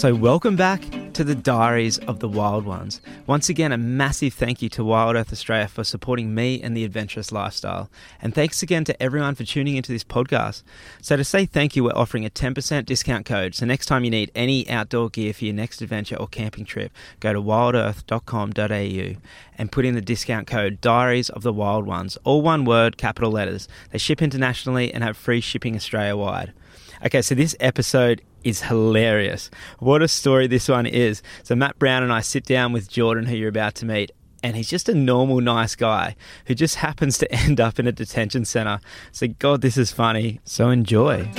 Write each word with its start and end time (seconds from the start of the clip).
So, 0.00 0.14
welcome 0.14 0.56
back 0.56 0.80
to 1.12 1.24
the 1.24 1.34
Diaries 1.34 1.98
of 1.98 2.20
the 2.20 2.28
Wild 2.28 2.64
Ones. 2.64 3.02
Once 3.26 3.50
again, 3.50 3.70
a 3.70 3.76
massive 3.76 4.32
thank 4.32 4.62
you 4.62 4.70
to 4.70 4.82
Wild 4.82 5.14
Earth 5.14 5.30
Australia 5.30 5.68
for 5.68 5.84
supporting 5.84 6.34
me 6.34 6.58
and 6.62 6.74
the 6.74 6.86
adventurous 6.86 7.30
lifestyle. 7.30 7.90
And 8.22 8.34
thanks 8.34 8.62
again 8.62 8.84
to 8.84 9.02
everyone 9.02 9.34
for 9.34 9.44
tuning 9.44 9.76
into 9.76 9.92
this 9.92 10.02
podcast. 10.02 10.62
So, 11.02 11.18
to 11.18 11.22
say 11.22 11.44
thank 11.44 11.76
you, 11.76 11.84
we're 11.84 11.90
offering 11.90 12.24
a 12.24 12.30
10% 12.30 12.86
discount 12.86 13.26
code. 13.26 13.54
So, 13.54 13.66
next 13.66 13.84
time 13.84 14.02
you 14.02 14.10
need 14.10 14.32
any 14.34 14.66
outdoor 14.70 15.10
gear 15.10 15.34
for 15.34 15.44
your 15.44 15.52
next 15.52 15.82
adventure 15.82 16.16
or 16.16 16.28
camping 16.28 16.64
trip, 16.64 16.92
go 17.20 17.34
to 17.34 17.42
wildearth.com.au 17.42 19.20
and 19.58 19.70
put 19.70 19.84
in 19.84 19.94
the 19.94 20.00
discount 20.00 20.46
code 20.46 20.80
Diaries 20.80 21.28
of 21.28 21.42
the 21.42 21.52
Wild 21.52 21.84
Ones, 21.84 22.16
all 22.24 22.40
one 22.40 22.64
word, 22.64 22.96
capital 22.96 23.32
letters. 23.32 23.68
They 23.90 23.98
ship 23.98 24.22
internationally 24.22 24.94
and 24.94 25.04
have 25.04 25.18
free 25.18 25.42
shipping 25.42 25.76
Australia 25.76 26.16
wide. 26.16 26.54
Okay, 27.04 27.22
so 27.22 27.34
this 27.34 27.56
episode 27.60 28.20
is 28.44 28.62
hilarious. 28.62 29.50
What 29.78 30.02
a 30.02 30.08
story 30.08 30.46
this 30.46 30.68
one 30.68 30.86
is. 30.86 31.22
So, 31.42 31.54
Matt 31.54 31.78
Brown 31.78 32.02
and 32.02 32.12
I 32.12 32.20
sit 32.20 32.44
down 32.44 32.72
with 32.72 32.90
Jordan, 32.90 33.24
who 33.26 33.36
you're 33.36 33.48
about 33.48 33.74
to 33.76 33.86
meet, 33.86 34.10
and 34.42 34.54
he's 34.56 34.68
just 34.68 34.88
a 34.88 34.94
normal, 34.94 35.40
nice 35.40 35.74
guy 35.74 36.14
who 36.46 36.54
just 36.54 36.76
happens 36.76 37.16
to 37.18 37.32
end 37.32 37.58
up 37.60 37.78
in 37.78 37.86
a 37.86 37.92
detention 37.92 38.44
center. 38.44 38.80
So, 39.12 39.28
God, 39.28 39.62
this 39.62 39.76
is 39.78 39.92
funny. 39.92 40.40
So, 40.44 40.68
enjoy. 40.68 41.30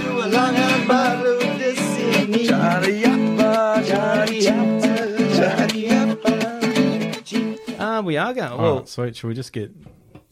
Ah, 7.80 8.02
we 8.02 8.18
are 8.18 8.34
going. 8.34 8.52
All 8.52 8.58
Well, 8.58 8.76
right, 8.78 8.88
sweet. 8.88 9.16
Should 9.16 9.28
we 9.28 9.34
just 9.34 9.54
get 9.54 9.72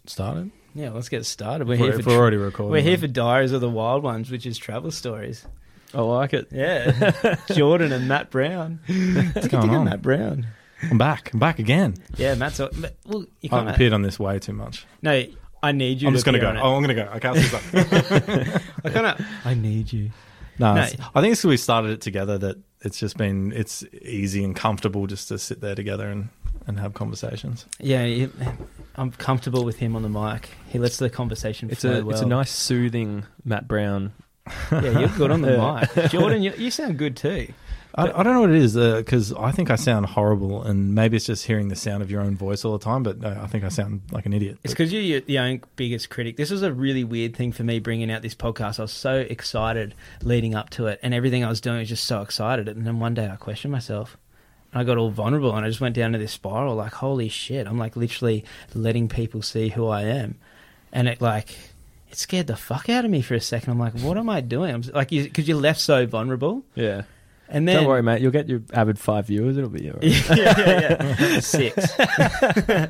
started? 0.05 0.51
Yeah, 0.73 0.89
let's 0.91 1.09
get 1.09 1.25
started. 1.25 1.67
We're 1.67 1.77
here 1.77 1.87
we're, 1.87 1.93
for 1.93 1.99
if 1.99 2.05
we're 2.07 2.17
already 2.17 2.37
recording. 2.37 2.71
we're 2.71 2.81
here 2.81 2.97
for 2.97 3.07
Diaries 3.07 3.51
of 3.51 3.61
the 3.61 3.69
Wild 3.69 4.03
Ones, 4.03 4.29
which 4.31 4.45
is 4.45 4.57
travel 4.57 4.91
stories. 4.91 5.45
I 5.93 6.01
like 6.01 6.33
it. 6.33 6.47
Yeah, 6.51 7.35
Jordan 7.51 7.91
and 7.91 8.07
Matt 8.07 8.29
Brown. 8.29 8.79
What's 9.33 9.47
going 9.47 9.69
on? 9.71 9.85
Matt 9.85 10.01
Brown? 10.01 10.45
I'm 10.83 10.97
back. 10.97 11.31
I'm 11.33 11.39
back 11.39 11.59
again. 11.59 11.95
Yeah, 12.17 12.35
Matt's. 12.35 12.59
Well, 12.59 12.71
you 12.71 12.77
I 13.15 13.47
can't. 13.47 13.51
haven't 13.51 13.73
appeared 13.75 13.93
on 13.93 14.01
this 14.03 14.19
way 14.19 14.39
too 14.39 14.53
much. 14.53 14.85
No, 15.01 15.25
I 15.61 15.71
need 15.71 16.01
you. 16.01 16.07
I'm 16.07 16.13
just 16.13 16.25
going 16.25 16.33
to 16.33 16.39
appear 16.39 16.53
go. 16.53 16.59
on 16.59 16.65
it. 16.65 16.69
Oh, 16.69 16.75
I'm 16.75 16.83
going 16.83 16.95
to 16.95 17.03
go. 17.03 17.09
I 17.13 17.19
can't 17.19 17.37
see 17.37 17.47
that. 17.47 18.61
I 18.85 18.89
kind 18.89 19.05
of. 19.07 19.25
I 19.45 19.53
need 19.55 19.91
you. 19.91 20.11
no, 20.59 20.75
No. 20.75 20.81
it's- 20.83 21.07
I 21.15 21.21
think 21.21 21.31
it's 21.33 21.41
'cause 21.41 21.49
we 21.49 21.57
started 21.57 21.91
it 21.91 22.01
together 22.01 22.37
that 22.37 22.57
it's 22.81 22.97
just 22.99 23.17
been, 23.17 23.51
it's 23.51 23.83
easy 24.03 24.41
and 24.43 24.55
comfortable 24.55 25.05
just 25.07 25.27
to 25.29 25.37
sit 25.37 25.59
there 25.59 25.75
together 25.75 26.07
and, 26.09 26.29
and 26.69 26.79
have 26.79 26.93
conversations. 26.93 27.65
Yeah, 27.79 28.05
you- 28.05 28.31
I'm 28.95 29.11
comfortable 29.11 29.65
with 29.65 29.77
him 29.79 29.95
on 29.95 30.03
the 30.03 30.09
mic. 30.09 30.49
He 30.69 30.79
lets 30.79 30.97
the 30.97 31.09
conversation 31.09 31.69
It's 31.71 31.81
flow 31.81 31.99
a 31.99 32.05
well. 32.05 32.11
it's 32.11 32.21
a 32.21 32.25
nice 32.25 32.51
soothing 32.51 33.25
Matt 33.43 33.67
Brown. 33.67 34.13
Yeah, 34.71 34.99
you're 34.99 35.09
good 35.09 35.31
on 35.31 35.41
the 35.41 35.51
Yeah. 35.53 35.85
mic, 35.95 36.11
Jordan. 36.11 36.41
You, 36.43 36.53
you 36.57 36.71
sound 36.71 36.97
good 36.97 37.15
too. 37.17 37.51
I, 37.95 38.03
I 38.03 38.23
don't 38.23 38.33
know 38.33 38.41
what 38.41 38.51
it 38.51 38.55
is 38.57 38.75
because 38.75 39.33
I 39.33 39.51
think 39.51 39.71
I 39.71 39.75
sound 39.75 40.05
horrible 40.05 40.61
and 40.63 40.93
maybe 40.93 41.17
it's 41.17 41.25
just 41.25 41.45
hearing 41.45 41.69
the 41.69 41.75
sound 41.75 42.03
of 42.03 42.11
your 42.11 42.21
own 42.21 42.35
voice 42.37 42.63
all 42.63 42.77
the 42.77 42.83
time, 42.83 43.01
but 43.03 43.23
uh, 43.23 43.39
I 43.41 43.47
think 43.47 43.63
I 43.63 43.69
sound 43.69 44.01
like 44.11 44.25
an 44.27 44.33
idiot. 44.33 44.59
It's 44.63 44.73
because 44.73 44.93
you're 44.93 45.01
your, 45.01 45.21
your 45.25 45.43
own 45.43 45.61
biggest 45.75 46.09
critic. 46.09 46.37
This 46.37 46.51
was 46.51 46.61
a 46.61 46.71
really 46.71 47.03
weird 47.03 47.35
thing 47.35 47.51
for 47.51 47.63
me 47.63 47.79
bringing 47.79 48.11
out 48.11 48.21
this 48.21 48.35
podcast. 48.35 48.79
I 48.79 48.83
was 48.83 48.91
so 48.91 49.15
excited 49.19 49.95
leading 50.21 50.53
up 50.55 50.69
to 50.71 50.85
it, 50.87 50.99
and 51.01 51.13
everything 51.15 51.43
I 51.43 51.49
was 51.49 51.61
doing 51.61 51.79
was 51.79 51.89
just 51.89 52.03
so 52.05 52.21
excited. 52.21 52.67
And 52.69 52.85
then 52.85 52.99
one 52.99 53.15
day 53.15 53.27
I 53.27 53.35
questioned 53.37 53.71
myself. 53.71 54.17
I 54.73 54.83
got 54.83 54.97
all 54.97 55.09
vulnerable, 55.09 55.55
and 55.55 55.65
I 55.65 55.69
just 55.69 55.81
went 55.81 55.95
down 55.95 56.11
to 56.13 56.17
this 56.19 56.31
spiral. 56.33 56.75
Like, 56.75 56.93
holy 56.93 57.29
shit! 57.29 57.65
I'm 57.67 57.77
like 57.77 57.95
literally 57.95 58.45
letting 58.75 59.09
people 59.09 59.41
see 59.41 59.69
who 59.69 59.87
I 59.87 60.03
am, 60.03 60.35
and 60.93 61.07
it 61.07 61.21
like 61.21 61.51
it 62.09 62.17
scared 62.17 62.47
the 62.47 62.55
fuck 62.55 62.89
out 62.89 63.05
of 63.05 63.11
me 63.11 63.21
for 63.21 63.33
a 63.35 63.41
second. 63.41 63.71
I'm 63.71 63.79
like, 63.79 63.93
what 63.99 64.17
am 64.17 64.29
I 64.29 64.41
doing? 64.41 64.73
I'm 64.73 64.81
like, 64.93 65.09
because 65.09 65.47
you, 65.47 65.55
are 65.57 65.59
left 65.59 65.79
so 65.79 66.05
vulnerable, 66.05 66.63
Yeah. 66.75 67.03
and 67.47 67.67
then 67.67 67.77
Don't 67.77 67.85
worry, 67.87 68.03
mate. 68.03 68.21
You'll 68.21 68.31
get 68.31 68.47
your 68.49 68.61
avid 68.73 68.97
five 68.99 69.27
viewers. 69.27 69.57
It'll 69.57 69.69
be 69.69 69.89
all 69.89 69.95
right. 69.95 70.03
yeah, 70.37 70.59
yeah, 70.59 71.15
yeah. 71.19 71.39
Six. 71.39 71.97
no, 71.99 72.87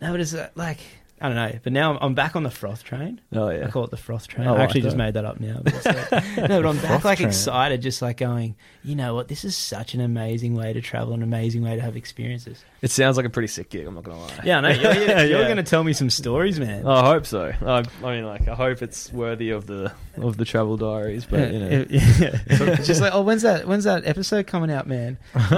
but 0.00 0.20
it's 0.20 0.34
uh, 0.34 0.48
like 0.54 0.78
I 1.20 1.28
don't 1.28 1.36
know. 1.36 1.58
But 1.62 1.72
now 1.72 1.92
I'm, 1.92 1.98
I'm 2.00 2.14
back 2.14 2.36
on 2.36 2.42
the 2.42 2.50
froth 2.50 2.84
train. 2.84 3.20
Oh 3.32 3.48
yeah, 3.50 3.66
I 3.66 3.70
call 3.70 3.84
it 3.84 3.90
the 3.90 3.96
froth 3.96 4.28
train. 4.28 4.46
Oh, 4.46 4.54
I 4.54 4.58
I, 4.60 4.62
actually 4.64 4.82
just 4.82 4.96
made 4.96 5.14
that 5.14 5.24
up 5.24 5.40
now. 5.40 5.60
But 5.62 5.74
no, 6.48 6.62
but 6.62 6.66
I'm 6.66 6.78
back 6.78 7.04
like 7.04 7.18
train. 7.18 7.28
excited, 7.28 7.82
just 7.82 8.00
like 8.02 8.18
going. 8.18 8.54
You 8.84 8.94
know 8.94 9.14
what? 9.14 9.28
This 9.28 9.44
is 9.44 9.56
such 9.56 9.94
an 9.94 10.00
amazing 10.00 10.54
way 10.54 10.72
to 10.72 10.80
travel, 10.80 11.14
an 11.14 11.22
amazing 11.22 11.62
way 11.62 11.74
to 11.76 11.82
have 11.82 11.96
experiences. 11.96 12.64
It 12.80 12.90
sounds 12.90 13.16
like 13.16 13.26
a 13.26 13.30
pretty 13.30 13.48
sick 13.48 13.70
gig. 13.70 13.86
I'm 13.86 13.94
not 13.94 14.04
gonna 14.04 14.20
lie. 14.20 14.40
Yeah, 14.44 14.58
I 14.58 14.60
know. 14.60 14.68
You're, 14.70 14.94
you're, 14.94 15.06
you're 15.26 15.48
Yeah. 15.48 15.54
to 15.54 15.62
tell 15.62 15.82
me 15.84 15.92
some 15.92 16.10
stories, 16.10 16.60
man. 16.60 16.86
I 16.86 17.04
hope 17.04 17.26
so. 17.26 17.52
I, 17.60 17.84
I 18.04 18.14
mean, 18.14 18.24
like, 18.24 18.46
I 18.48 18.54
hope 18.54 18.82
it's 18.82 19.12
worthy 19.12 19.50
of 19.50 19.66
the 19.66 19.92
of 20.16 20.36
the 20.36 20.44
travel 20.44 20.76
diaries. 20.76 21.26
But 21.26 21.52
you 21.52 21.58
know, 21.58 21.86
yeah. 21.90 22.38
It's 22.46 22.86
just 22.86 23.00
like, 23.00 23.12
oh, 23.14 23.22
when's 23.22 23.42
that? 23.42 23.66
When's 23.66 23.84
that 23.84 24.06
episode 24.06 24.46
coming 24.46 24.70
out, 24.70 24.86
man? 24.86 25.18
no, 25.34 25.48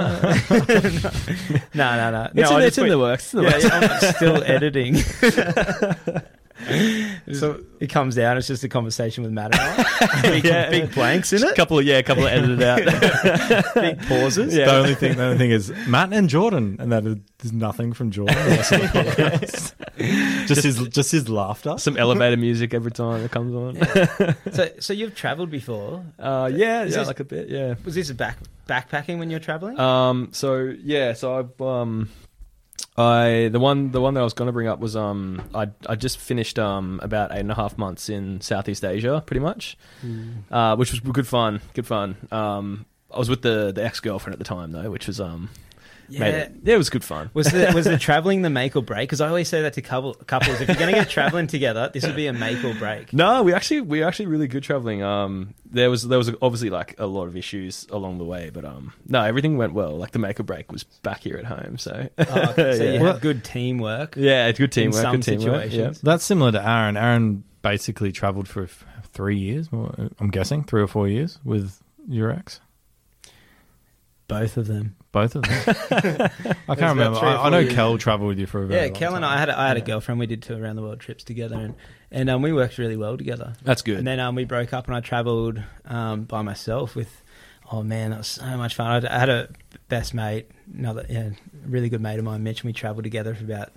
no, 1.73 2.11
no. 2.11 2.29
it's, 2.33 2.49
no, 2.49 2.57
in, 2.57 2.63
it's 2.63 2.77
in 2.77 2.87
the 2.89 2.99
works. 2.99 3.25
It's 3.25 3.33
in 3.33 3.43
the 3.43 3.49
yeah, 3.49 3.53
works. 3.53 3.63
yeah, 3.65 4.09
I'm 4.09 4.13
still 4.15 4.43
editing. 4.43 4.95
So- 5.53 6.23
so 7.33 7.59
it 7.79 7.87
comes 7.87 8.19
out. 8.19 8.37
It's 8.37 8.45
just 8.47 8.63
a 8.63 8.69
conversation 8.69 9.23
with 9.23 9.31
Matt 9.31 9.55
and 9.55 9.61
I. 9.61 10.21
Big, 10.21 10.43
Yeah. 10.45 10.69
big 10.69 10.93
blanks 10.93 11.33
in 11.33 11.43
A 11.43 11.53
couple 11.55 11.79
of 11.79 11.85
yeah, 11.85 11.97
a 11.97 12.03
couple 12.03 12.23
of 12.25 12.31
edited 12.31 12.61
out. 12.61 13.73
big 13.75 13.99
pauses. 14.07 14.55
Yeah. 14.55 14.65
The 14.65 14.75
only 14.75 14.95
thing, 14.95 15.17
the 15.17 15.23
only 15.23 15.37
thing 15.39 15.49
is 15.51 15.71
Matt 15.87 16.13
and 16.13 16.29
Jordan, 16.29 16.77
and 16.79 16.91
that 16.91 17.03
is 17.43 17.51
nothing 17.51 17.93
from 17.93 18.11
Jordan. 18.11 18.35
the 18.35 18.49
rest 18.51 18.71
of 18.73 18.81
the 18.81 18.87
podcast. 18.87 20.47
just 20.47 20.63
his, 20.63 20.87
just 20.89 21.11
his 21.11 21.27
laughter. 21.29 21.77
Some 21.79 21.97
elevator 21.97 22.37
music 22.37 22.73
every 22.75 22.91
time 22.91 23.23
it 23.23 23.31
comes 23.31 23.55
on. 23.55 24.35
So, 24.53 24.69
so 24.79 24.93
you've 24.93 25.15
travelled 25.15 25.49
before. 25.49 26.05
Uh, 26.19 26.49
yeah, 26.53 26.83
Is 26.83 26.91
yeah, 26.93 26.99
this- 26.99 27.07
like 27.07 27.19
a 27.19 27.23
bit. 27.25 27.49
Yeah. 27.49 27.73
Was 27.83 27.95
this 27.95 28.11
back 28.11 28.37
backpacking 28.67 29.17
when 29.17 29.31
you're 29.31 29.39
travelling? 29.39 29.79
Um. 29.79 30.29
So 30.31 30.73
yeah. 30.83 31.13
So 31.13 31.49
I 31.59 31.63
um. 31.81 32.09
I 33.01 33.49
the 33.49 33.59
one 33.59 33.91
the 33.91 34.01
one 34.01 34.13
that 34.13 34.21
I 34.21 34.23
was 34.23 34.33
going 34.33 34.47
to 34.47 34.51
bring 34.53 34.67
up 34.67 34.79
was 34.79 34.95
um 34.95 35.41
I 35.53 35.69
I 35.87 35.95
just 35.95 36.17
finished 36.17 36.57
um 36.59 36.99
about 37.03 37.31
eight 37.31 37.39
and 37.39 37.51
a 37.51 37.55
half 37.55 37.77
months 37.77 38.09
in 38.09 38.41
Southeast 38.41 38.83
Asia 38.85 39.23
pretty 39.25 39.39
much, 39.41 39.77
uh, 40.51 40.75
which 40.75 40.91
was 40.91 40.99
good 40.99 41.27
fun 41.27 41.61
good 41.73 41.87
fun. 41.87 42.15
Um 42.31 42.85
I 43.13 43.19
was 43.19 43.29
with 43.29 43.41
the 43.41 43.71
the 43.71 43.83
ex 43.83 43.99
girlfriend 43.99 44.33
at 44.33 44.39
the 44.39 44.45
time 44.45 44.71
though 44.71 44.89
which 44.89 45.07
was 45.07 45.19
um 45.19 45.49
yeah. 46.19 46.25
it, 46.25 46.51
yeah 46.63 46.75
it 46.75 46.77
was 46.77 46.89
good 46.89 47.03
fun 47.03 47.29
Was 47.33 47.47
the 47.51 47.71
was 47.73 47.85
the 47.85 47.97
travelling 48.07 48.41
the 48.41 48.49
make 48.49 48.75
or 48.75 48.81
break? 48.81 49.09
Because 49.09 49.21
I 49.21 49.27
always 49.27 49.47
say 49.49 49.61
that 49.63 49.73
to 49.73 49.81
couple, 49.81 50.13
couples. 50.13 50.59
If 50.61 50.67
you're 50.67 50.77
going 50.77 50.93
to 50.93 50.99
get 50.99 51.09
travelling 51.09 51.47
together, 51.47 51.89
this 51.93 52.05
would 52.05 52.15
be 52.15 52.27
a 52.27 52.33
make 52.33 52.63
or 52.63 52.73
break. 52.75 53.13
no 53.13 53.43
we 53.43 53.53
actually 53.53 53.81
we 53.81 53.99
were 54.01 54.05
actually 54.07 54.27
really 54.27 54.47
good 54.47 54.63
traveling 54.63 55.01
um 55.03 55.53
there 55.65 55.89
was 55.89 56.07
there 56.07 56.17
was 56.17 56.29
obviously 56.41 56.69
like 56.69 56.95
a 56.99 57.05
lot 57.05 57.27
of 57.27 57.35
issues 57.37 57.87
along 57.91 58.17
the 58.17 58.25
way 58.25 58.49
but 58.53 58.65
um 58.65 58.93
no 59.07 59.21
everything 59.23 59.57
went 59.57 59.73
well 59.73 59.95
like 59.97 60.11
the 60.11 60.19
make 60.19 60.39
or 60.39 60.43
break 60.43 60.71
was 60.71 60.83
back 60.83 61.21
here 61.21 61.37
at 61.37 61.45
home 61.45 61.77
so 61.77 62.09
Oh, 62.17 62.23
okay. 62.49 62.53
So 62.77 62.83
Yeah. 62.83 62.91
you 62.93 62.99
Well- 63.01 63.19
good 63.19 63.43
teamwork. 63.43 64.15
yeah 64.17 64.47
it's 64.47 64.59
good 64.59 64.71
teamwork 64.71 65.01
some 65.01 65.15
good 65.15 65.23
teamwork 65.23 65.63
yeah. 65.65 65.69
situations. 65.69 66.01
That's 66.01 66.23
similar 66.25 66.51
to 66.51 66.61
Aaron. 66.67 66.97
Aaron 66.97 67.43
basically 67.61 68.11
travelled 68.11 68.47
for 68.47 68.63
f- 68.63 68.83
three 69.13 69.37
years, 69.37 69.69
or, 69.71 69.93
I'm 70.19 70.29
guessing, 70.31 70.63
three 70.63 70.81
or 70.81 70.87
four 70.87 71.07
years 71.07 71.37
with 71.45 71.79
your 72.07 72.31
ex. 72.31 72.59
Both 74.27 74.57
of 74.57 74.67
them. 74.67 74.95
Both 75.11 75.35
of 75.35 75.41
them. 75.43 75.51
I 76.69 76.75
can't 76.75 76.97
remember. 76.97 77.19
I, 77.19 77.35
I 77.47 77.49
know 77.49 77.59
years. 77.59 77.73
Kel 77.73 77.97
travelled 77.97 78.29
with 78.29 78.39
you 78.39 78.45
for 78.47 78.63
a 78.63 78.67
very 78.67 78.79
Yeah, 78.79 78.85
long 78.87 78.93
Kel 78.95 79.15
and 79.15 79.23
time. 79.23 79.35
I 79.35 79.39
had 79.39 79.49
a, 79.49 79.59
I 79.59 79.67
had 79.67 79.77
a 79.77 79.81
girlfriend. 79.81 80.19
We 80.19 80.25
did 80.25 80.41
two 80.41 80.55
around 80.55 80.77
the 80.77 80.81
world 80.81 80.99
trips 81.01 81.23
together, 81.25 81.55
and 81.57 81.75
and 82.11 82.29
um, 82.29 82.41
we 82.41 82.53
worked 82.53 82.77
really 82.77 82.95
well 82.95 83.17
together. 83.17 83.53
that's 83.63 83.81
good 83.81 83.97
And 83.97 84.07
then 84.07 84.19
um, 84.21 84.35
we 84.35 84.45
broke 84.45 84.71
up, 84.73 84.87
and 84.87 84.95
I 84.95 85.01
travelled 85.01 85.61
um, 85.85 86.23
by 86.23 86.41
myself 86.41 86.95
with. 86.95 87.23
Oh 87.73 87.83
man, 87.83 88.09
that 88.11 88.17
was 88.17 88.27
so 88.27 88.57
much 88.57 88.75
fun. 88.75 89.05
I 89.05 89.17
had, 89.17 89.29
a 89.29 89.47
best 89.87 90.13
mate, 90.13 90.49
another 90.77 91.05
yeah, 91.09 91.29
really 91.65 91.87
good 91.87 92.01
mate 92.01 92.19
of 92.19 92.25
mine, 92.25 92.43
Mitch, 92.43 92.61
and 92.61 92.65
we 92.67 92.73
travelled 92.73 93.05
together 93.05 93.33
for 93.33 93.45
about 93.45 93.69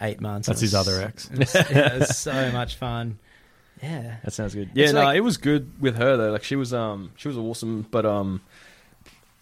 eight 0.00 0.20
months. 0.20 0.48
That's 0.48 0.60
It 0.62 0.64
his 0.66 0.72
was- 0.74 0.88
other 0.88 1.02
ex. 1.06 1.30
It 1.30 1.38
was, 1.38 1.54
yeah, 1.70 1.94
it 1.94 1.98
was 2.00 2.18
so 2.18 2.50
much 2.50 2.74
fun. 2.74 3.20
Yeah, 3.82 4.16
That 4.24 4.32
sounds 4.32 4.54
good. 4.56 4.70
Yeah, 4.74 4.84
It's 4.86 4.92
no, 4.94 5.04
like- 5.04 5.16
it 5.16 5.20
was 5.20 5.36
good 5.36 5.80
with 5.80 5.96
her 5.96 6.16
though. 6.16 6.32
Like 6.32 6.42
she 6.42 6.56
was 6.56 6.74
um 6.74 7.12
she 7.16 7.28
was 7.28 7.36
awesome, 7.38 7.86
but 7.92 8.04
um 8.04 8.40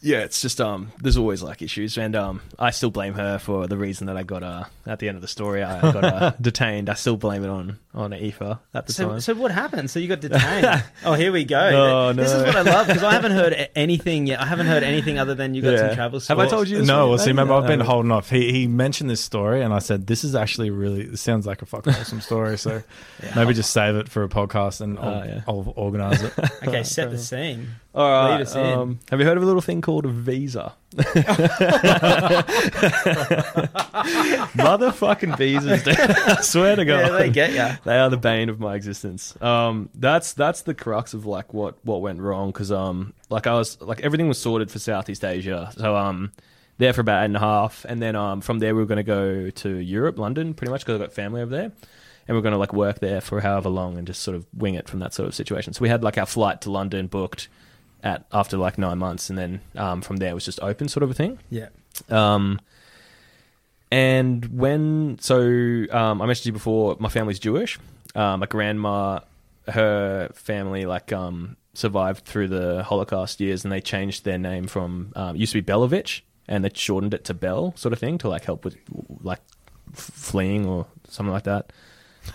yeah, 0.00 0.18
it's 0.18 0.40
just 0.40 0.60
um 0.60 0.92
there's 1.00 1.16
always 1.16 1.42
like 1.42 1.60
issues 1.62 1.98
and 1.98 2.14
um 2.14 2.40
I 2.58 2.70
still 2.70 2.90
blame 2.90 3.14
her 3.14 3.38
for 3.38 3.66
the 3.66 3.76
reason 3.76 4.06
that 4.06 4.16
I 4.16 4.22
got 4.22 4.42
uh 4.42 4.64
at 4.86 4.98
the 5.00 5.08
end 5.08 5.16
of 5.16 5.22
the 5.22 5.28
story 5.28 5.62
I 5.62 5.80
got 5.92 6.04
uh, 6.04 6.32
detained. 6.40 6.88
I 6.88 6.94
still 6.94 7.16
blame 7.16 7.42
it 7.44 7.48
on 7.50 7.78
on 7.94 8.12
Aoife 8.12 8.40
at 8.74 8.86
the 8.86 8.92
So, 8.92 9.08
time. 9.08 9.20
so 9.20 9.34
what 9.34 9.50
happened? 9.50 9.90
So 9.90 9.98
you 9.98 10.06
got 10.08 10.20
detained. 10.28 10.84
oh, 11.04 11.14
here 11.14 11.32
we 11.32 11.44
go. 11.44 11.70
No, 11.70 12.12
This 12.12 12.30
is 12.32 12.44
what 12.44 12.54
I 12.54 12.62
love 12.62 12.86
because 12.86 13.02
I 13.02 13.12
haven't 13.12 13.32
heard 13.32 13.70
anything 13.74 14.26
yet. 14.28 14.40
I 14.40 14.46
haven't 14.46 14.66
heard 14.68 14.84
anything 14.84 15.18
other 15.18 15.34
than 15.34 15.54
you 15.54 15.62
got 15.62 15.78
some 15.78 15.88
Yeah. 15.88 15.94
travel. 15.96 16.20
Have 16.28 16.38
I 16.38 16.46
told 16.46 16.68
you 16.68 16.78
this 16.78 16.86
No, 16.86 17.00
one, 17.00 17.08
well, 17.10 17.18
see, 17.18 17.22
mate? 17.32 17.42
remember, 17.42 17.54
I've 17.54 17.66
been 17.66 17.80
holding 17.80 18.12
off. 18.12 18.30
He 18.30 18.52
he 18.52 18.66
mentioned 18.68 19.10
this 19.10 19.20
story, 19.20 19.62
and 19.62 19.74
I 19.74 19.80
said, 19.80 20.06
"This 20.06 20.22
is 20.22 20.34
actually 20.36 20.70
really. 20.70 21.04
This 21.06 21.20
sounds 21.20 21.44
like 21.46 21.60
a 21.62 21.66
fucking 21.66 21.94
awesome 21.94 22.20
story." 22.20 22.56
So 22.56 22.82
Yeah. 23.22 23.32
maybe 23.34 23.52
just 23.54 23.72
save 23.72 23.96
it 23.96 24.08
for 24.08 24.22
a 24.22 24.28
podcast, 24.28 24.80
and 24.80 24.96
I'll, 24.98 25.08
Oh, 25.08 25.24
yeah. 25.24 25.40
I'll 25.48 25.72
organize 25.76 26.22
it. 26.22 26.32
Okay, 26.66 26.84
set 26.84 27.10
the 27.10 27.18
scene. 27.18 27.68
All 27.94 28.08
right. 28.08 28.56
Um, 28.56 29.00
have 29.10 29.18
you 29.18 29.26
heard 29.26 29.38
of 29.38 29.42
a 29.42 29.46
little 29.46 29.62
thing 29.62 29.80
called 29.80 30.04
a 30.04 30.08
visa. 30.08 30.74
Motherfucking 34.54 35.36
visas, 35.36 35.82
dude. 35.82 35.98
I 35.98 36.40
swear 36.42 36.76
to 36.76 36.84
God. 36.84 37.00
Yeah, 37.00 37.08
they 37.18 37.30
get 37.30 37.52
ya. 37.52 37.76
They 37.84 37.98
are 37.98 38.10
the 38.10 38.16
bane 38.16 38.50
of 38.50 38.60
my 38.60 38.74
existence. 38.74 39.40
Um, 39.42 39.88
that's 39.94 40.32
that's 40.34 40.62
the 40.62 40.74
crux 40.74 41.14
of 41.14 41.26
like 41.26 41.54
what 41.54 41.76
what 41.84 42.02
went 42.02 42.20
wrong 42.20 42.50
because 42.50 42.70
um, 42.70 43.14
like 43.30 43.46
I 43.46 43.54
was 43.54 43.80
like 43.80 44.00
everything 44.02 44.28
was 44.28 44.38
sorted 44.38 44.70
for 44.70 44.78
Southeast 44.78 45.24
Asia, 45.24 45.72
so 45.76 45.96
um, 45.96 46.32
there 46.76 46.92
for 46.92 47.00
about 47.00 47.22
eight 47.22 47.26
and 47.26 47.36
a 47.36 47.40
half, 47.40 47.84
and 47.88 48.02
then 48.02 48.16
um, 48.16 48.40
from 48.42 48.58
there 48.58 48.74
we 48.74 48.82
were 48.82 48.86
going 48.86 48.96
to 48.96 49.02
go 49.02 49.50
to 49.50 49.76
Europe, 49.76 50.18
London, 50.18 50.54
pretty 50.54 50.70
much 50.70 50.82
because 50.82 50.94
I've 50.94 51.00
got 51.00 51.12
family 51.12 51.40
over 51.42 51.50
there, 51.50 51.72
and 52.28 52.28
we 52.28 52.36
are 52.36 52.42
going 52.42 52.52
to 52.52 52.58
like 52.58 52.72
work 52.72 53.00
there 53.00 53.20
for 53.20 53.40
however 53.40 53.70
long 53.70 53.98
and 53.98 54.06
just 54.06 54.22
sort 54.22 54.36
of 54.36 54.46
wing 54.52 54.74
it 54.74 54.88
from 54.88 55.00
that 55.00 55.14
sort 55.14 55.26
of 55.28 55.34
situation. 55.34 55.72
So 55.72 55.82
we 55.82 55.88
had 55.88 56.04
like 56.04 56.18
our 56.18 56.26
flight 56.26 56.60
to 56.62 56.70
London 56.70 57.06
booked 57.06 57.48
at 58.02 58.26
after 58.32 58.56
like 58.56 58.78
nine 58.78 58.98
months, 58.98 59.30
and 59.30 59.38
then 59.38 59.60
um, 59.76 60.00
from 60.02 60.16
there 60.16 60.30
it 60.30 60.34
was 60.34 60.44
just 60.44 60.60
open 60.62 60.88
sort 60.88 61.02
of 61.02 61.10
a 61.10 61.14
thing. 61.14 61.38
Yeah. 61.50 61.68
Um, 62.08 62.60
and 63.90 64.44
when 64.46 65.18
so 65.20 65.38
um, 65.90 66.20
I 66.22 66.26
mentioned 66.26 66.42
to 66.44 66.48
you 66.48 66.52
before, 66.52 66.96
my 66.98 67.08
family's 67.08 67.38
Jewish. 67.38 67.78
Uh, 68.14 68.36
my 68.36 68.46
grandma, 68.46 69.20
her 69.68 70.30
family 70.34 70.84
like 70.86 71.12
um, 71.12 71.56
survived 71.74 72.24
through 72.24 72.48
the 72.48 72.82
Holocaust 72.82 73.40
years, 73.40 73.64
and 73.64 73.72
they 73.72 73.80
changed 73.80 74.24
their 74.24 74.38
name 74.38 74.66
from 74.66 75.12
um, 75.16 75.36
it 75.36 75.40
used 75.40 75.52
to 75.52 75.62
be 75.62 75.72
Belovich, 75.72 76.20
and 76.46 76.64
they 76.64 76.70
shortened 76.74 77.14
it 77.14 77.24
to 77.24 77.34
Bell, 77.34 77.72
sort 77.76 77.92
of 77.92 77.98
thing, 77.98 78.18
to 78.18 78.28
like 78.28 78.44
help 78.44 78.64
with 78.64 78.76
like 79.22 79.40
fleeing 79.92 80.66
or 80.66 80.86
something 81.08 81.32
like 81.32 81.44
that. 81.44 81.72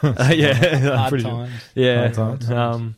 Uh, 0.01 0.31
yeah, 0.33 0.54
Hard 0.95 1.09
pretty 1.09 1.24
sure. 1.24 1.31
times. 1.31 1.51
Yeah. 1.75 2.00
Hard 2.01 2.13
times. 2.16 2.51
Um, 2.51 2.95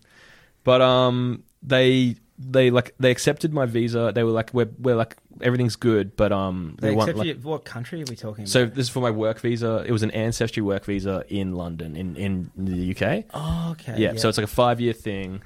but 0.64 0.82
um, 0.82 1.44
they 1.62 2.16
they 2.38 2.70
like 2.70 2.94
they 3.00 3.12
accepted 3.12 3.54
my 3.54 3.66
visa. 3.66 4.12
They 4.14 4.24
were 4.24 4.32
like, 4.32 4.54
we're 4.54 4.70
we're 4.78 4.96
like 4.96 5.16
everything's 5.42 5.76
good, 5.76 6.16
but 6.16 6.32
um, 6.32 6.76
They 6.82 6.90
we 6.90 6.96
want 6.96 7.16
like, 7.16 7.28
you, 7.28 7.36
what 7.36 7.66
country 7.66 8.02
are 8.02 8.06
we 8.10 8.16
talking 8.16 8.44
about? 8.44 8.50
so 8.50 8.66
this 8.66 8.88
is 8.88 8.90
for 8.90 9.00
my 9.00 9.12
work 9.12 9.40
visa. 9.40 9.84
It 9.88 9.92
was 9.92 10.04
an 10.04 10.12
ancestry 10.12 10.62
work 10.62 10.86
visa 10.86 11.24
in 11.30 11.54
London, 11.54 11.96
in 11.96 12.16
in 12.16 12.52
the 12.58 12.92
UK. 12.96 13.26
oh, 13.34 13.72
okay. 13.72 13.96
yeah, 13.98 14.16
so 14.16 14.28
it's 14.30 14.38
like 14.38 14.46
a 14.46 14.48
five 14.48 14.82
year 14.82 14.94
thing, 14.94 15.42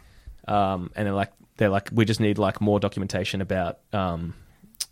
um, 0.48 0.92
and 0.96 1.06
they're 1.06 1.14
like 1.14 1.32
they're 1.58 1.70
like 1.70 1.90
we 1.94 2.06
just 2.06 2.20
need 2.20 2.38
like 2.38 2.60
more 2.62 2.80
documentation 2.80 3.42
about 3.42 3.80
um 3.94 4.34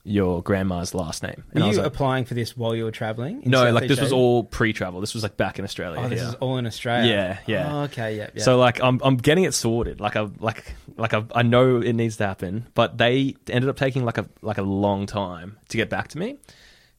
your 0.07 0.41
grandma's 0.41 0.93
last 0.93 1.21
name. 1.21 1.43
And 1.51 1.61
Were 1.61 1.65
I 1.65 1.67
was 1.67 1.77
you 1.77 1.83
like, 1.83 1.91
applying 1.93 2.25
for 2.25 2.33
this 2.33 2.55
while 2.55 2.73
you 2.75 2.85
were 2.85 2.91
traveling? 2.91 3.43
in 3.43 3.51
no, 3.51 3.63
like 3.63 3.83
Southeast 3.83 3.89
this 3.89 3.99
was 3.99 4.07
Asia? 4.09 4.15
all 4.15 4.43
pre-travel. 4.43 5.01
This 5.01 5.13
was 5.13 5.23
like 5.23 5.37
back 5.37 5.59
in 5.59 5.65
Australia. 5.65 5.99
Oh, 5.99 6.07
this 6.07 6.21
yeah. 6.21 6.29
is 6.29 6.35
all 6.35 6.57
in 6.57 6.65
Australia. 6.65 7.11
Yeah, 7.11 7.37
yeah. 7.45 7.73
Oh, 7.73 7.79
okay, 7.83 8.17
yeah, 8.17 8.29
yeah. 8.33 8.43
So 8.43 8.57
like 8.57 8.81
I'm 8.81 8.99
I'm 9.03 9.17
getting 9.17 9.43
it 9.43 9.53
sorted. 9.53 9.99
Like 9.99 10.15
I 10.15 10.27
like 10.39 10.75
like 10.95 11.13
I, 11.13 11.23
I 11.35 11.41
know 11.43 11.81
it 11.81 11.93
needs 11.93 12.17
to 12.17 12.25
happen, 12.25 12.67
but 12.73 12.97
they 12.97 13.35
ended 13.49 13.69
up 13.69 13.75
taking 13.77 14.05
like 14.05 14.17
a 14.17 14.27
like 14.41 14.57
a 14.57 14.63
long 14.63 15.05
time 15.05 15.57
to 15.69 15.77
get 15.77 15.89
back 15.89 16.07
to 16.09 16.17
me. 16.17 16.39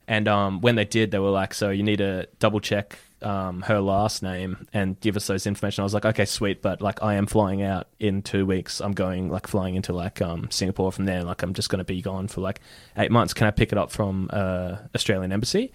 And 0.07 0.27
um, 0.27 0.61
when 0.61 0.75
they 0.75 0.87
did, 0.87 1.11
they 1.11 1.19
were 1.19 1.31
like, 1.31 1.53
"So 1.53 1.71
you 1.71 1.83
need 1.83 1.99
to 1.99 2.29
double 2.39 2.61
check 2.61 2.99
um, 3.23 3.63
her 3.63 3.81
last 3.81 4.23
name 4.23 4.67
and 4.73 4.99
give 5.01 5.17
us 5.17 5.27
those 5.27 5.47
information." 5.47 5.83
I 5.83 5.85
was 5.85 5.95
like, 5.95 6.05
"Okay, 6.05 6.25
sweet," 6.25 6.63
but 6.63 6.81
like 6.81 7.03
I 7.03 7.15
am 7.15 7.27
flying 7.27 7.63
out 7.63 7.89
in 7.99 8.23
two 8.23 8.47
weeks. 8.47 8.81
I'm 8.81 8.93
going 8.93 9.31
like 9.31 9.47
flying 9.47 9.75
into 9.75 9.93
like 9.93 10.21
um, 10.23 10.51
Singapore 10.51 10.93
from 10.93 11.05
there. 11.05 11.23
Like 11.25 11.43
I'm 11.43 11.55
just 11.55 11.69
going 11.69 11.79
to 11.79 11.85
be 11.85 12.03
gone 12.03 12.29
for 12.29 12.41
like 12.41 12.61
eight 12.97 13.11
months. 13.11 13.35
Can 13.35 13.47
I 13.47 13.51
pick 13.51 13.73
it 13.73 13.79
up 13.79 13.91
from 13.91 14.29
uh, 14.33 14.77
Australian 14.95 15.33
embassy? 15.33 15.73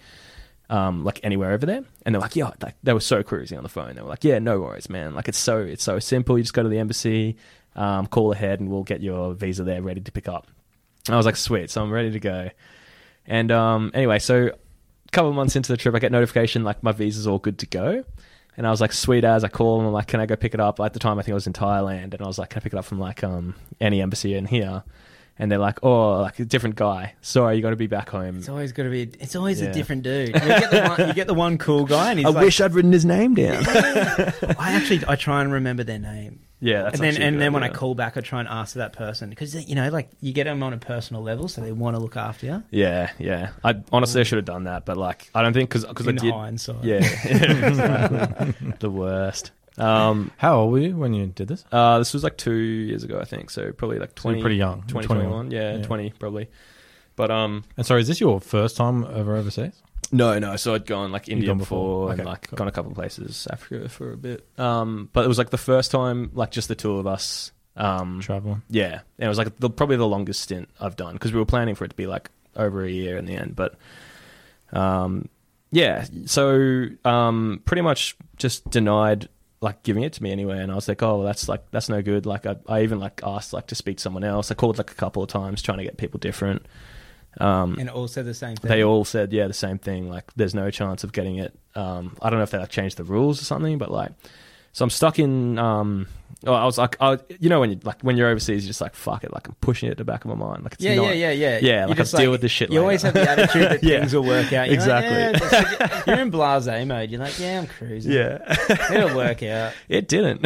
um, 0.70 1.04
like 1.04 1.20
anywhere 1.22 1.52
over 1.52 1.66
there. 1.66 1.84
And 2.04 2.14
they're 2.14 2.22
like, 2.22 2.36
yeah, 2.36 2.50
like, 2.62 2.74
they 2.82 2.92
were 2.92 3.00
so 3.00 3.22
cruising 3.22 3.58
on 3.58 3.62
the 3.62 3.70
phone. 3.70 3.94
They 3.94 4.02
were 4.02 4.08
like, 4.08 4.24
yeah, 4.24 4.38
no 4.38 4.60
worries, 4.60 4.88
man. 4.88 5.14
Like 5.14 5.28
it's 5.28 5.38
so 5.38 5.58
it's 5.58 5.84
so 5.84 5.98
simple. 5.98 6.38
You 6.38 6.44
just 6.44 6.54
go 6.54 6.62
to 6.62 6.68
the 6.68 6.78
embassy, 6.78 7.36
um, 7.76 8.06
call 8.06 8.32
ahead, 8.32 8.60
and 8.60 8.70
we'll 8.70 8.84
get 8.84 9.00
your 9.00 9.34
visa 9.34 9.64
there 9.64 9.82
ready 9.82 10.00
to 10.00 10.12
pick 10.12 10.28
up. 10.28 10.48
I 11.08 11.16
was 11.16 11.26
like, 11.26 11.36
sweet. 11.36 11.70
So 11.70 11.82
I'm 11.82 11.90
ready 11.90 12.10
to 12.12 12.20
go. 12.20 12.50
And 13.26 13.50
um, 13.52 13.90
anyway, 13.94 14.18
so 14.18 14.50
couple 15.14 15.32
months 15.32 15.56
into 15.56 15.72
the 15.72 15.76
trip, 15.76 15.94
I 15.94 15.98
get 15.98 16.12
notification 16.12 16.64
like 16.64 16.82
my 16.82 16.92
visa's 16.92 17.26
all 17.26 17.38
good 17.38 17.58
to 17.60 17.66
go. 17.66 18.04
And 18.56 18.66
I 18.66 18.70
was 18.70 18.80
like, 18.80 18.92
sweet 18.92 19.24
as 19.24 19.42
I 19.42 19.48
call 19.48 19.78
them, 19.78 19.86
I'm 19.86 19.92
like, 19.92 20.06
can 20.06 20.20
I 20.20 20.26
go 20.26 20.36
pick 20.36 20.54
it 20.54 20.60
up? 20.60 20.78
At 20.78 20.92
the 20.92 20.98
time, 21.00 21.18
I 21.18 21.22
think 21.22 21.32
I 21.32 21.34
was 21.34 21.46
in 21.46 21.52
Thailand, 21.52 22.14
and 22.14 22.20
I 22.20 22.26
was 22.26 22.38
like, 22.38 22.50
can 22.50 22.60
I 22.60 22.62
pick 22.62 22.72
it 22.72 22.78
up 22.78 22.84
from 22.84 23.00
like 23.00 23.24
um 23.24 23.54
any 23.80 24.00
embassy 24.00 24.34
in 24.34 24.46
here? 24.46 24.84
And 25.36 25.50
they're 25.50 25.58
like, 25.58 25.80
oh, 25.82 26.20
like 26.22 26.38
a 26.38 26.44
different 26.44 26.76
guy. 26.76 27.14
Sorry, 27.20 27.56
you 27.56 27.62
got 27.62 27.70
to 27.70 27.76
be 27.76 27.88
back 27.88 28.08
home. 28.08 28.36
it's 28.36 28.48
always 28.48 28.70
got 28.72 28.84
to 28.84 28.90
be. 28.90 29.02
It's 29.18 29.34
always 29.34 29.60
Yeah. 29.60 29.70
a 29.70 29.72
different 29.74 30.04
dude. 30.04 30.28
You 30.34 30.40
get, 30.40 30.70
the 30.70 30.94
one, 30.96 31.08
you 31.08 31.14
get 31.14 31.26
the 31.26 31.34
one 31.34 31.58
cool 31.58 31.84
guy, 31.86 32.10
and 32.10 32.18
he's 32.20 32.26
I 32.26 32.30
like, 32.30 32.44
wish 32.44 32.60
I'd 32.60 32.72
written 32.72 32.92
his 32.92 33.04
name 33.04 33.34
down. 33.34 33.64
I 33.68 34.72
actually 34.74 35.02
I 35.08 35.16
try 35.16 35.40
and 35.42 35.52
remember 35.52 35.82
their 35.82 35.98
name, 35.98 36.40
yeah, 36.60 36.82
that's 36.84 36.94
and 36.94 37.02
then 37.02 37.08
actually 37.08 37.24
a 37.24 37.26
and 37.28 37.36
good 37.36 37.40
then 37.42 37.52
when 37.52 37.62
I 37.64 37.66
idea. 37.66 37.78
call 37.78 37.94
back, 37.96 38.16
I 38.16 38.20
try 38.20 38.38
and 38.40 38.48
ask 38.48 38.74
for 38.74 38.78
that 38.78 38.92
person 38.92 39.28
because 39.30 39.54
you 39.68 39.74
know, 39.74 39.88
like 39.90 40.08
you 40.20 40.32
get 40.32 40.44
them 40.44 40.62
on 40.62 40.72
a 40.72 40.78
personal 40.78 41.22
level, 41.22 41.48
so 41.48 41.60
they 41.60 41.72
want 41.72 41.96
to 41.96 42.00
look 42.02 42.16
after 42.16 42.46
you. 42.46 42.62
Yeah, 42.70 43.10
yeah. 43.18 43.50
I 43.64 43.74
honestly 43.92 44.20
I 44.20 44.24
should 44.24 44.36
have 44.38 44.44
done 44.44 44.64
that, 44.64 44.84
but 44.84 44.96
like 44.96 45.30
I 45.34 45.42
don't 45.42 45.52
think 45.52 45.68
because 45.68 45.84
because 45.84 46.06
I 46.06 46.10
in 46.10 46.16
did. 46.16 46.32
hindsight, 46.32 46.84
Yeah, 46.84 46.96
exactly. 46.98 48.72
the 48.78 48.90
worst. 48.90 49.50
Um, 49.78 50.30
How 50.36 50.60
old 50.60 50.72
were 50.72 50.78
you 50.78 50.96
when 50.96 51.14
you 51.14 51.26
did 51.26 51.48
this? 51.48 51.64
uh, 51.72 51.98
this 51.98 52.12
was 52.14 52.22
like 52.22 52.36
two 52.36 52.54
years 52.54 53.02
ago, 53.04 53.18
I 53.20 53.24
think. 53.24 53.50
So 53.50 53.72
probably 53.72 53.98
like 53.98 54.10
So 54.18 54.28
you're 54.28 54.34
20, 54.36 54.40
pretty 54.42 54.56
young. 54.56 54.82
20, 54.86 55.06
21. 55.06 55.26
21. 55.48 55.50
Yeah, 55.50 55.76
Yeah. 55.78 55.82
20 55.84 56.10
probably. 56.18 56.48
But 57.16 57.30
um, 57.30 57.64
And 57.76 57.84
sorry, 57.86 58.00
is 58.02 58.08
this 58.08 58.20
your 58.20 58.40
first 58.40 58.76
time 58.76 59.04
over 59.04 59.36
overseas? 59.36 59.80
no, 60.12 60.38
no. 60.38 60.54
So 60.56 60.74
I'd 60.74 60.86
gone 60.86 61.10
like 61.12 61.28
India 61.28 61.48
gone 61.48 61.58
before, 61.58 62.08
before. 62.08 62.12
and 62.12 62.20
Okay, 62.20 62.28
like 62.30 62.48
cool. 62.48 62.56
gone 62.56 62.68
a 62.68 62.72
couple 62.72 62.90
of 62.92 62.96
places, 62.96 63.48
Africa 63.50 63.88
for 63.88 64.12
a 64.12 64.16
bit. 64.16 64.46
Um, 64.58 65.08
but 65.12 65.24
it 65.24 65.28
was 65.28 65.38
like 65.38 65.50
the 65.50 65.58
first 65.58 65.90
time, 65.90 66.30
like 66.34 66.50
just 66.52 66.68
the 66.68 66.74
two 66.76 66.98
of 66.98 67.06
us. 67.06 67.50
Um, 67.76 68.20
Traveling. 68.20 68.62
Yeah, 68.70 69.00
and 69.18 69.26
it 69.26 69.28
was 69.28 69.38
like 69.38 69.58
the, 69.58 69.68
probably 69.70 69.96
the 69.96 70.06
longest 70.06 70.40
stint 70.42 70.68
I've 70.80 70.94
done 70.94 71.14
because 71.14 71.32
we 71.32 71.40
were 71.40 71.44
planning 71.46 71.74
for 71.74 71.84
it 71.84 71.88
to 71.88 71.96
be 71.96 72.06
like 72.06 72.30
over 72.54 72.84
a 72.84 72.90
year 72.90 73.16
in 73.18 73.24
the 73.24 73.34
end. 73.34 73.56
But 73.56 73.74
um, 74.72 75.28
yeah, 75.72 76.04
so 76.26 76.86
um, 77.04 77.62
pretty 77.64 77.82
much 77.82 78.16
just 78.36 78.68
denied 78.70 79.28
like 79.60 79.82
giving 79.82 80.02
it 80.02 80.12
to 80.14 80.22
me 80.22 80.30
anyway, 80.30 80.58
and 80.58 80.70
I 80.70 80.74
was 80.74 80.88
like, 80.88 81.02
oh, 81.02 81.22
that's 81.22 81.48
like 81.48 81.70
that's 81.70 81.88
no 81.88 82.02
good. 82.02 82.26
Like 82.26 82.46
I, 82.46 82.56
I 82.68 82.82
even 82.82 83.00
like 83.00 83.20
asked 83.24 83.52
like 83.52 83.68
to 83.68 83.74
speak 83.74 83.98
to 83.98 84.02
someone 84.02 84.24
else. 84.24 84.50
I 84.50 84.54
called 84.54 84.78
like 84.78 84.90
a 84.90 84.94
couple 84.94 85.22
of 85.22 85.28
times 85.28 85.62
trying 85.62 85.78
to 85.78 85.84
get 85.84 85.96
people 85.96 86.18
different. 86.18 86.66
Um, 87.40 87.76
and 87.80 87.90
all 87.90 88.06
said 88.06 88.26
the 88.26 88.34
same 88.34 88.56
thing. 88.56 88.68
they 88.68 88.84
all 88.84 89.04
said 89.04 89.32
yeah 89.32 89.48
the 89.48 89.54
same 89.54 89.78
thing. 89.78 90.08
Like 90.08 90.32
there's 90.36 90.54
no 90.54 90.70
chance 90.70 91.02
of 91.02 91.12
getting 91.12 91.36
it. 91.36 91.58
Um, 91.74 92.16
I 92.22 92.30
don't 92.30 92.38
know 92.38 92.44
if 92.44 92.50
they 92.50 92.58
like 92.58 92.70
changed 92.70 92.96
the 92.96 93.04
rules 93.04 93.40
or 93.40 93.44
something, 93.44 93.78
but 93.78 93.90
like 93.90 94.12
so 94.72 94.84
I'm 94.84 94.90
stuck 94.90 95.18
in. 95.18 95.58
Um, 95.58 96.08
oh, 96.46 96.52
I 96.54 96.64
was 96.64 96.78
like, 96.78 96.96
I, 97.00 97.18
you 97.40 97.48
know, 97.48 97.60
when 97.60 97.70
you 97.70 97.80
like 97.84 98.00
when 98.02 98.16
you're 98.16 98.28
overseas, 98.28 98.64
you're 98.64 98.70
just 98.70 98.80
like, 98.80 98.94
fuck 98.94 99.24
it, 99.24 99.32
like 99.32 99.48
I'm 99.48 99.54
pushing 99.60 99.88
it 99.88 99.92
at 99.92 99.98
the 99.98 100.04
back 100.04 100.24
of 100.24 100.30
my 100.30 100.34
mind. 100.36 100.62
Like 100.64 100.74
it's 100.74 100.82
yeah, 100.82 100.94
not, 100.96 101.16
yeah, 101.16 101.30
yeah, 101.30 101.58
yeah. 101.58 101.58
Yeah, 101.62 101.86
like, 101.86 101.98
I'll 102.00 102.06
deal 102.06 102.30
with 102.30 102.40
this 102.40 102.50
shit 102.52 102.70
You 102.72 102.80
always 102.80 103.02
have 103.02 103.14
the 103.14 103.28
attitude 103.28 103.62
that 103.70 103.82
Yeah. 103.82 104.00
things 104.00 104.14
will 104.14 104.24
work 104.24 104.52
out. 104.52 104.68
You're 104.70 104.78
like, 104.80 105.04
Exactly. 105.04 105.16
yeah, 105.16 105.32
just- 105.32 106.06
you're 106.06 106.20
in 106.20 106.30
blase 106.30 106.66
mode. 106.86 107.10
You're 107.10 107.20
like, 107.20 107.38
yeah, 107.38 107.58
I'm 107.60 107.66
cruising. 107.66 108.12
yeah. 108.12 108.56
it'll 108.92 109.16
work 109.16 109.42
out. 109.42 109.72
it 109.88 110.08
didn't. 110.08 110.40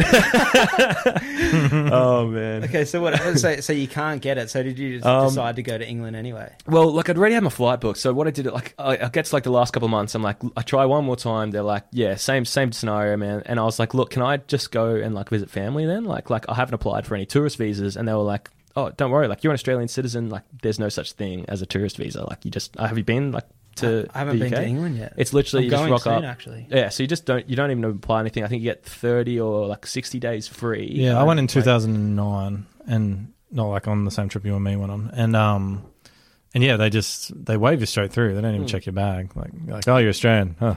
oh 1.91 2.27
man. 2.27 2.63
Okay, 2.65 2.85
so 2.85 3.01
what? 3.01 3.17
So, 3.37 3.59
so 3.59 3.73
you 3.73 3.87
can't 3.87 4.21
get 4.21 4.37
it. 4.37 4.49
So 4.49 4.63
did 4.63 4.77
you 4.79 4.95
just 4.95 5.05
Um, 5.05 5.27
decide 5.27 5.55
to 5.57 5.63
go 5.63 5.77
to 5.77 5.87
England 5.87 6.15
anyway? 6.15 6.53
Well, 6.67 6.91
like 6.91 7.09
I'd 7.09 7.17
already 7.17 7.35
had 7.35 7.43
my 7.43 7.49
flight 7.49 7.79
booked, 7.81 7.99
so 7.99 8.13
what 8.13 8.27
I 8.27 8.31
did, 8.31 8.45
like 8.47 8.73
I, 8.77 8.97
I 8.97 9.09
get 9.09 9.25
to 9.25 9.35
like 9.35 9.43
the 9.43 9.51
last 9.51 9.71
couple 9.73 9.85
of 9.87 9.91
months, 9.91 10.15
I'm 10.15 10.21
like, 10.23 10.37
I 10.55 10.61
try 10.61 10.85
one 10.85 11.05
more 11.05 11.15
time. 11.15 11.51
They're 11.51 11.61
like, 11.63 11.83
yeah, 11.91 12.15
same 12.15 12.45
same 12.45 12.71
scenario, 12.71 13.17
man. 13.17 13.43
And 13.45 13.59
I 13.59 13.63
was 13.63 13.79
like, 13.79 13.93
look, 13.93 14.09
can 14.11 14.21
I 14.21 14.37
just 14.37 14.71
go 14.71 14.95
and 14.95 15.13
like 15.15 15.29
visit 15.29 15.49
family 15.49 15.78
then? 15.85 16.05
Like, 16.05 16.29
like 16.29 16.47
I 16.49 16.53
haven't 16.55 16.73
applied 16.75 17.05
for 17.07 17.15
any 17.15 17.25
tourist 17.25 17.57
visas, 17.57 17.95
and 17.97 18.07
they 18.07 18.13
were 18.13 18.19
like, 18.19 18.49
oh, 18.75 18.89
don't 18.91 19.11
worry, 19.11 19.27
like 19.27 19.43
you're 19.43 19.51
an 19.51 19.55
Australian 19.55 19.87
citizen, 19.87 20.29
like 20.29 20.43
there's 20.61 20.79
no 20.79 20.89
such 20.89 21.13
thing 21.13 21.45
as 21.47 21.61
a 21.61 21.65
tourist 21.65 21.97
visa. 21.97 22.23
Like 22.23 22.45
you 22.45 22.51
just, 22.51 22.77
uh, 22.77 22.87
have 22.87 22.97
you 22.97 23.03
been 23.03 23.31
like 23.31 23.45
to? 23.75 24.07
I 24.13 24.19
haven't 24.19 24.39
the 24.39 24.45
been 24.45 24.53
UK? 24.53 24.59
to 24.61 24.65
England 24.67 24.97
yet. 24.97 25.13
It's 25.17 25.33
literally 25.33 25.63
I'm 25.65 25.65
you 25.65 25.71
just 25.71 25.81
going 25.81 25.91
rock 25.91 26.01
soon, 26.03 26.13
up. 26.13 26.31
actually. 26.31 26.67
Yeah, 26.69 26.89
so 26.89 27.03
you 27.03 27.07
just 27.07 27.25
don't 27.25 27.49
you 27.49 27.55
don't 27.55 27.71
even 27.71 27.83
apply 27.83 28.19
anything. 28.21 28.43
I 28.43 28.47
think 28.47 28.61
you 28.61 28.69
get 28.69 28.83
thirty 28.85 29.39
or 29.39 29.67
like 29.67 29.85
sixty 29.87 30.19
days 30.19 30.47
free. 30.47 30.89
Yeah, 30.91 31.19
I 31.19 31.23
went 31.23 31.39
in 31.39 31.45
Like- 31.45 31.51
2009, 31.53 32.65
and 32.87 33.33
not 33.51 33.67
like 33.67 33.87
on 33.87 34.05
the 34.05 34.11
same 34.11 34.29
trip 34.29 34.45
you 34.45 34.55
and 34.55 34.63
me 34.63 34.75
went 34.75 34.91
on, 34.91 35.11
and 35.13 35.35
um, 35.35 35.83
and 36.53 36.63
yeah, 36.63 36.77
they 36.77 36.89
just 36.89 37.31
they 37.45 37.57
wave 37.57 37.79
you 37.79 37.85
straight 37.85 38.11
through. 38.11 38.35
They 38.35 38.41
don't 38.41 38.51
even 38.53 38.61
Hmm. 38.63 38.67
check 38.67 38.85
your 38.85 38.93
bag. 38.93 39.35
Like, 39.35 39.51
like, 39.67 39.87
oh, 39.87 39.97
you're 39.97 40.09
Australian. 40.09 40.55
Huh. 40.59 40.75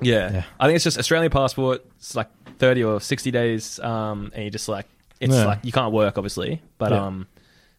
Yeah. 0.00 0.32
Yeah. 0.32 0.42
I 0.60 0.66
think 0.66 0.76
it's 0.76 0.84
just 0.84 0.98
Australian 0.98 1.30
passport. 1.30 1.84
It's 1.96 2.14
like 2.14 2.28
thirty 2.58 2.82
or 2.84 3.00
sixty 3.00 3.30
days, 3.30 3.78
um, 3.80 4.30
and 4.34 4.44
you 4.44 4.50
just 4.50 4.68
like 4.68 4.86
it's 5.20 5.34
Yeah. 5.34 5.46
like 5.46 5.60
you 5.64 5.72
can't 5.72 5.92
work 5.92 6.18
obviously, 6.18 6.60
but 6.78 6.92
Yeah. 6.92 7.04
um, 7.06 7.26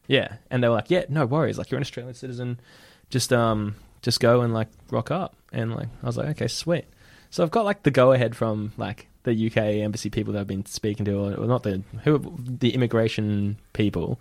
yeah. 0.07 0.37
And 0.49 0.63
they 0.63 0.67
were 0.67 0.75
like, 0.75 0.89
yeah, 0.89 1.05
no 1.09 1.25
worries. 1.25 1.57
Like 1.57 1.69
you're 1.71 1.77
an 1.77 1.83
Australian 1.83 2.13
citizen, 2.15 2.59
just 3.09 3.31
um, 3.33 3.75
just 4.01 4.19
go 4.19 4.41
and 4.41 4.53
like 4.53 4.67
rock 4.89 5.11
up. 5.11 5.35
And 5.51 5.75
like 5.75 5.87
I 6.01 6.05
was 6.05 6.17
like, 6.17 6.27
okay, 6.29 6.47
sweet. 6.47 6.85
So 7.29 7.43
I've 7.43 7.51
got 7.51 7.65
like 7.65 7.83
the 7.83 7.91
go 7.91 8.13
ahead 8.13 8.35
from 8.35 8.71
like 8.77 9.07
the 9.23 9.47
UK 9.47 9.57
embassy 9.83 10.09
people 10.09 10.33
that 10.33 10.39
I've 10.39 10.47
been 10.47 10.65
speaking 10.65 11.05
to, 11.05 11.13
or, 11.13 11.33
or 11.35 11.45
not 11.47 11.63
the 11.63 11.83
who 12.03 12.35
the 12.39 12.73
immigration 12.73 13.57
people. 13.73 14.19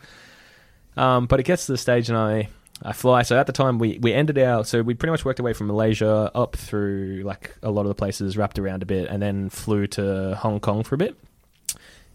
Um, 0.96 1.26
but 1.26 1.40
it 1.40 1.44
gets 1.44 1.66
to 1.66 1.72
the 1.72 1.78
stage, 1.78 2.08
and 2.08 2.18
I 2.18 2.48
I 2.82 2.92
fly. 2.92 3.22
So 3.22 3.38
at 3.38 3.46
the 3.46 3.52
time, 3.52 3.78
we 3.78 3.98
we 4.00 4.12
ended 4.12 4.38
our 4.38 4.64
so 4.64 4.82
we 4.82 4.94
pretty 4.94 5.10
much 5.10 5.24
worked 5.24 5.40
away 5.40 5.52
from 5.54 5.66
Malaysia 5.68 6.30
up 6.34 6.56
through 6.56 7.22
like 7.24 7.56
a 7.62 7.70
lot 7.70 7.82
of 7.82 7.88
the 7.88 7.94
places, 7.94 8.36
wrapped 8.36 8.58
around 8.58 8.82
a 8.82 8.86
bit, 8.86 9.08
and 9.08 9.22
then 9.22 9.48
flew 9.48 9.86
to 9.88 10.36
Hong 10.36 10.60
Kong 10.60 10.82
for 10.82 10.94
a 10.94 10.98
bit. 10.98 11.16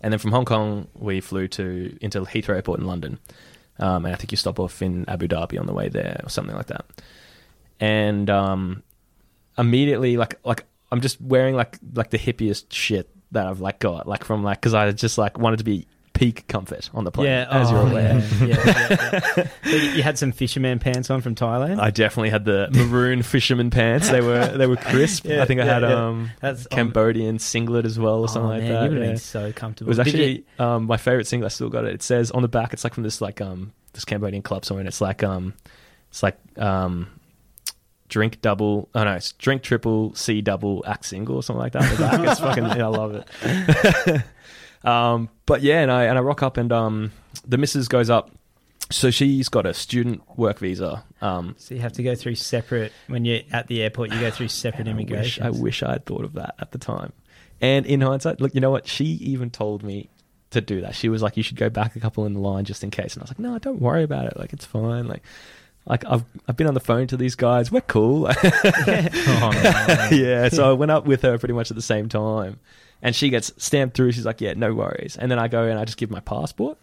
And 0.01 0.13
then 0.13 0.19
from 0.19 0.31
Hong 0.31 0.45
Kong, 0.45 0.87
we 0.95 1.21
flew 1.21 1.47
to 1.49 1.97
into 2.01 2.21
Heathrow 2.21 2.55
Airport 2.55 2.79
in 2.79 2.87
London. 2.87 3.19
um, 3.79 4.05
and 4.05 4.13
I 4.13 4.17
think 4.17 4.31
you 4.31 4.37
stop 4.37 4.59
off 4.59 4.81
in 4.81 5.07
Abu 5.07 5.27
Dhabi 5.27 5.59
on 5.59 5.65
the 5.65 5.73
way 5.73 5.89
there 5.89 6.21
or 6.23 6.29
something 6.29 6.55
like 6.55 6.67
that. 6.67 6.85
And 7.79 8.29
um, 8.29 8.83
immediately, 9.57 10.17
like 10.17 10.39
like 10.45 10.65
I'm 10.91 11.01
just 11.01 11.19
wearing 11.19 11.55
like 11.55 11.79
like 11.93 12.11
the 12.11 12.19
hippiest 12.19 12.71
shit 12.71 13.09
that 13.31 13.47
I've 13.47 13.61
like 13.61 13.79
got 13.79 14.07
like 14.07 14.23
from 14.23 14.43
like 14.43 14.59
because 14.59 14.73
I 14.73 14.91
just 14.91 15.17
like 15.17 15.39
wanted 15.39 15.57
to 15.57 15.63
be 15.63 15.87
peak 16.21 16.45
comfort 16.47 16.87
on 16.93 17.03
the 17.03 17.09
plane, 17.09 17.25
Yeah, 17.25 17.47
as 17.49 17.71
you're 17.71 17.79
oh, 17.79 17.87
aware. 17.87 18.19
Yeah, 18.43 18.45
yeah. 18.45 19.47
So 19.71 19.75
you 19.75 20.03
had 20.03 20.19
some 20.19 20.31
fisherman 20.31 20.77
pants 20.77 21.09
on 21.09 21.21
from 21.21 21.33
Thailand. 21.33 21.79
I 21.79 21.89
definitely 21.89 22.29
had 22.29 22.45
the 22.45 22.69
maroon 22.71 23.23
fisherman 23.23 23.71
pants. 23.71 24.09
They 24.09 24.21
were 24.21 24.45
they 24.55 24.67
were 24.67 24.75
crisp. 24.75 25.25
I 25.25 25.45
think 25.45 25.61
I 25.61 25.65
had 25.65 25.83
um 25.83 26.29
That's 26.39 26.67
Cambodian 26.67 27.39
singlet 27.39 27.85
as 27.87 27.97
well 27.97 28.19
or 28.19 28.23
Oh, 28.25 28.27
something 28.27 28.49
like 28.51 28.61
that. 28.67 28.83
You 28.83 28.89
would 28.89 28.97
have 28.99 29.07
been 29.13 29.17
so 29.17 29.45
It 29.45 29.55
comfortable. 29.55 29.87
was 29.89 29.97
Did 29.97 30.07
you- 30.07 30.11
actually 30.13 30.45
um, 30.59 30.85
my 30.85 30.97
favorite 30.97 31.25
singlet. 31.25 31.51
I 31.51 31.55
still 31.55 31.69
got 31.69 31.85
it. 31.85 31.95
It 31.95 32.03
says 32.03 32.29
on 32.29 32.43
the 32.43 32.47
back. 32.47 32.71
It's 32.73 32.83
like 32.83 32.93
from 32.93 33.01
this 33.03 33.19
like 33.19 33.41
um 33.41 33.73
this 33.93 34.05
Cambodian 34.05 34.43
club 34.43 34.63
somewhere. 34.63 34.81
And 34.81 34.87
it's 34.87 35.01
like 35.01 35.23
um 35.23 35.55
it's 36.11 36.21
like 36.21 36.37
um 36.57 37.07
drink 38.09 38.41
double. 38.41 38.89
Oh 38.93 39.03
no, 39.05 39.13
it's 39.13 39.31
drink 39.33 39.63
triple 39.63 40.13
C 40.13 40.41
double 40.41 40.83
act 40.85 41.05
single 41.05 41.37
or 41.37 41.41
something 41.43 41.61
like 41.61 41.71
that. 41.73 41.81
On 41.83 41.89
the 41.89 41.97
back. 41.97 42.29
it's 42.31 42.39
fucking. 42.39 42.65
I 42.65 42.85
love 42.85 43.15
it. 43.15 44.21
um, 44.83 45.29
but 45.45 45.61
yeah, 45.61 45.81
and 45.81 45.91
I 45.91 46.05
and 46.05 46.17
I 46.17 46.21
rock 46.21 46.43
up 46.43 46.57
and 46.57 46.71
um 46.71 47.11
the 47.47 47.57
missus 47.57 47.87
goes 47.87 48.09
up. 48.09 48.31
So 48.89 49.09
she's 49.09 49.47
got 49.47 49.65
a 49.65 49.73
student 49.73 50.21
work 50.37 50.59
visa. 50.59 51.05
Um, 51.21 51.55
So 51.57 51.73
you 51.75 51.79
have 51.81 51.93
to 51.93 52.03
go 52.03 52.13
through 52.13 52.35
separate 52.35 52.91
when 53.07 53.23
you're 53.23 53.39
at 53.53 53.67
the 53.67 53.81
airport. 53.83 54.11
You 54.11 54.19
go 54.19 54.31
through 54.31 54.47
separate 54.65 54.81
And 54.87 54.89
I 54.89 54.93
wish, 54.93 55.01
immigration. 55.09 55.43
I 55.45 55.49
wish 55.49 55.81
I 55.81 55.91
had 55.93 56.05
thought 56.05 56.25
of 56.25 56.33
that 56.33 56.55
at 56.59 56.71
the 56.71 56.77
time. 56.77 57.13
And 57.61 57.85
in 57.85 58.01
hindsight, 58.01 58.41
look, 58.41 58.53
you 58.53 58.59
know 58.59 58.71
what? 58.71 58.87
She 58.87 59.05
even 59.05 59.49
told 59.49 59.81
me 59.83 60.09
to 60.49 60.59
do 60.59 60.81
that. 60.81 60.93
She 60.95 61.07
was 61.07 61.21
like, 61.21 61.37
"You 61.37 61.43
should 61.43 61.55
go 61.55 61.69
back 61.69 61.95
a 61.95 62.01
couple 62.01 62.25
in 62.25 62.33
the 62.33 62.39
line 62.41 62.65
just 62.65 62.83
in 62.83 62.91
case." 62.91 63.13
And 63.13 63.21
I 63.21 63.23
was 63.23 63.29
like, 63.29 63.39
"No, 63.39 63.57
don't 63.59 63.79
worry 63.79 64.03
about 64.03 64.25
it. 64.25 64.35
Like, 64.37 64.51
it's 64.51 64.65
fine. 64.65 65.07
Like, 65.07 65.23
like 65.85 66.03
I've 66.05 66.25
I've 66.49 66.57
been 66.57 66.67
on 66.67 66.73
the 66.73 66.79
phone 66.81 67.07
to 67.07 67.15
these 67.17 67.35
guys. 67.35 67.71
We're 67.71 67.79
cool." 67.81 68.27
Oh, 68.43 69.51
no. 69.53 70.07
yeah. 70.11 70.49
So 70.49 70.69
I 70.69 70.73
went 70.73 70.91
up 70.91 71.05
with 71.05 71.21
her 71.21 71.37
pretty 71.37 71.53
much 71.53 71.71
at 71.71 71.75
the 71.77 71.81
same 71.81 72.09
time, 72.09 72.59
and 73.01 73.15
she 73.15 73.29
gets 73.29 73.51
stamped 73.57 73.95
through. 73.95 74.11
She's 74.11 74.25
like, 74.25 74.41
"Yeah, 74.41 74.53
no 74.53 74.73
worries." 74.73 75.17
And 75.17 75.31
then 75.31 75.39
I 75.39 75.47
go 75.47 75.63
and 75.63 75.79
I 75.79 75.85
just 75.85 75.97
give 75.97 76.11
my 76.11 76.19
passport. 76.21 76.77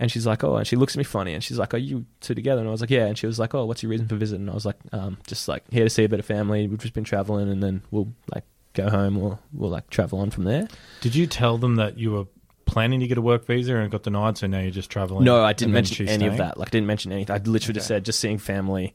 And 0.00 0.10
she's 0.10 0.26
like, 0.26 0.42
oh, 0.42 0.56
and 0.56 0.66
she 0.66 0.74
looks 0.74 0.96
at 0.96 0.98
me 0.98 1.04
funny, 1.04 1.34
and 1.34 1.42
she's 1.42 1.56
like, 1.56 1.72
are 1.72 1.78
you 1.78 2.04
two 2.20 2.34
together? 2.34 2.60
And 2.60 2.68
I 2.68 2.72
was 2.72 2.80
like, 2.80 2.90
yeah. 2.90 3.06
And 3.06 3.16
she 3.16 3.28
was 3.28 3.38
like, 3.38 3.54
oh, 3.54 3.64
what's 3.64 3.80
your 3.80 3.90
reason 3.90 4.08
for 4.08 4.16
visiting? 4.16 4.42
And 4.42 4.50
I 4.50 4.54
was 4.54 4.66
like, 4.66 4.76
um, 4.90 5.18
just 5.28 5.46
like 5.46 5.62
here 5.70 5.84
to 5.84 5.88
see 5.88 6.02
a 6.02 6.08
bit 6.08 6.18
of 6.18 6.26
family. 6.26 6.66
We've 6.66 6.80
just 6.80 6.94
been 6.94 7.04
traveling, 7.04 7.48
and 7.48 7.62
then 7.62 7.80
we'll 7.92 8.12
like 8.34 8.42
go 8.72 8.90
home 8.90 9.16
or 9.16 9.38
we'll 9.52 9.70
like 9.70 9.88
travel 9.90 10.18
on 10.18 10.30
from 10.30 10.44
there. 10.44 10.66
Did 11.00 11.14
you 11.14 11.28
tell 11.28 11.58
them 11.58 11.76
that 11.76 11.96
you 11.96 12.10
were 12.10 12.24
planning 12.66 12.98
to 13.00 13.06
get 13.06 13.18
a 13.18 13.22
work 13.22 13.46
visa 13.46 13.76
and 13.76 13.88
got 13.88 14.02
denied, 14.02 14.36
so 14.36 14.48
now 14.48 14.58
you're 14.58 14.72
just 14.72 14.90
traveling? 14.90 15.22
No, 15.22 15.44
I 15.44 15.52
didn't 15.52 15.72
mention 15.72 16.08
any 16.08 16.26
of 16.26 16.38
that. 16.38 16.58
Like, 16.58 16.68
I 16.68 16.70
didn't 16.70 16.88
mention 16.88 17.12
anything. 17.12 17.32
I 17.32 17.38
literally 17.38 17.74
just 17.74 17.86
said 17.86 18.04
just 18.04 18.18
seeing 18.18 18.38
family, 18.38 18.94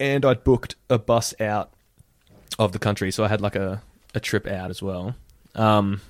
and 0.00 0.24
I'd 0.24 0.42
booked 0.42 0.74
a 0.88 0.98
bus 0.98 1.34
out 1.38 1.74
of 2.58 2.72
the 2.72 2.78
country, 2.78 3.10
so 3.10 3.24
I 3.24 3.28
had 3.28 3.42
like 3.42 3.56
a, 3.56 3.82
a 4.14 4.20
trip 4.20 4.46
out 4.46 4.70
as 4.70 4.80
well. 4.80 5.16
Um, 5.54 6.00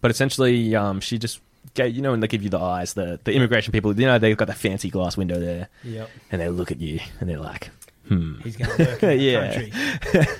but 0.00 0.10
essentially, 0.10 0.74
um, 0.76 1.00
she 1.00 1.18
just 1.18 1.40
gave 1.74 1.94
you 1.94 2.02
know 2.02 2.10
when 2.12 2.20
they 2.20 2.28
give 2.28 2.42
you 2.42 2.50
the 2.50 2.58
eyes, 2.60 2.94
the 2.94 3.20
the 3.24 3.32
immigration 3.32 3.72
people, 3.72 3.98
you 3.98 4.06
know, 4.06 4.18
they've 4.18 4.36
got 4.36 4.48
that 4.48 4.56
fancy 4.58 4.90
glass 4.90 5.16
window 5.16 5.38
there, 5.38 5.68
Yep. 5.84 6.10
and 6.32 6.40
they 6.40 6.48
look 6.48 6.70
at 6.72 6.80
you 6.80 7.00
and 7.20 7.28
they're 7.28 7.38
like, 7.38 7.70
hmm, 8.08 8.36
He's 8.40 8.56
going 8.56 8.70
to 8.76 8.84
work 8.84 9.02
in 9.02 9.08
the 9.10 9.16
Yeah. 9.22 9.52
country. 9.52 9.72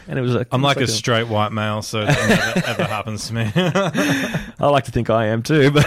and 0.08 0.18
it 0.18 0.22
was 0.22 0.34
like 0.34 0.48
I'm 0.52 0.60
it 0.64 0.66
was 0.68 0.76
like 0.76 0.84
a 0.84 0.88
straight 0.90 1.28
white 1.28 1.52
male, 1.52 1.82
so 1.82 2.06
that 2.06 2.28
never 2.56 2.66
ever 2.68 2.84
happens 2.84 3.26
to 3.28 3.34
me. 3.34 3.50
I 3.54 4.68
like 4.68 4.84
to 4.84 4.90
think 4.92 5.10
I 5.10 5.26
am 5.26 5.42
too, 5.42 5.70
but 5.70 5.84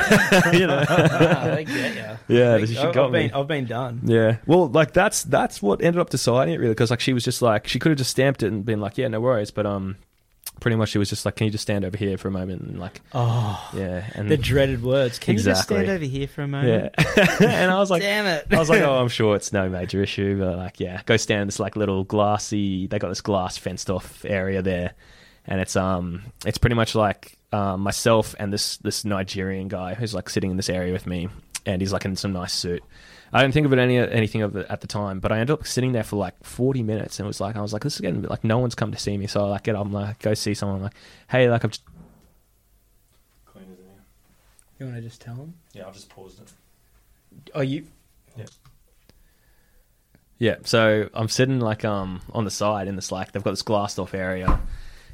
you 0.54 0.68
know, 0.68 0.84
Ah, 0.88 1.52
they 1.56 1.64
get 1.66 1.96
ya. 1.96 2.16
yeah, 2.28 2.56
Like, 2.58 2.68
she 2.68 2.78
I've, 2.78 2.94
got 2.94 3.06
I've 3.08 3.12
me. 3.12 3.28
been, 3.28 3.34
I've 3.34 3.48
been 3.48 3.66
done. 3.66 4.02
Yeah. 4.04 4.38
Well, 4.46 4.68
like 4.68 4.94
that's 4.94 5.24
that's 5.24 5.62
what 5.62 5.82
ended 5.82 6.00
up 6.00 6.10
deciding 6.10 6.54
it 6.54 6.58
really 6.60 6.72
because 6.74 6.92
like 6.92 7.00
she 7.00 7.14
was 7.14 7.24
just 7.24 7.42
like 7.42 7.68
she 7.68 7.80
could 7.80 7.90
have 7.90 7.98
just 7.98 8.12
stamped 8.12 8.44
it 8.44 8.48
and 8.48 8.64
been 8.66 8.80
like 8.82 8.98
yeah 8.98 9.08
no 9.08 9.20
worries 9.22 9.50
but 9.52 9.66
um 9.66 9.96
pretty 10.62 10.78
much 10.78 10.90
she 10.90 10.98
was 10.98 11.10
just 11.10 11.26
like 11.26 11.36
can 11.36 11.46
you 11.46 11.52
just 11.52 11.64
stand 11.64 11.84
over 11.84 11.98
here 11.98 12.18
for 12.18 12.30
a 12.30 12.32
moment 12.32 12.62
and 12.62 12.80
like 12.80 13.02
Oh, 13.14 13.70
yeah 13.76 14.06
and 14.16 14.32
the 14.32 14.38
dreaded 14.38 14.82
words. 14.82 15.20
Can 15.20 15.36
you 15.36 15.44
just 15.44 15.64
stand 15.64 15.82
Exactly. 15.82 15.96
over 16.08 16.18
here 16.18 16.28
for 16.28 16.42
a 16.44 16.48
moment? 16.48 16.96
yeah 16.98 17.36
and 17.42 17.70
I 17.72 17.78
was 17.80 17.92
like 17.92 18.02
Damn 18.02 18.26
it. 18.28 18.48
I 18.50 18.58
was 18.58 18.70
like 18.70 18.82
oh 18.84 18.96
I'm 19.02 19.10
sure 19.10 19.36
it's 19.36 19.52
no 19.52 19.68
major 19.68 20.02
issue 20.02 20.40
but 20.40 20.58
like 20.58 20.80
yeah 20.80 21.02
go 21.06 21.18
stand 21.18 21.42
in 21.42 21.48
this 21.50 21.60
like 21.60 21.76
little 21.76 22.06
glassy 22.06 22.88
they 22.88 22.98
got 23.00 23.10
this 23.10 23.22
glass 23.22 23.58
fenced 23.58 23.90
off 23.90 24.24
area 24.24 24.62
there 24.62 24.94
and 25.46 25.60
it's 25.60 25.76
um 25.76 26.22
it's 26.46 26.58
pretty 26.58 26.76
much 26.76 26.96
like 26.96 27.38
um, 27.54 27.82
myself 27.82 28.34
and 28.40 28.54
this 28.54 28.78
this 28.78 29.04
Nigerian 29.04 29.68
guy 29.68 29.94
who's 29.94 30.14
like 30.14 30.30
sitting 30.30 30.52
in 30.52 30.56
this 30.58 30.70
area 30.70 30.94
with 30.94 31.06
me 31.06 31.28
and 31.66 31.82
he's 31.82 31.92
like 31.92 32.06
in 32.06 32.16
some 32.16 32.32
nice 32.32 32.54
suit. 32.54 32.82
I 33.34 33.42
didn't 33.42 33.54
think 33.54 33.66
of 33.66 33.74
it 33.74 33.80
any 33.80 33.98
anything 33.98 34.42
of 34.42 34.56
it 34.56 34.68
at 34.70 34.82
the 34.82 34.88
time, 34.88 35.20
but 35.20 35.32
I 35.32 35.40
ended 35.40 35.54
up 35.54 35.66
sitting 35.66 35.94
there 35.94 36.04
for 36.04 36.18
like 36.18 36.44
forty 36.44 36.84
minutes, 36.84 37.20
and 37.20 37.26
it 37.26 37.28
was 37.28 37.40
like 37.40 37.56
I 37.56 37.62
was 37.62 37.72
like, 37.74 37.84
this 37.84 37.96
is 37.96 38.02
getting 38.02 38.24
like 38.24 38.44
no 38.44 38.58
one's 38.58 38.76
come 38.76 38.92
to 38.92 38.98
see 38.98 39.18
me, 39.18 39.28
so 39.28 39.46
I 39.46 39.50
like 39.50 39.64
get 39.64 39.76
up, 39.76 39.86
I'm 39.86 39.94
like 39.94 40.20
go 40.20 40.34
see 40.34 40.54
someone, 40.54 40.82
like 40.82 40.94
hey, 41.30 41.50
like 41.50 41.64
I've 41.64 41.72
just 41.72 41.84
cleaners 43.46 43.80
in 43.80 43.86
here. 43.86 44.04
You 44.80 44.86
want 44.88 44.98
to 44.98 45.02
just 45.02 45.22
tell 45.22 45.36
him? 45.36 45.54
Yeah, 45.74 45.88
I've 45.88 45.94
just 45.94 46.10
paused 46.10 46.42
it. 46.42 46.52
Are 47.56 47.64
you. 47.64 47.86
Yeah. 48.38 48.46
Yeah, 50.38 50.56
so 50.64 51.08
I'm 51.14 51.30
sitting 51.30 51.60
like 51.60 51.86
um 51.86 52.22
on 52.34 52.46
the 52.46 52.52
side 52.52 52.88
in 52.88 52.96
this 52.96 53.12
like 53.12 53.32
they've 53.32 53.44
got 53.44 53.52
this 53.52 53.62
glassed 53.62 54.00
off 54.00 54.14
area, 54.14 54.60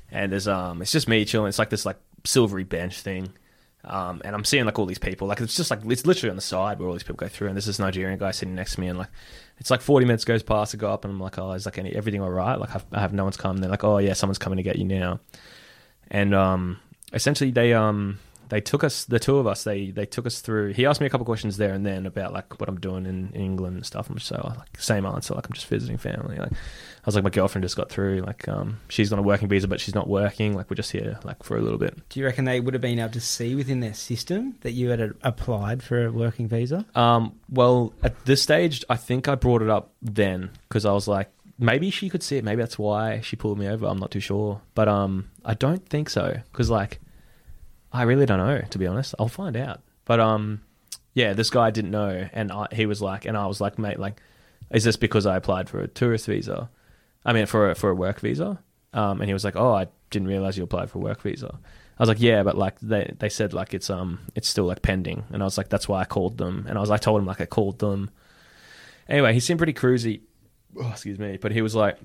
and 0.09 0.31
there's 0.31 0.47
um 0.47 0.81
it's 0.81 0.91
just 0.91 1.07
me 1.07 1.25
chilling. 1.25 1.49
It's 1.49 1.59
like 1.59 1.69
this 1.69 1.85
like 1.85 1.97
silvery 2.23 2.63
bench 2.63 3.01
thing, 3.01 3.33
um 3.83 4.21
and 4.25 4.35
I'm 4.35 4.43
seeing 4.43 4.65
like 4.65 4.77
all 4.79 4.85
these 4.85 4.97
people. 4.97 5.27
Like 5.27 5.41
it's 5.41 5.55
just 5.55 5.71
like 5.71 5.79
it's 5.85 6.05
literally 6.05 6.29
on 6.29 6.35
the 6.35 6.41
side 6.41 6.79
where 6.79 6.87
all 6.87 6.93
these 6.93 7.03
people 7.03 7.15
go 7.15 7.27
through, 7.27 7.47
and 7.47 7.55
there's 7.55 7.65
this 7.65 7.79
Nigerian 7.79 8.19
guy 8.19 8.31
sitting 8.31 8.55
next 8.55 8.75
to 8.75 8.81
me, 8.81 8.87
and 8.87 8.97
like 8.97 9.09
it's 9.59 9.71
like 9.71 9.81
40 9.81 10.05
minutes 10.05 10.25
goes 10.25 10.43
past, 10.43 10.75
I 10.75 10.77
go 10.77 10.91
up, 10.91 11.05
and 11.05 11.13
I'm 11.13 11.19
like, 11.19 11.37
oh, 11.39 11.51
is 11.51 11.65
like 11.65 11.77
any 11.77 11.95
everything 11.95 12.21
all 12.21 12.29
right? 12.31 12.59
Like 12.59 12.75
I've, 12.75 12.85
I 12.91 12.99
have 12.99 13.13
no 13.13 13.23
one's 13.23 13.37
come. 13.37 13.57
They're 13.57 13.69
like, 13.69 13.83
oh 13.83 13.97
yeah, 13.97 14.13
someone's 14.13 14.37
coming 14.37 14.57
to 14.57 14.63
get 14.63 14.77
you 14.77 14.85
now, 14.85 15.19
and 16.09 16.33
um 16.35 16.79
essentially 17.13 17.51
they 17.51 17.73
um 17.73 18.19
they 18.49 18.61
took 18.61 18.83
us 18.83 19.05
the 19.05 19.19
two 19.19 19.37
of 19.37 19.47
us 19.47 19.63
they 19.63 19.91
they 19.91 20.05
took 20.05 20.25
us 20.25 20.39
through 20.39 20.73
he 20.73 20.85
asked 20.85 21.01
me 21.01 21.07
a 21.07 21.09
couple 21.09 21.25
questions 21.25 21.57
there 21.57 21.73
and 21.73 21.85
then 21.85 22.05
about 22.05 22.33
like 22.33 22.59
what 22.59 22.69
i'm 22.69 22.79
doing 22.79 23.05
in, 23.05 23.29
in 23.33 23.41
england 23.41 23.75
and 23.75 23.85
stuff 23.85 24.09
i'm 24.09 24.15
just 24.15 24.27
so 24.27 24.53
like 24.57 24.79
same 24.79 25.05
answer 25.05 25.33
like 25.33 25.45
i'm 25.45 25.53
just 25.53 25.67
visiting 25.67 25.97
family 25.97 26.37
like 26.37 26.51
was 27.07 27.15
like 27.15 27.23
my 27.23 27.29
girlfriend 27.29 27.63
just 27.63 27.75
got 27.75 27.89
through 27.89 28.19
like 28.21 28.47
um 28.47 28.79
she's 28.89 29.11
on 29.11 29.17
a 29.19 29.21
working 29.23 29.47
visa 29.47 29.67
but 29.67 29.79
she's 29.79 29.95
not 29.95 30.07
working 30.07 30.55
like 30.55 30.69
we're 30.69 30.75
just 30.75 30.91
here 30.91 31.19
like 31.23 31.41
for 31.41 31.57
a 31.57 31.61
little 31.61 31.79
bit 31.79 31.97
Do 32.09 32.19
you 32.19 32.25
reckon 32.25 32.45
they 32.45 32.59
would 32.59 32.73
have 32.73 32.81
been 32.81 32.99
able 32.99 33.11
to 33.13 33.21
see 33.21 33.55
within 33.55 33.79
their 33.79 33.93
system 33.93 34.55
that 34.61 34.71
you 34.73 34.89
had 34.89 35.13
applied 35.23 35.81
for 35.81 36.05
a 36.05 36.11
working 36.11 36.47
visa? 36.47 36.85
um 36.93 37.39
well 37.49 37.93
at 38.03 38.25
this 38.25 38.41
stage 38.41 38.83
i 38.89 38.95
think 38.95 39.27
i 39.27 39.35
brought 39.35 39.61
it 39.61 39.69
up 39.69 39.93
then 40.01 40.51
because 40.67 40.85
i 40.85 40.91
was 40.91 41.07
like 41.07 41.31
maybe 41.57 41.89
she 41.89 42.07
could 42.09 42.21
see 42.21 42.37
it 42.37 42.43
maybe 42.43 42.61
that's 42.61 42.77
why 42.77 43.19
she 43.21 43.35
pulled 43.35 43.57
me 43.57 43.67
over 43.67 43.87
i'm 43.87 43.97
not 43.97 44.11
too 44.11 44.19
sure 44.19 44.61
but 44.75 44.87
um 44.87 45.29
i 45.45 45.53
don't 45.53 45.87
think 45.89 46.09
so 46.09 46.37
because 46.51 46.69
like 46.69 46.99
I 47.89 48.03
really 48.03 48.25
don't 48.25 48.37
know, 48.37 48.59
to 48.69 48.77
be 48.77 48.85
honest. 48.85 49.15
I'll 49.17 49.29
find 49.29 49.55
out. 49.55 49.81
But 50.03 50.19
um, 50.19 50.61
yeah, 51.13 51.31
this 51.31 51.49
guy 51.49 51.71
didn't 51.71 51.89
know, 51.91 52.27
and 52.33 52.51
I, 52.51 52.67
he 52.73 52.85
was 52.85 53.01
like, 53.01 53.25
and 53.25 53.37
I 53.37 53.47
was 53.47 53.61
like, 53.61 53.79
mate, 53.79 53.97
like, 53.97 54.21
is 54.71 54.83
this 54.83 54.97
because 54.97 55.25
I 55.25 55.37
applied 55.37 55.69
for 55.69 55.79
a 55.79 55.87
tourist 55.87 56.25
visa? 56.27 56.69
I 57.27 57.33
mean, 57.33 57.45
for 57.45 57.71
a, 57.71 57.75
for 57.75 57.89
a 57.89 57.95
work 57.95 58.21
visa. 58.21 58.57
Um, 58.93 59.19
and 59.21 59.29
he 59.29 59.33
was 59.33 59.43
like, 59.43 59.57
oh, 59.57 59.73
I 59.73 59.87
didn't 60.09 60.29
realize 60.29 60.57
you 60.57 60.63
applied 60.63 60.89
for 60.89 60.97
a 60.97 61.01
work 61.01 61.21
visa. 61.21 61.59
I 61.99 62.01
was 62.01 62.07
like, 62.09 62.21
yeah, 62.21 62.43
but 62.43 62.57
like 62.57 62.79
they 62.79 63.13
they 63.19 63.29
said 63.29 63.53
like 63.53 63.73
it's 63.73 63.89
um 63.89 64.19
it's 64.35 64.47
still 64.47 64.65
like 64.65 64.81
pending, 64.81 65.23
and 65.31 65.41
I 65.41 65.45
was 65.45 65.57
like, 65.57 65.69
that's 65.69 65.87
why 65.87 66.01
I 66.01 66.05
called 66.05 66.37
them, 66.37 66.65
and 66.69 66.77
I 66.77 66.81
was 66.81 66.89
like, 66.89 67.01
told 67.01 67.19
him 67.19 67.25
like 67.25 67.41
I 67.41 67.45
called 67.45 67.79
them. 67.79 68.11
Anyway, 69.09 69.33
he 69.33 69.39
seemed 69.39 69.57
pretty 69.57 69.73
cruisy. 69.73 70.21
Oh, 70.79 70.89
excuse 70.89 71.17
me, 71.17 71.37
but 71.37 71.51
he 71.51 71.61
was 71.61 71.73
like, 71.73 71.97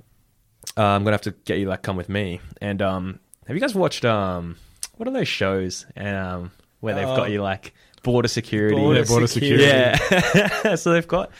uh, 0.78 0.82
I'm 0.82 1.04
gonna 1.04 1.14
have 1.14 1.22
to 1.22 1.32
get 1.44 1.58
you 1.58 1.66
like 1.66 1.82
come 1.82 1.96
with 1.96 2.08
me. 2.08 2.40
And 2.60 2.80
um, 2.80 3.20
have 3.46 3.54
you 3.54 3.60
guys 3.60 3.74
watched 3.74 4.04
um 4.04 4.56
what 4.96 5.06
are 5.08 5.12
those 5.12 5.28
shows 5.28 5.84
um 5.96 6.50
where 6.80 6.94
they've 6.94 7.04
got 7.04 7.30
you 7.30 7.42
like 7.42 7.74
border 8.02 8.28
security? 8.28 8.76
Border 8.76 9.00
Yeah, 9.00 9.04
border 9.06 9.26
security. 9.26 9.64
Yeah. 9.64 10.74
so 10.76 10.92
they've 10.92 11.06
got 11.06 11.30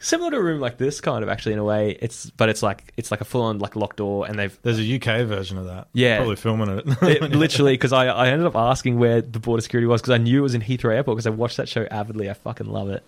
similar 0.00 0.32
to 0.32 0.36
a 0.38 0.42
room 0.42 0.60
like 0.60 0.78
this, 0.78 1.00
kind 1.00 1.22
of 1.22 1.28
actually 1.28 1.52
in 1.52 1.58
a 1.60 1.64
way. 1.64 1.96
It's 2.00 2.30
but 2.30 2.48
it's 2.48 2.62
like 2.62 2.92
it's 2.96 3.10
like 3.12 3.20
a 3.20 3.24
full 3.24 3.42
on 3.42 3.60
like 3.60 3.76
locked 3.76 3.98
door, 3.98 4.26
and 4.26 4.36
they've 4.38 4.58
There's 4.62 4.80
a 4.80 4.96
UK 4.96 5.26
version 5.26 5.56
of 5.58 5.66
that. 5.66 5.86
Yeah. 5.92 6.16
probably 6.16 6.36
filming 6.36 6.68
it. 6.70 6.84
it, 7.02 7.22
literally 7.30 7.74
because 7.74 7.92
I 7.92 8.06
I 8.08 8.28
ended 8.28 8.46
up 8.46 8.56
asking 8.56 8.98
where 8.98 9.20
the 9.20 9.38
border 9.38 9.62
security 9.62 9.86
was 9.86 10.00
because 10.00 10.12
I 10.12 10.18
knew 10.18 10.40
it 10.40 10.42
was 10.42 10.54
in 10.54 10.62
Heathrow 10.62 10.92
Airport 10.94 11.16
because 11.16 11.26
I 11.26 11.30
watched 11.30 11.58
that 11.58 11.68
show 11.68 11.86
avidly. 11.90 12.28
I 12.28 12.34
fucking 12.34 12.66
love 12.66 12.90
it. 12.90 13.04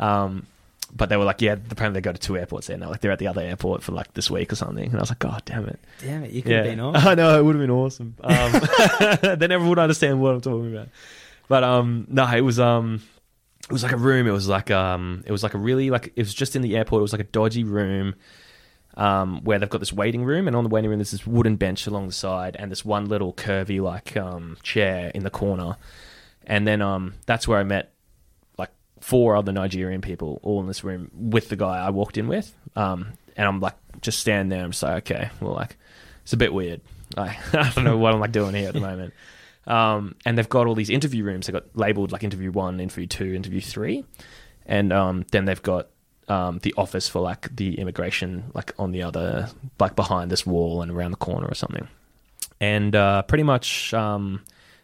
Um, 0.00 0.46
but 0.94 1.08
they 1.08 1.16
were 1.16 1.24
like, 1.24 1.40
yeah, 1.40 1.56
apparently 1.70 2.00
they 2.00 2.02
go 2.02 2.12
to 2.12 2.18
two 2.18 2.36
airports 2.36 2.66
there 2.66 2.76
now. 2.76 2.88
Like 2.90 3.00
they're 3.00 3.12
at 3.12 3.20
the 3.20 3.28
other 3.28 3.40
airport 3.42 3.82
for 3.82 3.92
like 3.92 4.12
this 4.14 4.28
week 4.30 4.52
or 4.52 4.56
something. 4.56 4.86
And 4.86 4.96
I 4.96 5.00
was 5.00 5.10
like, 5.10 5.20
God 5.20 5.42
damn 5.44 5.68
it. 5.68 5.78
Damn 6.00 6.24
it, 6.24 6.32
you 6.32 6.42
could 6.42 6.52
have 6.52 6.64
been 6.64 6.80
on. 6.80 6.96
I 6.96 7.14
know 7.14 7.38
it 7.38 7.44
would 7.44 7.54
have 7.54 7.62
been 7.62 7.70
awesome. 7.70 8.16
Um, 8.22 8.52
they 9.38 9.46
never 9.46 9.64
would 9.68 9.78
understand 9.78 10.20
what 10.20 10.34
I'm 10.34 10.40
talking 10.40 10.74
about. 10.74 10.88
But 11.48 11.64
um, 11.64 12.06
no, 12.08 12.26
it 12.26 12.40
was 12.40 12.58
um, 12.58 13.02
it 13.64 13.72
was 13.72 13.82
like 13.82 13.92
a 13.92 13.96
room. 13.96 14.26
It 14.26 14.32
was 14.32 14.48
like 14.48 14.70
um, 14.70 15.22
it 15.26 15.32
was 15.32 15.42
like 15.42 15.54
a 15.54 15.58
really 15.58 15.90
like 15.90 16.12
it 16.16 16.18
was 16.22 16.34
just 16.34 16.56
in 16.56 16.62
the 16.62 16.76
airport. 16.76 17.00
It 17.00 17.02
was 17.02 17.12
like 17.12 17.20
a 17.20 17.24
dodgy 17.24 17.64
room. 17.64 18.14
Um, 18.96 19.44
where 19.44 19.56
they've 19.60 19.70
got 19.70 19.78
this 19.78 19.92
waiting 19.92 20.24
room, 20.24 20.48
and 20.48 20.56
on 20.56 20.64
the 20.64 20.68
waiting 20.68 20.90
room 20.90 20.98
there's 20.98 21.12
this 21.12 21.24
wooden 21.24 21.54
bench 21.54 21.86
along 21.86 22.08
the 22.08 22.12
side, 22.12 22.56
and 22.58 22.72
this 22.72 22.84
one 22.84 23.06
little 23.06 23.32
curvy 23.32 23.80
like 23.80 24.16
um 24.16 24.56
chair 24.64 25.12
in 25.14 25.22
the 25.22 25.30
corner, 25.30 25.76
and 26.44 26.66
then 26.66 26.82
um 26.82 27.14
that's 27.24 27.46
where 27.46 27.60
I 27.60 27.62
met 27.62 27.92
like 28.58 28.70
four 28.98 29.36
other 29.36 29.52
Nigerian 29.52 30.00
people 30.00 30.40
all 30.42 30.60
in 30.60 30.66
this 30.66 30.82
room 30.82 31.08
with 31.14 31.50
the 31.50 31.56
guy 31.56 31.78
I 31.78 31.90
walked 31.90 32.18
in 32.18 32.26
with. 32.26 32.52
Um, 32.74 33.12
and 33.36 33.46
I'm 33.46 33.60
like 33.60 33.76
just 34.00 34.18
standing 34.18 34.48
there. 34.48 34.64
I'm 34.64 34.72
just 34.72 34.82
like, 34.82 35.08
okay, 35.10 35.30
well, 35.40 35.54
like 35.54 35.76
it's 36.22 36.32
a 36.32 36.36
bit 36.36 36.52
weird. 36.52 36.80
I, 37.16 37.38
I 37.52 37.70
don't 37.70 37.84
know 37.84 37.96
what 37.96 38.12
I'm 38.12 38.20
like 38.20 38.32
doing 38.32 38.54
here 38.54 38.68
at 38.68 38.74
the 38.74 38.80
moment. 38.90 39.14
Um, 39.70 40.14
and 40.26 40.36
they've 40.36 40.48
got 40.48 40.66
all 40.66 40.74
these 40.74 40.90
interview 40.90 41.22
rooms. 41.24 41.46
They've 41.46 41.54
got 41.54 41.64
labeled 41.74 42.10
like 42.12 42.24
interview 42.24 42.50
one, 42.50 42.80
interview 42.80 43.06
two, 43.06 43.32
interview 43.34 43.60
three, 43.60 44.04
and 44.66 44.92
um, 44.92 45.24
then 45.30 45.44
they've 45.44 45.62
got 45.62 45.88
um, 46.28 46.58
the 46.62 46.74
office 46.76 47.08
for 47.08 47.20
like 47.20 47.54
the 47.54 47.78
immigration, 47.78 48.50
like 48.54 48.72
on 48.78 48.90
the 48.92 49.02
other, 49.02 49.48
like 49.78 49.94
behind 49.96 50.30
this 50.30 50.44
wall 50.44 50.82
and 50.82 50.90
around 50.90 51.12
the 51.12 51.16
corner 51.18 51.46
or 51.46 51.54
something. 51.54 51.86
And 52.60 52.94
uh, 52.96 53.22
pretty 53.22 53.44
much, 53.44 53.94
um, 53.94 54.42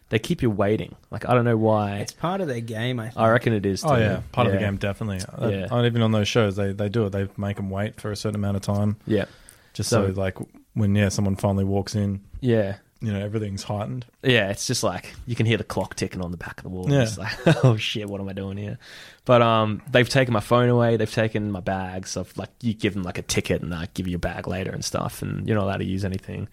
they 0.09 0.19
keep 0.19 0.41
you 0.41 0.49
waiting. 0.49 0.95
Like 1.11 1.27
I 1.27 1.33
don't 1.33 1.43
know 1.45 1.57
why. 1.57 1.97
It's 1.97 2.13
part 2.13 2.39
of 2.41 2.47
their 2.47 2.61
game, 2.61 2.99
I 2.99 3.07
think. 3.09 3.17
I 3.19 3.29
reckon 3.29 3.51
it 3.53 3.65
is. 3.65 3.83
Oh 3.85 3.95
yeah, 3.97 4.21
part 4.31 4.47
of 4.47 4.53
the 4.53 4.59
game 4.59 4.77
definitely. 4.77 5.19
Uh, 5.37 5.49
Yeah. 5.49 5.67
uh, 5.69 5.83
even 5.83 6.01
on 6.01 6.11
those 6.11 6.27
shows, 6.29 6.55
they 6.55 6.71
they 6.71 6.87
do 6.89 7.05
it. 7.05 7.11
They 7.11 7.27
make 7.37 7.57
them 7.57 7.69
wait 7.69 7.99
for 7.99 8.11
a 8.11 8.15
certain 8.15 8.35
amount 8.39 8.55
of 8.55 8.61
time, 8.63 8.95
Yeah, 9.05 9.25
just 9.73 9.89
so, 9.89 10.07
So- 10.13 10.19
like 10.19 10.37
when 10.73 10.95
yeah 10.95 11.09
someone 11.09 11.35
finally 11.35 11.65
walks 11.65 11.93
in, 11.95 12.21
yeah. 12.39 12.77
You 13.01 13.11
know 13.11 13.19
everything's 13.19 13.63
heightened. 13.63 14.05
Yeah, 14.23 14.49
it's 14.49 14.65
just 14.67 14.83
like 14.83 15.13
you 15.25 15.35
can 15.35 15.45
hear 15.45 15.57
the 15.57 15.63
clock 15.63 15.95
ticking 15.95 16.21
on 16.21 16.31
the 16.31 16.37
back 16.37 16.57
of 16.57 16.63
the 16.63 16.69
wall. 16.69 16.89
Yeah. 16.89 17.03
It's 17.03 17.17
like, 17.17 17.33
oh 17.63 17.77
shit, 17.77 18.09
what 18.09 18.21
am 18.21 18.29
I 18.29 18.33
doing 18.33 18.57
here? 18.57 18.77
But 19.25 19.41
um, 19.41 19.81
they've 19.91 20.07
taken 20.07 20.33
my 20.33 20.39
phone 20.39 20.69
away. 20.69 20.97
They've 20.97 21.11
taken 21.11 21.51
my 21.51 21.59
bags. 21.59 22.11
So 22.11 22.25
like 22.35 22.49
you 22.61 22.73
give 22.73 22.93
them 22.93 23.03
like 23.03 23.17
a 23.17 23.21
ticket 23.21 23.61
and 23.61 23.73
I 23.73 23.87
give 23.93 24.07
you 24.07 24.15
a 24.15 24.19
bag 24.19 24.47
later 24.47 24.71
and 24.71 24.83
stuff, 24.83 25.21
and 25.21 25.47
you're 25.47 25.57
not 25.57 25.65
allowed 25.65 25.77
to 25.77 25.85
use 25.85 26.05
anything. 26.05 26.47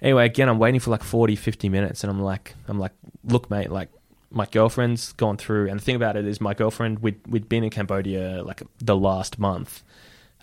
Anyway, 0.00 0.26
again, 0.26 0.48
I'm 0.48 0.58
waiting 0.58 0.80
for 0.80 0.90
like 0.90 1.02
40, 1.02 1.34
50 1.34 1.68
minutes, 1.68 2.04
and 2.04 2.10
I'm 2.10 2.20
like, 2.22 2.54
I'm 2.68 2.78
like, 2.78 2.92
look, 3.24 3.50
mate, 3.50 3.70
like 3.70 3.88
my 4.30 4.46
girlfriend's 4.46 5.12
gone 5.14 5.36
through, 5.36 5.68
and 5.68 5.80
the 5.80 5.84
thing 5.84 5.96
about 5.96 6.16
it 6.16 6.26
is, 6.26 6.40
my 6.40 6.54
girlfriend 6.54 7.00
we'd 7.00 7.20
we'd 7.26 7.48
been 7.48 7.64
in 7.64 7.70
Cambodia 7.70 8.42
like 8.44 8.62
the 8.78 8.96
last 8.96 9.38
month, 9.38 9.82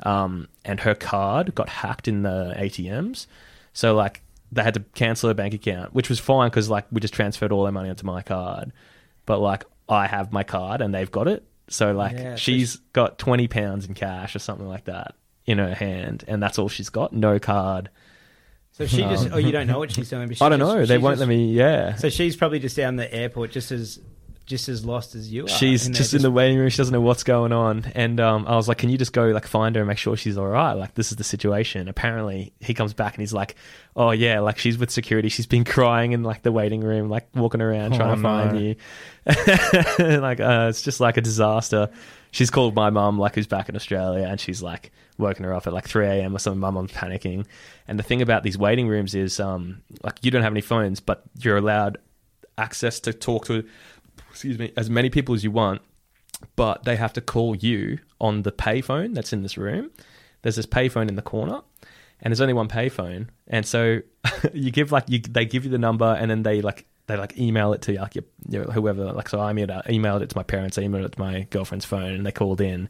um, 0.03 0.47
and 0.65 0.81
her 0.81 0.95
card 0.95 1.55
got 1.55 1.69
hacked 1.69 2.07
in 2.07 2.23
the 2.23 2.53
ATMs, 2.57 3.27
so 3.73 3.95
like 3.95 4.21
they 4.51 4.63
had 4.63 4.73
to 4.75 4.79
cancel 4.93 5.29
her 5.29 5.33
bank 5.33 5.53
account, 5.53 5.93
which 5.93 6.09
was 6.09 6.19
fine 6.19 6.49
because 6.49 6.69
like 6.69 6.85
we 6.91 7.01
just 7.01 7.13
transferred 7.13 7.51
all 7.51 7.63
their 7.63 7.71
money 7.71 7.89
onto 7.89 8.05
my 8.05 8.21
card, 8.21 8.71
but 9.25 9.39
like 9.39 9.65
I 9.89 10.07
have 10.07 10.31
my 10.31 10.43
card 10.43 10.81
and 10.81 10.93
they've 10.93 11.11
got 11.11 11.27
it, 11.27 11.43
so 11.67 11.91
like 11.93 12.13
Yeah, 12.13 12.35
she's 12.35 12.77
got 12.93 13.17
twenty 13.17 13.47
pounds 13.47 13.85
in 13.85 13.93
cash 13.93 14.35
or 14.35 14.39
something 14.39 14.67
like 14.67 14.85
that 14.85 15.15
in 15.45 15.57
her 15.59 15.73
hand, 15.75 16.23
and 16.27 16.41
that's 16.41 16.57
all 16.57 16.69
she's 16.69 16.89
got, 16.89 17.13
no 17.13 17.37
card. 17.39 17.89
So 18.71 18.85
she 18.85 18.97
just, 19.03 19.27
Um, 19.27 19.33
oh, 19.33 19.37
you 19.37 19.51
don't 19.53 19.67
know 19.67 19.79
what 19.79 19.91
she's 19.91 20.09
doing. 20.09 20.27
But 20.27 20.37
she 20.37 20.43
I 20.43 20.49
don't 20.49 20.59
just- 20.59 20.75
know. 20.75 20.85
They 20.85 20.97
won't 20.97 21.13
just- 21.13 21.19
let 21.21 21.29
me. 21.29 21.45
Yeah, 21.53 21.95
So 21.95 22.09
she's 22.09 22.35
probably 22.35 22.59
just 22.59 22.75
down 22.75 22.97
the 22.97 23.13
airport, 23.13 23.51
just 23.51 23.71
as, 23.71 23.99
just 24.45 24.69
as 24.69 24.85
lost 24.85 25.15
as 25.15 25.31
you 25.31 25.45
are. 25.45 25.47
she's 25.47 25.85
and 25.87 25.95
just 25.95 26.13
in 26.13 26.21
the 26.21 26.29
waiting 26.31 26.57
room. 26.57 26.69
She 26.69 26.77
doesn't 26.77 26.93
know 26.93 27.01
what's 27.01 27.23
going 27.23 27.51
on, 27.51 27.91
and 27.95 28.19
um, 28.19 28.45
I 28.47 28.55
was 28.55 28.67
like, 28.67 28.77
"Can 28.77 28.89
you 28.89 28.97
just 28.97 29.13
go 29.13 29.27
like 29.27 29.47
find 29.47 29.75
her 29.75 29.81
and 29.81 29.87
make 29.87 29.97
sure 29.97 30.15
she's 30.15 30.37
all 30.37 30.47
right? 30.47 30.73
Like 30.73 30.93
this 30.93 31.11
is 31.11 31.17
the 31.17 31.23
situation." 31.23 31.87
Apparently, 31.87 32.53
he 32.59 32.73
comes 32.73 32.93
back 32.93 33.15
and 33.15 33.21
he's 33.21 33.33
like, 33.33 33.55
"Oh 33.95 34.11
yeah, 34.11 34.39
like 34.41 34.57
she's 34.59 34.77
with 34.77 34.91
security. 34.91 35.29
She's 35.29 35.47
been 35.47 35.63
crying 35.63 36.11
in 36.11 36.23
like 36.23 36.43
the 36.43 36.51
waiting 36.51 36.81
room, 36.81 37.09
like 37.09 37.27
walking 37.35 37.61
around 37.61 37.93
Oh, 37.93 37.97
trying 37.97 38.15
to 38.15 38.21
find 38.21 38.53
no. 38.53 38.59
you." 38.59 38.75
like 40.21 40.39
uh, 40.39 40.67
it's 40.69 40.81
just 40.81 40.99
like 40.99 41.17
a 41.17 41.21
disaster. 41.21 41.89
She's 42.31 42.49
called 42.51 42.75
my 42.75 42.89
mum, 42.89 43.17
like 43.17 43.35
who's 43.35 43.47
back 43.47 43.69
in 43.69 43.75
Australia, 43.75 44.27
and 44.27 44.39
she's 44.39 44.61
like 44.61 44.91
woken 45.17 45.45
her 45.45 45.53
up 45.53 45.65
at 45.65 45.71
like 45.71 45.87
3 45.87 46.05
a.m. 46.07 46.35
or 46.35 46.39
something. 46.39 46.59
My 46.59 46.69
mum's 46.69 46.91
panicking. 46.91 47.45
And 47.87 47.97
the 47.97 48.03
thing 48.03 48.21
about 48.21 48.43
these 48.43 48.57
waiting 48.57 48.89
rooms 48.89 49.15
is, 49.15 49.39
um, 49.39 49.81
like 50.03 50.15
you 50.23 50.31
don't 50.31 50.43
have 50.43 50.51
any 50.51 50.59
phones, 50.61 50.99
but 50.99 51.23
you're 51.39 51.55
allowed 51.55 51.97
access 52.57 52.99
to 53.01 53.13
talk 53.13 53.45
to, 53.45 53.63
excuse 54.35 54.59
me, 54.59 54.73
as 54.75 54.89
many 54.89 55.09
people 55.09 55.33
as 55.33 55.43
you 55.43 55.51
want. 55.51 55.81
But 56.57 56.83
they 56.83 56.97
have 56.97 57.13
to 57.13 57.21
call 57.21 57.55
you 57.55 57.99
on 58.19 58.41
the 58.41 58.51
payphone 58.51 59.15
that's 59.15 59.31
in 59.31 59.41
this 59.41 59.57
room. 59.57 59.89
There's 60.41 60.57
this 60.57 60.65
payphone 60.65 61.07
in 61.07 61.15
the 61.15 61.21
corner, 61.21 61.61
and 62.21 62.31
there's 62.31 62.41
only 62.41 62.53
one 62.53 62.67
payphone. 62.67 63.29
And 63.47 63.65
so 63.65 64.01
you 64.53 64.71
give 64.71 64.91
like 64.91 65.05
you, 65.07 65.19
they 65.19 65.45
give 65.45 65.63
you 65.63 65.71
the 65.71 65.77
number, 65.77 66.05
and 66.05 66.29
then 66.29 66.43
they 66.43 66.61
like 66.61 66.85
they 67.07 67.15
like 67.15 67.37
email 67.37 67.71
it 67.71 67.81
to 67.83 67.93
you, 67.93 67.99
like 67.99 68.15
your, 68.49 68.63
whoever. 68.65 69.13
Like 69.13 69.29
so, 69.29 69.39
I 69.39 69.53
emailed, 69.53 69.85
emailed 69.87 70.21
it 70.21 70.29
to 70.31 70.37
my 70.37 70.43
parents. 70.43 70.77
I 70.77 70.83
emailed 70.83 71.05
it 71.05 71.13
to 71.13 71.19
my 71.19 71.47
girlfriend's 71.49 71.85
phone, 71.85 72.13
and 72.13 72.25
they 72.25 72.33
called 72.33 72.59
in. 72.59 72.89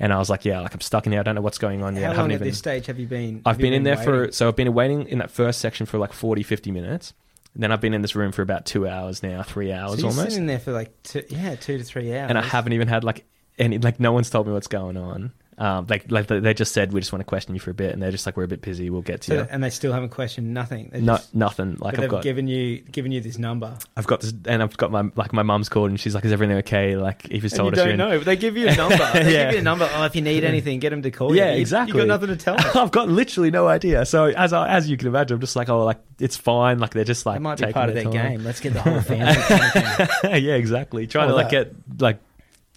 And 0.00 0.12
I 0.12 0.18
was 0.18 0.28
like, 0.28 0.44
yeah, 0.44 0.60
like 0.60 0.74
I'm 0.74 0.80
stuck 0.80 1.06
in 1.06 1.12
here. 1.12 1.20
I 1.20 1.24
don't 1.24 1.36
know 1.36 1.40
what's 1.40 1.58
going 1.58 1.82
on 1.82 1.94
yet. 1.94 2.02
How 2.02 2.06
I 2.06 2.08
long 2.08 2.16
haven't 2.16 2.30
at 2.32 2.34
even. 2.36 2.48
this 2.48 2.58
stage 2.58 2.86
have 2.86 2.98
you 2.98 3.06
been? 3.06 3.42
I've 3.46 3.58
you 3.60 3.62
been 3.62 3.72
in 3.72 3.84
there 3.84 3.96
for 3.96 4.32
so 4.32 4.48
I've 4.48 4.56
been 4.56 4.74
waiting 4.74 5.06
in 5.06 5.18
that 5.18 5.30
first 5.30 5.60
section 5.60 5.86
for 5.86 5.98
like 5.98 6.12
40, 6.12 6.42
50 6.42 6.70
minutes. 6.72 7.14
Then 7.54 7.72
I've 7.72 7.80
been 7.80 7.94
in 7.94 8.02
this 8.02 8.14
room 8.14 8.32
for 8.32 8.42
about 8.42 8.66
two 8.66 8.86
hours 8.86 9.22
now, 9.22 9.42
three 9.42 9.68
So 9.70 9.74
hours 9.74 9.98
you're 10.00 10.10
almost, 10.10 10.30
sitting 10.30 10.46
there 10.46 10.58
for 10.60 10.72
like 10.72 11.02
two, 11.02 11.24
yeah, 11.28 11.56
two 11.56 11.78
to 11.78 11.84
three 11.84 12.14
hours, 12.16 12.28
and 12.28 12.38
I 12.38 12.42
haven't 12.42 12.72
even 12.72 12.88
had 12.88 13.02
like 13.04 13.24
any 13.58 13.78
like 13.78 13.98
no 13.98 14.12
one's 14.12 14.30
told 14.30 14.46
me 14.46 14.52
what's 14.52 14.68
going 14.68 14.96
on. 14.96 15.32
Um, 15.58 15.86
like 15.88 16.08
like 16.10 16.28
they 16.28 16.38
they 16.38 16.54
just 16.54 16.72
said 16.72 16.92
we 16.92 17.00
just 17.00 17.12
want 17.12 17.18
to 17.20 17.24
question 17.24 17.52
you 17.52 17.58
for 17.60 17.72
a 17.72 17.74
bit, 17.74 17.92
and 17.92 18.00
they're 18.00 18.12
just 18.12 18.26
like 18.26 18.36
we're 18.36 18.44
a 18.44 18.48
bit 18.48 18.62
busy, 18.62 18.90
we'll 18.90 19.02
get 19.02 19.22
to 19.22 19.26
So- 19.26 19.34
you. 19.34 19.46
and 19.50 19.62
they 19.64 19.70
still 19.70 19.92
haven't 19.92 20.10
questioned 20.10 20.54
nothing. 20.54 20.90
They're 20.92 21.00
No, 21.02 21.16
just- 21.16 21.34
nothing. 21.34 21.76
Like 21.80 21.94
I've 21.94 22.00
they've 22.02 22.10
got, 22.10 22.22
given 22.22 22.46
you 22.46 22.78
given 22.80 23.10
you 23.10 23.20
this 23.20 23.38
number. 23.38 23.76
I've 23.96 24.06
got 24.06 24.20
this, 24.20 24.32
and 24.46 24.62
I've 24.62 24.76
got 24.76 24.92
my 24.92 25.10
like 25.16 25.32
my 25.32 25.42
mum's 25.42 25.68
called, 25.68 25.90
and 25.90 25.98
she's 25.98 26.14
like, 26.14 26.24
"Is 26.24 26.30
everything 26.32 26.58
okay?" 26.58 26.96
Like 26.96 27.28
Eva's 27.30 27.52
And 27.54 27.58
told 27.58 27.74
you 27.76 27.82
us 27.82 27.84
don't 27.86 27.92
in- 27.94 27.98
know. 27.98 28.20
They 28.20 28.36
give 28.36 28.56
you 28.56 28.68
a 28.68 28.76
number. 28.76 28.96
They 29.14 29.32
Yeah. 29.34 29.44
give 29.46 29.52
you 29.54 29.58
a 29.58 29.62
number. 29.62 29.90
Oh, 29.92 30.04
if 30.04 30.14
you 30.14 30.22
need 30.22 30.44
anything, 30.44 30.78
get 30.78 30.90
them 30.90 31.02
to 31.02 31.10
call 31.10 31.34
you. 31.34 31.40
Yeah, 31.42 31.50
exactly. 31.50 32.00
You 32.00 32.06
got 32.06 32.20
nothing 32.20 32.28
to 32.28 32.36
tell 32.36 32.56
them. 32.56 32.70
I've 32.74 32.92
got 32.92 33.08
literally 33.08 33.50
no 33.50 33.66
idea. 33.66 34.06
So 34.06 34.26
as 34.26 34.52
I, 34.52 34.68
as 34.68 34.88
you 34.88 34.96
can 34.96 35.08
imagine, 35.08 35.34
I'm 35.34 35.40
just 35.40 35.56
like, 35.56 35.68
oh, 35.68 35.84
like 35.84 35.98
it's 36.20 36.36
fine. 36.36 36.78
Like 36.78 36.90
they're 36.92 37.02
just 37.04 37.26
like 37.26 37.36
That 37.36 37.40
might 37.42 37.58
be 37.58 37.72
part 37.72 37.88
of 37.88 37.96
their 37.96 38.04
game. 38.04 38.44
Let's 38.44 38.60
get 38.60 38.74
the 38.74 38.80
whole 38.82 39.00
family. 39.00 40.38
yeah, 40.40 40.54
exactly. 40.54 41.06
Trying 41.08 41.28
Well, 41.30 41.36
to 41.38 41.42
like 41.42 41.50
that- 41.50 41.72
get 41.96 42.00
like 42.00 42.18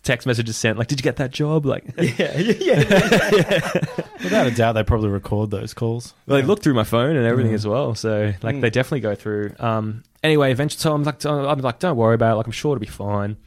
text 0.03 0.25
messages 0.27 0.57
sent. 0.57 0.77
Like, 0.77 0.87
did 0.87 0.99
you 0.99 1.03
get 1.03 1.17
that 1.17 1.31
job? 1.31 1.65
Like, 1.65 1.85
yeah, 1.97 2.37
yeah, 2.37 2.53
yeah. 2.59 3.71
Without 4.23 4.47
a 4.47 4.51
doubt, 4.51 4.73
they 4.73 4.83
probably 4.83 5.09
record 5.09 5.51
those 5.51 5.73
calls. 5.73 6.13
Well, 6.27 6.39
they 6.41 6.45
look 6.45 6.61
through 6.61 6.73
my 6.75 6.83
phone 6.83 7.15
and 7.15 7.25
everything 7.25 7.51
Mm. 7.51 7.55
as 7.55 7.67
well. 7.67 7.95
So 7.95 8.33
like 8.41 8.55
Mm. 8.55 8.61
they 8.61 8.69
definitely 8.69 9.01
go 9.01 9.15
through. 9.15 9.53
Um, 9.59 10.03
anyway, 10.23 10.51
eventually, 10.51 10.79
so 10.79 10.93
I'm 10.93 11.03
like, 11.03 11.23
I'm 11.25 11.59
like, 11.59 11.79
don't 11.79 11.97
worry 11.97 12.15
about 12.15 12.33
it. 12.33 12.35
Like 12.37 12.45
I'm 12.47 12.51
sure 12.51 12.75
it'll 12.75 12.79
be 12.81 12.85
fine. 12.87 13.37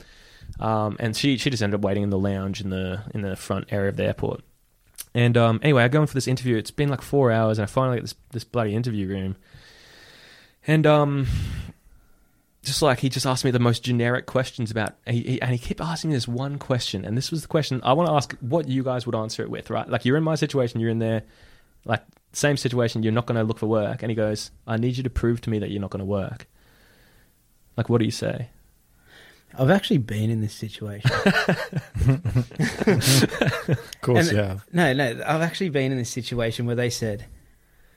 Um, 0.60 0.96
and 1.00 1.16
she 1.16 1.36
she 1.38 1.50
just 1.50 1.62
ended 1.62 1.78
up 1.80 1.84
waiting 1.84 2.02
in 2.04 2.10
the 2.10 2.18
lounge 2.18 2.60
in 2.60 2.70
the 2.70 3.02
in 3.14 3.22
the 3.22 3.34
front 3.36 3.66
area 3.72 3.88
of 3.88 3.96
the 3.96 4.04
airport. 4.04 4.42
And 5.14 5.36
um, 5.36 5.60
anyway, 5.62 5.82
I 5.84 5.88
go 5.88 6.00
in 6.00 6.06
for 6.06 6.14
this 6.14 6.26
interview. 6.28 6.56
It's 6.56 6.70
been 6.72 6.88
like 6.88 7.02
four 7.02 7.30
hours, 7.32 7.58
and 7.58 7.64
I 7.64 7.66
finally 7.66 7.96
get 7.98 8.02
this 8.02 8.14
this 8.32 8.44
bloody 8.44 8.74
interview 8.74 9.08
room. 9.08 9.36
And 10.66 10.86
um, 10.86 11.26
just 12.64 12.83
like 12.83 12.98
he 13.00 13.09
just 13.09 13.27
asked 13.27 13.44
me 13.44 13.50
the 13.50 13.59
most 13.59 13.83
generic 13.85 14.27
questions 14.27 14.70
about, 14.70 14.94
he, 15.07 15.20
he, 15.22 15.42
and 15.42 15.53
he 15.53 15.59
kept 15.59 15.81
asking 15.81 16.11
me 16.11 16.16
this 16.16 16.27
one 16.27 16.59
question, 16.59 17.05
and 17.05 17.16
this 17.16 17.31
was 17.31 17.42
the 17.42 17.48
question 17.48 17.81
I 17.85 17.92
want 17.92 18.09
to 18.09 18.14
ask: 18.14 18.35
what 18.40 18.66
you 18.68 18.83
guys 18.83 19.07
would 19.07 19.14
answer 19.14 19.42
it 19.42 19.50
with, 19.50 19.70
right? 19.70 19.88
Like 19.88 20.05
you're 20.05 20.16
in 20.16 20.24
my 20.24 20.35
situation, 20.35 20.81
you're 20.81 20.90
in 20.90 20.98
there, 20.98 21.22
like 21.85 22.03
same 22.33 22.57
situation, 22.57 23.03
you're 23.03 23.12
not 23.12 23.27
going 23.27 23.37
to 23.38 23.44
look 23.44 23.59
for 23.59 23.66
work, 23.66 24.03
and 24.03 24.11
he 24.11 24.16
goes, 24.16 24.50
"I 24.66 24.77
need 24.77 24.96
you 24.96 25.03
to 25.05 25.11
prove 25.11 25.40
to 25.42 25.50
me 25.50 25.59
that 25.61 25.70
you're 25.70 25.81
not 25.81 25.90
going 25.90 26.00
to 26.00 26.05
work." 26.07 26.46
Like, 27.77 27.88
what 27.88 27.98
do 27.98 28.05
you 28.05 28.11
say? 28.11 28.48
I've 29.57 29.70
actually 29.70 29.98
been 29.98 30.31
in 30.31 30.40
this 30.40 30.53
situation. 30.55 31.11
Of 32.87 34.00
course, 34.00 34.29
And- 34.29 34.37
yeah. 34.37 34.59
No, 34.72 34.92
no, 34.92 35.22
I've 35.27 35.42
actually 35.42 35.70
been 35.70 35.92
in 35.92 35.98
this 35.98 36.11
situation 36.11 36.66
where 36.66 36.77
they 36.77 36.90
said, 36.90 37.27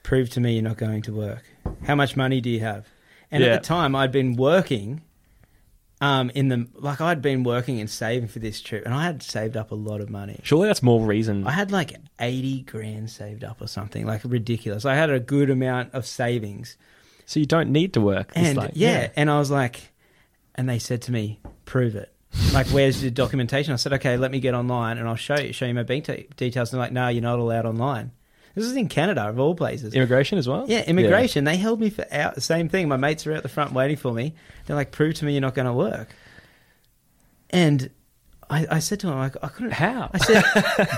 "Prove 0.03 0.29
to 0.31 0.39
me 0.39 0.53
you're 0.53 0.63
not 0.63 0.77
going 0.77 1.01
to 1.03 1.13
work. 1.13 1.43
How 1.85 1.95
much 1.95 2.15
money 2.15 2.41
do 2.41 2.49
you 2.49 2.59
have?" 2.61 2.87
And 3.31 3.43
Yeah. 3.43 3.49
at 3.55 3.61
the 3.63 3.67
time, 3.67 3.95
I'd 3.95 4.11
been 4.11 4.35
working, 4.35 5.01
um, 5.99 6.29
in 6.35 6.47
the 6.49 6.67
like 6.75 7.01
I'd 7.01 7.21
been 7.21 7.43
working 7.43 7.79
and 7.79 7.89
saving 7.89 8.27
for 8.29 8.39
this 8.39 8.61
trip, 8.61 8.85
and 8.85 8.93
I 8.93 9.03
had 9.03 9.21
saved 9.23 9.57
up 9.57 9.71
a 9.71 9.75
lot 9.75 9.99
of 9.99 10.09
money. 10.09 10.39
Surely 10.43 10.67
that's 10.67 10.83
more 10.83 11.03
reason. 11.05 11.45
I 11.47 11.51
had 11.51 11.71
like 11.71 11.93
eighty 12.19 12.61
grand 12.61 13.09
saved 13.09 13.43
up 13.43 13.61
or 13.61 13.67
something, 13.67 14.05
like 14.05 14.21
ridiculous. 14.23 14.85
I 14.85 14.95
had 14.95 15.09
a 15.09 15.19
good 15.19 15.49
amount 15.49 15.93
of 15.93 16.05
savings, 16.05 16.77
so 17.25 17.39
you 17.39 17.45
don't 17.47 17.71
need 17.71 17.93
to 17.93 18.01
work. 18.01 18.31
And 18.35 18.57
like, 18.57 18.71
yeah, 18.75 19.09
and 19.15 19.29
I 19.29 19.39
was 19.39 19.49
like, 19.51 19.91
and 20.55 20.69
they 20.69 20.79
said 20.79 21.01
to 21.03 21.11
me, 21.11 21.39
"Prove 21.65 21.95
it." 21.95 22.13
like, 22.53 22.67
where's 22.67 23.01
the 23.01 23.09
documentation? 23.09 23.73
I 23.73 23.77
said, 23.77 23.93
"Okay, 23.93 24.15
let 24.17 24.31
me 24.31 24.39
get 24.39 24.53
online 24.53 24.97
and 24.99 25.07
I'll 25.07 25.15
show 25.15 25.39
you, 25.39 25.51
show 25.53 25.65
you 25.65 25.73
my 25.73 25.83
bank 25.83 26.05
t- 26.05 26.27
details." 26.37 26.71
And 26.71 26.77
they're 26.77 26.85
like, 26.85 26.93
"No, 26.93 27.07
you're 27.07 27.21
not 27.23 27.39
allowed 27.39 27.65
online." 27.65 28.11
This 28.57 28.65
is 28.65 28.75
in 28.75 28.89
Canada, 28.89 29.29
of 29.29 29.39
all 29.39 29.55
places. 29.55 29.93
immigration 29.93 30.37
as 30.37 30.47
well. 30.47 30.65
yeah, 30.67 30.83
immigration. 30.83 31.43
They 31.43 31.57
held 31.57 31.79
me 31.79 31.89
for 31.89 32.05
out. 32.11 32.41
Same 32.41 32.69
thing. 32.69 32.87
My 32.87 32.97
mates 32.97 33.27
are 33.27 33.33
out 33.33 33.43
the 33.43 33.49
front 33.49 33.71
waiting 33.71 33.97
for 33.97 34.11
me. 34.11 34.33
They're 34.65 34.75
like, 34.75 34.91
"Prove 34.91 35.13
to 35.15 35.25
me 35.25 35.33
you're 35.33 35.41
not 35.41 35.53
going 35.53 35.67
to 35.67 35.73
work." 35.73 36.09
And 37.51 37.89
I, 38.49 38.67
I 38.71 38.79
said 38.79 38.99
to 39.01 39.07
them, 39.07 39.17
like, 39.17 39.35
I 39.41 39.47
couldn't. 39.47 39.73
How? 39.73 40.09
I 40.13 40.17
said, 40.17 40.43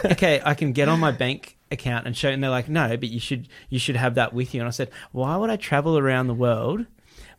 okay, 0.14 0.42
I 0.44 0.54
can 0.54 0.72
get 0.72 0.88
on 0.88 1.00
my 1.00 1.12
bank 1.12 1.58
account 1.72 2.06
and 2.06 2.16
show. 2.16 2.30
And 2.30 2.44
they're 2.44 2.50
like, 2.50 2.70
no, 2.70 2.96
but 2.98 3.10
you 3.10 3.20
should 3.20 3.48
you 3.70 3.80
should 3.80 3.96
have 3.96 4.16
that 4.16 4.34
with 4.34 4.54
you. 4.54 4.62
And 4.62 4.68
I 4.68 4.72
said, 4.72 4.90
why 5.12 5.36
would 5.36 5.50
I 5.50 5.56
travel 5.56 5.98
around 5.98 6.28
the 6.28 6.34
world 6.34 6.86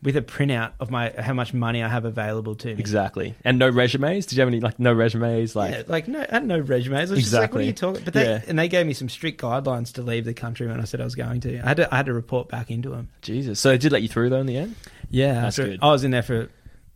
with 0.03 0.17
a 0.17 0.21
printout 0.21 0.71
of 0.79 0.89
my 0.89 1.13
how 1.19 1.33
much 1.33 1.53
money 1.53 1.83
I 1.83 1.87
have 1.87 2.05
available 2.05 2.55
to 2.55 2.67
me? 2.73 2.79
Exactly. 2.79 3.35
And 3.43 3.59
no 3.59 3.69
resumes. 3.69 4.25
Did 4.25 4.37
you 4.37 4.41
have 4.41 4.47
any 4.47 4.59
like 4.59 4.79
no 4.79 4.93
resumes? 4.93 5.55
Like 5.55 5.71
yeah, 5.73 5.83
like 5.87 6.07
no, 6.07 6.21
I 6.21 6.33
had 6.33 6.45
no 6.45 6.57
resumes. 6.59 7.11
I 7.11 7.13
was 7.15 7.23
just 7.23 7.33
like, 7.33 7.53
what 7.53 7.61
are 7.61 7.65
you 7.65 7.73
talking? 7.73 8.03
But 8.03 8.13
they 8.15 8.23
Yeah. 8.25 8.41
and 8.47 8.57
they 8.57 8.67
gave 8.67 8.87
me 8.87 8.93
some 8.93 9.09
strict 9.09 9.39
guidelines 9.41 9.93
to 9.93 10.01
leave 10.01 10.25
the 10.25 10.33
country 10.33 10.67
when 10.67 10.79
I 10.81 10.85
said 10.85 11.01
I 11.01 11.03
was 11.03 11.15
going 11.15 11.41
to. 11.41 11.59
I 11.63 11.67
had 11.67 11.77
to, 11.77 11.93
I 11.93 11.97
had 11.97 12.05
to 12.07 12.13
report 12.13 12.47
back 12.49 12.71
into 12.71 12.89
them. 12.89 13.09
Jesus. 13.21 13.59
So 13.59 13.69
they 13.69 13.77
did 13.77 13.91
let 13.91 14.01
you 14.01 14.07
through 14.07 14.29
though 14.29 14.39
in 14.39 14.47
the 14.47 14.57
end. 14.57 14.75
Yeah, 15.09 15.41
That's 15.41 15.59
after- 15.59 15.71
good. 15.71 15.79
I 15.81 15.91
was 15.91 16.03
in 16.03 16.11
there 16.11 16.23
for 16.23 16.49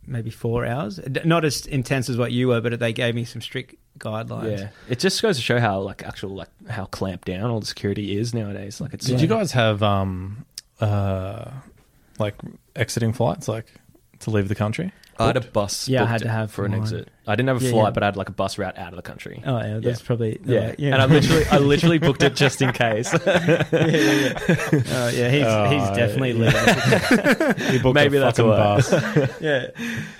maybe 0.08 0.30
four 0.30 0.64
hours. 0.64 0.98
Not 1.24 1.44
as 1.44 1.66
intense 1.66 2.08
as 2.08 2.16
what 2.16 2.32
you 2.32 2.48
were, 2.48 2.60
but 2.60 2.78
they 2.80 2.92
gave 2.92 3.14
me 3.14 3.24
some 3.24 3.40
strict 3.42 3.74
guidelines. 3.98 4.58
Yeah, 4.58 4.68
it 4.88 4.98
just 4.98 5.20
goes 5.22 5.36
to 5.36 5.42
show 5.42 5.58
how 5.60 5.80
like 5.80 6.02
actual 6.04 6.30
like 6.30 6.48
how 6.68 6.86
clamped 6.86 7.26
down 7.28 7.50
all 7.50 7.60
the 7.60 7.66
security 7.66 8.16
is 8.18 8.34
nowadays. 8.34 8.80
Like 8.80 8.94
it's 8.94 9.06
Did 9.06 9.14
like- 9.14 9.22
you 9.22 9.28
guys 9.28 9.52
have 9.52 9.82
um 9.82 10.44
uh 10.80 11.50
like 12.18 12.34
exiting 12.74 13.12
flights 13.12 13.48
like 13.48 13.66
to 14.20 14.30
leave 14.30 14.48
the 14.48 14.54
country? 14.54 14.92
I 15.18 15.28
had 15.28 15.38
a 15.38 15.40
bus. 15.40 15.88
Yeah, 15.88 16.00
I 16.00 16.02
booked 16.02 16.10
had 16.12 16.20
to 16.22 16.28
have 16.28 16.50
for 16.50 16.66
an 16.66 16.72
mine. 16.72 16.82
exit. 16.82 17.08
I 17.26 17.36
didn't 17.36 17.48
have 17.48 17.62
a 17.62 17.64
Yeah, 17.64 17.70
flight, 17.70 17.84
yeah. 17.86 17.90
but 17.92 18.02
I 18.02 18.06
had 18.06 18.16
like 18.18 18.28
a 18.28 18.32
bus 18.32 18.58
route 18.58 18.76
out 18.76 18.90
of 18.92 18.96
the 18.96 19.02
country. 19.02 19.42
Oh 19.46 19.56
yeah, 19.56 19.78
that's 19.82 20.00
Yeah. 20.00 20.06
probably 20.06 20.38
yeah. 20.44 20.60
like, 20.60 20.74
yeah. 20.78 20.92
and 20.92 21.00
I 21.02 21.06
literally, 21.06 21.44
I 21.50 21.56
literally 21.58 21.98
booked 21.98 22.22
it 22.22 22.36
just 22.36 22.60
in 22.60 22.70
case. 22.72 23.10
yeah, 23.26 23.64
yeah, 23.72 23.96
yeah. 23.96 24.38
Oh, 24.90 25.08
yeah, 25.08 25.30
he's 25.30 25.44
Oh, 25.46 25.64
he's 25.70 25.96
definitely 25.96 26.32
yeah. 26.32 26.50
leaving. 27.48 27.70
He 27.72 27.78
booked 27.78 27.94
Maybe 27.94 28.18
a 28.18 28.20
that's 28.20 28.36
fucking 28.38 28.50
why. 28.50 28.56
bus. 28.58 29.40
yeah, 29.40 29.68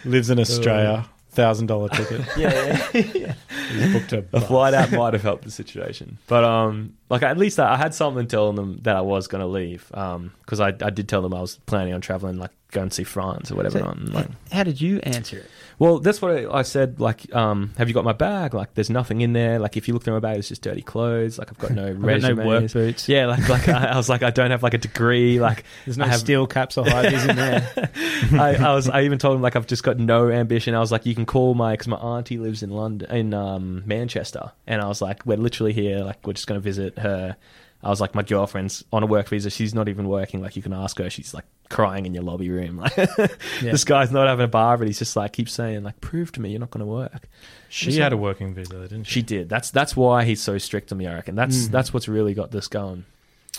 Lives 0.06 0.30
in 0.30 0.38
oh, 0.38 0.42
Australia. 0.42 1.06
Thousand 1.37 1.66
dollar 1.66 1.90
ticket. 1.90 2.22
yeah, 2.37 2.88
yeah. 2.94 3.35
He's 3.70 3.92
booked 3.92 4.12
a, 4.14 4.18
a 4.18 4.22
bus. 4.22 4.46
flight 4.46 4.72
out 4.72 4.90
might 4.90 5.12
have 5.12 5.22
helped 5.22 5.44
the 5.44 5.51
situation, 5.51 6.16
but 6.29 6.44
um, 6.44 6.94
like 7.11 7.22
at 7.22 7.37
least 7.37 7.61
I, 7.61 7.75
I 7.75 7.77
had 7.77 7.92
something 7.94 8.27
telling 8.27 8.57
them 8.57 8.79
that 8.83 8.96
I 8.96 9.03
was 9.03 9.29
going 9.29 9.42
to 9.42 9.46
leave. 9.46 9.90
Um, 9.92 10.33
because 10.40 10.61
I 10.61 10.68
I 10.68 10.88
did 10.90 11.09
tell 11.11 11.20
them 11.20 11.35
I 11.35 11.40
was 11.42 11.57
planning 11.66 11.92
on 11.92 12.01
traveling, 12.01 12.38
like 12.38 12.53
go 12.70 12.81
and 12.81 12.92
see 12.92 13.05
France 13.05 13.53
or 13.53 13.55
whatever. 13.57 13.81
So, 13.81 13.85
and, 13.87 14.14
like, 14.14 14.29
How 14.51 14.62
did 14.64 14.81
you 14.81 14.99
answer 15.01 15.38
it? 15.38 15.51
Well, 15.78 15.98
that's 15.98 16.22
what 16.22 16.30
I 16.30 16.58
I 16.58 16.62
said. 16.62 17.00
Like, 17.00 17.34
um, 17.34 17.72
have 17.76 17.88
you 17.88 17.94
got 17.94 18.04
my 18.04 18.12
bag? 18.14 18.54
Like, 18.54 18.72
there's 18.74 18.88
nothing 18.88 19.20
in 19.20 19.34
there. 19.34 19.58
Like, 19.58 19.76
if 19.76 19.88
you 19.88 19.94
look 19.94 20.04
through 20.04 20.14
my 20.14 20.20
bag, 20.20 20.38
it's 20.38 20.48
just 20.48 20.62
dirty 20.62 20.80
clothes. 20.82 21.38
Like, 21.38 21.50
I've 21.50 21.58
got 21.58 21.72
no 21.72 21.86
I've 21.88 22.22
got 22.22 22.36
no 22.36 22.46
work 22.46 22.72
boots. 22.72 23.08
Yeah, 23.08 23.26
like, 23.26 23.48
like 23.48 23.68
I, 23.68 23.88
I 23.88 23.96
was 23.96 24.08
like, 24.08 24.22
I 24.22 24.30
don't 24.30 24.50
have 24.50 24.62
like 24.62 24.74
a 24.74 24.78
degree. 24.78 25.38
Like, 25.46 25.64
There's 25.84 25.98
no 25.98 26.06
have- 26.06 26.20
steel 26.20 26.46
caps 26.46 26.76
or 26.78 26.88
high 26.88 27.06
in 27.08 27.36
there. 27.36 27.70
I, 28.32 28.56
I 28.58 28.74
was. 28.74 28.88
I 28.88 29.02
even 29.02 29.18
told 29.18 29.36
him 29.36 29.42
like 29.42 29.54
I've 29.54 29.66
just 29.66 29.82
got 29.82 29.98
no 29.98 30.30
ambition. 30.30 30.74
I 30.74 30.80
was 30.80 30.90
like, 30.90 31.04
you 31.06 31.14
can 31.14 31.26
call 31.26 31.54
my 31.54 31.74
because 31.74 31.88
my 31.88 31.96
auntie 31.96 32.38
lives 32.38 32.62
in 32.62 32.70
London, 32.70 33.10
in 33.10 33.34
um, 33.34 33.82
Manchester, 33.86 34.52
and 34.66 34.80
I 34.80 34.86
was 34.88 35.00
like, 35.02 35.24
we're 35.26 35.36
literally 35.36 35.72
here. 35.72 35.98
Like, 36.00 36.26
we're 36.26 36.32
just 36.32 36.46
gonna 36.46 36.60
visit 36.60 36.98
her. 36.98 37.36
I 37.82 37.88
was 37.90 38.00
like, 38.00 38.14
my 38.14 38.22
girlfriend's 38.22 38.84
on 38.92 39.02
a 39.02 39.06
work 39.06 39.28
visa. 39.28 39.50
She's 39.50 39.74
not 39.74 39.88
even 39.88 40.08
working. 40.08 40.40
Like, 40.42 40.56
you 40.56 40.62
can 40.62 40.72
ask 40.72 40.98
her. 40.98 41.08
She's 41.10 41.32
like 41.34 41.44
crying 41.68 42.06
in 42.06 42.14
your 42.14 42.22
lobby 42.24 42.48
room. 42.50 42.76
Like, 42.96 42.96
Yeah. 42.96 43.26
this 43.60 43.84
guy's 43.84 44.10
not 44.10 44.26
having 44.26 44.44
a 44.44 44.48
bar, 44.48 44.76
but 44.78 44.86
he's 44.86 44.98
just 44.98 45.14
like 45.16 45.32
keeps 45.32 45.52
saying 45.52 45.82
like, 45.84 46.00
prove 46.00 46.32
to 46.32 46.40
me 46.40 46.50
you're 46.50 46.60
not 46.60 46.70
gonna 46.70 46.86
work. 46.86 47.28
She 47.68 47.92
had 47.96 48.12
a 48.12 48.16
working 48.16 48.54
visa, 48.54 48.80
didn't 48.88 49.04
she? 49.04 49.14
She 49.14 49.22
did. 49.22 49.48
That's 49.48 49.70
that's 49.70 49.94
why 49.96 50.24
he's 50.24 50.40
so 50.40 50.58
strict 50.58 50.90
on 50.92 50.98
me. 50.98 51.06
I 51.06 51.14
reckon 51.14 51.34
that's 51.34 51.66
Mm. 51.68 51.70
that's 51.70 51.92
what's 51.92 52.08
really 52.08 52.34
got 52.34 52.50
this 52.50 52.66
going. 52.68 53.04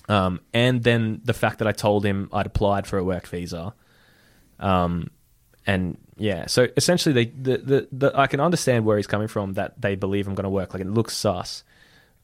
Um, 0.10 0.40
and 0.54 0.84
then 0.84 1.22
the 1.26 1.34
fact 1.34 1.60
that 1.60 1.68
I 1.68 1.72
told 1.74 2.06
him 2.06 2.30
I'd 2.32 2.46
applied 2.46 2.88
for 2.88 2.98
a 2.98 3.04
work 3.04 3.28
visa, 3.28 3.74
um, 4.60 5.10
and 5.66 5.98
yeah, 6.18 6.46
so 6.48 6.68
essentially 6.78 7.14
they 7.14 7.26
the, 7.26 7.58
the, 7.58 7.88
the 7.92 8.12
I 8.18 8.28
can 8.28 8.40
understand 8.40 8.86
where 8.86 8.98
he's 8.98 9.08
coming 9.08 9.28
from 9.28 9.54
that 9.54 9.80
they 9.82 9.96
believe 9.96 10.28
I'm 10.28 10.36
going 10.36 10.44
to 10.46 10.50
work. 10.50 10.74
Like 10.74 10.82
it 10.82 10.88
looks 10.88 11.16
sus, 11.16 11.64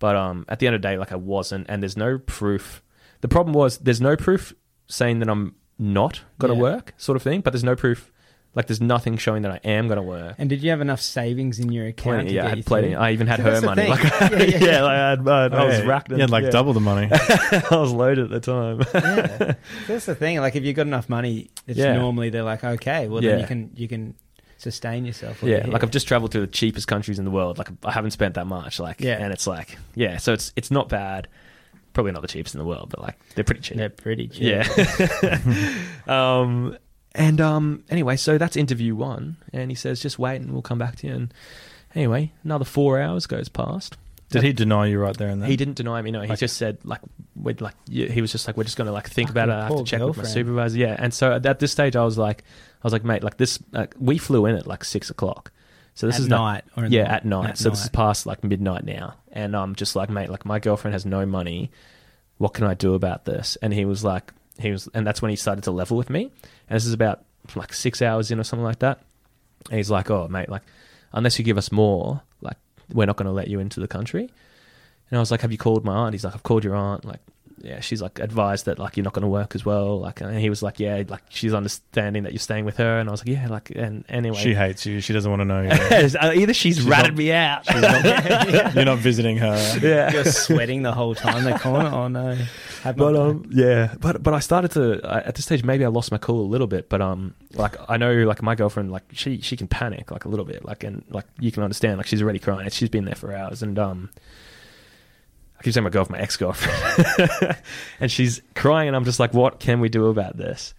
but 0.03 0.17
um, 0.17 0.43
at 0.49 0.59
the 0.59 0.67
end 0.67 0.75
of 0.75 0.81
the 0.81 0.87
day, 0.89 0.97
like 0.97 1.13
I 1.13 1.15
wasn't, 1.15 1.65
and 1.69 1.81
there's 1.81 1.95
no 1.95 2.17
proof. 2.17 2.83
The 3.21 3.29
problem 3.29 3.53
was 3.53 3.77
there's 3.77 4.01
no 4.01 4.17
proof 4.17 4.53
saying 4.87 5.19
that 5.19 5.29
I'm 5.29 5.55
not 5.79 6.23
going 6.39 6.51
to 6.51 6.57
Yeah. 6.57 6.61
work, 6.61 6.93
sort 6.97 7.15
of 7.15 7.21
thing. 7.23 7.39
But 7.39 7.53
there's 7.53 7.63
no 7.63 7.77
proof. 7.77 8.11
Like 8.53 8.67
there's 8.67 8.81
nothing 8.81 9.15
showing 9.17 9.43
that 9.43 9.51
I 9.53 9.59
am 9.67 9.87
going 9.87 9.95
to 9.95 10.03
work. 10.03 10.35
And 10.37 10.49
did 10.49 10.61
you 10.61 10.71
have 10.71 10.81
enough 10.81 10.99
savings 10.99 11.57
in 11.57 11.71
your 11.71 11.87
account? 11.87 12.17
Plenty, 12.27 12.29
to 12.31 12.35
yeah, 12.35 12.41
get 12.41 12.47
I 12.47 12.49
you 12.51 12.55
had 12.57 12.65
plenty. 12.65 12.87
through? 12.89 12.97
I 12.97 13.11
even 13.11 13.27
had 13.27 13.37
See, 13.37 13.43
her 13.43 13.51
that's 13.51 13.61
the 13.61 13.67
money. 13.67 13.81
thing. 13.83 13.91
Like, 13.91 14.03
Yeah, 14.11 14.29
yeah, 14.29 14.45
yeah, 14.45 14.65
yeah. 14.73 14.81
like 14.83 14.91
I 14.97 15.09
had, 15.09 15.27
I, 15.27 15.61
I 15.61 15.65
was 15.65 15.77
Hey, 15.77 15.87
racked. 15.87 16.11
You 16.11 16.17
had 16.17 16.29
like 16.29 16.43
yeah. 16.43 16.49
double 16.51 16.73
the 16.73 16.79
money. 16.81 17.07
I 17.13 17.63
was 17.71 17.91
loaded 17.93 18.25
at 18.31 18.41
the 18.41 18.41
time. 18.41 18.81
yeah. 18.93 19.53
That's 19.87 20.05
the 20.05 20.15
thing. 20.15 20.37
Like 20.41 20.57
if 20.57 20.63
you've 20.65 20.75
got 20.75 20.85
enough 20.85 21.07
money, 21.07 21.49
it's 21.65 21.79
Yeah. 21.79 21.93
normally 21.93 22.29
they're 22.29 22.43
like, 22.43 22.63
okay, 22.65 23.07
well 23.07 23.23
Yeah. 23.23 23.31
then 23.31 23.39
you 23.39 23.47
can 23.47 23.71
you 23.75 23.87
can 23.87 24.15
sustain 24.63 25.05
yourself. 25.05 25.43
yeah, 25.43 25.57
you're 25.63 25.67
like. 25.73 25.83
I've 25.83 25.91
just 25.91 26.07
traveled 26.07 26.31
to 26.31 26.39
the 26.39 26.47
cheapest 26.47 26.87
countries 26.87 27.19
in 27.19 27.25
the 27.25 27.31
world. 27.31 27.57
Like 27.57 27.69
I 27.83 27.91
haven't 27.91 28.11
spent 28.11 28.33
that 28.35 28.47
much. 28.47 28.79
Like, 28.79 28.99
Yeah. 29.01 29.17
and 29.23 29.31
it's 29.33 29.45
like, 29.45 29.77
yeah, 29.95 30.17
so 30.17 30.33
it's 30.33 30.51
it's 30.55 30.71
not 30.71 30.89
bad. 30.89 31.27
Probably 31.93 32.11
not 32.11 32.21
the 32.23 32.27
cheapest 32.27 32.55
in 32.55 32.59
the 32.59 32.65
world, 32.65 32.89
but 32.89 33.01
like 33.01 33.19
they're 33.35 33.43
pretty 33.43 33.61
cheap. 33.61 33.77
they're 33.77 33.89
pretty 33.89 34.27
cheap. 34.27 34.41
Yeah. 34.43 35.39
um, 36.07 36.77
and 37.15 37.39
um, 37.39 37.83
anyway, 37.89 38.15
so 38.15 38.37
that's 38.39 38.55
interview 38.57 38.95
one, 38.95 39.37
and 39.51 39.69
he 39.69 39.75
says, 39.75 39.99
"Just 40.01 40.17
wait, 40.17 40.37
and 40.41 40.51
we'll 40.51 40.63
come 40.63 40.79
back 40.79 40.95
to 40.97 41.07
you." 41.07 41.13
And 41.13 41.33
anyway, 41.93 42.31
another 42.43 42.65
four 42.65 42.99
hours 42.99 43.27
goes 43.27 43.49
past. 43.49 43.97
Did 44.31 44.41
he 44.41 44.51
deny 44.51 44.87
you 44.87 44.97
right 44.99 45.15
there 45.15 45.29
and 45.29 45.39
then? 45.43 45.47
He 45.51 45.55
didn't 45.55 45.75
deny 45.75 46.01
me. 46.01 46.09
No, 46.09 46.21
he 46.21 46.25
Okay. 46.25 46.35
just 46.37 46.57
said 46.57 46.79
like, 46.83 47.01
we'd 47.35 47.61
like 47.61 47.75
he 47.87 48.19
was 48.19 48.31
just 48.31 48.47
like 48.47 48.57
we're 48.57 48.63
just 48.63 48.77
gonna 48.77 48.91
like 48.91 49.07
think 49.07 49.29
about 49.29 49.49
it. 49.49 49.51
I 49.51 49.59
have 49.61 49.69
to 49.69 49.75
poor 49.75 49.85
check 49.85 50.01
with 50.01 50.17
my 50.17 50.23
supervisor. 50.23 50.79
Yeah, 50.79 50.95
and 50.97 51.13
so 51.13 51.33
at 51.33 51.59
this 51.59 51.71
stage, 51.71 51.95
I 51.95 52.03
was 52.03 52.17
like, 52.17 52.43
I 52.83 52.87
was 52.87 52.93
like, 52.93 53.03
mate, 53.05 53.23
like 53.23 53.37
this, 53.37 53.59
like, 53.71 53.95
we 53.97 54.17
flew 54.17 54.45
in 54.45 54.55
at 54.55 54.67
like 54.67 54.83
six 54.83 55.09
o'clock. 55.09 55.51
So 55.95 56.07
this 56.07 56.15
At 56.15 56.21
is 56.23 56.27
not- 56.27 56.41
night 56.41 56.63
or 56.75 56.85
in 56.85 56.91
yeah, 56.91 57.03
the- 57.03 57.11
at 57.11 57.25
night. 57.25 57.49
at 57.51 57.57
so 57.57 57.69
this 57.69 57.79
is 57.79 57.85
night. 57.85 57.93
past 57.93 58.25
like 58.25 58.43
midnight 58.43 58.83
now, 58.83 59.15
and 59.31 59.55
I'm 59.55 59.75
just 59.75 59.95
like, 59.95 60.09
mate, 60.09 60.29
like 60.29 60.45
my 60.45 60.59
girlfriend 60.59 60.93
has 60.93 61.05
no 61.05 61.25
money. 61.25 61.71
What 62.39 62.53
can 62.53 62.65
I 62.65 62.73
do 62.73 62.93
about 62.95 63.25
this? 63.25 63.57
And 63.61 63.73
he 63.73 63.85
was 63.85 64.03
like, 64.03 64.33
he 64.59 64.71
was, 64.71 64.89
and 64.93 65.05
that's 65.07 65.21
when 65.21 65.29
he 65.29 65.35
started 65.35 65.63
to 65.65 65.71
level 65.71 65.95
with 65.95 66.09
me. 66.09 66.23
And 66.67 66.75
this 66.75 66.85
is 66.85 66.93
about 66.93 67.23
like 67.55 67.73
six 67.73 68.01
hours 68.01 68.31
in 68.31 68.39
or 68.39 68.43
something 68.43 68.63
like 68.63 68.79
that. 68.79 69.01
And 69.69 69.77
he's 69.77 69.91
like, 69.91 70.09
oh, 70.11 70.27
mate, 70.27 70.49
like 70.49 70.63
unless 71.13 71.37
you 71.37 71.45
give 71.45 71.57
us 71.59 71.71
more, 71.71 72.21
like 72.41 72.57
we're 72.91 73.05
not 73.05 73.15
going 73.17 73.27
to 73.27 73.31
let 73.31 73.47
you 73.47 73.59
into 73.59 73.79
the 73.79 73.87
country. 73.87 74.23
And 75.09 75.17
I 75.17 75.19
was 75.19 75.29
like, 75.29 75.41
have 75.41 75.51
you 75.51 75.57
called 75.59 75.85
my 75.85 75.93
aunt? 75.93 76.13
He's 76.15 76.23
like, 76.23 76.33
I've 76.33 76.43
called 76.43 76.63
your 76.63 76.75
aunt. 76.75 77.05
Like, 77.05 77.19
yeah, 77.61 77.79
she's 77.79 78.01
like 78.01 78.19
advised 78.19 78.65
that 78.65 78.79
like 78.79 78.97
you're 78.97 79.03
not 79.03 79.13
going 79.13 79.21
to 79.23 79.27
work 79.27 79.55
as 79.55 79.63
well. 79.65 79.99
Like, 79.99 80.21
and 80.21 80.37
he 80.37 80.49
was 80.49 80.61
like, 80.63 80.79
yeah, 80.79 81.03
like 81.07 81.23
she's 81.29 81.53
understanding 81.53 82.23
that 82.23 82.33
you're 82.33 82.39
staying 82.39 82.65
with 82.65 82.77
her. 82.77 82.99
And 82.99 83.07
I 83.09 83.11
was 83.11 83.21
like, 83.21 83.29
yeah, 83.35 83.47
like, 83.47 83.69
and 83.71 84.03
anyway, 84.09 84.37
She 84.37 84.53
hates 84.53 84.85
you. 84.85 84.99
She 85.01 85.13
doesn't 85.13 85.29
want 85.29 85.41
to 85.41 85.45
know 85.45 85.61
you. 85.61 85.69
either 86.41 86.53
she's, 86.53 86.77
She's 86.77 86.81
ratted 86.85 87.13
not- 87.13 87.17
me 87.17 87.31
out. 87.31 87.65
She's 87.65 87.81
not- 87.81 88.03
You're 88.75 88.85
not 88.85 88.97
visiting 88.97 89.37
her. 89.37 89.79
yeah. 89.81 90.11
You're 90.11 90.25
sweating 90.25 90.81
the 90.81 90.91
whole 90.91 91.15
time. 91.15 91.43
They 91.43 91.53
call 91.53 91.79
it. 91.85 91.91
Oh 91.93 92.07
no. 92.07 92.35
Had 92.83 92.97
my- 92.97 93.03
But 93.11 93.15
um, 93.15 93.45
yeah, 93.51 93.95
but 93.99 94.21
but 94.23 94.33
I 94.33 94.39
started 94.39 94.71
to 94.71 94.99
I, 95.03 95.19
at 95.21 95.35
this 95.35 95.45
stage 95.45 95.63
maybe 95.63 95.85
I 95.85 95.87
lost 95.89 96.11
my 96.11 96.17
cool 96.17 96.41
a 96.41 96.49
little 96.49 96.67
bit, 96.67 96.89
but 96.89 97.01
um, 97.01 97.33
like 97.53 97.75
I 97.89 97.97
know 97.97 98.13
like 98.25 98.41
my 98.41 98.55
girlfriend 98.55 98.91
like 98.91 99.03
she 99.13 99.39
she 99.41 99.55
can 99.55 99.67
panic 99.67 100.11
like 100.11 100.25
a 100.25 100.29
little 100.29 100.45
bit, 100.45 100.65
like 100.65 100.83
and 100.83 101.03
like 101.09 101.25
you 101.39 101.51
can 101.51 101.63
understand 101.63 101.97
like 101.97 102.07
she's 102.07 102.21
already 102.21 102.39
crying, 102.39 102.69
she's 102.69 102.89
been 102.89 103.05
there 103.05 103.15
for 103.15 103.33
hours, 103.33 103.63
and 103.63 103.79
um, 103.79 104.09
I 105.63 105.65
keep 105.65 105.73
saying 105.75 105.85
my 105.85 105.89
girlfriend, 105.91 106.19
my 106.19 106.23
ex 106.23 106.35
girlfriend, 106.35 107.55
and 108.01 108.11
she's 108.11 108.41
crying, 108.53 108.89
and 108.89 108.97
I'm 108.97 109.05
just 109.05 109.17
like, 109.17 109.33
what 109.33 109.61
can 109.61 109.79
we 109.79 109.87
do 109.87 110.07
about 110.07 110.35
this? 110.35 110.73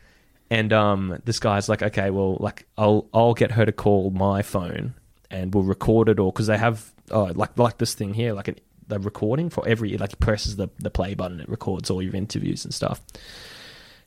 And 0.51 0.75
um, 0.75 1.23
this 1.25 1.41
guy's 1.41 1.71
like, 1.71 1.83
okay, 1.83 2.11
well, 2.11 2.37
like 2.39 2.67
I'll 2.77 3.09
I'll 3.15 3.33
get 3.33 3.53
her 3.53 3.65
to 3.65 3.73
call 3.73 4.11
my 4.11 4.43
phone, 4.43 4.93
and 5.31 5.55
we'll 5.55 5.65
record 5.65 6.11
it, 6.11 6.19
or 6.19 6.31
because 6.31 6.49
they 6.49 6.59
have 6.59 6.93
oh, 7.11 7.33
like 7.35 7.59
like 7.59 7.79
this 7.79 7.95
thing 7.95 8.13
here, 8.13 8.35
like 8.35 8.49
an, 8.49 8.57
the 8.87 8.99
recording 8.99 9.49
for 9.49 9.67
every 9.67 9.97
like 9.97 10.19
presses 10.19 10.57
the 10.57 10.69
the 10.79 10.91
play 10.91 11.15
button, 11.15 11.41
it 11.41 11.49
records 11.49 11.89
all 11.89 12.03
your 12.03 12.15
interviews 12.15 12.67
and 12.67 12.75
stuff. 12.75 13.01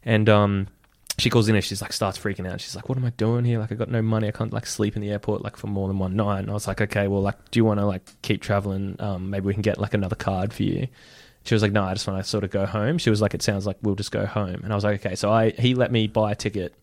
And 0.04 0.30
um, 0.30 0.68
she 1.18 1.30
calls 1.30 1.50
in 1.50 1.56
and 1.56 1.64
she's 1.64 1.82
like 1.82 1.94
starts 1.94 2.18
freaking 2.18 2.52
out. 2.52 2.62
She's 2.62 2.76
like, 2.76 2.90
"What 2.90 2.98
am 2.98 3.06
I 3.06 3.10
doing 3.12 3.44
here? 3.44 3.60
Like, 3.60 3.72
I 3.72 3.76
got 3.76 3.90
no 3.90 4.02
money. 4.02 4.28
I 4.28 4.32
can't 4.32 4.54
like 4.54 4.68
sleep 4.68 4.96
in 4.96 5.02
the 5.02 5.10
airport 5.10 5.42
like 5.42 5.58
for 5.58 5.68
more 5.68 5.88
than 5.88 5.98
one 5.98 6.16
night." 6.16 6.40
And 6.40 6.50
I 6.50 6.54
was 6.54 6.68
like, 6.68 6.80
"Okay, 6.82 7.08
well, 7.08 7.22
like, 7.22 7.52
do 7.52 7.60
you 7.60 7.66
want 7.66 7.80
to 7.80 7.86
like 7.86 8.04
keep 8.22 8.42
traveling? 8.42 8.96
Um, 9.00 9.30
maybe 9.30 9.46
we 9.48 9.54
can 9.54 9.64
get 9.64 9.80
like 9.80 9.94
another 9.94 10.16
card 10.16 10.54
for 10.54 10.64
you." 10.64 10.88
She 11.44 11.56
was 11.56 11.64
like, 11.64 11.72
"No, 11.72 11.84
I 11.84 11.94
just 11.94 12.08
want 12.08 12.24
to 12.24 12.30
sort 12.30 12.44
of 12.44 12.52
go 12.52 12.66
home." 12.66 12.98
She 13.00 13.10
was 13.10 13.22
like, 13.22 13.34
"It 13.34 13.42
sounds 13.42 13.66
like 13.66 13.78
we'll 13.82 13.96
just 13.96 14.12
go 14.12 14.26
home." 14.26 14.62
And 14.64 14.72
I 14.72 14.76
was 14.76 14.84
like, 14.84 15.06
"Okay." 15.06 15.16
So 15.16 15.32
I 15.32 15.50
he 15.52 15.74
let 15.74 15.92
me 15.92 16.08
buy 16.08 16.34
a 16.34 16.36
ticket 16.36 16.74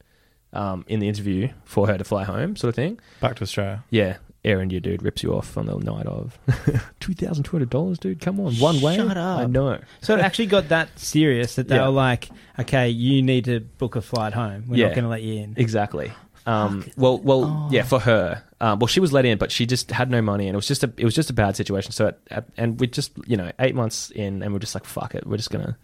um, 0.53 0.85
in 0.89 1.01
the 1.01 1.09
interview 1.09 1.49
for 1.65 1.87
her 1.87 1.99
to 1.99 2.05
fly 2.05 2.25
home, 2.25 2.57
sort 2.57 2.71
of 2.71 2.75
thing. 2.77 2.99
Back 3.21 3.37
to 3.37 3.43
Australia. 3.43 3.85
Yeah, 3.91 4.17
Air 4.45 4.63
your 4.63 4.81
dude 4.81 5.03
rips 5.03 5.23
you 5.23 5.33
off 5.35 5.57
on 5.57 5.67
the 5.67 5.77
night 5.79 6.07
of 6.07 6.39
two 7.01 7.15
thousand 7.15 7.45
two 7.45 7.53
hundred 7.53 7.71
dollars, 7.71 7.99
dude. 7.99 8.21
Come 8.21 8.39
on, 8.41 8.55
one 8.57 8.81
way. 8.83 8.97
Shut 8.97 9.17
up. 9.17 9.39
I 9.41 9.47
know. 9.47 9.81
So 10.03 10.15
it 10.15 10.21
actually 10.21 10.47
got 10.47 10.69
that 10.69 10.99
serious 10.99 11.55
that 11.57 11.69
they 11.69 11.77
Yeah. 11.77 11.87
were 11.87 11.93
like, 11.95 12.29
okay, 12.59 12.89
you 12.91 13.23
need 13.23 13.47
to 13.47 13.61
book 13.61 13.97
a 13.97 14.03
flight 14.03 14.35
home. 14.35 14.65
We're 14.69 14.77
Yeah. 14.77 14.87
not 14.89 14.95
going 14.97 15.05
to 15.05 15.09
let 15.11 15.23
you 15.23 15.43
in. 15.43 15.55
Exactly. 15.57 16.13
Um, 16.47 16.85
well, 16.99 17.19
well, 17.21 17.45
Oh. 17.45 17.69
yeah, 17.73 17.85
for 17.85 17.99
her. 18.01 18.43
Um, 18.61 18.79
well, 18.79 18.87
she 18.87 19.01
was 19.01 19.15
let 19.15 19.25
in, 19.25 19.39
but 19.39 19.51
she 19.51 19.65
just 19.65 19.91
had 19.91 20.11
no 20.11 20.21
money, 20.21 20.47
and 20.47 20.55
it 20.55 20.57
was 20.57 20.69
just 20.69 20.85
a 20.85 20.93
it 20.99 21.05
was 21.07 21.15
just 21.15 21.31
a 21.31 21.33
bad 21.33 21.57
situation. 21.57 21.93
So, 21.93 22.09
at, 22.09 22.19
at, 22.31 22.45
and 22.59 22.79
we 22.79 22.87
just 22.87 23.13
you 23.27 23.39
know 23.39 23.51
eight 23.59 23.75
months 23.75 24.11
in, 24.11 24.43
and 24.43 24.53
we're 24.53 24.59
just 24.59 24.75
like 24.75 24.85
fuck 24.85 25.15
it, 25.15 25.27
we're 25.27 25.39
just 25.39 25.51
gonna 25.51 25.77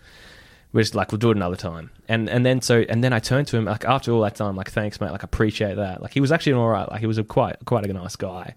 we're 0.72 0.82
just 0.82 0.94
like 0.94 1.10
we'll 1.12 1.18
do 1.18 1.30
it 1.30 1.36
another 1.36 1.56
time. 1.56 1.90
And 2.08 2.28
and 2.28 2.44
then 2.44 2.60
so 2.60 2.84
and 2.88 3.02
then 3.02 3.12
I 3.12 3.18
turned 3.18 3.46
to 3.48 3.56
him 3.56 3.64
like 3.64 3.84
after 3.84 4.12
all 4.12 4.20
that 4.22 4.36
time, 4.36 4.56
like 4.56 4.70
thanks 4.70 5.00
mate, 5.00 5.10
like 5.10 5.24
I 5.24 5.26
appreciate 5.26 5.76
that. 5.76 6.02
Like 6.02 6.12
he 6.12 6.20
was 6.20 6.32
actually 6.32 6.52
an 6.52 6.58
all 6.58 6.68
right, 6.68 6.90
like 6.90 7.00
he 7.00 7.06
was 7.06 7.18
a 7.18 7.24
quite 7.24 7.56
quite 7.64 7.84
a 7.86 7.92
nice 7.92 8.16
guy. 8.16 8.54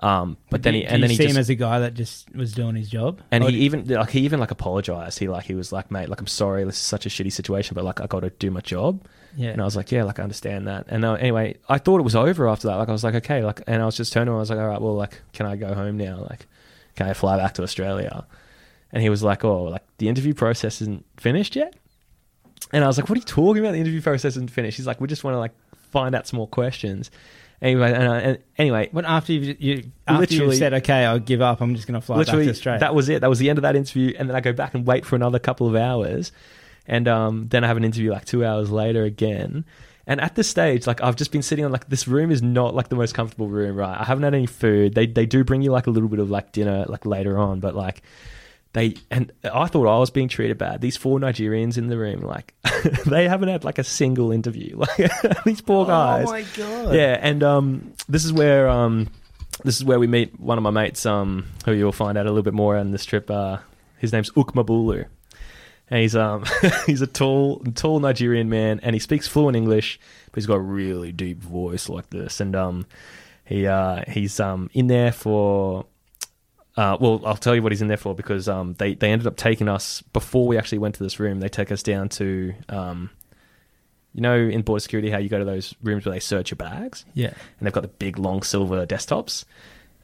Um, 0.00 0.36
but 0.50 0.62
then 0.62 0.74
he 0.74 0.84
and 0.84 1.02
then 1.02 1.08
he 1.08 1.16
see 1.16 1.24
just 1.24 1.34
him 1.36 1.40
as 1.40 1.48
a 1.48 1.54
guy 1.54 1.78
that 1.78 1.94
just 1.94 2.30
was 2.34 2.52
doing 2.52 2.76
his 2.76 2.90
job. 2.90 3.20
and 3.30 3.42
Or 3.42 3.50
he 3.50 3.60
even 3.60 3.86
like 3.86 4.10
he 4.10 4.20
even 4.20 4.40
like 4.40 4.50
apologized. 4.50 5.18
He 5.18 5.28
like 5.28 5.44
he 5.44 5.54
was 5.54 5.72
like, 5.72 5.90
mate, 5.90 6.08
like 6.10 6.20
I'm 6.20 6.26
sorry, 6.26 6.64
this 6.64 6.74
is 6.76 6.82
such 6.82 7.06
a 7.06 7.08
shitty 7.08 7.32
situation, 7.32 7.74
but 7.74 7.84
like 7.84 8.00
I 8.00 8.06
got 8.06 8.20
to 8.20 8.30
do 8.30 8.50
my 8.50 8.60
job. 8.60 9.06
yeah. 9.36 9.50
And 9.50 9.62
I 9.62 9.64
was 9.64 9.74
like, 9.74 9.90
yeah, 9.90 10.04
like 10.04 10.18
I 10.18 10.22
understand 10.22 10.66
that. 10.66 10.84
And 10.88 11.02
uh, 11.04 11.14
anyway, 11.14 11.56
I 11.68 11.78
thought 11.78 11.98
it 11.98 12.02
was 12.04 12.14
over 12.16 12.46
after 12.46 12.68
that. 12.68 12.74
Like 12.76 12.90
I 12.90 12.92
was 12.92 13.04
like, 13.04 13.14
okay, 13.14 13.42
like, 13.42 13.62
and 13.66 13.80
I 13.80 13.86
was 13.86 13.96
just 13.96 14.12
turning. 14.12 14.32
to 14.32 14.36
I 14.36 14.38
was 14.38 14.50
like, 14.50 14.58
all 14.58 14.68
right, 14.68 14.80
well, 14.80 14.94
like, 14.94 15.22
can 15.32 15.46
I 15.46 15.56
go 15.56 15.72
home 15.72 15.96
now? 15.96 16.18
Like, 16.28 16.46
can 16.94 17.08
I 17.08 17.14
fly 17.14 17.38
back 17.38 17.54
to 17.54 17.62
Australia? 17.62 18.26
And 18.92 19.02
he 19.02 19.08
was 19.08 19.22
like, 19.22 19.44
oh, 19.44 19.64
like 19.64 19.82
the 19.98 20.08
interview 20.08 20.34
process 20.34 20.80
isn't 20.80 21.04
finished 21.18 21.56
yet. 21.56 21.74
And 22.72 22.82
I 22.84 22.86
was 22.86 22.98
like, 22.98 23.08
what 23.08 23.16
are 23.16 23.20
you 23.20 23.24
talking 23.26 23.62
about? 23.62 23.72
The 23.72 23.80
interview 23.80 24.00
process 24.02 24.32
isn't 24.36 24.50
finished. 24.50 24.76
He's 24.76 24.86
like, 24.86 25.00
we 25.00 25.08
just 25.08 25.24
want 25.24 25.34
to 25.34 25.38
like 25.38 25.52
find 25.90 26.14
out 26.14 26.26
some 26.26 26.38
more 26.38 26.48
questions. 26.48 27.10
Anyway, 27.62 27.90
and, 27.92 28.08
uh, 28.08 28.12
and 28.12 28.38
anyway, 28.58 28.90
But 28.92 29.04
after 29.06 29.32
you, 29.32 29.56
you 29.58 29.90
after 30.06 30.20
Literally- 30.20 30.54
you 30.54 30.58
said, 30.58 30.74
okay, 30.74 31.04
I'll 31.04 31.18
give 31.18 31.40
up. 31.40 31.60
I'm 31.60 31.74
just 31.74 31.86
going 31.86 31.98
to 31.98 32.04
fly 32.04 32.18
back 32.18 32.26
to 32.26 32.50
Australia. 32.50 32.80
that 32.80 32.94
was 32.94 33.08
it. 33.08 33.20
That 33.22 33.30
was 33.30 33.38
the 33.38 33.48
end 33.48 33.58
of 33.58 33.62
that 33.62 33.76
interview, 33.76 34.14
and 34.18 34.28
then 34.28 34.36
I 34.36 34.40
go 34.40 34.52
back 34.52 34.74
and 34.74 34.86
wait 34.86 35.06
for 35.06 35.16
another 35.16 35.38
couple 35.38 35.66
of 35.66 35.74
hours, 35.74 36.32
and 36.86 37.08
um, 37.08 37.48
then 37.48 37.64
I 37.64 37.66
have 37.66 37.78
an 37.78 37.84
interview 37.84 38.12
like 38.12 38.26
two 38.26 38.44
hours 38.44 38.70
later 38.70 39.04
again. 39.04 39.64
And 40.06 40.20
at 40.20 40.34
this 40.34 40.48
stage, 40.48 40.86
like 40.86 41.02
I've 41.02 41.16
just 41.16 41.32
been 41.32 41.42
sitting 41.42 41.64
on 41.64 41.72
like 41.72 41.88
this 41.88 42.06
room 42.06 42.30
is 42.30 42.42
not 42.42 42.74
like 42.74 42.88
the 42.90 42.94
most 42.96 43.14
comfortable 43.14 43.48
room, 43.48 43.74
right? 43.76 43.98
I 43.98 44.04
haven't 44.04 44.22
had 44.24 44.34
any 44.34 44.46
food. 44.46 44.94
They 44.94 45.06
they 45.06 45.24
do 45.26 45.42
bring 45.42 45.62
you 45.62 45.72
like 45.72 45.86
a 45.86 45.90
little 45.90 46.08
bit 46.10 46.18
of 46.20 46.30
like 46.30 46.52
dinner 46.52 46.84
like 46.88 47.06
later 47.06 47.38
on, 47.38 47.60
but 47.60 47.74
like 47.74 48.02
they 48.76 48.94
and 49.10 49.32
I 49.42 49.68
thought 49.68 49.86
I 49.86 49.98
was 49.98 50.10
being 50.10 50.28
treated 50.28 50.58
bad. 50.58 50.82
These 50.82 50.98
four 50.98 51.18
Nigerians 51.18 51.78
in 51.78 51.86
the 51.86 51.96
room, 51.96 52.20
like 52.20 52.52
they 53.06 53.26
haven't 53.26 53.48
had 53.48 53.64
like 53.64 53.78
a 53.78 53.84
single 53.84 54.30
interview. 54.30 54.76
Like 54.86 55.44
these 55.44 55.62
poor 55.62 55.86
guys. 55.86 56.26
Oh 56.28 56.32
my 56.32 56.42
god. 56.54 56.94
Yeah, 56.94 57.18
and 57.18 57.42
um, 57.42 57.94
this 58.06 58.26
is 58.26 58.34
where 58.34 58.68
um, 58.68 59.08
this 59.64 59.76
is 59.76 59.84
where 59.84 59.98
we 59.98 60.06
meet 60.06 60.38
one 60.38 60.58
of 60.58 60.62
my 60.62 60.70
mates, 60.70 61.06
um, 61.06 61.46
who 61.64 61.72
you'll 61.72 61.90
find 61.90 62.18
out 62.18 62.26
a 62.26 62.28
little 62.28 62.42
bit 62.42 62.52
more 62.52 62.76
on 62.76 62.90
this 62.90 63.06
trip. 63.06 63.30
Uh, 63.30 63.58
his 63.96 64.12
name's 64.12 64.30
Ukmabulu, 64.32 65.06
and 65.88 66.00
he's 66.00 66.14
um, 66.14 66.44
he's 66.86 67.00
a 67.00 67.06
tall, 67.06 67.60
tall 67.74 67.98
Nigerian 67.98 68.50
man, 68.50 68.80
and 68.82 68.94
he 68.94 69.00
speaks 69.00 69.26
fluent 69.26 69.56
English, 69.56 69.98
but 70.26 70.34
he's 70.34 70.46
got 70.46 70.56
a 70.56 70.60
really 70.60 71.12
deep 71.12 71.38
voice 71.38 71.88
like 71.88 72.10
this, 72.10 72.40
and 72.40 72.54
um, 72.54 72.84
he 73.46 73.66
uh, 73.66 74.02
he's 74.06 74.38
um 74.38 74.68
in 74.74 74.88
there 74.88 75.12
for. 75.12 75.86
Uh, 76.76 76.96
well, 77.00 77.22
I'll 77.24 77.36
tell 77.36 77.54
you 77.54 77.62
what 77.62 77.72
he's 77.72 77.80
in 77.80 77.88
there 77.88 77.96
for 77.96 78.14
because 78.14 78.48
um, 78.48 78.74
they 78.74 78.94
they 78.94 79.10
ended 79.10 79.26
up 79.26 79.36
taking 79.36 79.68
us 79.68 80.02
before 80.12 80.46
we 80.46 80.58
actually 80.58 80.78
went 80.78 80.94
to 80.96 81.02
this 81.02 81.18
room. 81.18 81.40
They 81.40 81.48
take 81.48 81.72
us 81.72 81.82
down 81.82 82.08
to 82.10 82.54
um, 82.68 83.10
you 84.12 84.20
know, 84.22 84.36
in 84.36 84.62
border 84.62 84.80
security, 84.80 85.10
how 85.10 85.18
you 85.18 85.28
go 85.28 85.38
to 85.38 85.44
those 85.44 85.74
rooms 85.82 86.04
where 86.06 86.12
they 86.14 86.20
search 86.20 86.50
your 86.50 86.56
bags, 86.56 87.04
Yeah. 87.14 87.28
and 87.28 87.36
they've 87.66 87.72
got 87.72 87.82
the 87.82 87.88
big 87.88 88.18
long 88.18 88.42
silver 88.42 88.86
desktops, 88.86 89.44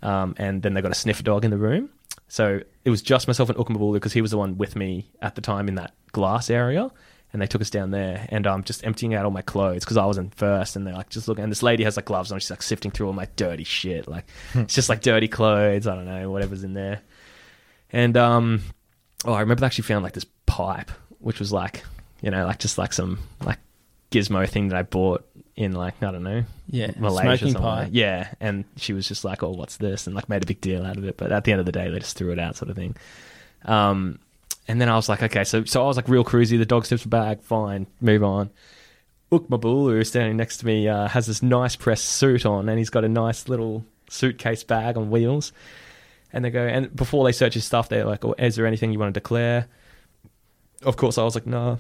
um, 0.03 0.35
and 0.39 0.63
then 0.63 0.75
they've 0.75 0.83
got 0.83 0.93
a 0.93 0.97
sniffer 0.97 1.23
dog 1.23 1.45
in 1.47 1.51
the 1.51 1.57
room. 1.57 1.89
So 2.29 2.61
it 2.85 2.91
was 2.91 3.01
just 3.03 3.27
myself 3.27 3.49
and 3.51 3.59
Ukamabulu 3.59 3.95
because 3.95 4.13
he 4.13 4.21
was 4.21 4.31
the 4.31 4.39
one 4.39 4.57
with 4.59 4.77
me 4.77 5.11
at 5.23 5.35
the 5.35 5.41
time 5.41 5.67
in 5.69 5.75
that 5.77 5.93
glass 6.13 6.51
area, 6.51 6.91
and 7.33 7.41
they 7.41 7.47
took 7.47 7.61
us 7.63 7.71
down 7.71 7.91
there, 7.91 8.27
and 8.31 8.47
I'm 8.47 8.55
um, 8.57 8.65
just 8.65 8.85
emptying 8.85 9.15
out 9.15 9.25
all 9.25 9.31
my 9.31 9.43
clothes 9.43 9.85
because 9.85 9.97
I 9.97 10.05
was 10.07 10.19
in 10.19 10.31
first, 10.31 10.77
and 10.77 10.87
they're 10.87 10.95
like 10.95 11.09
just 11.11 11.29
looking, 11.29 11.45
and 11.45 11.51
this 11.51 11.63
lady 11.63 11.85
has 11.85 11.97
like 11.97 12.05
gloves 12.05 12.31
on, 12.33 12.39
she's 12.41 12.51
like 12.51 12.63
sifting 12.63 12.91
through 12.91 13.07
all 13.07 13.13
my 13.13 13.29
dirty 13.37 13.65
shit, 13.65 14.07
like 14.09 14.27
it's 14.55 14.75
just 14.75 14.89
like 14.89 15.01
dirty 15.01 15.29
clothes, 15.29 15.87
I 15.87 15.95
don't 15.95 16.07
know, 16.07 16.31
whatever's 16.31 16.65
in 16.65 16.75
there, 16.75 17.01
and 17.91 18.17
um, 18.17 18.63
oh, 19.25 19.33
I 19.33 19.41
remember 19.41 19.61
they 19.61 19.67
actually 19.67 19.85
found 19.85 20.03
like 20.05 20.13
this 20.15 20.27
pipe, 20.47 20.91
which 21.19 21.39
was 21.39 21.53
like, 21.53 21.85
you 22.21 22.31
know, 22.31 22.45
like 22.47 22.59
just 22.59 22.79
like 22.79 22.93
some 22.93 23.19
like 23.45 23.59
gizmo 24.11 24.49
thing 24.49 24.69
that 24.69 24.79
I 24.79 24.83
bought 24.83 25.27
in 25.57 25.73
like 25.73 26.03
I 26.03 26.11
don't 26.11 26.23
know 26.23 26.45
Yeah. 26.67 26.93
Malaysia 26.99 27.39
Smoking 27.39 27.55
pie. 27.63 27.89
Yeah, 27.93 28.29
and 28.41 28.65
she 28.77 28.93
was 28.93 29.07
just 29.07 29.25
like, 29.25 29.43
"Oh, 29.43 29.51
what's 29.51 29.77
this?" 29.77 30.07
and 30.07 30.17
like 30.17 30.29
made 30.29 30.43
a 30.43 30.47
big 30.47 30.61
deal 30.61 30.85
out 30.85 30.97
of 30.97 31.05
it. 31.05 31.17
But 31.17 31.33
at 31.33 31.45
the 31.45 31.53
end 31.53 31.61
of 31.61 31.67
the 31.67 31.73
day, 31.73 31.91
they 31.91 31.99
just 31.99 32.17
threw 32.17 32.33
it 32.33 32.39
out, 32.39 32.57
sort 32.57 32.71
of 32.71 32.77
thing. 32.77 32.97
Um, 33.65 34.19
and 34.69 34.81
then 34.81 34.89
I 34.89 34.97
was 34.97 35.09
like, 35.09 35.23
okay, 35.23 35.45
so 35.45 35.65
so 35.65 35.83
I 35.83 35.87
was 35.87 35.97
like 35.97 36.09
real 36.09 36.25
cruisy. 36.25 36.59
The 36.59 36.67
dog 36.67 36.87
sniffs 36.87 37.03
the 37.03 37.09
bag, 37.09 37.43
fine, 37.43 37.87
move 38.01 38.23
on. 38.23 38.51
Ukmabulu, 39.31 39.93
who's 39.93 40.09
standing 40.09 40.37
next 40.37 40.59
to 40.59 40.67
me, 40.67 40.89
uh, 40.89 41.09
has 41.09 41.27
this 41.27 41.43
nice 41.43 41.75
pressed 41.75 42.05
suit 42.05 42.45
on, 42.45 42.69
and 42.69 42.79
he's 42.79 42.91
got 42.91 43.05
a 43.05 43.09
nice 43.09 43.49
little 43.49 43.85
suitcase 44.11 44.63
bag 44.63 44.97
on 44.97 45.11
wheels. 45.11 45.53
And 46.35 46.45
they 46.45 46.51
go, 46.51 46.67
and 46.67 46.95
before 46.95 47.25
they 47.25 47.33
search 47.33 47.55
his 47.55 47.65
stuff, 47.65 47.89
they're 47.89 48.05
like, 48.05 48.25
"Oh, 48.25 48.35
is 48.39 48.57
there 48.57 48.67
anything 48.67 48.93
you 48.93 48.99
want 48.99 49.13
to 49.15 49.21
declare?" 49.21 49.67
Of 50.83 50.97
course, 50.97 51.19
I 51.19 51.25
was 51.25 51.35
like, 51.35 51.47
"No." 51.47 51.79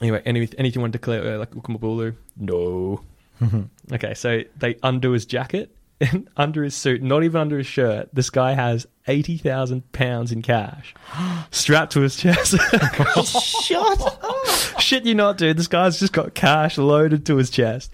Anyway, 0.00 0.22
any, 0.24 0.40
anything 0.58 0.72
you 0.74 0.80
want 0.80 0.92
to 0.92 0.98
declare? 0.98 1.34
Uh, 1.34 1.38
like 1.38 1.50
Ukmabulu? 1.50 2.14
No. 2.36 3.02
Okay, 3.92 4.14
so 4.14 4.42
they 4.56 4.76
undo 4.84 5.10
his 5.10 5.26
jacket 5.26 5.74
and 6.02 6.28
under 6.36 6.62
his 6.62 6.74
suit, 6.74 7.02
not 7.02 7.22
even 7.24 7.40
under 7.40 7.58
his 7.58 7.66
shirt. 7.66 8.08
This 8.12 8.30
guy 8.30 8.52
has 8.52 8.86
eighty 9.06 9.38
thousand 9.38 9.90
pounds 9.92 10.32
in 10.32 10.42
cash 10.42 10.94
strapped 11.50 11.92
to 11.92 12.00
his 12.00 12.16
chest. 12.16 12.56
Shut 13.64 14.00
up. 14.00 14.80
Shit, 14.80 15.04
you 15.06 15.14
not, 15.14 15.38
dude. 15.38 15.56
This 15.56 15.68
guy's 15.68 15.98
just 15.98 16.12
got 16.12 16.34
cash 16.34 16.78
loaded 16.78 17.24
to 17.26 17.36
his 17.36 17.50
chest, 17.50 17.92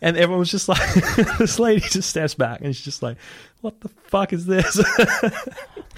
and 0.00 0.16
everyone 0.16 0.38
was 0.38 0.50
just 0.50 0.68
like, 0.68 0.94
this 1.38 1.58
lady 1.58 1.80
just 1.80 2.10
steps 2.10 2.34
back 2.34 2.60
and 2.60 2.74
she's 2.74 2.84
just 2.84 3.02
like, 3.02 3.16
"What 3.60 3.80
the 3.80 3.88
fuck 3.88 4.32
is 4.32 4.46
this?" 4.46 4.82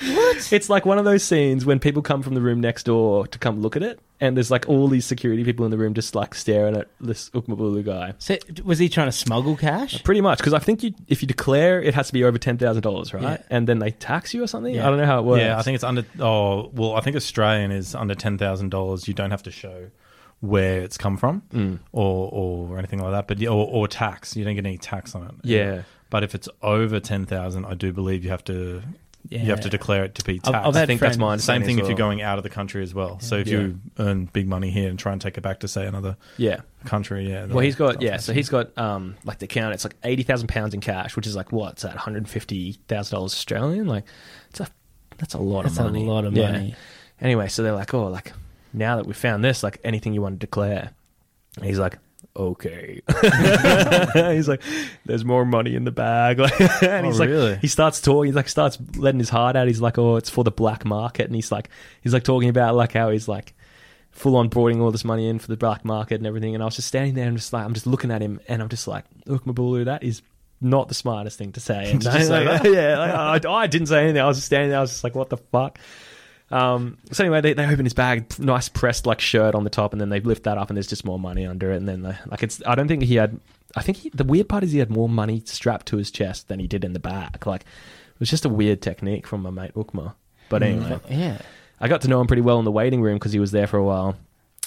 What? 0.01 0.53
It's 0.53 0.71
like 0.71 0.87
one 0.87 0.99
of 0.99 1.05
those 1.05 1.25
scenes 1.25 1.67
when 1.67 1.81
people 1.81 2.03
come 2.03 2.23
from 2.23 2.35
the 2.35 2.41
room 2.41 2.61
next 2.61 2.85
door 2.85 3.27
to 3.27 3.39
come 3.39 3.61
look 3.61 3.75
at 3.75 3.83
it, 3.83 3.99
and 4.21 4.37
there's 4.37 4.51
like 4.51 4.69
all 4.69 4.87
these 4.87 5.05
security 5.05 5.43
people 5.43 5.65
in 5.65 5.73
the 5.73 5.77
room 5.77 5.95
just 5.95 6.15
like 6.15 6.35
staring 6.37 6.77
at 6.77 6.87
this 7.01 7.31
Ukmabulu 7.31 7.85
guy. 7.85 8.15
So, 8.19 8.39
was 8.65 8.79
he 8.79 8.89
trying 8.89 9.09
to 9.09 9.13
smuggle 9.13 9.57
cash? 9.57 9.97
Uh, 9.97 9.99
pretty 10.05 10.21
much, 10.21 10.39
because 10.39 10.55
I 10.55 10.61
think 10.61 10.85
you, 10.85 10.95
if 11.09 11.21
you 11.21 11.27
declare, 11.27 11.83
it 11.83 11.95
has 11.95 12.07
to 12.09 12.13
be 12.13 12.23
over 12.23 12.39
ten 12.39 12.59
thousand 12.59 12.83
dollars, 12.83 13.13
right? 13.13 13.23
Yeah. 13.23 13.43
And 13.51 13.67
then 13.67 13.81
they 13.81 13.91
tax 13.91 14.33
you 14.33 14.43
or 14.45 14.47
something. 14.47 14.73
Yeah. 14.73 14.87
I 14.87 14.91
don't 14.91 14.99
know 14.99 15.07
how 15.07 15.19
it 15.19 15.25
works. 15.25 15.43
Yeah, 15.43 15.59
I 15.59 15.63
think 15.63 15.75
it's 15.75 15.85
under. 15.85 16.05
Oh, 16.21 16.71
well, 16.73 16.95
I 16.95 17.01
think 17.01 17.17
Australian 17.17 17.73
is 17.73 17.97
under 17.97 18.15
ten 18.15 18.39
thousand 18.39 18.69
dollars. 18.69 19.09
You 19.09 19.15
don't 19.15 19.33
have 19.33 19.43
to 19.45 19.51
show 19.51 19.91
where 20.41 20.81
it's 20.83 20.97
come 20.97 21.17
from 21.17 21.43
Mm. 21.53 21.79
or 21.93 22.31
or 22.33 22.79
anything 22.79 23.01
like 23.01 23.13
that. 23.13 23.27
But 23.29 23.43
or, 23.47 23.67
or 23.67 23.89
tax, 23.89 24.37
you 24.37 24.45
don't 24.45 24.55
get 24.55 24.65
any 24.67 24.79
tax 24.79 25.15
on 25.15 25.25
it. 25.27 25.35
Yeah. 25.43 25.83
But 26.11 26.23
if 26.25 26.35
it's 26.35 26.49
over 26.63 27.01
ten 27.01 27.27
thousand, 27.27 27.65
I 27.67 27.75
do 27.75 27.93
believe 27.93 28.25
you 28.25 28.31
have 28.31 28.45
to 28.45 28.83
Yeah. 29.29 29.43
you 29.43 29.51
have 29.51 29.61
to 29.61 29.69
declare 29.69 30.05
it 30.05 30.15
to 30.15 30.25
be 30.25 30.35
I've- 30.35 30.53
taxed. 30.53 30.69
I've 30.69 30.77
I 30.77 30.79
had 30.79 30.87
think 30.87 31.01
that's 31.01 31.17
friends- 31.17 31.19
my 31.19 31.37
Same 31.55 31.63
thing 31.65 31.79
as 31.81 31.83
if 31.83 31.89
you're 31.89 31.99
going 31.99 32.23
out 32.23 32.39
of 32.39 32.45
the 32.45 32.51
country 32.51 32.83
as 32.83 32.95
well. 32.95 33.19
So 33.21 33.37
if 33.37 33.49
Yeah. 33.49 33.59
you 33.59 33.81
earn 33.99 34.27
big 34.33 34.47
money 34.49 34.71
here 34.71 34.89
and 34.89 34.99
try 34.99 35.13
and 35.13 35.21
take 35.21 35.37
it 35.37 35.43
back 35.43 35.61
to 35.61 35.69
say 35.69 35.87
another 35.87 36.17
Yeah. 36.39 36.61
country, 36.87 37.29
yeah. 37.29 37.47
Well, 37.47 37.59
he's 37.59 37.75
got 37.75 38.01
yeah. 38.01 38.19
So 38.19 38.33
he's 38.33 38.49
got 38.49 38.77
um 38.79 39.17
like 39.25 39.39
the 39.41 39.45
account. 39.47 39.75
It's 39.75 39.85
like 39.85 39.97
eighty 40.05 40.23
thousand 40.23 40.47
pounds 40.49 40.73
in 40.73 40.81
cash, 40.81 41.17
which 41.17 41.27
is 41.27 41.35
like 41.37 41.51
what's 41.53 41.83
that? 41.83 41.91
One 41.91 41.99
hundred 41.99 42.29
fifty 42.29 42.79
thousand 42.87 43.17
dollars 43.17 43.33
Australian. 43.35 43.87
Like, 43.89 44.05
it's 44.51 44.61
a 44.61 44.69
that's 45.19 45.35
a 45.35 45.39
lot 45.39 45.65
That's 45.65 45.79
of 45.81 45.93
a 45.93 45.99
lot 45.99 46.25
of 46.25 46.35
Yeah. 46.37 46.53
money. 46.53 46.75
Anyway, 47.21 47.49
so 47.49 47.65
they're 47.65 47.73
like, 47.73 47.93
oh, 47.93 48.07
like 48.07 48.33
now 48.73 48.97
that 48.97 49.07
we 49.07 49.15
found 49.15 49.45
this, 49.45 49.63
like 49.63 49.79
anything 49.85 50.15
you 50.15 50.23
want 50.23 50.35
to 50.35 50.39
declare. 50.47 50.91
And 51.57 51.65
he's 51.67 51.79
like, 51.79 51.99
okay. 52.37 53.01
he's 54.35 54.49
like, 54.49 54.63
there's 55.05 55.25
more 55.25 55.45
money 55.45 55.75
in 55.75 55.85
the 55.85 55.91
bag. 55.91 56.39
Like, 56.39 56.61
and 56.83 57.07
Oh, 57.07 57.09
he's 57.09 57.19
like, 57.19 57.29
really? 57.29 57.57
he 57.57 57.67
starts 57.67 58.01
talking. 58.01 58.33
He 58.33 58.33
like 58.33 58.49
starts 58.49 58.79
letting 58.97 59.19
his 59.19 59.29
heart 59.31 59.57
out. 59.57 59.67
He's 59.67 59.81
like, 59.81 59.99
oh, 59.99 60.17
it's 60.17 60.31
for 60.31 60.45
the 60.45 60.51
black 60.51 60.85
market, 60.85 61.27
and 61.27 61.35
he's 61.35 61.51
like, 61.51 61.69
he's 62.03 62.13
like 62.13 62.25
talking 62.25 62.49
about 62.49 62.75
like 62.77 62.93
how 62.93 63.11
he's 63.11 63.27
like 63.29 63.55
full 64.11 64.37
on 64.37 64.49
boarding 64.49 64.81
all 64.81 64.91
this 64.91 65.05
money 65.05 65.29
in 65.29 65.39
for 65.39 65.49
the 65.49 65.57
black 65.57 65.85
market 65.85 66.17
and 66.17 66.27
everything. 66.27 66.55
And 66.55 66.63
I 66.63 66.67
was 66.67 66.77
just 66.77 66.89
standing 66.89 67.15
there 67.15 67.27
and 67.29 67.37
just 67.37 67.53
like, 67.53 67.65
I'm 67.65 67.75
just 67.75 67.87
looking 67.87 68.11
at 68.11 68.23
him, 68.23 68.41
and 68.49 68.63
I'm 68.63 68.69
just 68.69 68.87
like, 68.87 69.05
look, 69.27 69.45
Mabulu, 69.45 69.85
that 69.87 70.03
is 70.05 70.23
not 70.61 70.89
the 70.89 70.95
smartest 70.95 71.39
thing 71.39 71.53
to 71.53 71.61
say. 71.61 71.91
And 71.93 72.01
Did 72.01 72.13
you 72.15 72.23
say 72.25 72.45
like, 72.49 72.63
yeah, 72.65 72.99
like, 72.99 73.45
I, 73.47 73.53
I 73.53 73.67
didn't 73.67 73.89
say 73.89 74.05
anything. 74.05 74.21
I 74.21 74.27
was 74.27 74.37
just 74.39 74.47
standing 74.47 74.71
there. 74.71 74.79
I 74.79 74.83
was 74.83 74.91
just 74.91 75.05
like, 75.05 75.15
what 75.15 75.29
the 75.29 75.37
fuck. 75.37 75.79
Um, 76.51 76.97
so 77.13 77.25
anyway, 77.25 77.41
they, 77.41 77.53
they 77.53 77.67
open 77.67 77.85
his 77.85 77.95
bag, 77.95 78.39
nice 78.39 78.69
pressed 78.69 79.07
like 79.07 79.21
shirt 79.21 79.55
on 79.55 79.65
the 79.65 79.71
top, 79.71 79.93
and 79.93 80.01
then 80.01 80.09
they 80.09 80.21
lift 80.21 80.45
that 80.45 80.57
up, 80.59 80.71
and 80.71 80.77
there's 80.77 80.87
just 80.87 81.05
more 81.05 81.19
money 81.19 81.45
under 81.47 81.73
it. 81.73 81.77
And 81.77 81.89
then 81.89 82.03
they, 82.03 82.17
like 82.27 82.43
it's, 82.43 82.63
I 82.67 82.75
don't 82.75 82.89
think 82.89 83.03
he 83.03 83.17
had. 83.17 83.39
I 83.77 83.83
think 83.83 83.99
he, 83.99 84.09
the 84.11 84.25
weird 84.25 84.49
part 84.49 84.65
is 84.65 84.73
he 84.73 84.79
had 84.79 84.91
more 84.91 85.09
money 85.11 85.43
strapped 85.45 85.87
to 85.89 85.99
his 85.99 86.11
chest 86.11 86.49
than 86.49 86.59
he 86.59 86.67
did 86.67 86.85
in 86.85 86.95
the 86.95 86.99
back. 86.99 87.45
Like 87.45 87.63
it 87.63 88.21
was 88.21 88.31
just 88.31 88.47
a 88.47 88.49
weird 88.49 88.81
technique 88.81 89.27
from 89.27 89.43
my 89.43 89.51
mate 89.51 89.75
Ukma. 89.75 90.15
But 90.49 90.63
anyway, 90.63 90.99
Yeah. 91.11 91.39
I 91.81 91.89
got 91.89 92.01
to 92.01 92.09
know 92.09 92.21
him 92.21 92.27
pretty 92.27 92.43
well 92.43 92.59
in 92.59 92.65
the 92.65 92.73
waiting 92.73 93.03
room 93.03 93.17
because 93.17 93.33
he 93.33 93.39
was 93.39 93.53
there 93.53 93.67
for 93.67 93.77
a 93.77 93.85
while. 93.85 94.17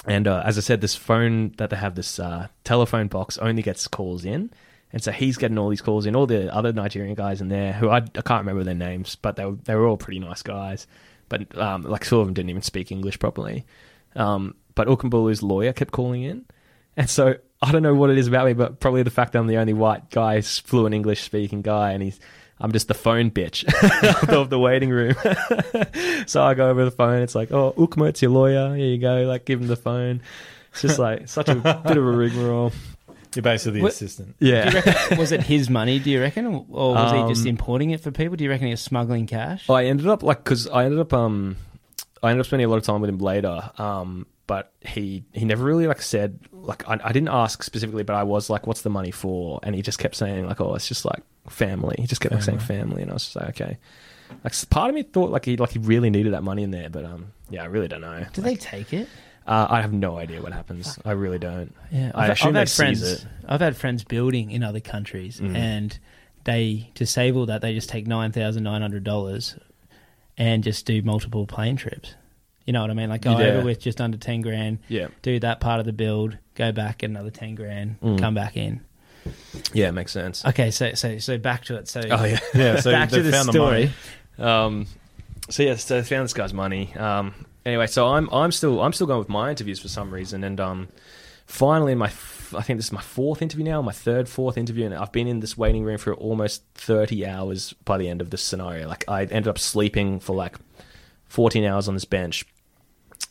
And 0.05 0.27
uh, 0.27 0.43
as 0.45 0.57
I 0.57 0.61
said, 0.61 0.81
this 0.81 0.95
phone 0.95 1.53
that 1.57 1.69
they 1.71 1.75
have, 1.75 1.95
this 1.95 2.19
uh, 2.19 2.47
telephone 2.63 3.07
box, 3.07 3.37
only 3.39 3.61
gets 3.63 3.87
calls 3.87 4.23
in. 4.23 4.51
And 4.93 5.01
so 5.03 5.11
he's 5.11 5.37
getting 5.37 5.57
all 5.57 5.69
these 5.69 5.81
calls 5.81 6.05
in. 6.05 6.15
All 6.15 6.27
the 6.27 6.53
other 6.53 6.71
Nigerian 6.71 7.15
guys 7.15 7.41
in 7.41 7.49
there, 7.49 7.73
who 7.73 7.89
I, 7.89 7.97
I 7.97 8.21
can't 8.21 8.41
remember 8.45 8.63
their 8.63 8.75
names, 8.75 9.15
but 9.15 9.35
they 9.35 9.45
were, 9.45 9.57
they 9.63 9.75
were 9.75 9.87
all 9.87 9.97
pretty 9.97 10.19
nice 10.19 10.41
guys. 10.43 10.85
But 11.31 11.57
um, 11.57 11.83
like 11.83 12.05
two 12.05 12.19
of 12.19 12.27
them 12.27 12.33
didn't 12.33 12.49
even 12.49 12.61
speak 12.61 12.91
English 12.91 13.17
properly. 13.19 13.65
Um, 14.17 14.55
but 14.75 14.89
Ukambulu's 14.89 15.41
lawyer 15.41 15.71
kept 15.71 15.91
calling 15.91 16.23
in. 16.23 16.45
And 16.97 17.09
so 17.09 17.35
I 17.61 17.71
don't 17.71 17.83
know 17.83 17.95
what 17.95 18.09
it 18.09 18.17
is 18.17 18.27
about 18.27 18.47
me, 18.47 18.53
but 18.53 18.81
probably 18.81 19.03
the 19.03 19.11
fact 19.11 19.31
that 19.31 19.39
I'm 19.39 19.47
the 19.47 19.55
only 19.57 19.71
white 19.71 20.09
guy, 20.09 20.41
fluent 20.41 20.93
English 20.93 21.21
speaking 21.21 21.61
guy, 21.61 21.93
and 21.93 22.03
he's 22.03 22.19
I'm 22.59 22.73
just 22.73 22.89
the 22.89 22.93
phone 22.93 23.31
bitch 23.31 23.63
of 24.29 24.49
the 24.49 24.59
waiting 24.59 24.89
room. 24.89 25.15
so 26.27 26.43
I 26.43 26.53
go 26.53 26.69
over 26.69 26.83
the 26.83 26.91
phone. 26.91 27.21
It's 27.21 27.33
like, 27.33 27.51
oh, 27.51 27.73
Ukma, 27.77 28.09
it's 28.09 28.21
your 28.21 28.31
lawyer. 28.31 28.75
Here 28.75 28.87
you 28.87 28.97
go. 28.97 29.23
Like, 29.23 29.45
give 29.45 29.61
him 29.61 29.67
the 29.67 29.77
phone. 29.77 30.21
It's 30.73 30.81
just 30.81 30.99
like 30.99 31.29
such 31.29 31.47
a 31.47 31.55
bit 31.55 31.97
of 31.97 32.05
a 32.05 32.11
rigmarole. 32.11 32.73
You're 33.35 33.43
basically 33.43 33.79
the 33.79 33.83
What- 33.83 33.93
assistant. 33.93 34.37
Do 34.39 34.45
you 34.47 34.53
Yeah. 34.53 34.69
reckon, 34.73 35.17
was 35.17 35.31
it 35.31 35.41
his 35.43 35.69
money, 35.69 35.99
do 35.99 36.09
you 36.09 36.19
reckon? 36.21 36.45
Or 36.69 36.93
was 36.95 37.11
he 37.13 37.33
just 37.33 37.41
Um, 37.45 37.47
importing 37.49 37.91
it 37.91 38.01
for 38.01 38.11
people? 38.11 38.35
Do 38.35 38.43
you 38.43 38.49
reckon 38.49 38.67
he 38.67 38.73
was 38.73 38.81
smuggling 38.81 39.25
cash? 39.27 39.69
I 39.69 39.85
ended 39.85 40.07
up 40.07 40.21
like 40.23 40.43
because 40.43 40.67
I 40.67 40.85
ended 40.85 40.99
up 40.99 41.13
um 41.13 41.55
I 42.23 42.29
ended 42.31 42.41
up 42.41 42.47
spending 42.47 42.65
a 42.65 42.69
lot 42.69 42.77
of 42.77 42.83
time 42.83 43.01
with 43.01 43.09
him 43.09 43.17
later. 43.19 43.71
Um, 43.77 44.25
but 44.47 44.73
he 44.81 45.23
he 45.31 45.45
never 45.45 45.63
really 45.63 45.87
like 45.87 46.01
said 46.01 46.39
like 46.51 46.87
I, 46.89 46.99
I 47.03 47.11
didn't 47.13 47.29
ask 47.29 47.63
specifically, 47.63 48.03
but 48.03 48.15
I 48.15 48.23
was 48.23 48.49
like, 48.49 48.67
"What's 48.67 48.81
the 48.81 48.89
money 48.89 49.11
for?" 49.11 49.59
And 49.63 49.73
he 49.75 49.81
just 49.81 49.97
kept 49.97 50.15
saying 50.15 50.45
like, 50.45 50.59
"Oh, 50.59 50.75
it's 50.75 50.87
just 50.87 51.05
like 51.05 51.21
family." 51.47 51.95
He 51.99 52.07
just 52.07 52.19
kept 52.21 52.33
like 52.33 52.43
saying 52.43 52.59
family, 52.59 53.01
and 53.01 53.09
I 53.11 53.13
was 53.13 53.23
just 53.23 53.35
like, 53.37 53.49
"Okay." 53.61 53.77
Like 54.43 54.53
s- 54.53 54.65
part 54.65 54.89
of 54.89 54.95
me 54.95 55.03
thought 55.03 55.29
like 55.31 55.45
he 55.45 55.55
like 55.57 55.71
he 55.71 55.79
really 55.79 56.09
needed 56.09 56.33
that 56.33 56.43
money 56.43 56.63
in 56.63 56.71
there, 56.71 56.89
but 56.89 57.05
um 57.05 57.27
yeah, 57.49 57.63
I 57.63 57.65
really 57.67 57.87
don't 57.87 58.01
know. 58.01 58.25
Do 58.33 58.41
they 58.41 58.55
take 58.55 58.91
it? 58.93 59.07
Uh, 59.51 59.67
I 59.69 59.81
have 59.81 59.91
no 59.91 60.17
idea 60.17 60.41
what 60.41 60.53
happens. 60.53 60.97
I 61.03 61.11
really 61.11 61.37
don't. 61.39 61.75
Yeah, 61.91 62.11
I 62.15 62.25
I've, 62.25 62.29
assume 62.31 62.49
I've 62.49 62.55
had 62.55 62.69
friends. 62.71 63.25
I've 63.47 63.59
had 63.59 63.75
friends 63.75 64.03
building 64.05 64.49
in 64.51 64.63
other 64.63 64.79
countries, 64.79 65.39
Mhm. 65.41 65.55
and 65.55 65.99
they 66.45 66.89
disable 66.95 67.45
that 67.47 67.61
they 67.61 67.73
just 67.73 67.89
take 67.89 68.07
nine 68.07 68.31
thousand 68.31 68.63
nine 68.63 68.81
hundred 68.81 69.03
dollars 69.03 69.55
and 70.37 70.63
just 70.63 70.85
do 70.85 71.01
multiple 71.01 71.45
plane 71.45 71.75
trips. 71.75 72.15
You 72.65 72.73
know 72.73 72.81
what 72.81 72.91
I 72.91 72.93
mean? 72.93 73.09
Like 73.09 73.21
go 73.23 73.37
Yeah. 73.37 73.45
over 73.47 73.65
with 73.65 73.81
just 73.81 73.99
under 73.99 74.17
ten 74.17 74.41
grand, 74.41 74.79
Yeah, 74.87 75.07
do 75.21 75.37
that 75.41 75.59
part 75.59 75.79
of 75.81 75.85
the 75.85 75.91
build, 75.93 76.37
go 76.55 76.71
back 76.71 76.99
get 76.99 77.09
another 77.09 77.29
ten 77.31 77.55
grand, 77.55 77.99
Mm. 78.01 78.19
come 78.19 78.33
back 78.33 78.55
in. 78.55 78.79
yeah, 79.73 79.89
it 79.89 79.91
makes 79.91 80.11
sense. 80.13 80.45
Okay, 80.45 80.71
so 80.71 80.93
so 80.93 81.17
so 81.17 81.37
back 81.37 81.65
to 81.65 81.75
it. 81.75 81.89
So 81.89 81.99
Oh 82.09 82.23
yeah. 82.23 82.39
Yeah, 82.55 82.79
so 82.79 82.91
back 82.97 83.09
they 83.09 83.17
to 83.17 83.23
the 83.23 83.31
found 83.31 83.47
the 83.49 83.51
story. 83.51 83.91
money. 84.37 84.49
Um, 84.51 84.85
so 85.49 85.63
yeah, 85.63 85.75
so 85.75 85.97
I 85.97 86.01
found 86.03 86.23
this 86.23 86.33
guy's 86.33 86.53
money. 86.53 86.95
Um, 86.95 87.33
anyway, 87.65 87.88
so 87.88 88.08
I'm 88.08 88.30
I'm 88.32 88.52
still 88.52 88.82
I'm 88.82 88.93
still 88.93 89.08
going 89.08 89.19
with 89.19 89.30
my 89.30 89.50
interviews 89.50 89.80
for 89.80 89.88
some 89.88 90.13
reason, 90.13 90.43
and 90.43 90.60
um, 90.60 90.89
finally 91.45 91.93
in 91.93 91.97
my 91.97 92.12
I 92.54 92.62
think 92.62 92.78
this 92.78 92.88
is 92.88 92.91
my 92.91 93.02
fourth 93.02 93.41
interview 93.41 93.65
now, 93.65 93.82
my 93.82 93.91
third 93.91 94.28
fourth 94.28 94.58
interview, 94.58 94.86
and 94.86 94.93
I've 94.93 95.12
been 95.12 95.28
in 95.28 95.39
this 95.39 95.58
waiting 95.58 95.84
room 95.84 95.97
for 95.97 96.13
almost 96.13 96.63
thirty 96.76 97.26
hours 97.26 97.74
by 97.86 97.97
the 97.97 98.10
end 98.10 98.21
of 98.21 98.30
this 98.30 98.41
scenario. 98.41 98.88
Like 98.88 99.06
I 99.08 99.21
ended 99.21 99.47
up 99.47 99.60
sleeping 99.60 100.19
for 100.19 100.36
like 100.36 100.58
fourteen 101.28 101.65
hours 101.65 101.88
on 101.88 101.93
this 101.93 102.06
bench, 102.06 102.45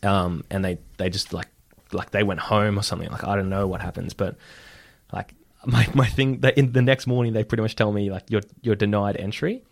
um, 0.03 0.43
and 0.49 0.63
they 0.63 0.79
they 0.97 1.09
just 1.09 1.33
like 1.33 1.47
like 1.91 2.11
they 2.11 2.23
went 2.23 2.39
home 2.39 2.77
or 2.79 2.83
something. 2.83 3.09
Like 3.09 3.23
I 3.23 3.35
don't 3.35 3.49
know 3.49 3.67
what 3.67 3.81
happens, 3.81 4.13
but 4.13 4.35
like 5.11 5.33
my 5.65 5.87
my 5.93 6.07
thing. 6.07 6.39
They, 6.39 6.53
in 6.53 6.71
the 6.71 6.81
next 6.81 7.07
morning, 7.07 7.33
they 7.33 7.43
pretty 7.43 7.61
much 7.61 7.75
tell 7.75 7.91
me 7.91 8.11
like 8.11 8.23
you're 8.29 8.43
you're 8.61 8.75
denied 8.75 9.17
entry, 9.17 9.63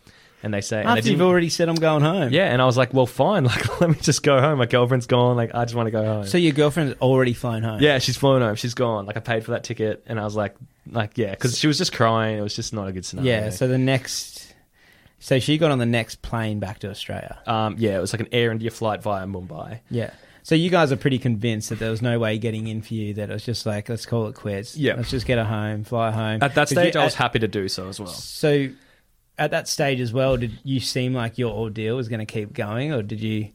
and 0.41 0.53
they 0.53 0.61
say 0.61 0.79
and 0.79 0.87
After 0.89 1.09
you've 1.09 1.21
already 1.21 1.49
said 1.49 1.67
I'm 1.69 1.75
going 1.75 2.01
home. 2.01 2.31
yeah, 2.31 2.45
and 2.45 2.61
I 2.61 2.65
was 2.65 2.77
like, 2.77 2.93
well, 2.93 3.05
fine. 3.05 3.43
Like, 3.49 3.81
let 3.81 3.89
me 3.89 3.95
just 4.01 4.23
go 4.23 4.39
home. 4.39 4.59
My 4.59 4.65
girlfriend's 4.65 5.05
gone. 5.07 5.35
Like, 5.35 5.53
I 5.53 5.65
just 5.65 5.75
want 5.75 5.87
to 5.87 5.91
go 5.91 6.03
home. 6.05 6.25
So 6.25 6.37
your 6.37 6.53
girlfriend's 6.53 6.95
already 7.01 7.33
flown 7.33 7.63
home. 7.63 7.81
yeah, 7.81 7.99
she's 7.99 8.17
flown 8.17 8.41
home. 8.41 8.55
She's 8.55 8.73
gone. 8.73 9.05
Like, 9.05 9.17
I 9.17 9.19
paid 9.21 9.43
for 9.45 9.51
that 9.51 9.63
ticket, 9.63 10.03
and 10.05 10.19
I 10.19 10.23
was 10.23 10.35
like, 10.35 10.55
like, 10.91 11.17
yeah, 11.17 11.31
because 11.31 11.57
she 11.57 11.67
was 11.67 11.77
just 11.77 11.91
crying. 11.93 12.37
It 12.37 12.41
was 12.41 12.55
just 12.55 12.73
not 12.73 12.87
a 12.87 12.91
good 12.91 13.05
scenario. 13.05 13.45
Yeah. 13.45 13.49
So 13.51 13.67
the 13.67 13.77
next, 13.77 14.53
so 15.19 15.39
she 15.39 15.57
got 15.57 15.71
on 15.71 15.77
the 15.79 15.85
next 15.85 16.21
plane 16.21 16.59
back 16.59 16.79
to 16.79 16.89
Australia. 16.89 17.39
um, 17.45 17.75
yeah, 17.77 17.97
it 17.97 18.01
was 18.01 18.13
like 18.13 18.21
an 18.21 18.29
Air 18.31 18.51
India 18.51 18.71
flight 18.71 19.03
via 19.03 19.25
Mumbai. 19.27 19.79
Yeah. 19.89 20.11
So 20.43 20.55
you 20.55 20.69
guys 20.71 20.91
are 20.91 20.97
pretty 20.97 21.19
convinced 21.19 21.69
that 21.69 21.77
there 21.79 21.91
was 21.91 22.01
no 22.01 22.17
way 22.17 22.37
getting 22.39 22.67
in 22.67 22.81
for 22.81 22.93
you. 22.95 23.13
That 23.15 23.29
it 23.29 23.33
was 23.33 23.43
just 23.45 23.65
like, 23.65 23.87
let's 23.89 24.05
call 24.07 24.27
it 24.27 24.35
quits. 24.35 24.75
Yeah. 24.75 24.95
Let's 24.95 25.11
just 25.11 25.27
get 25.27 25.37
her 25.37 25.43
home, 25.43 25.83
fly 25.83 26.11
home. 26.11 26.41
At 26.41 26.55
that 26.55 26.69
stage, 26.69 26.95
you- 26.95 27.01
I 27.01 27.03
was 27.03 27.13
at- 27.13 27.17
happy 27.19 27.39
to 27.39 27.47
do 27.47 27.67
so 27.67 27.87
as 27.89 27.99
well. 27.99 28.07
So 28.07 28.69
at 29.39 29.51
that 29.51 29.67
stage 29.67 30.01
as 30.01 30.13
well, 30.13 30.37
did 30.37 30.59
you 30.63 30.79
seem 30.79 31.13
like 31.13 31.37
your 31.37 31.51
ordeal 31.55 31.95
was 31.95 32.09
going 32.09 32.19
to 32.19 32.25
keep 32.25 32.53
going, 32.53 32.93
or 32.93 33.01
did 33.01 33.21
you 33.21 33.49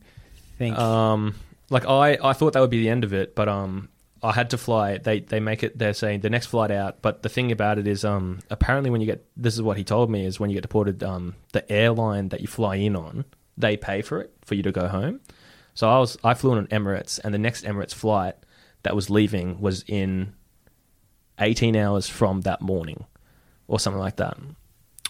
think? 0.58 0.76
Um, 0.76 1.34
like 1.70 1.86
I, 1.86 2.18
I 2.22 2.32
thought 2.32 2.54
that 2.54 2.60
would 2.60 2.70
be 2.70 2.80
the 2.80 2.88
end 2.88 3.04
of 3.04 3.12
it, 3.12 3.34
but 3.34 3.48
um, 3.48 3.88
I 4.22 4.32
had 4.32 4.50
to 4.50 4.58
fly. 4.58 4.98
They 4.98 5.20
they 5.20 5.40
make 5.40 5.62
it. 5.62 5.78
They're 5.78 5.92
saying 5.92 6.20
the 6.20 6.30
next 6.30 6.46
flight 6.46 6.70
out. 6.70 7.02
But 7.02 7.22
the 7.22 7.28
thing 7.28 7.52
about 7.52 7.78
it 7.78 7.86
is, 7.86 8.04
um, 8.04 8.40
apparently 8.50 8.90
when 8.90 9.02
you 9.02 9.06
get 9.06 9.26
this 9.36 9.54
is 9.54 9.62
what 9.62 9.76
he 9.76 9.84
told 9.84 10.10
me 10.10 10.24
is 10.24 10.40
when 10.40 10.50
you 10.50 10.54
get 10.54 10.62
deported, 10.62 11.04
um, 11.04 11.34
the 11.52 11.70
airline 11.70 12.30
that 12.30 12.40
you 12.40 12.46
fly 12.46 12.76
in 12.76 12.96
on, 12.96 13.26
they 13.56 13.76
pay 13.76 14.00
for 14.00 14.20
it 14.22 14.32
for 14.42 14.54
you 14.54 14.62
to 14.62 14.72
go 14.72 14.88
home. 14.88 15.20
So 15.74 15.88
I 15.88 15.98
was 15.98 16.16
I 16.24 16.34
flew 16.34 16.52
on 16.52 16.58
an 16.58 16.66
Emirates, 16.68 17.20
and 17.22 17.34
the 17.34 17.38
next 17.38 17.64
Emirates 17.64 17.94
flight 17.94 18.36
that 18.82 18.96
was 18.96 19.10
leaving 19.10 19.60
was 19.60 19.84
in 19.86 20.32
eighteen 21.38 21.76
hours 21.76 22.08
from 22.08 22.40
that 22.42 22.62
morning, 22.62 23.04
or 23.68 23.78
something 23.78 24.00
like 24.00 24.16
that, 24.16 24.38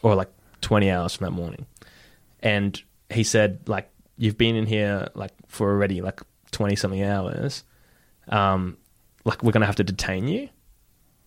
or 0.02 0.16
like 0.16 0.30
twenty 0.64 0.90
hours 0.90 1.14
from 1.14 1.26
that 1.26 1.30
morning. 1.32 1.66
And 2.40 2.80
he 3.10 3.22
said 3.24 3.60
like 3.68 3.90
you've 4.16 4.38
been 4.38 4.56
in 4.56 4.66
here 4.66 5.08
like 5.14 5.32
for 5.48 5.70
already 5.70 6.00
like 6.00 6.20
20 6.52 6.76
something 6.76 7.02
hours 7.02 7.64
um 8.28 8.76
like 9.24 9.42
we're 9.42 9.52
gonna 9.52 9.66
have 9.66 9.76
to 9.76 9.84
detain 9.84 10.28
you 10.28 10.48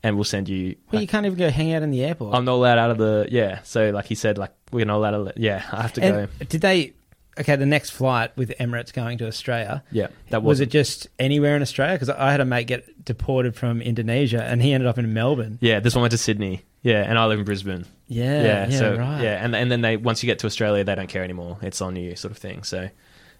and 0.04 0.15
we'll 0.15 0.23
send 0.23 0.47
you 0.47 0.76
well, 0.91 1.02
you 1.02 1.08
can't 1.08 1.26
even 1.26 1.38
go 1.38 1.50
hang 1.50 1.73
out 1.73 1.84
in 1.84 1.91
the 1.91 2.04
airport. 2.04 2.34
i'm 2.34 2.45
not 2.45 2.54
allowed 2.54 2.78
out 2.78 2.91
of 2.91 2.97
the 2.97 3.28
yeah 3.30 3.62
so 3.63 3.89
like 3.91 4.06
he 4.06 4.15
said 4.15 4.38
like 4.38 4.54
we're 4.71 4.86
not 4.86 4.97
allowed 4.97 5.26
to 5.26 5.34
yeah 5.36 5.63
i 5.71 5.82
have 5.82 5.93
to 5.93 6.02
go 6.02 6.28
did 6.47 6.62
they? 6.62 6.93
Okay, 7.39 7.56
the 7.56 7.67
next 7.67 7.91
flight 7.91 8.36
with 8.36 8.50
Emirates 8.60 8.91
going 8.91 9.19
to 9.19 9.28
Australia. 9.28 9.84
yeah 9.91 10.08
that 10.32 10.41
was 10.41 10.54
was 10.54 10.60
it 10.62 10.71
just 10.71 11.08
anywhere 11.19 11.56
in 11.56 11.62
Australia? 11.62 11.93
Because 11.93 12.10
I 12.10 12.32
had 12.32 12.41
a 12.41 12.45
mate 12.45 12.65
get 12.65 13.06
deported 13.06 13.56
from 13.56 13.80
Indonesia, 13.80 14.41
and 14.43 14.60
he 14.60 14.73
ended 14.73 14.88
up 14.88 14.97
in 14.97 15.13
Melbourne. 15.13 15.60
yeah 15.62 15.80
this 15.80 15.93
one 15.93 16.02
went 16.02 16.13
to 16.13 16.17
sydney 16.17 16.63
yeah 16.84 17.04
and 17.08 17.18
i 17.18 17.26
live 17.26 17.40
in 17.40 17.46
brisbane 17.46 17.86
Yeah, 18.08 18.42
yeah, 18.44 18.68
yeah, 18.70 18.80
so 18.80 18.96
right. 18.98 19.22
yeah 19.24 19.44
and 19.44 19.56
and 19.56 19.72
then 19.72 19.82
they 19.82 19.98
once 19.98 20.24
you 20.24 20.28
get 20.28 20.40
to 20.40 20.48
australia 20.48 20.84
they 20.84 20.96
don't 20.96 21.10
care 21.10 21.24
anymore 21.24 21.58
it's 21.62 21.82
on 21.82 21.96
you 21.96 22.16
sort 22.16 22.32
of 22.32 22.38
thing 22.38 22.63
so 22.63 22.90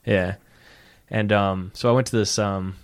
yeah 0.06 0.36
and 1.10 1.32
um 1.32 1.72
so 1.74 1.90
i 1.90 1.92
went 1.92 2.08
to 2.08 2.16
this 2.18 2.38
um 2.40 2.76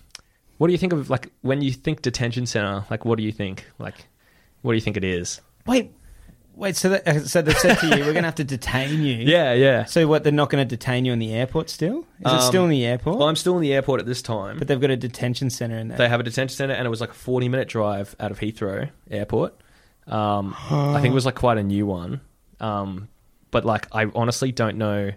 what 0.58 0.68
do 0.68 0.72
you 0.72 0.78
think 0.78 0.92
of 0.92 1.10
like 1.10 1.30
when 1.42 1.60
you 1.62 1.72
think 1.72 2.02
detention 2.02 2.46
center 2.46 2.84
like 2.90 3.04
what 3.04 3.18
do 3.18 3.24
you 3.24 3.32
think 3.32 3.66
like 3.78 4.06
what 4.62 4.72
do 4.72 4.76
you 4.76 4.80
think 4.80 4.96
it 4.96 5.04
is 5.04 5.40
Wait, 5.66 5.92
wait. 6.54 6.76
So, 6.76 6.90
that, 6.90 7.08
uh, 7.08 7.20
so 7.20 7.40
they 7.40 7.54
said 7.54 7.76
to 7.78 7.86
you, 7.86 8.04
"We're 8.04 8.12
going 8.12 8.16
to 8.16 8.28
have 8.28 8.34
to 8.34 8.44
detain 8.44 9.02
you." 9.02 9.14
yeah 9.34 9.54
yeah 9.54 9.84
So 9.86 10.06
what? 10.06 10.24
They're 10.24 10.32
not 10.32 10.50
going 10.50 10.60
to 10.66 10.76
detain 10.76 11.06
you 11.06 11.12
in 11.14 11.18
the 11.18 11.32
airport 11.32 11.70
still? 11.70 12.00
Is 12.00 12.04
it 12.20 12.26
Um, 12.26 12.40
still 12.42 12.64
in 12.64 12.70
the 12.70 12.84
airport? 12.84 13.16
Well, 13.18 13.28
I'm 13.28 13.34
still 13.36 13.56
in 13.56 13.62
the 13.62 13.72
airport 13.72 14.00
at 14.00 14.06
this 14.06 14.20
time. 14.20 14.58
but 14.58 14.68
they've 14.68 14.78
got 14.80 14.90
a 14.90 14.96
detention 14.98 15.48
center 15.48 15.78
in 15.78 15.88
there. 15.88 15.96
they 15.96 16.08
have 16.10 16.20
a 16.20 16.22
detention 16.22 16.54
center, 16.54 16.74
and 16.74 16.84
it 16.86 16.90
was 16.90 17.00
like 17.00 17.12
a 17.12 17.14
40 17.14 17.48
minute 17.48 17.66
drive 17.68 18.14
out 18.20 18.30
of 18.30 18.40
Heathrow 18.40 18.90
Airport. 19.10 19.54
Um, 20.06 20.54
I 20.70 21.00
think 21.00 21.12
it 21.12 21.14
was 21.14 21.26
like 21.26 21.34
quite 21.34 21.58
a 21.58 21.62
new 21.62 21.86
one. 21.86 22.20
Um, 22.60 23.08
but 23.50 23.64
like, 23.64 23.86
I 23.92 24.06
honestly 24.14 24.52
don't 24.52 24.76
know 24.78 25.12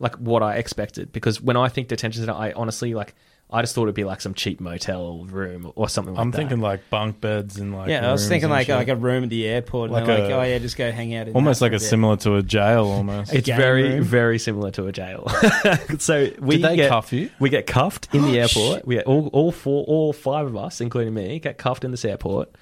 like 0.00 0.14
what 0.16 0.42
I 0.42 0.56
expected 0.56 1.12
because 1.12 1.40
when 1.40 1.56
I 1.56 1.68
think 1.68 1.88
detention 1.88 2.22
center, 2.22 2.38
I 2.38 2.52
honestly 2.52 2.94
like 2.94 3.14
I 3.50 3.62
just 3.62 3.74
thought 3.74 3.84
it'd 3.84 3.94
be 3.94 4.04
like 4.04 4.20
some 4.20 4.34
cheap 4.34 4.60
motel 4.60 5.24
room 5.24 5.72
or 5.74 5.88
something 5.88 6.14
like 6.14 6.20
I'm 6.20 6.30
that. 6.30 6.36
thinking 6.36 6.60
like 6.60 6.90
bunk 6.90 7.20
beds 7.20 7.56
and 7.56 7.74
like 7.74 7.88
yeah, 7.88 8.06
I 8.06 8.12
was 8.12 8.20
rooms 8.22 8.28
thinking 8.28 8.44
and 8.44 8.52
like 8.52 8.66
shit. 8.66 8.76
like 8.76 8.88
a 8.88 8.96
room 8.96 9.24
at 9.24 9.30
the 9.30 9.46
airport. 9.46 9.90
Like 9.90 10.02
and 10.02 10.08
they're 10.10 10.18
like, 10.20 10.30
oh 10.30 10.42
yeah, 10.42 10.58
just 10.58 10.76
go 10.76 10.92
hang 10.92 11.14
out. 11.14 11.28
In 11.28 11.34
almost 11.34 11.60
that 11.60 11.64
like 11.66 11.72
for 11.72 11.76
a 11.76 11.78
bit." 11.78 11.86
similar 11.86 12.16
to 12.18 12.36
a 12.36 12.42
jail 12.42 12.84
almost. 12.84 13.32
it's 13.34 13.46
game 13.46 13.56
very 13.56 13.94
room? 13.94 14.02
very 14.04 14.38
similar 14.38 14.70
to 14.72 14.86
a 14.86 14.92
jail. 14.92 15.28
so 15.98 16.30
we 16.40 16.56
Did 16.56 16.64
they 16.64 16.76
get, 16.76 16.90
cuff 16.90 17.12
you? 17.12 17.30
We 17.40 17.48
get 17.48 17.66
cuffed 17.66 18.08
in 18.14 18.22
the 18.22 18.38
Oh, 18.38 18.42
airport. 18.42 18.86
We 18.86 18.96
get 18.96 19.06
all, 19.06 19.28
all 19.28 19.50
four, 19.50 19.82
all 19.84 20.12
five 20.12 20.46
of 20.46 20.54
us, 20.56 20.82
including 20.82 21.14
me, 21.14 21.38
get 21.38 21.56
cuffed 21.56 21.84
in 21.84 21.90
this 21.90 22.04
airport. 22.04 22.54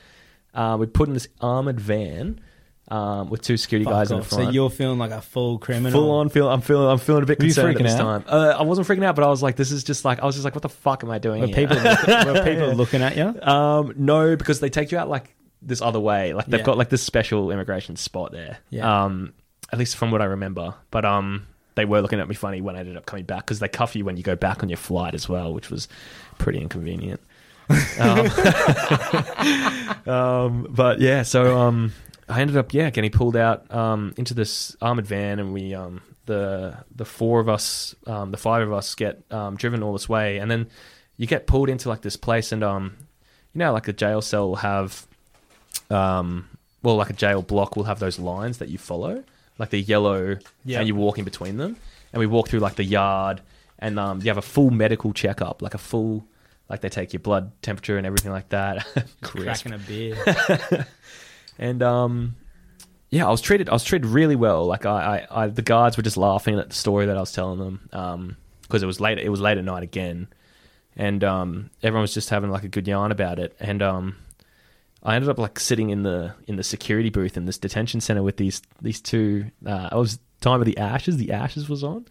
Uh, 0.57 0.77
we 0.79 0.87
put 0.87 1.07
in 1.09 1.15
this 1.15 1.29
armored 1.41 1.79
van 1.81 2.41
um, 2.89 3.31
with 3.31 3.43
two 3.43 3.57
security 3.57 3.85
Fuck 3.85 3.93
guys 3.93 4.11
in 4.11 4.17
the 4.17 4.21
off. 4.23 4.29
front. 4.29 4.45
So 4.45 4.51
you're 4.51 4.71
feeling 4.71 4.99
like 4.99 5.11
a 5.11 5.21
full 5.21 5.59
criminal. 5.59 5.91
full 5.93 6.11
on 6.13 6.29
feel. 6.29 6.49
I'm 6.49 6.61
feeling. 6.61 6.89
I'm 6.89 6.99
feeling 6.99 7.23
a 7.23 7.27
bit 7.27 7.39
Were 7.39 7.45
you 7.45 7.51
concerned 7.53 7.77
at 7.77 7.81
freaking 7.81 7.85
this 7.85 7.95
out? 7.95 7.99
time. 8.01 8.25
Uh, 8.27 8.57
I 8.59 8.63
wasn't 8.63 8.87
freaking 8.89 9.05
out, 9.05 9.15
but 9.17 9.25
I 9.25 9.29
was 9.29 9.43
like, 9.43 9.57
this 9.57 9.71
is 9.71 9.85
just 9.85 10.05
like 10.05 10.21
I 10.23 10.27
was 10.27 10.35
just 10.35 10.45
like, 10.45 10.55
what 10.55 10.63
the 10.63 10.69
fuck 10.69 11.05
am 11.05 11.11
I 11.11 11.19
doing 11.19 11.41
Were 11.43 11.47
here? 11.49 11.57
people 11.57 11.77
were 11.77 12.45
people 12.45 12.73
looking 12.75 13.03
at 13.03 13.17
you? 13.17 13.41
um, 13.43 13.93
no, 13.97 14.35
because 14.37 14.61
they 14.61 14.71
take 14.71 14.93
you 14.93 14.99
out 14.99 15.09
like 15.09 15.35
this 15.63 15.81
other 15.83 16.01
way. 16.01 16.33
Like 16.33 16.47
they've 16.47 16.61
Yeah. 16.61 16.67
got 16.67 16.79
like 16.79 16.89
this 16.91 17.03
special 17.03 17.51
immigration 17.51 17.97
spot 17.97 18.33
there. 18.33 18.59
Yeah. 18.71 19.05
Um, 19.05 19.33
at 19.73 19.79
least 19.81 19.97
from 19.97 20.13
what 20.13 20.23
I 20.23 20.27
remember. 20.27 20.75
But 20.93 21.05
um, 21.05 21.47
they 21.75 21.85
were 21.85 22.01
looking 22.01 22.21
at 22.21 22.29
me 22.29 22.35
funny 22.37 22.61
when 22.61 22.77
I 22.77 22.81
ended 22.81 22.97
up 22.97 23.05
coming 23.05 23.25
back 23.25 23.45
because 23.45 23.59
they 23.59 23.69
cuff 23.69 23.97
you 23.97 24.05
when 24.05 24.17
you 24.17 24.23
go 24.23 24.37
back 24.37 24.63
on 24.63 24.69
your 24.69 24.77
flight 24.79 25.13
as 25.15 25.29
well, 25.29 25.53
which 25.53 25.71
was 25.71 25.89
pretty 26.39 26.61
inconvenient. 26.61 27.21
Um, 27.99 28.31
um, 30.07 30.67
but 30.71 31.01
yeah, 31.01 31.23
so 31.23 31.59
um, 31.59 31.93
I 32.29 32.41
ended 32.41 32.57
up 32.57 32.73
yeah 32.73 32.91
getting 32.91 33.11
pulled 33.11 33.37
out 33.37 33.73
um, 33.75 34.15
into 34.17 34.35
this 34.35 34.77
armored 34.81 35.07
van, 35.07 35.39
and 35.39 35.53
we 35.53 35.75
um, 35.75 36.01
the 36.27 36.77
the 36.95 37.05
four 37.05 37.41
of 37.41 37.49
us, 37.49 37.95
um, 38.07 38.31
the 38.31 38.37
five 38.37 38.63
of 38.63 38.73
us 38.73 38.95
get 38.95 39.23
um, 39.31 39.57
driven 39.57 39.83
all 39.83 39.93
this 39.93 40.09
way, 40.09 40.39
and 40.39 40.51
then 40.51 40.69
you 41.17 41.27
get 41.27 41.47
pulled 41.47 41.69
into 41.69 41.89
like 41.89 42.03
this 42.03 42.17
place, 42.17 42.53
and 42.53 42.63
um, 42.63 42.97
you 43.55 43.59
know, 43.59 43.73
like 43.73 43.89
a 43.89 43.93
jail 43.93 44.21
cell 44.23 44.49
will 44.49 44.57
have, 44.57 45.07
um, 45.91 46.49
well, 46.83 46.97
like 46.97 47.11
a 47.11 47.15
jail 47.15 47.43
block 47.43 47.77
will 47.77 47.85
have 47.85 47.99
those 48.01 48.19
lines 48.19 48.59
that 48.59 48.69
you 48.69 48.79
follow, 48.79 49.25
like 49.59 49.71
the 49.71 49.81
yellow, 49.81 50.39
Yeah. 50.65 50.79
and 50.81 50.89
you 50.89 50.95
walk 50.95 51.19
in 51.19 51.25
between 51.25 51.57
them, 51.57 51.77
and 52.13 52.21
we 52.21 52.27
walk 52.27 52.49
through 52.49 52.61
like 52.61 52.77
the 52.77 52.85
yard, 52.85 53.41
and 53.79 53.99
um, 53.99 54.21
you 54.21 54.29
have 54.29 54.39
a 54.39 54.43
full 54.43 54.71
medical 54.71 55.13
checkup, 55.13 55.63
like 55.63 55.75
a 55.75 55.79
full. 55.79 56.25
Like 56.69 56.81
they 56.81 56.89
take 56.89 57.13
your 57.13 57.21
blood 57.21 57.53
temperature 57.63 57.97
and 57.97 58.07
everything 58.07 58.33
like 58.33 58.49
that. 58.49 58.87
Cracking 59.23 59.73
a 59.73 59.79
beer. 59.79 60.17
And 61.59 61.83
um, 61.83 62.37
yeah, 63.11 63.27
I 63.27 63.31
was 63.31 63.41
treated. 63.41 63.69
I 63.69 63.73
was 63.73 63.85
treated 63.85 64.07
really 64.07 64.37
well. 64.37 64.67
Like 64.67 64.87
I, 64.87 65.27
I, 65.31 65.45
I 65.45 65.47
the 65.49 65.63
guards 65.63 65.97
were 65.97 66.03
just 66.03 66.17
laughing 66.17 66.59
at 66.59 66.71
the 66.71 66.75
story 66.75 67.07
that 67.07 67.17
I 67.17 67.21
was 67.21 67.33
telling 67.33 67.59
them. 67.59 67.89
Um, 67.93 68.37
because 68.63 68.83
it 68.83 68.87
was 68.87 69.01
late. 69.01 69.19
It 69.19 69.29
was 69.29 69.41
late 69.41 69.59
at 69.59 69.65
night 69.65 69.85
again, 69.85 70.27
and 70.97 71.23
um, 71.23 71.71
everyone 71.83 72.03
was 72.03 72.15
just 72.15 72.31
having 72.31 72.51
like 72.51 72.65
a 72.65 72.69
good 72.69 72.89
yarn 72.89 73.13
about 73.13 73.39
it. 73.39 73.55
And 73.61 73.81
um, 73.81 74.17
I 75.03 75.15
ended 75.15 75.31
up 75.31 75.39
like 75.39 75.61
sitting 75.61 75.91
in 75.91 76.03
the 76.03 76.35
in 76.49 76.57
the 76.57 76.65
security 76.65 77.11
booth 77.11 77.37
in 77.37 77.45
this 77.47 77.59
detention 77.59 78.01
center 78.01 78.23
with 78.23 78.37
these 78.37 78.61
these 78.83 79.01
two. 79.01 79.47
Uh, 79.65 79.89
it 79.93 79.95
was 79.95 80.19
time 80.41 80.61
of 80.61 80.67
the 80.67 80.79
Ashes. 80.79 81.17
The 81.17 81.33
Ashes 81.33 81.69
was 81.69 81.85
on. 81.85 82.07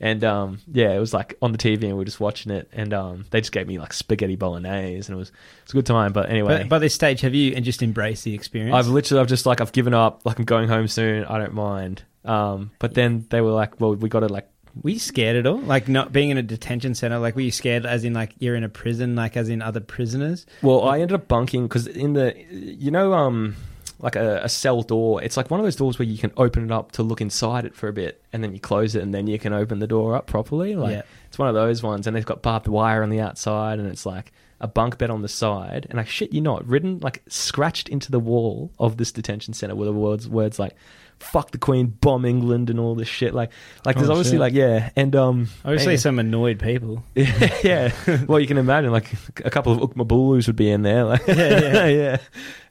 And 0.00 0.22
um, 0.22 0.60
yeah, 0.70 0.92
it 0.92 0.98
was 1.00 1.12
like 1.12 1.36
on 1.42 1.52
the 1.52 1.58
TV, 1.58 1.82
and 1.82 1.92
we 1.92 1.94
were 1.94 2.04
just 2.04 2.20
watching 2.20 2.52
it. 2.52 2.68
And 2.72 2.94
um, 2.94 3.24
they 3.30 3.40
just 3.40 3.52
gave 3.52 3.66
me 3.66 3.78
like 3.78 3.92
spaghetti 3.92 4.36
bolognese, 4.36 5.08
and 5.08 5.16
it 5.16 5.18
was 5.18 5.32
it's 5.62 5.72
a 5.72 5.76
good 5.76 5.86
time. 5.86 6.12
But 6.12 6.30
anyway, 6.30 6.58
But 6.58 6.68
by 6.68 6.78
this 6.78 6.94
stage, 6.94 7.20
have 7.22 7.34
you 7.34 7.54
and 7.56 7.64
just 7.64 7.82
embraced 7.82 8.24
the 8.24 8.34
experience? 8.34 8.74
I've 8.74 8.86
literally, 8.88 9.20
I've 9.20 9.26
just 9.28 9.44
like, 9.46 9.60
I've 9.60 9.72
given 9.72 9.94
up. 9.94 10.22
Like, 10.24 10.38
I'm 10.38 10.44
going 10.44 10.68
home 10.68 10.86
soon. 10.88 11.24
I 11.24 11.38
don't 11.38 11.54
mind. 11.54 12.02
Um, 12.24 12.70
but 12.78 12.94
then 12.94 13.26
they 13.30 13.40
were 13.40 13.50
like, 13.52 13.80
well, 13.80 13.94
we 13.94 14.08
got 14.08 14.20
to 14.20 14.28
like, 14.28 14.48
Were 14.82 14.90
you 14.90 14.98
scared 14.98 15.34
at 15.36 15.46
all? 15.46 15.58
Like 15.58 15.88
not 15.88 16.12
being 16.12 16.30
in 16.30 16.36
a 16.38 16.42
detention 16.42 16.94
center? 16.94 17.18
Like 17.18 17.34
were 17.34 17.40
you 17.40 17.50
scared 17.50 17.86
as 17.86 18.04
in 18.04 18.12
like 18.12 18.34
you're 18.38 18.54
in 18.54 18.64
a 18.64 18.68
prison, 18.68 19.16
like 19.16 19.36
as 19.36 19.48
in 19.48 19.62
other 19.62 19.80
prisoners? 19.80 20.46
Well, 20.62 20.84
I 20.84 21.00
ended 21.00 21.14
up 21.14 21.26
bunking 21.26 21.64
because 21.66 21.86
in 21.86 22.12
the, 22.12 22.34
you 22.50 22.90
know, 22.90 23.14
um, 23.14 23.56
like 24.00 24.16
a, 24.16 24.40
a 24.44 24.48
cell 24.48 24.82
door. 24.82 25.22
It's 25.22 25.36
like 25.36 25.50
one 25.50 25.58
of 25.60 25.64
those 25.64 25.76
doors 25.76 25.98
where 25.98 26.06
you 26.06 26.18
can 26.18 26.32
open 26.36 26.64
it 26.64 26.70
up 26.70 26.92
to 26.92 27.02
look 27.02 27.20
inside 27.20 27.64
it 27.64 27.74
for 27.74 27.88
a 27.88 27.92
bit, 27.92 28.22
and 28.32 28.42
then 28.44 28.52
you 28.54 28.60
close 28.60 28.94
it, 28.94 29.02
and 29.02 29.12
then 29.12 29.26
you 29.26 29.38
can 29.38 29.52
open 29.52 29.78
the 29.80 29.86
door 29.86 30.14
up 30.14 30.26
properly. 30.26 30.76
Like 30.76 30.92
Yeah. 30.92 31.02
it's 31.26 31.38
one 31.38 31.48
of 31.48 31.54
those 31.54 31.82
ones, 31.82 32.06
and 32.06 32.14
they've 32.14 32.24
got 32.24 32.42
barbed 32.42 32.68
wire 32.68 33.02
on 33.02 33.10
the 33.10 33.20
outside, 33.20 33.78
and 33.78 33.88
it's 33.88 34.06
like 34.06 34.32
a 34.60 34.66
bunk 34.66 34.98
bed 34.98 35.10
on 35.10 35.22
the 35.22 35.28
side, 35.28 35.86
and 35.90 36.00
I 36.00 36.04
shit 36.04 36.32
you 36.32 36.40
not, 36.40 36.66
written 36.66 36.98
like 37.00 37.22
scratched 37.28 37.88
into 37.88 38.10
the 38.10 38.18
wall 38.20 38.72
of 38.78 38.96
this 38.96 39.12
detention 39.12 39.54
center 39.54 39.74
with 39.76 39.86
the 39.86 39.92
words 39.92 40.28
words 40.28 40.58
like 40.58 40.74
"fuck 41.20 41.50
the 41.50 41.58
Queen, 41.58 41.86
bomb 41.88 42.24
England," 42.24 42.70
and 42.70 42.78
all 42.80 42.94
this 42.94 43.08
shit. 43.08 43.34
Like, 43.34 43.50
like 43.84 43.96
there's 43.96 44.08
Oh, 44.08 44.12
obviously 44.12 44.32
shit. 44.34 44.40
like 44.40 44.52
yeah, 44.54 44.90
and 44.96 45.14
um, 45.16 45.48
Obviously, 45.64 45.92
anyway. 45.92 45.96
some 45.96 46.18
annoyed 46.18 46.58
people. 46.60 47.02
yeah. 47.14 47.92
Well, 48.26 48.40
you 48.40 48.46
can 48.46 48.58
imagine 48.58 48.90
like 48.92 49.12
a 49.44 49.50
couple 49.50 49.72
of 49.72 49.78
Ukmabulus 49.90 50.46
would 50.46 50.56
be 50.56 50.70
in 50.70 50.82
there. 50.82 51.04
Like, 51.04 51.26
Yeah, 51.26 51.34
yeah. 51.60 51.86
yeah. 51.86 52.16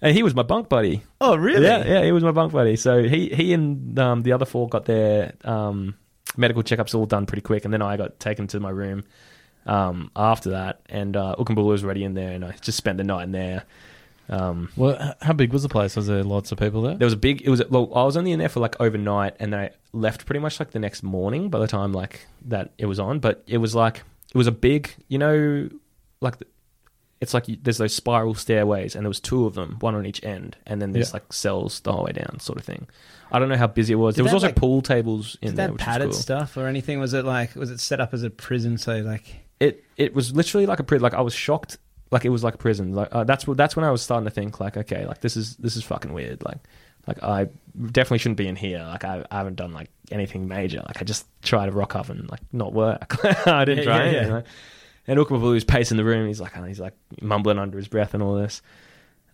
And 0.02 0.16
he 0.16 0.24
was 0.24 0.36
my 0.36 0.44
bunk 0.44 0.70
buddy. 0.70 1.02
Oh, 1.20 1.36
really? 1.36 1.66
Yeah, 1.66 1.86
yeah, 1.86 2.04
he 2.04 2.12
was 2.12 2.24
my 2.24 2.32
bunk 2.32 2.54
buddy. 2.54 2.76
So 2.76 3.04
he 3.04 3.30
he 3.30 3.54
and 3.54 3.98
um, 4.00 4.24
the 4.24 4.34
other 4.34 4.46
four 4.46 4.68
got 4.70 4.86
their 4.86 5.34
um, 5.44 5.96
medical 6.36 6.64
checkups 6.64 6.94
all 6.96 7.06
done 7.06 7.26
pretty 7.26 7.42
quick, 7.42 7.66
and 7.66 7.74
then 7.74 7.82
I 7.82 7.98
got 7.98 8.20
taken 8.20 8.48
to 8.48 8.60
my 8.60 8.70
room 8.70 9.04
um, 9.66 10.12
after 10.16 10.52
that. 10.52 10.82
And 10.90 11.18
uh, 11.18 11.36
Ukmabulu 11.40 11.66
was 11.66 11.84
already 11.84 12.04
in 12.04 12.14
there, 12.14 12.32
and 12.32 12.46
I 12.46 12.52
just 12.62 12.78
spent 12.78 12.98
the 12.98 13.04
night 13.04 13.24
in 13.24 13.32
there. 13.32 13.64
Um, 14.30 14.70
Well, 14.76 15.16
how 15.22 15.34
big 15.34 15.54
was 15.54 15.64
the 15.64 15.70
place? 15.70 15.96
Was 15.96 16.08
there 16.08 16.24
lots 16.24 16.52
of 16.52 16.58
people 16.60 16.82
there? 16.82 16.96
there 16.96 17.06
was 17.06 17.14
a 17.14 17.18
big. 17.18 17.42
It 17.44 17.50
was 17.50 17.62
well, 17.70 17.92
I 17.96 18.04
was 18.04 18.18
only 18.18 18.32
in 18.32 18.40
there 18.40 18.50
for 18.50 18.60
like 18.60 18.80
overnight, 18.80 19.36
and 19.40 19.54
then 19.54 19.60
I 19.60 19.70
left 19.94 20.26
pretty 20.26 20.40
much 20.40 20.60
like 20.60 20.72
the 20.72 20.80
next 20.80 21.04
morning. 21.04 21.50
By 21.50 21.60
the 21.60 21.68
time 21.68 21.94
like 21.94 22.26
that 22.46 22.72
it 22.78 22.86
was 22.88 23.00
on, 23.00 23.20
but 23.20 23.44
it 23.48 23.58
was 23.58 23.74
like 23.76 24.04
it 24.34 24.38
was 24.38 24.48
a 24.48 24.52
big, 24.52 24.94
you 25.08 25.18
know, 25.18 25.70
like 26.20 26.38
the, 26.40 26.48
it's 27.22 27.34
like 27.34 27.48
you, 27.48 27.58
there's 27.62 27.78
those 27.78 27.96
spiral 27.96 28.34
stairways, 28.36 28.96
and 28.96 29.06
there 29.06 29.10
was 29.10 29.20
two 29.22 29.46
of 29.46 29.54
them, 29.56 29.78
one 29.80 29.96
on 29.96 30.06
each 30.06 30.24
end, 30.24 30.58
and 30.66 30.82
then 30.82 30.92
there's 30.92 31.10
Yeah. 31.10 31.14
like 31.14 31.32
cells 31.34 31.80
the 31.80 31.94
whole 31.94 32.04
way 32.04 32.12
down, 32.12 32.40
sort 32.40 32.58
of 32.60 32.66
thing. 32.66 32.88
I 33.32 33.40
don't 33.40 33.50
know 33.50 33.58
how 33.58 33.68
busy 33.68 33.94
it 33.94 33.98
was. 33.98 34.16
Did 34.16 34.20
there 34.20 34.26
was 34.26 34.34
also 34.34 34.48
like- 34.48 34.56
pool 34.56 34.82
tables 34.82 35.38
in 35.42 35.50
Did 35.52 35.56
there, 35.58 35.68
that 35.68 35.74
which 35.74 35.82
padded 35.82 36.08
was 36.10 36.18
cool. 36.18 36.22
stuff 36.24 36.58
or 36.58 36.68
anything? 36.68 37.00
Was 37.00 37.14
it 37.14 37.24
like 37.26 37.56
was 37.56 37.72
it 37.72 37.80
set 37.80 38.00
up 38.02 38.14
as 38.14 38.24
a 38.24 38.30
prison? 38.30 38.78
So 38.78 38.98
like 39.00 39.24
It 39.60 39.84
it 39.96 40.14
was 40.14 40.36
literally 40.36 40.66
like 40.66 40.80
a 40.80 40.84
prison. 40.84 41.02
Like 41.04 41.14
I 41.14 41.22
was 41.22 41.34
shocked. 41.34 41.78
Like 42.12 42.26
it 42.26 42.30
was 42.30 42.44
like 42.44 42.54
a 42.56 42.58
prison. 42.58 42.94
Like 42.94 43.10
uh, 43.12 43.24
that's 43.24 43.46
that's 43.46 43.76
when 43.76 43.86
I 43.86 43.92
was 43.92 44.02
starting 44.02 44.26
to 44.26 44.32
think 44.32 44.60
like, 44.60 44.78
okay, 44.78 45.06
like 45.06 45.22
this 45.22 45.36
is 45.38 45.56
this 45.58 45.76
is 45.76 45.84
fucking 45.84 46.14
weird. 46.14 46.44
Like 46.44 46.58
like 47.08 47.22
I 47.24 47.48
definitely 47.92 48.20
shouldn't 48.20 48.38
be 48.38 48.48
in 48.48 48.56
here. 48.56 48.80
Like 48.80 49.04
I, 49.04 49.26
I 49.32 49.38
haven't 49.38 49.56
done 49.56 49.72
like 49.74 49.90
anything 50.12 50.48
major. 50.48 50.82
Like 50.86 51.02
I 51.02 51.04
just 51.06 51.26
tried 51.42 51.66
to 51.68 51.72
rock 51.72 51.96
up 51.96 52.10
and 52.10 52.30
like 52.30 52.42
not 52.54 52.74
work. 52.74 53.24
I 53.48 53.66
didn't 53.66 53.80
Yeah, 53.80 53.84
try 53.84 53.98
yeah, 53.98 54.04
anything. 54.10 54.28
yeah. 54.28 54.34
Like, 54.36 54.46
and 55.10 55.20
Ukmabulu's 55.20 55.64
pacing 55.64 55.98
the 55.98 56.04
room. 56.04 56.28
He's 56.28 56.42
like 56.42 56.54
he's 56.66 56.80
like 56.80 56.94
mumbling 57.22 57.60
under 57.60 57.78
his 57.78 57.88
breath 57.88 58.14
and 58.14 58.22
all 58.24 58.36
this. 58.36 58.62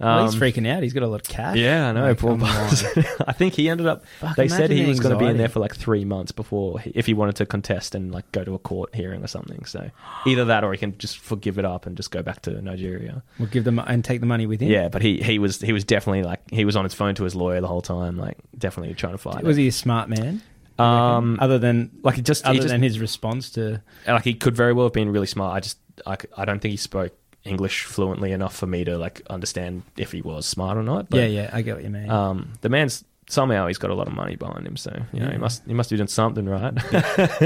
Well, 0.04 0.26
he's 0.26 0.34
Um, 0.36 0.42
freaking 0.42 0.68
out. 0.68 0.84
He's 0.84 0.94
got 0.94 1.04
a 1.04 1.08
lot 1.08 1.22
of 1.22 1.28
cash. 1.28 1.58
Yeah, 1.58 1.90
I 1.90 1.92
know. 1.92 2.16
Poor 2.16 2.32
come 2.32 2.44
on. 2.44 2.50
I 3.28 3.34
think 3.34 3.54
he 3.54 3.70
ended 3.70 3.88
up. 3.88 4.06
Fuck, 4.20 4.36
they 4.36 4.48
said 4.48 4.70
he 4.72 4.86
was 4.86 5.00
going 5.00 5.14
to 5.14 5.20
be 5.20 5.26
in 5.26 5.32
anxiety. 5.32 5.38
there 5.38 5.50
for 5.50 5.60
like 5.60 5.76
three 5.76 6.06
months 6.06 6.32
before, 6.32 6.80
he, 6.80 6.92
if 6.96 7.06
he 7.06 7.14
wanted 7.14 7.36
to 7.38 7.46
contest 7.46 7.96
and 7.96 8.12
like 8.12 8.32
go 8.32 8.44
to 8.44 8.54
a 8.54 8.60
court 8.60 8.94
hearing 8.96 9.24
or 9.24 9.28
something. 9.28 9.66
So 9.66 9.90
either 10.26 10.46
that, 10.46 10.64
or 10.64 10.72
he 10.72 10.78
can 10.78 10.98
just 10.98 11.18
forgive 11.20 11.58
it 11.58 11.66
up 11.66 11.86
and 11.86 11.96
just 11.98 12.12
go 12.12 12.22
back 12.22 12.42
to 12.44 12.62
Nigeria. 12.62 13.24
We'll 13.40 13.50
give 13.50 13.64
them 13.64 13.80
and 13.80 14.04
take 14.04 14.20
the 14.20 14.26
money 14.26 14.46
with 14.46 14.60
him. 14.62 14.70
Yeah, 14.70 14.90
but 14.90 15.02
he 15.02 15.22
he 15.22 15.40
was 15.40 15.62
he 15.62 15.74
was 15.74 15.84
definitely 15.84 16.24
like 16.24 16.42
he 16.52 16.66
was 16.66 16.76
on 16.76 16.84
his 16.84 16.94
phone 16.94 17.16
to 17.16 17.24
his 17.24 17.36
lawyer 17.36 17.62
the 17.62 17.68
whole 17.68 17.82
time, 17.82 18.18
like 18.18 18.38
definitely 18.58 18.94
trying 18.96 19.14
to 19.14 19.18
fight. 19.18 19.44
Was 19.44 19.58
it. 19.58 19.62
he 19.62 19.68
a 19.68 19.72
smart 19.72 20.10
man? 20.10 20.42
Um, 20.80 21.38
other 21.40 21.60
than 21.60 21.92
like 22.04 22.24
just, 22.24 22.46
other 22.46 22.56
just 22.56 22.68
than 22.70 22.82
his 22.82 23.00
response 23.00 23.52
to 23.52 23.82
like 24.08 24.24
he 24.24 24.34
could 24.34 24.56
very 24.56 24.74
well 24.74 24.88
have 24.88 24.94
been 24.94 25.12
really 25.12 25.28
smart. 25.28 25.56
I 25.56 25.60
just 25.60 25.78
I, 26.06 26.18
I 26.36 26.46
don't 26.46 26.60
think 26.60 26.72
he 26.72 26.78
spoke 26.78 27.14
English 27.46 27.84
fluently 27.86 28.32
enough 28.32 28.56
for 28.56 28.68
me 28.68 28.84
to 28.86 28.98
like 28.98 29.22
understand 29.30 29.84
if 29.98 30.12
he 30.12 30.22
was 30.22 30.46
smart 30.46 30.78
or 30.78 30.84
not. 30.84 31.10
But, 31.10 31.18
yeah, 31.18 31.26
yeah, 31.26 31.50
I 31.52 31.62
get 31.62 31.76
what 31.76 31.84
you 31.84 31.90
mean. 31.90 32.10
Um, 32.10 32.54
the 32.62 32.70
man's 32.70 33.04
somehow 33.28 33.68
he's 33.68 33.78
got 33.78 33.90
a 33.90 33.94
lot 33.94 34.08
of 34.08 34.14
money 34.14 34.36
behind 34.36 34.66
him, 34.66 34.78
so 34.78 34.92
you 35.12 35.20
know 35.20 35.30
he 35.30 35.38
must 35.38 35.64
he 35.66 35.74
must 35.74 35.90
be 35.90 35.98
doing 35.98 36.08
something 36.08 36.46
right. 36.46 36.74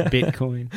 Bitcoin. 0.10 0.70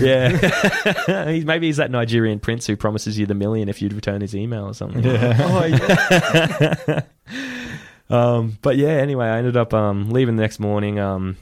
yeah, 0.00 1.28
he's, 1.30 1.44
maybe 1.44 1.66
he's 1.66 1.78
that 1.78 1.90
Nigerian 1.90 2.38
prince 2.40 2.66
who 2.66 2.76
promises 2.76 3.18
you 3.18 3.26
the 3.26 3.34
million 3.34 3.68
if 3.68 3.82
you'd 3.82 3.92
return 3.92 4.20
his 4.20 4.34
email 4.34 4.66
or 4.66 4.74
something. 4.74 5.02
Yeah. 5.02 5.36
oh 5.40 5.64
yeah. 5.64 7.02
Um, 8.10 8.58
but 8.62 8.76
yeah, 8.76 8.88
anyway, 8.88 9.26
I 9.26 9.38
ended 9.38 9.56
up 9.56 9.74
um, 9.74 10.10
leaving 10.10 10.36
the 10.36 10.42
next 10.42 10.60
morning. 10.60 10.98
Um, 10.98 11.36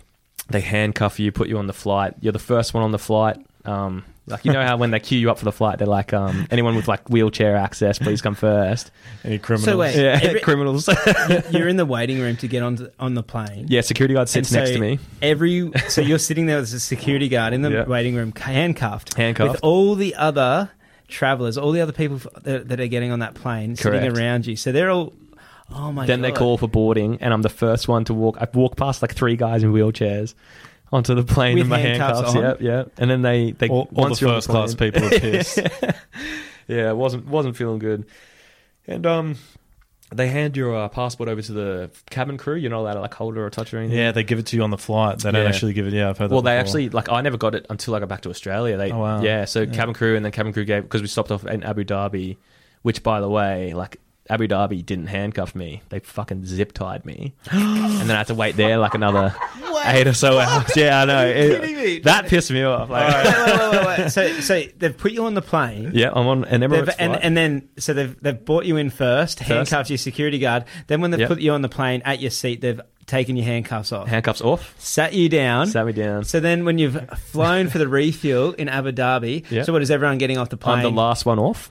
they 0.49 0.61
handcuff 0.61 1.19
you, 1.21 1.33
put 1.33 1.49
you 1.49 1.59
on 1.59 1.67
the 1.67 1.73
flight. 1.73 2.15
You're 2.21 2.33
the 2.33 2.39
first 2.39 2.75
one 2.75 2.83
on 2.83 2.93
the 2.93 2.99
flight. 2.99 3.37
Um, 3.69 4.05
like 4.29 4.45
you 4.45 4.53
know 4.53 4.63
how 4.65 4.77
when 4.77 4.91
they 4.91 4.99
queue 4.99 5.19
you 5.21 5.31
up 5.31 5.39
for 5.39 5.45
the 5.45 5.53
flight, 5.53 5.79
they're 5.79 5.87
like, 5.87 6.13
um, 6.13 6.49
anyone 6.51 6.75
with 6.75 6.89
like 6.89 7.09
wheelchair 7.09 7.55
access, 7.57 7.97
please 7.99 8.21
come 8.21 8.35
first. 8.35 8.91
Any 9.23 9.39
criminals? 9.39 9.65
So 9.67 9.79
wait, 9.79 9.95
Yeah, 9.95 10.19
every- 10.21 10.41
criminals. 10.41 10.89
You're 11.51 11.69
in 11.69 11.77
the 11.77 11.87
waiting 11.87 12.19
room 12.21 12.37
to 12.39 12.49
get 12.49 12.63
on 12.65 12.75
the, 12.75 12.93
on 12.99 13.15
the 13.15 13.23
plane. 13.23 13.67
yeah, 13.69 13.83
security 13.83 14.15
guard 14.15 14.29
sits 14.29 14.51
And 14.51 14.57
next 14.57 14.71
so 14.71 14.75
to 14.75 14.81
me, 14.81 14.99
Every 15.23 15.71
so 15.89 16.01
you're 16.01 16.19
sitting 16.19 16.47
there 16.47 16.59
as 16.59 16.73
a 16.73 16.81
security 16.81 17.29
guard 17.29 17.53
in 17.53 17.63
the 17.63 17.71
Yeah. 17.71 17.85
waiting 17.85 18.17
room, 18.17 18.33
handcuffed, 18.37 19.15
handcuffed. 19.15 19.53
with 19.53 19.61
all 19.63 19.95
the 19.95 20.17
other 20.17 20.71
travelers, 21.07 21.57
all 21.57 21.71
the 21.71 21.81
other 21.81 21.93
people 21.93 22.21
that, 22.43 22.69
that 22.69 22.81
are 22.81 22.89
getting 22.89 23.13
on 23.13 23.21
that 23.21 23.35
plane 23.35 23.77
sitting 23.77 24.11
around 24.17 24.45
you. 24.47 24.57
So 24.57 24.73
they're 24.73 24.91
all. 24.91 25.13
Oh 25.71 25.93
my 25.93 26.03
god. 26.03 26.09
then 26.09 26.21
god! 26.23 26.27
they 26.27 26.37
call 26.37 26.59
for 26.59 26.69
boarding, 26.69 27.19
and 27.21 27.33
I'm 27.33 27.43
the 27.43 27.49
first 27.49 27.87
one 27.89 28.05
to 28.07 28.15
walk. 28.15 28.39
I 28.41 28.49
walk 28.55 28.77
past 28.77 29.03
like 29.03 29.15
three 29.15 29.37
guys 29.37 29.63
in 29.63 29.73
wheelchairs 29.73 30.35
onto 30.93 31.15
the 31.15 31.23
plane 31.25 31.55
With 31.55 31.65
in 31.65 31.69
my 31.69 31.79
handcuffs 31.79 32.21
handcuffs. 32.33 32.37
on? 32.37 32.43
Yep, 32.43 32.61
yep. 32.61 32.93
And 32.99 33.11
then 33.11 33.23
they 33.23 33.53
they 33.53 33.69
all, 33.69 33.81
all 33.81 33.85
the 33.93 34.01
once 34.01 34.21
you're 34.21 34.31
on 34.31 34.37
first 34.37 34.49
class 34.49 34.75
people 34.75 35.05
are 35.05 35.11
pissed. 35.11 35.59
yeah, 36.69 36.91
it 36.91 36.97
wasn't 36.97 37.27
wasn't 37.27 37.57
feeling 37.57 37.79
good. 37.79 38.07
And 38.87 39.05
um, 39.07 39.37
they 40.15 40.29
hand 40.29 40.57
your 40.57 40.77
uh, 40.77 40.89
passport 40.89 41.29
over 41.29 41.43
to 41.43 41.53
the 41.53 41.91
cabin 42.11 42.39
crew. 42.39 42.55
You're 42.55 42.71
not 42.71 42.81
allowed 42.81 42.95
to 42.95 43.01
like 43.01 43.15
hold 43.15 43.37
it 43.37 43.41
or 43.41 43.51
touch 43.51 43.73
it 43.73 43.77
or 43.77 43.81
anything. 43.81 43.99
yeah, 43.99 44.13
they 44.13 44.23
give 44.23 44.39
it 44.39 44.47
to 44.47 44.57
you 44.57 44.63
on 44.63 44.71
the 44.71 44.79
flight. 44.79 45.19
They 45.19 45.33
don't 45.33 45.43
Yeah. 45.43 45.49
actually 45.49 45.73
give 45.73 45.87
it. 45.89 45.93
Yeah, 45.93 46.09
I've 46.11 46.19
heard 46.19 46.31
that. 46.31 46.35
Well, 46.35 46.43
they 46.43 46.57
actually 46.57 46.89
like 46.91 47.09
I 47.11 47.21
never 47.21 47.37
got 47.37 47.55
it 47.57 47.67
until 47.69 47.95
I 47.97 47.99
got 47.99 48.09
back 48.09 48.21
to 48.23 48.31
Australia. 48.31 48.77
They 48.77 48.93
Oh, 48.93 48.99
wow. 48.99 49.23
yeah, 49.23 49.45
so 49.45 49.63
Yeah. 49.63 49.73
cabin 49.73 49.95
crew 49.95 50.15
and 50.15 50.25
then 50.25 50.31
cabin 50.33 50.53
crew 50.53 50.65
gave 50.65 50.85
because 50.85 51.03
we 51.03 51.09
stopped 51.09 51.33
off 51.33 51.45
in 51.45 51.65
Abu 51.65 51.83
Dhabi, 51.85 52.37
which 52.83 53.03
by 53.03 53.21
the 53.21 53.29
way, 53.29 53.73
like 53.75 53.99
Abu 54.29 54.47
Dhabi 54.49 54.85
didn't 54.85 55.07
handcuff 55.07 55.55
me. 55.55 55.83
They 55.89 56.01
fucking 56.01 56.45
zip 56.47 56.73
tied 56.73 57.05
me, 57.07 57.35
and 57.51 58.01
then 58.01 58.11
I 58.13 58.19
had 58.19 58.27
to 58.29 58.35
wait 58.35 58.57
there 58.57 58.79
like 58.79 58.95
another 58.95 59.35
eight 59.87 60.07
or 60.07 60.13
so 60.15 60.39
hours. 60.39 60.75
Yeah, 60.77 61.03
I 61.03 61.05
know. 61.05 61.33
Kidding 61.33 61.77
me? 61.77 61.99
that 62.01 62.27
pissed 62.27 62.51
me 62.51 62.63
off. 62.65 62.91
Like, 62.91 63.13
wait, 63.25 63.35
wait, 63.37 63.71
wait, 63.87 63.99
wait. 63.99 64.11
So, 64.11 64.29
so 64.41 64.63
they've 64.79 64.97
put 64.97 65.13
you 65.13 65.25
on 65.27 65.35
the 65.35 65.43
plane. 65.43 65.93
yeah, 65.95 66.11
I'm 66.13 66.27
on 66.27 66.45
an 66.45 66.61
Emirates 66.63 66.87
They've, 66.87 66.95
and, 66.99 67.13
flight. 67.13 67.21
and 67.25 67.37
then 67.37 67.69
so 67.79 67.93
they've 67.95 68.21
they've 68.21 68.45
brought 68.45 68.65
you 68.67 68.77
in 68.77 68.91
first, 68.91 69.39
handcuffed 69.41 69.91
your 69.91 69.99
security 69.99 70.39
guard. 70.39 70.65
Then 70.89 71.01
when 71.01 71.11
they've 71.11 71.21
Yep. 71.21 71.29
put 71.29 71.41
you 71.41 71.53
on 71.53 71.63
the 71.63 71.69
plane 71.69 72.03
at 72.05 72.21
your 72.21 72.31
seat, 72.31 72.61
they've 72.61 72.81
taken 73.07 73.37
your 73.37 73.47
handcuffs 73.47 73.93
off, 73.93 74.09
handcuffs 74.09 74.41
off, 74.41 74.75
sat 74.79 75.13
you 75.15 75.29
down. 75.29 75.69
sat 75.69 75.87
me 75.87 75.93
down. 75.93 76.25
so 76.25 76.41
then 76.41 76.65
when 76.65 76.77
you've 76.79 76.99
flown 77.19 77.69
for 77.69 77.79
the 77.79 77.87
refuel 77.87 78.53
in 78.55 78.69
Abu 78.69 78.91
Dhabi, 78.91 79.65
so 79.65 79.73
what 79.73 79.81
is 79.83 79.91
everyone 79.93 80.19
getting 80.19 80.39
off 80.39 80.49
the 80.49 80.57
plane? 80.57 80.79
I'm 80.79 80.83
the 80.83 80.91
last 80.91 81.25
one 81.25 81.39
off. 81.39 81.71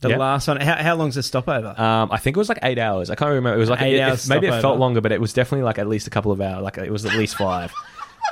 The 0.00 0.10
Yep. 0.10 0.18
last 0.18 0.48
one. 0.48 0.60
How, 0.60 0.74
how 0.76 0.94
long's 0.94 1.14
the 1.14 1.22
stopover? 1.22 1.74
Um, 1.80 2.10
I 2.12 2.18
think 2.18 2.36
it 2.36 2.38
was 2.38 2.48
like 2.50 2.58
eight 2.62 2.78
hours. 2.78 3.08
I 3.10 3.14
can't 3.14 3.30
remember. 3.30 3.56
It 3.56 3.60
was 3.60 3.70
like 3.70 3.80
Eight 3.82 3.94
it- 3.94 3.96
it- 3.96 4.00
hours 4.00 4.28
maybe 4.28 4.46
it 4.46 4.50
stopover. 4.50 4.60
felt 4.62 4.78
longer, 4.78 5.00
but 5.00 5.10
it 5.12 5.20
was 5.20 5.32
definitely 5.32 5.64
like 5.64 5.78
at 5.78 5.88
least 5.88 6.06
a 6.06 6.10
couple 6.10 6.32
of 6.32 6.40
hours. 6.40 6.62
Like 6.62 6.76
it 6.78 6.90
was 6.90 7.04
at 7.06 7.14
least 7.14 7.36
five. 7.36 7.72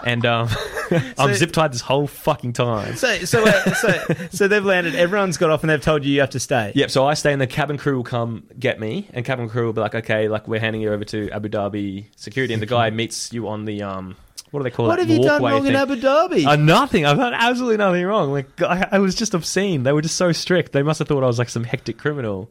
And 0.05 0.27
um, 0.27 0.49
I'm 1.19 1.35
zip 1.35 1.53
tied 1.53 1.73
this 1.73 1.81
whole 1.81 2.09
fucking 2.09 2.53
time. 2.53 2.97
so 2.97 3.17
so 3.21 3.45
uh, 3.47 3.75
so 3.75 4.15
so 4.33 4.49
they've 4.49 4.65
landed. 4.65 4.97
Everyone's 4.97 5.37
got 5.39 5.51
off, 5.51 5.63
and 5.63 5.71
they've 5.71 5.81
told 5.81 6.05
you 6.05 6.13
you 6.13 6.21
have 6.21 6.31
to 6.31 6.41
stay. 6.41 6.73
Yep. 6.75 6.91
So 6.91 7.07
I 7.07 7.15
stay, 7.15 7.33
and 7.33 7.41
the 7.41 7.47
cabin 7.47 7.79
crew 7.79 7.97
will 7.97 8.03
come 8.05 8.43
get 8.59 8.81
me, 8.81 9.09
and 9.15 9.25
cabin 9.25 9.49
crew 9.49 9.67
will 9.67 9.73
be 9.73 9.81
like, 9.81 9.95
"Okay, 9.95 10.29
like 10.29 10.49
we're 10.49 10.59
handing 10.61 10.83
you 10.83 10.93
over 10.93 11.05
to 11.05 11.31
Abu 11.31 11.49
Dhabi 11.49 12.07
security," 12.17 12.53
and 12.53 12.61
the 12.61 12.67
guy 12.67 12.91
meets 12.91 13.33
you 13.33 13.47
on 13.49 13.67
the 13.67 13.83
um, 13.83 14.17
what 14.55 14.61
do 14.61 14.65
they 14.65 14.71
call 14.71 14.87
it? 14.87 14.89
What 14.89 14.97
that 15.01 15.09
have 15.09 15.11
you 15.11 15.23
done 15.23 15.43
walkway 15.43 15.59
wrong 15.59 15.67
in. 15.67 15.75
Abu 15.77 15.97
Dhabi? 15.97 16.47
Uh, 16.47 16.57
nothing. 16.57 17.05
I've 17.05 17.17
done 17.17 17.35
absolutely 17.35 17.77
nothing 17.79 18.05
wrong. 18.07 18.31
Like 18.33 18.63
I, 18.63 18.89
I 18.93 18.99
was 19.01 19.15
just 19.17 19.35
obscene. 19.35 19.83
They 19.83 19.93
were 19.93 20.01
just 20.03 20.17
so 20.17 20.33
strict. 20.33 20.73
They 20.73 20.83
must 20.83 21.01
have 21.01 21.09
thought 21.09 21.23
I 21.23 21.27
was 21.27 21.39
like 21.39 21.49
some 21.49 21.65
hectic 21.65 21.99
criminal, 21.99 22.51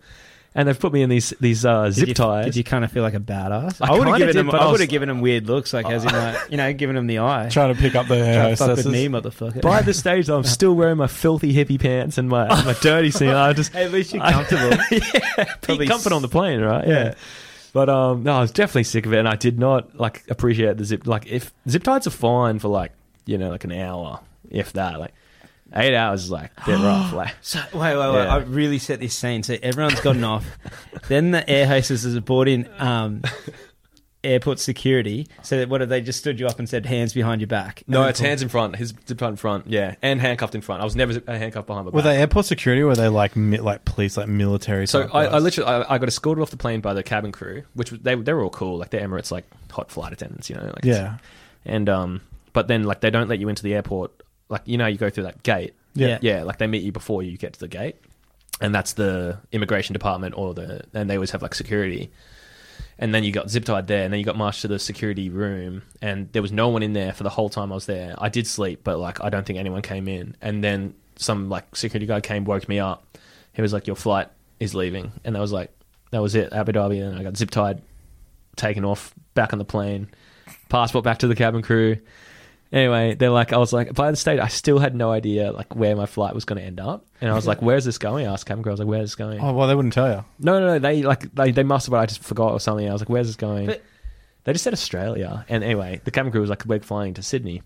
and 0.53 0.67
they've 0.67 0.79
put 0.79 0.91
me 0.93 1.01
in 1.01 1.09
these 1.09 1.33
these 1.39 1.65
uh, 1.65 1.85
Did 1.85 1.93
zip 1.93 2.07
you, 2.09 2.13
ties. 2.13 2.45
Did 2.45 2.55
you 2.57 2.63
kind 2.63 2.83
of 2.83 2.91
feel 2.91 3.03
like 3.03 3.13
a 3.13 3.19
badass? 3.19 3.77
I 3.81 3.93
I, 3.93 3.97
would 3.97 4.07
have 4.07 4.17
given 4.17 4.35
did, 4.35 4.47
them. 4.47 4.51
I 4.53 4.57
I 4.59 4.71
would 4.71 4.81
have 4.81 4.89
given 4.89 5.07
them 5.07 5.21
weird 5.21 5.47
looks, 5.47 5.73
like 5.73 5.89
as 5.89 6.03
in 6.03 6.11
like 6.11 6.37
you 6.51 6.57
know, 6.57 6.73
giving 6.73 6.95
them 6.95 7.07
the 7.07 7.19
eye. 7.19 7.47
trying 7.49 7.73
to 7.73 7.79
pick 7.79 7.95
up 7.95 8.07
the 8.07 8.17
Try 8.17 8.25
air 8.27 8.49
to 8.49 8.55
fuck 8.57 8.67
with 8.67 8.77
hostesses. 8.85 8.91
me, 8.91 9.07
motherfucker. 9.07 9.61
By 9.61 9.81
this 9.81 9.97
stage, 9.99 10.29
I'm 10.29 10.43
still 10.43 10.75
wearing 10.75 10.97
my 10.97 11.07
filthy 11.07 11.53
hippie 11.53 11.79
pants 11.79 12.17
and 12.17 12.27
my 12.27 12.47
my 12.65 12.75
dirty 12.81 13.11
scene. 13.11 13.29
I 13.29 13.53
just 13.53 13.71
Hey, 13.73 13.83
at 13.85 13.91
least 13.91 14.13
you're 14.13 14.21
I- 14.23 14.31
comfortable. 14.33 14.77
yeah, 14.91 15.85
comfort 15.87 16.11
on 16.11 16.21
the 16.21 16.27
plane, 16.29 16.59
right? 16.61 16.85
Yeah. 16.87 16.93
Yeah. 17.05 17.13
But 17.73 17.89
um, 17.89 18.23
no, 18.23 18.37
I 18.37 18.41
was 18.41 18.51
definitely 18.51 18.83
sick 18.83 19.05
of 19.05 19.13
it, 19.13 19.17
and 19.19 19.27
I 19.27 19.35
did 19.35 19.59
not 19.59 19.95
like 19.99 20.23
appreciate 20.29 20.77
the 20.77 20.85
zip. 20.85 21.07
Like, 21.07 21.25
if 21.27 21.51
zip 21.67 21.83
ties 21.83 22.07
are 22.07 22.11
fine 22.11 22.59
for 22.59 22.67
like 22.69 22.91
you 23.25 23.37
know 23.37 23.49
like 23.49 23.63
an 23.63 23.71
hour, 23.71 24.19
if 24.49 24.73
that. 24.73 24.99
Like 24.99 25.13
eight 25.75 25.95
hours 25.95 26.25
is 26.25 26.31
like 26.31 26.51
a 26.57 26.65
bit 26.67 26.79
rough. 26.79 27.13
Like, 27.13 27.33
So 27.41 27.59
wait, 27.73 27.97
wait, 27.97 28.13
wait! 28.13 28.23
Yeah. 28.25 28.35
I 28.35 28.37
really 28.37 28.77
set 28.77 28.99
this 28.99 29.15
scene. 29.15 29.43
So 29.43 29.57
everyone's 29.61 29.99
gotten 30.01 30.23
off. 30.23 30.45
Then 31.09 31.31
the 31.31 31.49
air 31.49 31.67
hostesses 31.67 32.15
are 32.15 32.21
brought 32.21 32.47
in 32.47 32.69
um, 32.77 33.23
airport 34.23 34.59
security. 34.59 35.27
So 35.41 35.57
that, 35.59 35.69
what 35.69 35.81
if 35.81 35.89
they 35.89 36.01
just 36.01 36.19
stood 36.19 36.39
you 36.39 36.47
up 36.47 36.59
and 36.59 36.67
said 36.69 36.85
hands 36.85 37.13
behind 37.13 37.41
your 37.41 37.47
back? 37.47 37.83
No, 37.87 38.03
it's 38.05 38.19
hands 38.19 38.41
in 38.41 38.49
front. 38.49 38.75
His 38.75 38.93
zipped 39.07 39.21
in 39.21 39.35
front, 39.35 39.67
yeah, 39.67 39.95
and 40.01 40.21
handcuffed 40.21 40.55
in 40.55 40.61
front. 40.61 40.81
I 40.81 40.85
was 40.85 40.95
never 40.95 41.13
zip- 41.13 41.27
handcuffed 41.27 41.67
behind 41.67 41.85
my 41.85 41.89
back. 41.91 41.95
Were 41.95 42.01
they 42.01 42.17
airport 42.17 42.45
security 42.45 42.81
or 42.81 42.87
were 42.87 42.95
they 42.95 43.09
like 43.09 43.35
mi- 43.35 43.59
like 43.59 43.85
police, 43.85 44.15
like 44.17 44.27
military? 44.27 44.87
So 44.87 45.03
type 45.03 45.13
I, 45.15 45.19
I 45.27 45.29
guys? 45.31 45.43
literally 45.43 45.69
I, 45.71 45.95
I 45.95 45.97
got 45.97 46.07
escorted 46.07 46.41
off 46.41 46.51
the 46.51 46.57
plane 46.57 46.81
by 46.81 46.93
the 46.93 47.03
cabin 47.03 47.31
crew, 47.31 47.63
which 47.73 47.91
was, 47.91 48.01
they 48.01 48.15
they 48.15 48.33
were 48.33 48.43
all 48.43 48.49
cool, 48.49 48.77
like 48.77 48.89
they're 48.91 49.07
Emirates 49.07 49.31
like 49.31 49.45
hot 49.71 49.91
flight 49.91 50.13
attendants, 50.13 50.49
you 50.49 50.55
know. 50.55 50.63
Like 50.65 50.83
yeah, 50.85 51.17
and 51.65 51.89
um, 51.89 52.21
but 52.53 52.67
then 52.67 52.83
like 52.83 53.01
they 53.01 53.09
don't 53.09 53.27
let 53.29 53.39
you 53.39 53.49
into 53.49 53.63
the 53.63 53.73
airport. 53.73 54.11
Like 54.49 54.61
you 54.65 54.77
know, 54.77 54.87
you 54.87 54.97
go 54.97 55.09
through 55.09 55.23
that 55.23 55.43
gate. 55.43 55.73
yeah, 55.95 56.19
Yeah, 56.21 56.43
like 56.43 56.57
they 56.59 56.67
meet 56.67 56.83
you 56.83 56.91
before 56.91 57.23
you 57.23 57.37
get 57.37 57.53
to 57.53 57.59
the 57.59 57.67
gate, 57.67 57.95
and 58.61 58.73
that's 58.73 58.93
the 58.93 59.39
immigration 59.51 59.93
department 59.93 60.35
or 60.37 60.53
the 60.53 60.83
and 60.93 61.09
they 61.09 61.15
always 61.15 61.31
have 61.31 61.41
like 61.41 61.55
security. 61.55 62.11
And 62.99 63.13
then 63.13 63.23
you 63.23 63.31
got 63.31 63.49
zip 63.49 63.65
tied 63.65 63.87
there, 63.87 64.03
and 64.03 64.13
then 64.13 64.19
you 64.19 64.25
got 64.25 64.37
marched 64.37 64.61
to 64.61 64.67
the 64.67 64.79
security 64.79 65.29
room, 65.29 65.81
and 66.01 66.31
there 66.31 66.41
was 66.41 66.51
no 66.51 66.69
one 66.69 66.83
in 66.83 66.93
there 66.93 67.11
for 67.11 67.23
the 67.23 67.29
whole 67.29 67.49
time 67.49 67.71
I 67.71 67.75
was 67.75 67.87
there. 67.87 68.15
I 68.17 68.29
did 68.29 68.45
sleep, 68.45 68.81
but 68.83 68.99
like 68.99 69.23
I 69.23 69.29
don't 69.29 69.45
think 69.45 69.57
anyone 69.57 69.81
came 69.81 70.07
in. 70.07 70.35
And 70.41 70.63
then 70.63 70.93
some 71.15 71.49
like 71.49 71.75
security 71.75 72.05
guy 72.05 72.21
came, 72.21 72.45
woke 72.45 72.69
me 72.69 72.79
up. 72.79 73.17
He 73.53 73.61
was 73.61 73.73
like, 73.73 73.87
"Your 73.87 73.95
flight 73.95 74.29
is 74.59 74.75
leaving," 74.75 75.11
and 75.23 75.35
that 75.35 75.39
was 75.39 75.51
like 75.51 75.71
that 76.11 76.21
was 76.21 76.35
it, 76.35 76.53
Abu 76.53 76.71
Dhabi. 76.71 77.03
And 77.03 77.17
I 77.17 77.23
got 77.23 77.35
zip 77.35 77.49
tied, 77.49 77.81
taken 78.55 78.85
off, 78.85 79.13
back 79.33 79.53
on 79.53 79.59
the 79.59 79.65
plane, 79.65 80.09
passport 80.69 81.03
back 81.03 81.17
to 81.19 81.27
the 81.27 81.35
cabin 81.35 81.61
crew. 81.61 81.97
Anyway, 82.73 83.13
they're 83.13 83.29
like, 83.29 83.53
I 83.53 83.57
was 83.57 83.71
like, 83.71 83.93
by 83.93 84.09
the 84.09 84.17
stage, 84.17 84.39
I 84.39 84.47
still 84.47 84.79
had 84.79 84.95
no 84.95 85.11
idea 85.11 85.51
like 85.51 85.75
where 85.75 85.95
my 85.95 86.07
flight 86.07 86.33
was 86.33 86.43
going 86.43 86.59
to 86.59 86.65
end 86.65 86.79
up, 86.79 87.05
and 87.21 87.29
I 87.29 87.35
was 87.35 87.45
like, 87.45 87.61
"Where's 87.61 87.85
this 87.85 87.99
going?" 87.99 88.25
I 88.25 88.33
asked 88.33 88.47
cabin 88.47 88.63
crew, 88.63 88.71
I 88.71 88.73
was 88.73 88.79
like, 88.79 88.89
"Where's 88.89 89.03
this 89.11 89.15
going?" 89.15 89.39
Oh 89.39 89.53
well, 89.53 89.67
they 89.67 89.75
wouldn't 89.75 89.93
tell 89.93 90.09
you. 90.09 90.25
No, 90.39 90.59
no, 90.59 90.65
no. 90.65 90.79
They 90.79 91.03
like 91.03 91.33
they, 91.35 91.51
they 91.51 91.61
must 91.61 91.85
have, 91.85 91.91
but 91.91 91.99
I 91.99 92.07
just 92.07 92.23
forgot 92.23 92.51
or 92.51 92.59
something. 92.59 92.89
I 92.89 92.91
was 92.91 93.01
like, 93.01 93.09
"Where's 93.09 93.27
this 93.27 93.35
going?" 93.35 93.67
But- 93.67 93.83
they 94.45 94.51
just 94.53 94.63
said 94.63 94.73
Australia, 94.73 95.45
and 95.47 95.63
anyway, 95.63 96.01
the 96.03 96.11
cabin 96.11 96.31
crew 96.31 96.41
was 96.41 96.49
like, 96.49 96.65
"We're 96.65 96.79
flying 96.79 97.13
to 97.13 97.21
Sydney," 97.23 97.61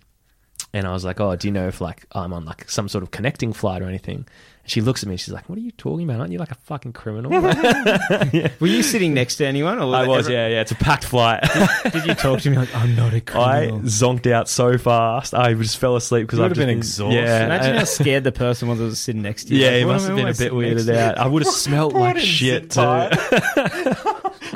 and 0.78 0.88
I 0.88 0.91
was 0.93 1.03
like, 1.05 1.19
"Oh, 1.19 1.36
do 1.36 1.47
you 1.47 1.51
know 1.51 1.67
if 1.67 1.82
like 1.82 2.05
I'm 2.11 2.34
on 2.34 2.45
like 2.45 2.69
some 2.69 2.88
sort 2.89 3.03
of 3.03 3.11
connecting 3.11 3.53
flight 3.53 3.82
or 3.82 3.86
anything?" 3.88 4.25
And 4.63 4.71
she 4.71 4.82
looks 4.82 5.01
at 5.01 5.09
me, 5.09 5.15
she's 5.17 5.34
like, 5.34 5.47
"What 5.49 5.57
are 5.57 5.61
you 5.61 5.71
talking 5.71 6.03
about? 6.09 6.19
Aren't 6.19 6.32
you 6.34 6.39
like 6.39 6.51
a 6.51 6.55
fucking 6.55 6.93
criminal?" 6.93 7.32
Were 8.59 8.67
you 8.67 8.84
sitting 8.84 9.13
next 9.13 9.38
to 9.38 9.45
anyone? 9.45 9.80
Or 9.80 9.95
I 9.95 10.05
was, 10.05 10.25
ever- 10.28 10.34
yeah, 10.36 10.47
yeah. 10.47 10.61
It's 10.61 10.71
a 10.71 10.75
packed 10.75 11.05
flight. 11.05 11.43
Did 11.91 12.05
you 12.05 12.13
talk 12.13 12.41
to 12.41 12.49
me 12.49 12.57
like 12.57 12.73
I'm 12.75 12.95
not 12.95 13.13
a 13.13 13.21
criminal? 13.32 13.80
I 13.80 13.82
zonked 13.84 14.30
out 14.32 14.49
so 14.49 14.78
fast, 14.78 15.34
I 15.34 15.53
just 15.53 15.78
fell 15.78 15.95
asleep 15.95 16.28
because 16.28 16.39
I've 16.39 16.51
would 16.51 16.57
been 16.57 16.69
exhausted. 16.69 17.15
Yeah, 17.15 17.45
Imagine 17.45 17.69
and- 17.71 17.80
how 17.80 17.86
scared 17.86 18.23
the 18.23 18.32
person 18.32 18.67
was 18.67 18.80
that 18.80 18.86
was 18.86 18.99
sitting 18.99 19.21
next 19.21 19.45
to 19.45 19.55
you. 19.55 19.61
yeah, 19.63 19.69
Like, 19.71 19.78
he 19.80 19.86
must 19.86 20.07
have 20.07 20.15
been 20.15 20.25
a 20.25 20.30
bit 20.30 20.36
sitting 20.38 20.59
next 20.61 20.84
weirded 20.86 20.95
out. 20.95 21.17
I 21.17 21.28
would 21.28 21.43
have 21.43 21.53
smelled 21.53 21.93
like 21.93 22.17
shit 22.19 22.71
too. 22.71 22.82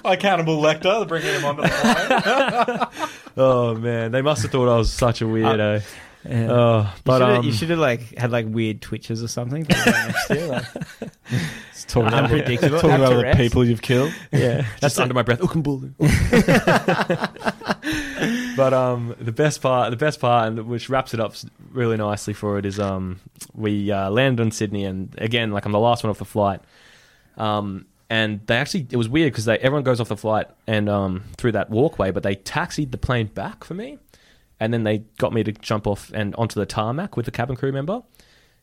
Like 0.04 0.22
Hannibal 0.22 0.62
Lecter, 0.62 1.08
bringing 1.08 1.34
him 1.34 1.46
onto 1.46 1.62
the 1.64 2.88
plane. 2.90 3.10
Oh 3.38 3.76
man, 3.76 4.12
they 4.12 4.22
must 4.22 4.42
have 4.42 4.52
thought 4.52 4.68
I 4.74 4.78
was 4.78 4.92
such 4.92 5.22
a 5.22 5.26
weirdo. 5.26 5.78
Uh, 5.78 5.82
Yeah. 6.28 6.52
Oh, 6.52 6.94
but 7.04 7.14
you, 7.14 7.26
should've, 7.28 7.38
um, 7.40 7.46
you 7.46 7.52
should 7.52 7.70
have 7.72 7.80
like 7.80 8.18
had 8.18 8.32
like 8.32 8.46
weird 8.48 8.82
twitches 8.82 9.24
or 9.24 9.28
something. 9.28 9.66
for 9.66 9.74
the 9.74 9.92
guy 9.92 10.08
next 10.08 10.28
to 10.28 10.36
you, 10.40 10.46
like, 10.48 10.66
Talk 11.88 12.08
about, 12.08 12.24
unpredictable. 12.26 12.80
talk 12.80 12.92
about 12.92 13.10
the 13.10 13.16
Tourette's. 13.16 13.38
people 13.38 13.66
you've 13.66 13.82
killed. 13.82 14.14
yeah, 14.32 14.66
just 14.80 15.00
under 15.00 15.14
my 15.14 15.24
breath. 15.24 15.42
But 18.56 18.74
um, 18.74 19.16
the 19.20 19.32
best 19.32 19.62
part, 19.62 19.90
the 19.90 19.98
best 19.98 20.20
part, 20.20 20.48
and 20.48 20.68
which 20.68 20.90
wraps 20.90 21.14
it 21.14 21.20
up 21.20 21.34
really 21.72 21.98
nicely 21.98 22.34
for 22.34 22.58
it 22.60 22.66
is 22.66 22.80
um, 22.80 23.20
we 23.56 23.92
uh, 23.92 24.10
landed 24.10 24.44
in 24.44 24.52
Sydney, 24.52 24.86
and 24.86 25.16
again, 25.18 25.52
like 25.52 25.66
I'm 25.66 25.72
the 25.72 25.80
last 25.80 26.04
one 26.04 26.12
off 26.12 26.20
the 26.20 26.26
flight. 26.26 26.62
Um, 27.38 27.86
and 28.10 28.46
they 28.46 28.58
actually, 28.58 28.88
it 28.92 28.98
was 28.98 29.10
weird 29.10 29.32
because 29.32 29.46
they 29.46 29.58
everyone 29.58 29.84
goes 29.84 30.00
off 30.02 30.10
the 30.10 30.18
flight 30.18 30.48
and 30.68 30.90
um 30.90 31.24
through 31.38 31.54
that 31.54 31.70
walkway, 31.70 32.12
but 32.12 32.24
they 32.24 32.36
taxied 32.36 32.92
the 32.92 32.98
plane 32.98 33.28
back 33.28 33.64
for 33.64 33.74
me, 33.74 33.98
and 34.62 34.72
then 34.72 34.84
they 34.84 35.00
got 35.18 35.34
me 35.34 35.44
to 35.44 35.52
jump 35.52 35.88
off 35.88 36.12
and 36.14 36.36
onto 36.36 36.60
the 36.60 36.68
tarmac 36.68 37.18
with 37.18 37.26
the 37.26 37.32
cabin 37.32 37.56
crew 37.56 37.72
member, 37.72 38.04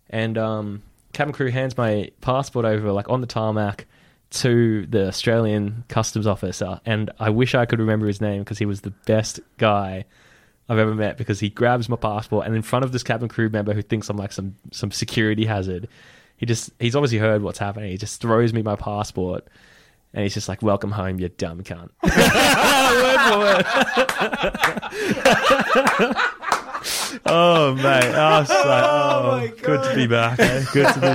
and 0.09 0.39
um, 0.39 0.83
cabin 1.13 1.35
crew 1.35 1.51
hands 1.51 1.77
my 1.77 2.11
passport 2.21 2.65
over 2.65 2.93
like 2.93 3.11
on 3.11 3.21
the 3.21 3.27
tarmac 3.27 3.85
to 4.31 4.87
the 4.87 5.09
Australian 5.09 5.85
customs 5.89 6.27
officer, 6.27 6.81
and 6.87 7.11
I 7.19 7.31
wish 7.31 7.57
I 7.57 7.67
could 7.67 7.81
remember 7.81 8.07
his 8.07 8.21
name 8.21 8.43
because 8.43 8.59
he 8.59 8.65
was 8.65 8.83
the 8.83 8.93
best 9.07 9.41
guy 9.57 10.05
I've 10.69 10.79
ever 10.79 10.95
met. 10.95 11.19
Because 11.19 11.41
he 11.41 11.51
grabs 11.51 11.89
my 11.89 11.97
passport, 11.97 12.47
and 12.47 12.55
in 12.55 12.63
front 12.63 12.85
of 12.85 12.93
this 12.93 13.03
cabin 13.03 13.29
crew 13.29 13.49
member 13.49 13.75
who 13.75 13.83
thinks 13.83 14.09
I'm 14.09 14.17
like 14.17 14.31
some 14.31 14.55
some 14.71 14.93
security 14.93 15.47
hazard, 15.47 15.89
he 16.37 16.47
just 16.47 16.71
he's 16.79 16.95
obviously 16.95 17.19
heard 17.19 17.43
what's 17.43 17.59
happening. 17.59 17.91
He 17.91 17.99
just 17.99 18.21
throws 18.21 18.53
me 18.53 18.63
my 18.63 18.77
passport, 18.77 19.49
and 20.15 20.23
he's 20.23 20.35
just 20.35 20.49
like, 20.49 20.63
"Welcome 20.63 20.93
home, 20.93 21.19
you 21.19 21.29
dumb 21.29 21.63
cunt." 21.63 21.91
Word 22.03 23.21
for 23.29 23.39
word. 23.39 23.65
oh 27.27 27.75
mate, 27.75 28.15
was 28.41 28.49
like, 28.51 28.85
oh, 28.85 29.49
good 29.63 29.85
to 29.85 29.95
be 29.95 30.07
back. 30.07 30.39
Eh? 30.39 30.65
Good 30.73 30.95
to 30.95 31.01
be 31.01 31.07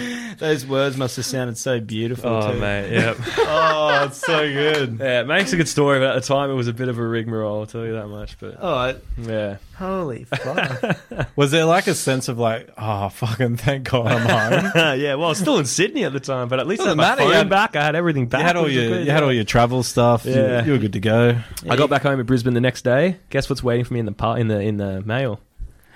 back. 0.00 0.14
those 0.38 0.66
words 0.66 0.96
must 0.96 1.16
have 1.16 1.24
sounded 1.24 1.58
so 1.58 1.80
beautiful. 1.80 2.30
Oh 2.30 2.52
too. 2.52 2.58
mate, 2.60 2.92
yep. 2.92 3.16
Oh, 3.38 4.04
it's 4.04 4.18
so 4.18 4.40
good. 4.52 4.98
Yeah, 5.00 5.20
it 5.22 5.26
makes 5.26 5.52
a 5.52 5.56
good 5.56 5.68
story, 5.68 5.98
but 5.98 6.14
at 6.16 6.22
the 6.22 6.26
time 6.28 6.50
it 6.50 6.54
was 6.54 6.68
a 6.68 6.72
bit 6.72 6.88
of 6.88 6.98
a 6.98 7.06
rigmarole. 7.06 7.60
I'll 7.60 7.66
tell 7.66 7.84
you 7.84 7.92
that 7.94 8.06
much. 8.08 8.38
But 8.38 8.56
Oh, 8.60 8.94
yeah, 9.18 9.56
holy 9.76 10.24
fuck! 10.24 10.98
Was 11.36 11.50
there 11.50 11.64
like 11.64 11.86
a 11.86 11.94
sense 11.94 12.28
of 12.28 12.38
like, 12.38 12.70
oh, 12.78 13.08
fucking 13.08 13.56
thank 13.56 13.90
God 13.90 14.06
I'm 14.06 14.62
home? 14.62 14.72
yeah. 15.00 15.14
Well, 15.14 15.26
I 15.26 15.28
was 15.30 15.38
still 15.38 15.58
in 15.58 15.64
Sydney 15.66 16.04
at 16.04 16.12
the 16.12 16.20
time, 16.20 16.48
but 16.48 16.60
at 16.60 16.66
least 16.66 16.82
I 16.82 16.88
had 16.90 16.96
Doesn't 16.96 16.98
my 16.98 17.02
matter, 17.10 17.22
you 17.22 17.28
phone 17.28 17.36
had- 17.38 17.50
back. 17.50 17.76
I 17.76 17.82
had 17.84 17.96
everything 17.96 18.26
back. 18.26 18.40
you 18.40 18.46
had 18.46 18.56
all 18.56 18.70
your 18.70 18.88
good, 18.88 19.06
you 19.06 19.10
had 19.12 19.22
all 19.22 19.32
your 19.32 19.44
travel 19.44 19.82
stuff. 19.82 20.24
Yeah. 20.24 20.64
You, 20.64 20.72
were 20.72 20.78
good 20.78 20.92
to 20.92 21.00
go. 21.00 21.38
I 21.68 21.76
got 21.76 21.90
back 21.90 22.02
home 22.02 22.18
to 22.18 22.24
Brisbane 22.24 22.54
the 22.54 22.60
next 22.60 22.82
day. 22.82 23.16
Guess 23.30 23.48
what's 23.50 23.62
waiting 23.62 23.84
for 23.84 23.94
me 23.94 24.00
in 24.00 24.06
the 24.06 24.12
par- 24.12 24.38
in 24.38 24.48
the 24.48 24.60
in 24.60 24.76
the 24.76 25.00
mail? 25.02 25.40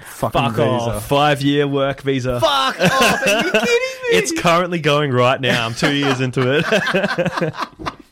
Fucking 0.04 0.40
Fuck 0.40 0.58
off. 0.58 1.06
Five 1.06 1.42
year 1.42 1.66
work 1.66 2.02
visa. 2.02 2.40
fuck 2.40 2.78
off! 2.80 3.26
Are 3.26 3.36
you 3.44 3.50
kidding 3.50 3.62
me? 3.62 3.88
It's 4.12 4.32
currently 4.38 4.78
going 4.78 5.10
right 5.10 5.40
now. 5.40 5.64
I'm 5.64 5.74
two 5.74 5.92
years 5.94 6.20
into 6.20 6.42
it. 6.58 6.64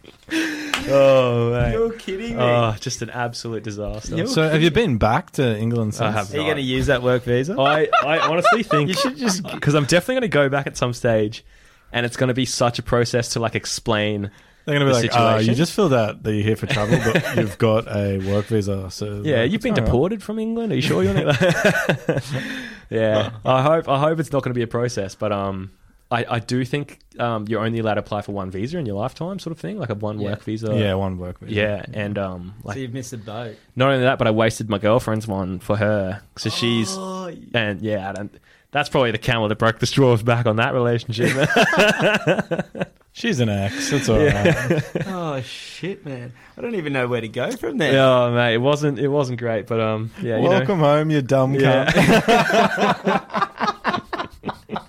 oh 0.88 1.50
man. 1.52 1.72
You're 1.72 1.92
kidding 1.92 2.36
me. 2.36 2.42
Oh, 2.42 2.74
just 2.80 3.02
an 3.02 3.10
absolute 3.10 3.62
disaster. 3.62 4.14
You're- 4.16 4.26
So 4.28 4.48
have 4.48 4.62
you 4.62 4.70
been 4.70 4.96
back 4.98 5.32
to 5.32 5.56
England 5.58 5.94
since? 5.94 6.02
I 6.06 6.10
have 6.12 6.32
Are 6.32 6.36
you 6.36 6.44
going 6.44 6.56
to 6.56 6.62
use 6.62 6.86
that 6.86 7.02
work 7.02 7.24
visa? 7.24 7.54
I, 7.58 7.88
I 8.02 8.18
honestly 8.18 8.62
think 8.64 8.88
You 8.88 8.94
should 8.94 9.16
just- 9.16 9.42
because 9.42 9.74
I'm 9.74 9.84
definitely 9.84 10.14
going 10.14 10.22
to 10.22 10.28
go 10.28 10.48
back 10.48 10.66
at 10.66 10.76
some 10.76 10.92
stage, 10.92 11.44
and 11.92 12.06
it's 12.06 12.16
going 12.16 12.28
to 12.28 12.34
be 12.34 12.46
such 12.46 12.78
a 12.78 12.82
process 12.82 13.30
to 13.30 13.40
like 13.40 13.54
explain. 13.54 14.30
They're 14.70 14.78
going 14.78 14.92
to 14.92 15.00
be 15.00 15.08
like, 15.08 15.16
oh, 15.18 15.28
you 15.34 15.38
situation. 15.40 15.54
just 15.56 15.72
filled 15.72 15.92
out 15.94 16.22
that 16.22 16.32
you're 16.32 16.44
here 16.44 16.56
for 16.56 16.66
travel, 16.66 16.98
but 17.04 17.36
you've 17.36 17.58
got 17.58 17.88
a 17.88 18.18
work 18.18 18.46
visa. 18.46 18.90
So 18.90 19.22
Yeah, 19.24 19.42
like, 19.42 19.50
you've 19.50 19.60
been 19.62 19.72
it's 19.72 19.80
all 19.80 19.84
right. 19.84 19.92
deported 19.92 20.22
from 20.22 20.38
England. 20.38 20.72
Are 20.72 20.76
you 20.76 20.82
sure 20.82 21.02
you're 21.02 21.14
not? 21.14 21.40
yeah, 22.90 23.30
I 23.44 23.62
hope 23.62 23.88
I 23.88 23.98
hope 23.98 24.20
it's 24.20 24.32
not 24.32 24.42
going 24.42 24.50
to 24.54 24.58
be 24.58 24.62
a 24.62 24.66
process, 24.66 25.14
but 25.14 25.32
um, 25.32 25.70
I, 26.10 26.24
I 26.28 26.38
do 26.40 26.64
think 26.64 26.98
um, 27.18 27.46
you're 27.48 27.64
only 27.64 27.78
allowed 27.78 27.94
to 27.94 28.00
apply 28.00 28.22
for 28.22 28.32
one 28.32 28.50
visa 28.50 28.78
in 28.78 28.86
your 28.86 28.96
lifetime, 28.96 29.38
sort 29.38 29.52
of 29.52 29.58
thing, 29.60 29.78
like 29.78 29.90
a 29.90 29.94
one 29.94 30.18
Yeah. 30.18 30.30
work 30.30 30.42
visa. 30.42 30.74
Yeah, 30.76 30.94
one 30.94 31.18
work 31.18 31.38
visa. 31.40 31.54
yeah, 31.54 31.84
and 31.92 32.18
um, 32.18 32.54
so 32.66 32.72
you've 32.74 32.92
missed 32.92 33.12
the 33.12 33.16
boat. 33.18 33.56
not 33.76 33.90
only 33.92 34.02
that, 34.04 34.18
but 34.18 34.26
I 34.26 34.30
wasted 34.32 34.68
my 34.68 34.78
girlfriend's 34.78 35.26
one 35.28 35.58
for 35.60 35.76
her, 35.76 36.22
so 36.36 36.50
she's 36.50 36.88
Oh, 36.98 37.32
and 37.54 37.80
yeah, 37.80 38.10
I 38.10 38.12
don't, 38.12 38.34
that's 38.72 38.88
probably 38.88 39.10
the 39.12 39.18
camel 39.18 39.48
that 39.48 39.58
broke 39.58 39.78
the 39.80 39.86
straws 39.86 40.22
back 40.22 40.46
on 40.46 40.56
that 40.56 40.74
relationship. 40.74 41.30
She's 43.12 43.40
an 43.40 43.48
ex. 43.48 43.92
It's 43.92 44.08
all 44.08 44.18
right. 44.24 44.82
oh 45.08 45.40
shit, 45.42 46.06
man! 46.06 46.32
I 46.56 46.60
don't 46.60 46.76
even 46.76 46.92
know 46.92 47.08
where 47.08 47.20
to 47.20 47.28
go 47.28 47.50
from 47.50 47.76
there. 47.78 48.00
Oh, 48.00 48.32
mate, 48.32 48.54
it 48.54 48.58
wasn't 48.58 48.98
it 49.00 49.08
wasn't 49.08 49.38
great, 49.40 49.66
but 49.66 49.80
um, 49.80 50.10
yeah, 50.22 50.36
you 50.36 50.44
know, 50.44 50.50
Welcome 50.50 50.78
home, 50.78 51.10
you 51.10 51.20
dumb 51.20 51.54
Yeah. 51.54 51.86
cunt. 51.86 53.26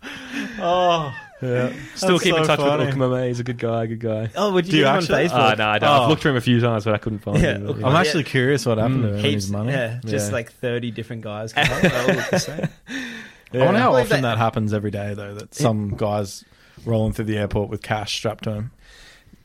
oh, 0.60 1.14
yeah. 1.42 1.72
still 1.94 2.10
That's 2.12 2.22
keep 2.24 2.34
in 2.34 2.42
so 2.44 2.46
touch 2.46 2.58
funny. 2.60 2.86
with 2.86 2.94
Ukma, 2.94 3.10
mate. 3.10 3.28
He's 3.28 3.40
a 3.40 3.44
good 3.44 3.58
guy, 3.58 3.84
a 3.84 3.86
good 3.86 4.00
guy. 4.00 4.30
Oh, 4.36 4.52
would 4.52 4.66
you, 4.66 4.72
Do 4.72 4.76
you 4.78 4.82
get 4.84 4.88
him 4.90 4.94
on 4.96 5.02
actually? 5.02 5.24
Facebook? 5.28 5.52
Uh, 5.52 5.54
no, 5.54 5.68
I 5.68 5.78
don't. 5.78 5.88
I've 5.90 6.00
Oh. 6.02 6.08
looked 6.08 6.22
for 6.22 6.28
him 6.30 6.36
a 6.36 6.40
few 6.40 6.60
times, 6.60 6.84
but 6.84 6.94
I 6.94 6.98
couldn't 6.98 7.20
find 7.20 7.40
Yeah, 7.40 7.54
him. 7.54 7.66
look, 7.66 7.76
I'm 7.76 7.92
Yeah. 7.92 8.00
actually 8.00 8.24
curious 8.24 8.66
what 8.66 8.78
happened 8.78 9.00
Mm. 9.00 9.02
to 9.02 9.08
him 9.10 9.14
and 9.16 9.24
Heaps, 9.24 9.44
his 9.44 9.50
money. 9.52 9.72
yeah, 9.72 10.00
just 10.04 10.28
Yeah. 10.30 10.34
like 10.34 10.52
thirty 10.52 10.90
different 10.90 11.22
guys. 11.22 11.52
Come 11.52 11.70
on, 11.70 11.82
they 11.82 11.88
all 11.90 12.06
look 12.08 12.30
the 12.30 12.38
same. 12.38 12.68
I 13.52 13.58
wonder 13.64 13.80
how 13.80 13.90
Believe 13.92 14.06
often 14.06 14.22
that- 14.22 14.28
that 14.36 14.38
happens 14.38 14.72
every 14.74 14.90
day, 14.90 15.14
though. 15.14 15.34
That 15.34 15.54
some 15.54 15.94
guys 15.96 16.44
rolling 16.84 17.12
through 17.12 17.26
the 17.26 17.38
airport 17.38 17.68
with 17.70 17.82
cash 17.82 18.14
strapped 18.14 18.44
to 18.44 18.52
him. 18.54 18.70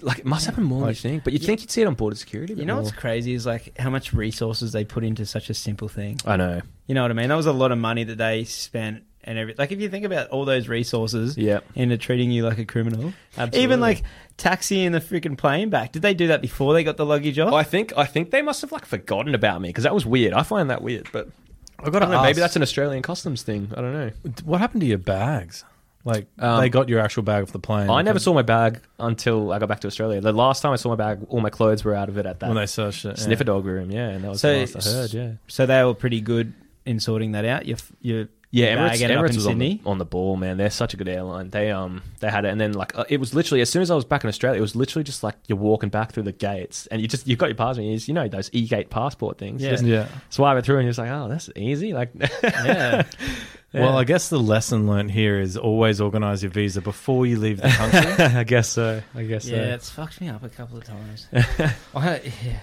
Like, 0.01 0.19
it 0.19 0.25
must 0.25 0.45
happen 0.45 0.63
more 0.63 0.81
Like- 0.87 0.97
than 0.97 1.11
you 1.11 1.15
think. 1.15 1.23
But 1.23 1.33
you'd 1.33 1.43
think 1.43 1.61
you'd 1.61 1.71
see 1.71 1.81
it 1.81 1.85
on 1.87 1.93
border 1.95 2.15
security. 2.17 2.53
a 2.53 2.55
You 2.55 2.61
bit 2.63 2.67
know 2.67 2.75
more. 2.75 2.83
what's 2.83 2.95
crazy 2.95 3.33
is 3.33 3.45
like 3.45 3.77
how 3.79 3.89
much 3.89 4.13
resources 4.13 4.71
they 4.73 4.83
put 4.83 5.03
into 5.03 5.25
such 5.25 5.49
a 5.49 5.53
simple 5.53 5.87
thing. 5.87 6.19
I 6.25 6.35
know. 6.35 6.61
You 6.87 6.95
know 6.95 7.01
what 7.01 7.11
I 7.11 7.13
mean? 7.13 7.29
That 7.29 7.35
was 7.35 7.45
a 7.45 7.53
lot 7.53 7.71
of 7.71 7.77
money 7.77 8.03
that 8.03 8.17
they 8.17 8.43
spent 8.43 9.03
and 9.27 9.39
every 9.39 9.55
like 9.57 9.71
if 9.71 9.79
you 9.81 9.89
think 9.89 10.05
about 10.05 10.27
all 10.29 10.45
those 10.45 10.67
resources 10.67 11.35
Yeah. 11.35 11.61
into 11.73 11.97
treating 11.97 12.29
you 12.29 12.45
like 12.45 12.59
a 12.59 12.65
criminal, 12.65 13.11
Absolutely. 13.37 13.63
even 13.63 13.79
like 13.79 14.03
taxiing 14.37 14.91
the 14.91 14.99
freaking 15.01 15.35
plane 15.35 15.69
back. 15.71 15.93
Did 15.93 16.03
they 16.03 16.13
do 16.13 16.27
that 16.27 16.41
before 16.43 16.73
they 16.73 16.83
got 16.83 16.97
the 16.97 17.05
luggage 17.07 17.39
off? 17.39 17.51
I 17.53 17.63
think 17.63 17.91
I 17.97 18.05
think 18.05 18.29
they 18.29 18.43
must 18.43 18.61
have 18.61 18.71
like 18.71 18.85
forgotten 18.85 19.33
about 19.33 19.61
me 19.61 19.69
because 19.69 19.83
that 19.85 19.95
was 19.95 20.05
weird. 20.05 20.33
I 20.33 20.43
find 20.43 20.69
that 20.69 20.81
weird, 20.83 21.07
but 21.11 21.29
I 21.79 21.85
got 21.89 21.95
I 21.95 21.99
to 21.99 21.99
don't 22.01 22.11
know, 22.11 22.21
maybe 22.21 22.39
that's 22.39 22.55
an 22.55 22.61
Australian 22.61 23.01
customs 23.01 23.41
thing. 23.41 23.71
I 23.75 23.81
don't 23.81 23.93
know. 23.93 24.11
what 24.43 24.59
happened 24.61 24.81
to 24.81 24.87
your 24.87 24.97
bags. 24.99 25.63
Like 26.05 26.27
Um, 26.39 26.61
they 26.61 26.69
got 26.69 26.87
your 26.87 26.99
actual 26.99 27.23
bag 27.23 27.41
off 27.43 27.51
the 27.51 27.59
plane. 27.59 27.89
I 27.89 28.01
never 28.03 28.19
saw 28.19 28.31
my 28.33 28.43
bag 28.43 28.79
until 28.99 29.51
I 29.51 29.59
got 29.59 29.67
back 29.69 29.79
to 29.81 29.87
Australia. 29.87 30.21
The 30.21 30.31
last 30.31 30.61
time 30.61 30.71
I 30.71 30.75
saw 30.75 30.89
my 30.89 30.95
bag, 30.95 31.19
all 31.29 31.41
my 31.41 31.49
clothes 31.49 31.83
were 31.83 31.95
out 31.95 32.09
of 32.09 32.17
it 32.19 32.25
at 32.27 32.39
that 32.41 32.47
when 32.47 32.57
they 32.57 32.67
searched 32.67 33.05
it. 33.05 33.17
yeah. 33.17 33.23
sniffer 33.23 33.43
dog 33.43 33.65
room. 33.65 33.89
Yeah, 33.91 34.09
and 34.09 34.23
that 34.23 34.29
was 34.29 34.39
So- 34.41 34.53
the 34.53 34.59
last 34.73 34.87
I 34.87 34.91
heard. 34.91 35.13
Yeah, 35.13 35.31
So 35.47 35.65
they 35.65 35.83
were 35.83 35.95
pretty 35.95 36.21
good 36.21 36.53
in 36.85 36.99
sorting 36.99 37.31
that 37.31 37.43
out. 37.45 37.65
Your 37.65 37.77
your 38.01 38.27
yeah. 38.51 38.75
bag 38.75 38.99
Emirates, 38.99 39.01
ended 39.01 39.17
up 39.17 39.23
Emirates 39.23 39.29
in 39.29 39.35
was 39.35 39.47
on 39.47 39.57
the, 39.59 39.69
Sydney. 39.69 39.81
on 39.85 39.97
the 39.97 40.05
ball, 40.05 40.35
man. 40.37 40.57
They're 40.57 40.69
such 40.69 40.93
a 40.93 40.97
good 40.97 41.07
airline. 41.09 41.49
They 41.49 41.71
um 41.71 42.01
they 42.19 42.29
had 42.29 42.45
it, 42.45 42.49
and 42.49 42.59
then 42.59 42.73
like 42.73 42.97
uh, 42.97 43.05
it 43.09 43.19
was 43.19 43.33
literally 43.33 43.61
as 43.61 43.69
soon 43.69 43.81
as 43.81 43.91
I 43.91 43.95
was 43.95 44.05
back 44.05 44.23
in 44.23 44.27
Australia, 44.27 44.57
it 44.57 44.61
was 44.61 44.75
literally 44.75 45.03
just 45.03 45.23
like 45.23 45.35
you're 45.47 45.57
walking 45.57 45.89
back 45.89 46.11
through 46.11 46.23
the 46.23 46.31
gates, 46.31 46.87
and 46.87 47.01
you 47.01 47.07
just 47.07 47.27
you've 47.27 47.39
got 47.39 47.47
your 47.47 47.55
passport. 47.55 47.85
You, 47.85 47.95
just, 47.95 48.07
you 48.07 48.13
know 48.13 48.27
those 48.27 48.49
e 48.53 48.67
gate 48.67 48.89
passport 48.89 49.37
things. 49.37 49.61
Yeah. 49.61 49.71
just 49.71 49.83
Yeah. 49.83 50.07
swipe 50.29 50.57
it 50.57 50.65
through, 50.65 50.77
and 50.77 50.85
you're 50.85 50.91
just 50.91 50.99
like, 50.99 51.11
oh, 51.11 51.27
that's 51.27 51.49
easy. 51.55 51.93
Like, 51.93 52.11
yeah. 52.43 53.03
Well, 53.73 53.97
I 53.97 54.05
guess 54.05 54.29
the 54.29 54.39
lesson 54.39 54.87
learned 54.87 55.11
here 55.11 55.39
is 55.39 55.57
always 55.57 55.99
organize 55.99 56.41
your 56.41 56.51
visa 56.51 56.81
before 56.81 57.25
you 57.25 57.37
leave 57.37 57.61
the 57.61 57.67
country. 57.67 57.99
I 58.25 58.43
guess 58.45 58.69
so. 58.69 59.01
I 59.13 59.23
guess 59.23 59.45
yeah, 59.45 59.57
so. 59.57 59.73
it's 59.73 59.89
fucked 59.89 60.21
me 60.21 60.29
up 60.29 60.43
a 60.43 60.49
couple 60.49 60.77
of 60.77 60.85
times. 60.85 61.27
I, 61.93 62.21
yeah. 62.23 62.59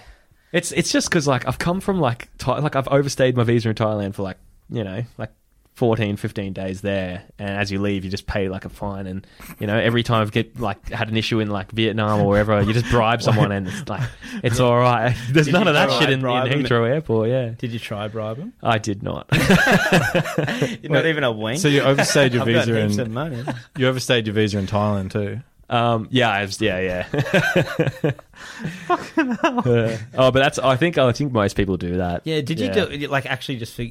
It's 0.51 0.71
it's 0.71 0.91
just 0.91 1.09
because 1.09 1.27
like 1.27 1.47
I've 1.47 1.59
come 1.59 1.81
from 1.81 1.99
like 1.99 2.29
Thai 2.37 2.59
like 2.59 2.75
I've 2.75 2.87
overstayed 2.87 3.35
my 3.35 3.43
visa 3.43 3.69
in 3.69 3.75
Thailand 3.75 4.15
for 4.15 4.23
like 4.23 4.37
you 4.69 4.83
know 4.83 5.03
like 5.17 5.31
14, 5.75 6.17
15 6.17 6.53
days 6.53 6.81
there, 6.81 7.23
and 7.39 7.49
as 7.49 7.71
you 7.71 7.79
leave, 7.79 8.05
you 8.05 8.11
just 8.11 8.27
pay 8.27 8.47
like 8.47 8.63
a 8.63 8.69
fine, 8.69 9.07
and 9.07 9.25
you 9.59 9.65
know 9.65 9.75
every 9.75 10.03
time 10.03 10.21
I've 10.21 10.31
get 10.31 10.59
like 10.59 10.89
had 10.89 11.09
an 11.09 11.17
issue 11.17 11.39
in 11.39 11.49
like 11.49 11.71
Vietnam 11.71 12.21
or 12.21 12.27
wherever, 12.27 12.61
you 12.61 12.73
just 12.73 12.89
bribe 12.91 13.21
someone, 13.23 13.51
and 13.51 13.67
it's 13.67 13.89
like 13.89 14.07
it's 14.43 14.59
all 14.59 14.77
right. 14.77 15.15
There's 15.31 15.47
Did 15.47 15.53
none 15.53 15.67
of 15.67 15.73
that 15.73 15.91
shit 15.99 16.11
in, 16.11 16.19
in? 16.19 16.25
Heathrow 16.25 16.87
Airport. 16.87 17.29
Yeah, 17.29 17.53
Did 17.57 17.71
you 17.71 17.79
try 17.79 18.07
bribe 18.07 18.37
him? 18.37 18.53
I 18.61 18.77
did 18.77 19.01
not. 19.01 19.31
Not 20.83 21.05
even 21.07 21.23
a 21.23 21.31
wink. 21.31 21.59
so 21.59 21.67
you 21.69 21.81
overstayed 21.81 22.33
your 22.33 22.43
I've 22.43 22.53
got 22.53 22.65
visa 22.67 22.81
heaps 22.81 22.97
of 22.99 23.07
in 23.07 23.13
money. 23.13 23.43
you 23.75 23.87
overstayed 23.87 24.27
your 24.27 24.35
visa 24.35 24.59
in 24.59 24.67
Thailand 24.67 25.11
too. 25.11 25.39
Um, 25.69 26.07
yeah, 26.11 26.29
I 26.29 26.41
was, 26.43 26.61
yeah, 26.61 26.79
yeah. 26.79 28.11
Uh, 28.87 29.97
oh, 30.13 30.31
but 30.31 30.33
that's 30.33 30.59
I 30.59 30.75
think 30.75 30.99
I 30.99 31.11
think 31.13 31.31
most 31.31 31.55
people 31.55 31.77
do 31.77 31.97
that. 31.97 32.21
Yeah, 32.25 32.41
did 32.41 32.59
you 32.59 32.71
do 32.71 33.07
like 33.07 33.25
actually 33.25 33.57
just 33.57 33.75
for, 33.75 33.85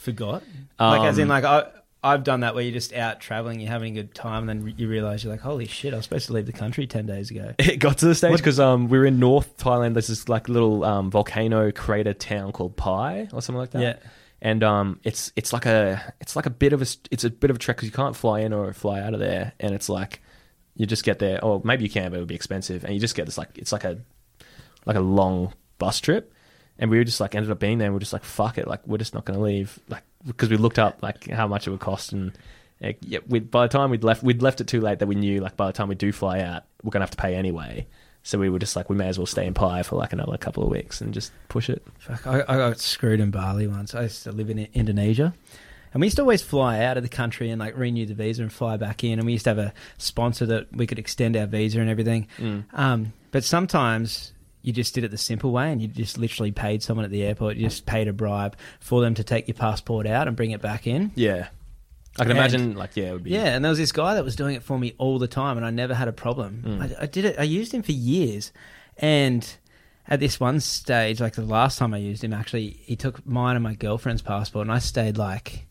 forgot? 0.00 0.44
Like 0.78 1.02
as 1.02 1.18
in 1.18 1.24
Um, 1.24 1.28
like 1.28 1.44
I 1.44 1.66
I've 2.02 2.22
done 2.22 2.40
that 2.40 2.54
where 2.54 2.62
you're 2.62 2.72
just 2.72 2.92
out 2.92 3.18
traveling, 3.20 3.60
you're 3.60 3.70
having 3.70 3.96
a 3.96 4.02
good 4.02 4.14
time, 4.14 4.46
and 4.46 4.60
then 4.62 4.74
you 4.76 4.88
realize 4.88 5.24
you're 5.24 5.32
like, 5.32 5.40
holy 5.40 5.66
shit, 5.66 5.94
I 5.94 5.96
was 5.96 6.04
supposed 6.04 6.26
to 6.26 6.34
leave 6.34 6.44
the 6.44 6.52
country 6.52 6.86
ten 6.86 7.06
days 7.06 7.30
ago. 7.30 7.54
It 7.58 7.78
got 7.78 7.98
to 7.98 8.06
the 8.06 8.14
stage 8.14 8.36
because 8.36 8.60
um, 8.60 8.88
we 8.88 8.98
were 8.98 9.06
in 9.06 9.18
North 9.18 9.56
Thailand. 9.56 9.94
There's 9.94 10.08
this 10.08 10.28
like 10.28 10.48
little 10.50 10.84
um, 10.84 11.10
volcano 11.10 11.72
crater 11.72 12.12
town 12.12 12.52
called 12.52 12.76
Pai 12.76 13.28
or 13.32 13.40
something 13.40 13.58
like 13.58 13.70
that. 13.70 13.82
Yeah. 13.82 13.96
and 14.42 14.62
um, 14.62 15.00
it's 15.02 15.32
it's 15.34 15.52
like 15.54 15.64
a 15.64 16.12
it's 16.20 16.36
like 16.36 16.44
a 16.44 16.50
bit 16.50 16.74
of 16.74 16.82
a 16.82 16.86
it's 17.10 17.24
a 17.24 17.30
bit 17.30 17.48
of 17.48 17.56
a 17.56 17.58
trek 17.58 17.78
because 17.78 17.88
you 17.88 17.92
can't 17.94 18.14
fly 18.16 18.40
in 18.40 18.52
or 18.52 18.70
fly 18.74 19.00
out 19.00 19.14
of 19.14 19.20
there, 19.20 19.52
and 19.58 19.74
it's 19.74 19.88
like 19.88 20.20
you 20.76 20.84
just 20.84 21.04
get 21.04 21.20
there, 21.20 21.42
or 21.42 21.62
maybe 21.64 21.84
you 21.84 21.90
can, 21.90 22.10
but 22.10 22.16
it 22.16 22.20
would 22.20 22.28
be 22.28 22.34
expensive, 22.34 22.84
and 22.84 22.92
you 22.92 23.00
just 23.00 23.14
get 23.14 23.24
this 23.24 23.38
like 23.38 23.56
it's 23.56 23.72
like 23.72 23.84
a 23.84 23.96
like 24.84 24.96
a 24.96 25.00
long 25.00 25.54
bus 25.78 26.00
trip, 26.00 26.34
and 26.78 26.90
we 26.90 26.98
were 26.98 27.04
just 27.04 27.20
like 27.20 27.34
ended 27.34 27.50
up 27.50 27.60
being 27.60 27.78
there, 27.78 27.86
and 27.86 27.94
we 27.94 27.96
are 27.96 28.00
just 28.00 28.12
like 28.12 28.24
fuck 28.24 28.58
it, 28.58 28.68
like 28.68 28.86
we're 28.86 28.98
just 28.98 29.14
not 29.14 29.24
going 29.24 29.38
to 29.38 29.42
leave, 29.42 29.78
like 29.88 30.02
because 30.26 30.50
we 30.50 30.56
looked 30.56 30.78
up 30.78 31.02
like 31.02 31.28
how 31.28 31.46
much 31.46 31.66
it 31.66 31.70
would 31.70 31.80
cost 31.80 32.12
and. 32.12 32.32
like, 32.80 32.98
yeah, 33.00 33.20
we, 33.28 33.38
by 33.38 33.66
the 33.66 33.68
time 33.68 33.90
we'd 33.90 34.04
left, 34.04 34.22
we'd 34.22 34.42
left 34.42 34.60
it 34.60 34.66
too 34.66 34.80
late 34.80 34.98
that 34.98 35.06
we 35.06 35.14
knew 35.14 35.40
like 35.40 35.56
by 35.56 35.66
the 35.66 35.72
time 35.72 35.88
we 35.88 35.94
do 35.94 36.12
fly 36.12 36.40
out, 36.40 36.64
we're 36.82 36.90
gonna 36.90 37.04
have 37.04 37.10
to 37.10 37.16
pay 37.16 37.34
anyway. 37.34 37.86
So 38.22 38.38
we 38.38 38.48
were 38.50 38.58
just 38.58 38.74
like, 38.74 38.90
we 38.90 38.96
may 38.96 39.08
as 39.08 39.18
well 39.18 39.26
stay 39.26 39.46
in 39.46 39.54
Pai 39.54 39.82
for 39.82 39.96
like 39.96 40.12
another 40.12 40.36
couple 40.36 40.62
of 40.64 40.70
weeks 40.70 41.00
and 41.00 41.14
just 41.14 41.30
push 41.48 41.70
it. 41.70 41.82
Fuck, 41.98 42.26
I, 42.26 42.40
I 42.48 42.56
got 42.56 42.80
screwed 42.80 43.20
in 43.20 43.30
Bali 43.30 43.66
once. 43.66 43.94
I 43.94 44.02
used 44.02 44.22
to 44.24 44.32
live 44.32 44.50
in 44.50 44.66
Indonesia. 44.74 45.32
And 45.92 46.00
we 46.00 46.08
used 46.08 46.16
to 46.16 46.22
always 46.22 46.42
fly 46.42 46.82
out 46.82 46.96
of 46.96 47.02
the 47.04 47.08
country 47.08 47.50
and 47.50 47.60
like 47.60 47.76
renew 47.78 48.04
the 48.04 48.14
visa 48.14 48.42
and 48.42 48.52
fly 48.52 48.76
back 48.76 49.04
in. 49.04 49.18
And 49.18 49.24
we 49.26 49.32
used 49.32 49.44
to 49.44 49.50
have 49.50 49.58
a 49.58 49.72
sponsor 49.96 50.44
that 50.46 50.74
we 50.76 50.86
could 50.86 50.98
extend 50.98 51.36
our 51.36 51.46
visa 51.46 51.80
and 51.80 51.88
everything. 51.88 52.26
Um, 52.72 53.12
but 53.30 53.44
sometimes 53.44 54.32
you 54.64 54.72
just 54.72 54.94
did 54.94 55.04
it 55.04 55.10
the 55.12 55.18
simple 55.18 55.52
way 55.52 55.70
and 55.70 55.80
you 55.80 55.86
just 55.88 56.18
literally 56.18 56.50
paid 56.50 56.82
someone 56.82 57.04
at 57.04 57.10
the 57.12 57.22
airport, 57.22 57.56
you 57.56 57.64
just 57.68 57.86
paid 57.86 58.08
a 58.08 58.12
bribe 58.12 58.56
for 58.80 59.00
them 59.02 59.14
to 59.14 59.22
take 59.22 59.46
your 59.46 59.54
passport 59.54 60.06
out 60.06 60.26
and 60.26 60.36
bring 60.36 60.50
it 60.50 60.60
back 60.62 60.86
in. 60.86 61.12
Yeah, 61.14 61.48
I 62.18 62.22
can 62.24 62.30
And- 62.32 62.38
imagine 62.38 62.74
like 62.74 62.96
yeah, 62.96 63.10
it 63.10 63.12
would 63.12 63.22
be 63.24 63.30
Yeah, 63.30 63.54
and 63.54 63.64
there 63.64 63.70
was 63.70 63.78
this 63.78 63.92
guy 63.92 64.14
that 64.14 64.24
was 64.24 64.34
doing 64.34 64.56
it 64.56 64.62
for 64.62 64.78
me 64.78 64.94
all 64.98 65.18
the 65.18 65.28
time, 65.28 65.56
and 65.56 65.64
I 65.66 65.70
never 65.70 65.94
had 65.94 66.08
a 66.08 66.12
problem. 66.12 66.62
Mm. 66.66 66.98
I, 66.98 67.02
I 67.02 67.06
did 67.06 67.24
it. 67.24 67.36
I 67.38 67.42
used 67.44 67.72
him 67.72 67.82
for 67.82 67.92
years, 67.92 68.52
and 68.98 69.46
at 70.08 70.20
this 70.20 70.38
one 70.40 70.60
stage, 70.60 71.20
like 71.20 71.34
the 71.34 71.42
last 71.42 71.78
time 71.78 71.94
I 71.94 71.98
used 71.98 72.22
him, 72.24 72.32
actually, 72.32 72.78
he 72.84 72.94
took 72.96 73.26
mine 73.26 73.56
and 73.56 73.62
my 73.62 73.74
girlfriend's 73.74 74.22
passport, 74.22 74.66
and 74.66 74.72
I 74.72 74.78
stayed 74.78 75.16
like 75.18 75.66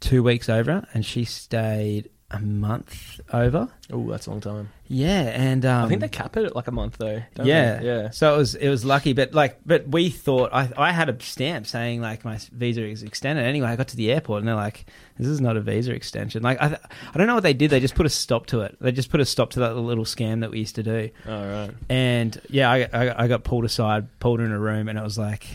two 0.00 0.22
weeks 0.22 0.48
over, 0.48 0.86
and 0.94 1.04
she 1.04 1.24
stayed 1.24 2.10
a 2.34 2.40
month 2.40 3.20
over. 3.32 3.68
Oh, 3.92 4.10
that's 4.10 4.26
a 4.26 4.30
long 4.30 4.40
time. 4.40 4.70
Yeah, 4.88 5.22
and 5.22 5.64
um, 5.64 5.84
I 5.84 5.88
think 5.88 6.00
they 6.00 6.08
cap 6.08 6.36
it 6.36 6.44
at 6.44 6.56
like 6.56 6.66
a 6.66 6.72
month 6.72 6.98
though. 6.98 7.22
don't 7.34 7.46
yeah, 7.46 7.78
they? 7.78 7.86
yeah. 7.86 8.10
So 8.10 8.34
it 8.34 8.38
was 8.38 8.54
it 8.54 8.68
was 8.68 8.84
lucky, 8.84 9.12
but 9.12 9.32
like, 9.32 9.60
but 9.64 9.88
we 9.88 10.10
thought 10.10 10.50
I 10.52 10.70
I 10.76 10.92
had 10.92 11.08
a 11.08 11.20
stamp 11.22 11.66
saying 11.66 12.00
like 12.00 12.24
my 12.24 12.38
visa 12.52 12.84
is 12.84 13.02
extended. 13.02 13.44
Anyway, 13.44 13.68
I 13.68 13.76
got 13.76 13.88
to 13.88 13.96
the 13.96 14.12
airport 14.12 14.40
and 14.40 14.48
they're 14.48 14.54
like, 14.54 14.86
"This 15.18 15.28
is 15.28 15.40
not 15.40 15.56
a 15.56 15.60
visa 15.60 15.92
extension." 15.92 16.42
Like 16.42 16.60
I 16.60 16.78
I 17.14 17.18
don't 17.18 17.26
know 17.26 17.34
what 17.34 17.44
they 17.44 17.54
did. 17.54 17.70
They 17.70 17.80
just 17.80 17.94
put 17.94 18.06
a 18.06 18.10
stop 18.10 18.46
to 18.46 18.60
it. 18.60 18.76
They 18.80 18.92
just 18.92 19.10
put 19.10 19.20
a 19.20 19.24
stop 19.24 19.50
to 19.50 19.60
that 19.60 19.76
little 19.76 20.04
scam 20.04 20.40
that 20.40 20.50
we 20.50 20.58
used 20.58 20.74
to 20.74 20.82
do. 20.82 21.10
All 21.26 21.46
right. 21.46 21.70
And 21.88 22.38
yeah, 22.50 22.70
I 22.70 22.88
I, 22.92 23.24
I 23.24 23.28
got 23.28 23.44
pulled 23.44 23.64
aside, 23.64 24.18
pulled 24.18 24.40
in 24.40 24.50
a 24.50 24.58
room, 24.58 24.88
and 24.88 24.98
it 24.98 25.02
was 25.02 25.16
like, 25.16 25.46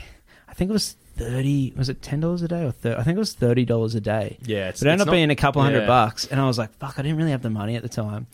I 0.47 0.53
think 0.53 0.69
it 0.69 0.73
was 0.73 0.95
thirty. 1.20 1.74
Was 1.76 1.89
it 1.89 2.01
ten 2.01 2.20
dollars 2.20 2.41
a 2.41 2.47
day 2.47 2.63
or 2.63 2.72
thir- 2.72 2.95
I 2.97 3.03
think 3.03 3.15
it 3.17 3.20
was 3.20 3.34
thirty 3.34 3.65
dollars 3.65 3.93
a 3.95 4.01
day. 4.01 4.38
Yeah, 4.41 4.70
it's, 4.70 4.80
But 4.80 4.88
it 4.88 4.91
ended 4.93 5.01
up 5.01 5.07
not- 5.07 5.13
being 5.13 5.30
a 5.30 5.36
couple 5.36 5.61
hundred 5.61 5.82
yeah. 5.82 5.88
bucks, 5.88 6.26
and 6.26 6.39
I 6.39 6.45
was 6.47 6.57
like, 6.57 6.74
"Fuck!" 6.80 6.95
I 6.97 7.01
didn't 7.03 7.17
really 7.17 7.32
have 7.32 7.41
the 7.43 7.49
money 7.49 7.76
at 7.76 7.84
the 7.84 7.89
time, 7.89 8.26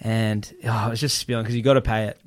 and 0.00 0.50
oh, 0.64 0.68
I 0.68 0.88
was 0.88 1.00
just 1.00 1.18
spewing 1.18 1.42
because 1.42 1.56
you 1.56 1.62
got 1.62 1.74
to 1.74 1.80
pay 1.82 2.04
it. 2.06 2.18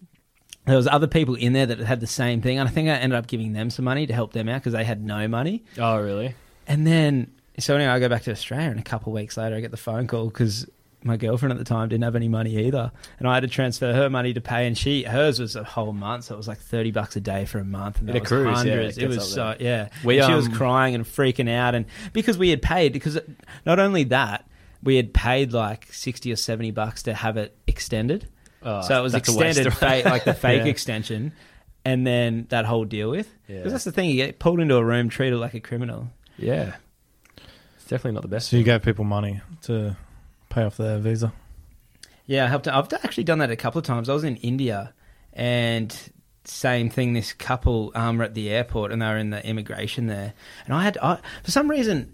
There 0.66 0.76
was 0.78 0.88
other 0.88 1.08
people 1.08 1.36
in 1.36 1.54
there 1.54 1.66
that 1.66 1.80
had 1.80 2.00
the 2.00 2.08
same 2.08 2.42
thing, 2.42 2.60
and 2.60 2.68
I 2.68 2.72
think 2.72 2.90
I 2.90 2.94
ended 2.94 3.18
up 3.18 3.28
giving 3.28 3.54
them 3.54 3.70
some 3.70 3.86
money 3.86 4.06
to 4.06 4.14
help 4.14 4.34
them 4.34 4.48
out 4.50 4.62
because 4.62 4.74
they 4.74 4.84
had 4.84 5.04
no 5.04 5.28
money. 5.28 5.64
Oh, 5.80 5.98
really? 6.00 6.36
And 6.68 6.86
then, 6.86 7.32
so 7.58 7.76
anyway, 7.76 7.90
I 7.90 8.00
go 8.00 8.08
back 8.10 8.24
to 8.24 8.32
Australia, 8.32 8.70
and 8.70 8.80
a 8.80 8.84
couple 8.84 9.12
of 9.12 9.16
weeks 9.16 9.36
later, 9.38 9.56
I 9.56 9.62
get 9.62 9.72
the 9.72 9.78
phone 9.78 10.06
call 10.06 10.26
because 10.28 10.68
my 11.04 11.16
girlfriend 11.18 11.52
at 11.54 11.58
the 11.58 11.64
time 11.66 11.88
didn't 11.90 12.04
have 12.04 12.16
any 12.16 12.28
money 12.28 12.58
either, 12.66 12.92
and 13.20 13.28
I 13.28 13.34
had 13.36 13.42
to 13.42 13.48
transfer 13.48 13.94
her 13.94 14.10
money 14.10 14.34
to 14.34 14.42
pay, 14.42 14.68
and 14.68 14.78
she 14.78 15.04
hers 15.04 15.40
was 15.40 15.56
a 15.56 15.64
whole 15.64 15.94
month, 15.94 16.26
so 16.26 16.34
it 16.34 16.38
was 16.38 16.48
like 16.48 16.60
thirty 16.60 16.92
bucks 16.92 17.16
a 17.16 17.22
day 17.22 17.46
for 17.46 17.60
a 17.60 17.64
month, 17.66 18.00
and 18.00 18.10
In 18.10 18.14
that 18.14 18.22
was 18.24 18.28
cruise, 18.28 18.66
yeah, 18.66 18.74
it 18.76 18.98
it 18.98 19.08
was 19.08 19.32
so 19.34 19.56
yeah. 19.60 19.90
We, 20.04 20.20
And 20.20 20.28
she 20.28 20.34
was 20.36 20.48
um, 20.48 20.54
crying 20.54 20.96
and 20.96 21.06
freaking 21.06 21.50
out, 21.50 21.74
and 21.76 21.86
because 22.14 22.38
we 22.38 22.50
had 22.50 22.62
paid, 22.62 22.92
because 22.94 23.18
not 23.66 23.80
only 23.80 24.04
that, 24.06 24.46
we 24.84 24.96
had 24.98 25.14
paid 25.14 25.54
like 25.54 25.88
sixty 25.92 26.32
or 26.32 26.36
seventy 26.36 26.72
bucks 26.72 27.04
to 27.04 27.14
have 27.14 27.38
it 27.38 27.56
extended, 27.68 28.28
Oh, 28.62 28.82
so 28.82 29.00
it 29.00 29.02
was 29.02 29.14
that's 29.14 29.30
a 29.30 29.38
waste 29.38 29.60
extended, 29.60 29.74
fake, 29.78 30.06
like 30.06 30.26
the 30.26 30.34
fake 30.46 30.64
Yeah. 30.64 30.70
extension, 30.72 31.32
and 31.86 32.06
then 32.06 32.46
that 32.50 32.66
whole 32.66 32.84
deal 32.84 33.10
with. 33.10 33.34
Yeah. 33.48 33.58
Because 33.60 33.72
that's 33.72 33.86
the 33.86 33.94
thing, 33.94 34.10
you 34.10 34.18
get 34.18 34.38
pulled 34.38 34.60
into 34.60 34.76
a 34.76 34.84
room, 34.84 35.08
treated 35.08 35.38
like 35.40 35.54
a 35.54 35.62
criminal. 35.62 36.10
Yeah. 36.38 36.76
It's 37.78 37.86
definitely 37.88 38.14
not 38.16 38.22
the 38.24 38.28
best. 38.28 38.50
So 38.50 38.58
you 38.58 38.64
gave 38.64 38.84
people 38.84 39.06
money 39.06 39.40
to 39.64 39.96
pay 40.50 40.64
off 40.64 40.78
their 40.78 41.00
visa. 41.00 41.34
Yeah, 42.26 42.46
I 42.46 42.48
helped. 42.48 42.68
I've 42.68 42.92
actually 42.94 43.24
done 43.24 43.40
that 43.40 43.50
a 43.50 43.56
couple 43.56 43.80
of 43.80 43.86
times. 43.86 44.10
I 44.10 44.14
was 44.14 44.24
in 44.24 44.36
India, 44.38 44.94
and 45.34 45.96
same 46.44 46.90
thing. 46.90 47.14
This 47.14 47.34
couple 47.34 47.92
um, 47.96 48.18
were 48.18 48.26
at 48.26 48.34
the 48.34 48.50
airport, 48.50 48.92
and 48.92 49.02
they 49.02 49.08
were 49.08 49.18
in 49.18 49.32
the 49.32 49.46
immigration 49.46 50.08
there, 50.08 50.34
and 50.66 50.74
I 50.74 50.84
had 50.84 50.98
I, 51.02 51.20
for 51.44 51.52
some 51.52 51.70
reason 51.70 52.14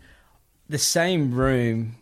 the 0.69 0.77
same 0.77 1.33
room 1.33 1.95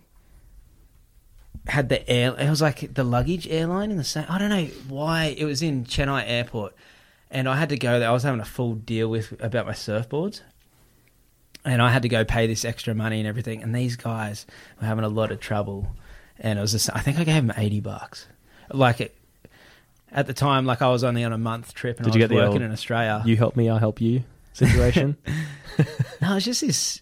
had 1.68 1.90
the 1.90 2.08
air. 2.10 2.36
It 2.38 2.50
was 2.50 2.62
like 2.62 2.94
the 2.94 3.04
luggage 3.04 3.48
airline 3.48 3.92
in 3.92 3.98
the 3.98 4.04
same. 4.04 4.26
I 4.30 4.38
don't 4.38 4.50
know 4.50 4.66
why 4.88 5.36
it 5.38 5.46
was 5.46 5.62
in 5.62 5.86
Chennai 5.86 6.24
Airport, 6.28 6.76
and 7.32 7.50
I 7.50 7.56
had 7.56 7.70
to 7.70 7.78
go 7.78 8.00
there. 8.00 8.10
I 8.10 8.14
was 8.14 8.24
having 8.24 8.42
a 8.42 8.46
full 8.46 8.76
deal 8.76 9.10
with 9.10 9.34
about 9.42 9.66
my 9.66 9.74
surfboards. 9.74 10.42
And 11.66 11.82
I 11.82 11.92
had 11.92 12.02
to 12.02 12.10
go 12.10 12.26
pay 12.26 12.46
this 12.46 12.66
extra 12.66 12.94
money 12.94 13.20
and 13.20 13.28
everything. 13.28 13.64
And 13.64 13.74
these 13.74 13.96
guys 13.96 14.46
were 14.82 14.86
having 14.86 15.06
a 15.06 15.10
lot 15.10 15.32
of 15.32 15.40
trouble 15.40 15.96
and 16.40 16.58
it 16.60 16.62
was 16.62 16.72
just, 16.72 16.90
I 16.94 17.00
think 17.00 17.18
I 17.20 17.24
gave 17.24 17.36
him 17.36 17.52
80 17.56 17.80
bucks. 17.82 18.28
Like 18.72 19.02
it, 19.02 19.16
at 20.12 20.28
the 20.28 20.34
time, 20.34 20.66
like 20.66 20.82
I 20.82 20.90
was 20.90 21.04
only 21.04 21.24
on 21.24 21.34
a 21.34 21.38
month 21.38 21.74
trip 21.74 21.98
and 21.98 22.06
Did 22.06 22.14
I 22.14 22.16
you 22.18 22.22
was 22.24 22.30
get 22.30 22.36
the 22.36 22.42
working 22.42 22.54
old- 22.54 22.62
in 22.64 22.72
Australia. 22.72 23.22
You 23.26 23.36
help 23.38 23.56
me, 23.56 23.70
I 23.70 23.80
help 23.80 24.00
you 24.02 24.24
situation. 24.54 25.18
no, 26.22 26.32
it 26.32 26.36
was 26.36 26.46
just 26.46 26.62
this, 26.62 27.02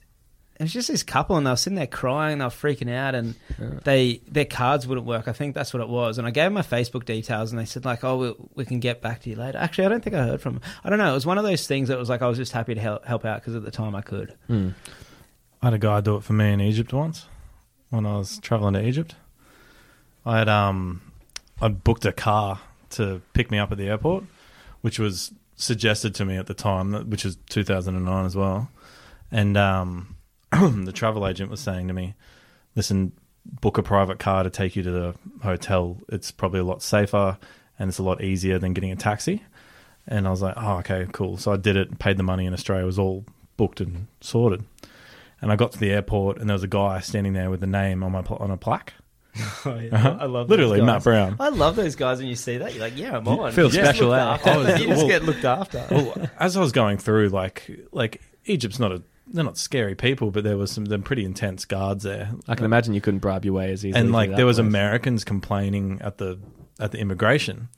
it 0.59 0.63
was 0.63 0.71
just 0.73 0.87
this 0.87 1.03
couple 1.03 1.35
and 1.37 1.45
they 1.45 1.49
were 1.49 1.55
sitting 1.57 1.75
there 1.75 1.87
crying, 1.87 2.37
they 2.37 2.45
were 2.45 2.49
freaking 2.51 2.89
out 2.93 3.15
and 3.15 3.35
Yeah. 3.59 3.79
they, 3.83 4.21
their 4.27 4.45
cards 4.45 4.87
wouldn't 4.87 5.05
work. 5.07 5.27
I 5.27 5.33
think 5.33 5.55
that's 5.55 5.73
what 5.73 5.81
it 5.81 5.89
was. 5.89 6.17
And 6.17 6.25
I 6.27 6.31
gave 6.31 6.45
them 6.45 6.53
my 6.53 6.61
Facebook 6.61 7.03
details 7.05 7.51
and 7.51 7.59
they 7.59 7.65
said 7.65 7.83
like, 7.83 8.03
oh, 8.03 8.17
we, 8.17 8.35
we 8.55 8.65
can 8.65 8.79
get 8.79 9.01
back 9.01 9.21
to 9.23 9.29
you 9.29 9.35
later. 9.35 9.57
Actually, 9.57 9.85
I 9.85 9.89
don't 9.89 10.03
think 10.03 10.15
I 10.15 10.23
heard 10.23 10.39
from 10.41 10.53
them. 10.55 10.63
I 10.83 10.89
don't 10.89 10.99
know. 10.99 11.11
It 11.11 11.15
was 11.15 11.25
one 11.25 11.37
of 11.37 11.43
those 11.43 11.67
things 11.67 11.89
that 11.89 11.97
was 11.97 12.09
like, 12.09 12.21
I 12.21 12.27
was 12.27 12.37
just 12.37 12.51
happy 12.53 12.75
to 12.75 12.81
help, 12.81 13.05
help 13.05 13.25
out 13.25 13.41
because 13.41 13.55
at 13.55 13.63
the 13.63 13.71
time 13.71 13.95
I 13.95 14.01
could. 14.01 14.35
Hmm. 14.47 14.69
I 15.61 15.67
had 15.67 15.73
a 15.73 15.79
guy 15.79 15.99
do 16.01 16.15
it 16.15 16.23
for 16.23 16.33
me 16.33 16.53
in 16.53 16.61
Egypt 16.61 16.93
once 16.93 17.25
when 17.91 18.07
I 18.07 18.17
was 18.17 18.39
traveling 18.39 18.73
to 18.73 18.83
Egypt. 18.83 19.15
I 20.25 20.39
had 20.39 20.49
um 20.49 21.01
I 21.61 21.67
booked 21.67 22.05
a 22.05 22.11
car 22.11 22.59
to 22.91 23.21
pick 23.33 23.51
me 23.51 23.59
up 23.59 23.71
at 23.71 23.77
the 23.77 23.87
airport, 23.87 24.23
which 24.81 24.97
was 24.97 25.31
suggested 25.55 26.15
to 26.15 26.25
me 26.25 26.37
at 26.37 26.47
the 26.47 26.55
time, 26.55 26.93
which 27.09 27.23
was 27.23 27.37
2009 27.49 28.25
as 28.25 28.35
well. 28.35 28.71
And 29.31 29.55
um 29.55 30.15
the 30.51 30.91
travel 30.91 31.27
agent 31.27 31.51
was 31.51 31.59
saying 31.59 31.87
to 31.87 31.93
me, 31.93 32.15
"Listen, 32.75 33.13
book 33.45 33.77
a 33.77 33.83
private 33.83 34.19
car 34.19 34.43
to 34.43 34.49
take 34.49 34.75
you 34.75 34.83
to 34.83 34.91
the 34.91 35.15
hotel. 35.43 35.97
It's 36.09 36.31
probably 36.31 36.59
a 36.59 36.63
lot 36.63 36.81
safer 36.81 37.37
and 37.79 37.89
it's 37.89 37.97
a 37.97 38.03
lot 38.03 38.23
easier 38.23 38.59
than 38.59 38.73
getting 38.73 38.91
a 38.91 38.95
taxi. 38.95 39.43
And 40.07 40.27
I 40.27 40.31
was 40.31 40.41
like, 40.41 40.55
oh, 40.57 40.77
okay, 40.77 41.07
cool. 41.11 41.37
So 41.37 41.51
I 41.51 41.57
did 41.57 41.75
it, 41.75 41.99
paid 41.99 42.17
the 42.17 42.23
money 42.23 42.45
in 42.45 42.53
Australia. 42.53 42.83
It 42.83 42.87
was 42.87 42.99
all 42.99 43.25
booked 43.57 43.81
and 43.81 44.07
sorted. 44.19 44.63
And 45.41 45.51
I 45.51 45.55
got 45.55 45.71
to 45.71 45.79
the 45.79 45.91
airport, 45.91 46.37
and 46.39 46.47
there 46.49 46.53
was 46.53 46.63
a 46.63 46.67
guy 46.67 46.99
standing 46.99 47.33
there 47.33 47.49
with 47.49 47.63
a 47.63 47.67
name 47.67 48.03
on 48.03 48.11
my 48.11 48.21
pl- 48.21 48.37
on 48.37 48.51
a 48.51 48.57
plaque. 48.57 48.93
Oh, 49.65 49.75
yeah. 49.75 49.95
Uh-huh. 49.95 50.17
I 50.19 50.25
love 50.25 50.49
Literally, 50.49 50.79
those 50.79 50.85
Matt. 50.85 51.03
Brown. 51.03 51.35
I 51.39 51.49
love 51.49 51.75
those 51.75 51.95
guys 51.95 52.17
when 52.19 52.27
you 52.27 52.35
see 52.35 52.57
that. 52.57 52.73
You're 52.73 52.81
like, 52.83 52.97
yeah, 52.97 53.15
I'm 53.17 53.27
on. 53.27 53.51
feel 53.53 53.65
You 53.67 53.71
special, 53.71 54.09
looked 54.09 54.19
eh? 54.19 54.23
after. 54.25 54.49
Oh, 54.51 54.75
you 54.75 54.87
just 54.87 54.97
well- 54.97 55.07
get 55.07 55.23
looked 55.23 55.45
after. 55.45 55.85
well, 55.89 56.29
as 56.39 56.57
I 56.57 56.59
was 56.59 56.71
going 56.71 56.97
through, 56.97 57.29
like 57.29 57.69
like 57.91 58.21
Egypt's 58.45 58.77
not 58.79 58.91
a 58.91 59.01
they're 59.27 59.43
not 59.45 59.57
scary 59.57 59.95
people, 59.95 60.29
but 60.31 60.43
there 60.43 60.57
was 60.57 60.69
some 60.71 60.83
them 60.85 61.01
pretty 61.03 61.23
intense 61.23 61.63
guards 61.63 62.03
there. 62.03 62.29
I 62.49 62.55
can 62.55 62.65
imagine 62.65 62.93
you 62.93 62.99
couldn't 63.01 63.19
bribe 63.21 63.45
your 63.45 63.53
way 63.53 63.71
as 63.71 63.85
easily. 63.85 63.99
and 64.01 64.11
like 64.11 64.35
there 64.35 64.45
was 64.45 64.57
place. 64.57 64.67
Americans 64.67 65.23
complaining 65.23 66.01
at 66.01 66.17
the 66.17 66.37
at 66.79 66.91
the 66.91 66.97
immigration, 66.99 67.69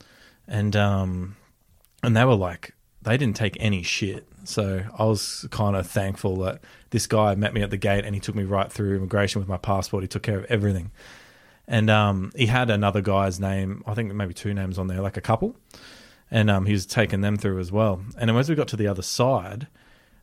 and 0.48 0.74
um 0.74 1.36
and 2.02 2.16
they 2.16 2.24
were 2.24 2.34
like 2.34 2.74
they 3.04 3.16
didn't 3.16 3.36
take 3.36 3.56
any 3.60 3.82
shit. 3.82 4.26
So 4.44 4.82
I 4.98 5.04
was 5.04 5.46
kind 5.50 5.76
of 5.76 5.86
thankful 5.86 6.36
that 6.38 6.60
this 6.90 7.06
guy 7.06 7.34
met 7.34 7.54
me 7.54 7.62
at 7.62 7.70
the 7.70 7.76
gate 7.76 8.04
and 8.04 8.14
he 8.14 8.20
took 8.20 8.34
me 8.34 8.44
right 8.44 8.70
through 8.70 8.96
immigration 8.96 9.40
with 9.40 9.48
my 9.48 9.56
passport. 9.56 10.02
He 10.02 10.08
took 10.08 10.22
care 10.22 10.38
of 10.38 10.44
everything, 10.46 10.90
and 11.66 11.88
um 11.90 12.32
he 12.36 12.46
had 12.46 12.70
another 12.70 13.00
guy's 13.00 13.40
name. 13.40 13.82
I 13.86 13.94
think 13.94 14.12
maybe 14.12 14.34
two 14.34 14.52
names 14.52 14.78
on 14.78 14.86
there, 14.88 15.00
like 15.00 15.16
a 15.16 15.22
couple, 15.22 15.56
and 16.30 16.50
um 16.50 16.66
he 16.66 16.72
was 16.72 16.86
taking 16.86 17.20
them 17.20 17.36
through 17.36 17.58
as 17.60 17.70
well. 17.72 18.02
And 18.18 18.30
as 18.30 18.48
we 18.48 18.54
got 18.54 18.68
to 18.68 18.76
the 18.76 18.88
other 18.88 19.02
side, 19.02 19.68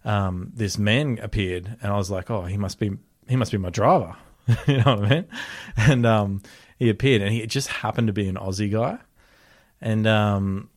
um 0.04 0.52
this 0.56 0.78
man 0.78 1.20
appeared, 1.22 1.78
and 1.82 1.92
I 1.92 1.98
was 1.98 2.12
like, 2.12 2.30
oh, 2.30 2.44
he 2.44 2.58
must 2.58 2.80
be 2.80 2.92
he 3.28 3.36
must 3.36 3.52
be 3.52 3.58
my 3.58 3.70
driver. 3.70 4.16
you 4.68 4.78
know 4.78 4.96
what 4.96 5.06
I 5.06 5.10
mean? 5.10 5.28
And 5.78 6.06
um, 6.06 6.42
he 6.78 6.90
appeared, 6.90 7.22
and 7.22 7.32
he 7.32 7.46
just 7.46 7.68
happened 7.68 8.08
to 8.08 8.14
be 8.14 8.28
an 8.28 8.36
Aussie 8.36 8.72
guy, 8.72 8.98
and 9.80 10.08
um, 10.08 10.71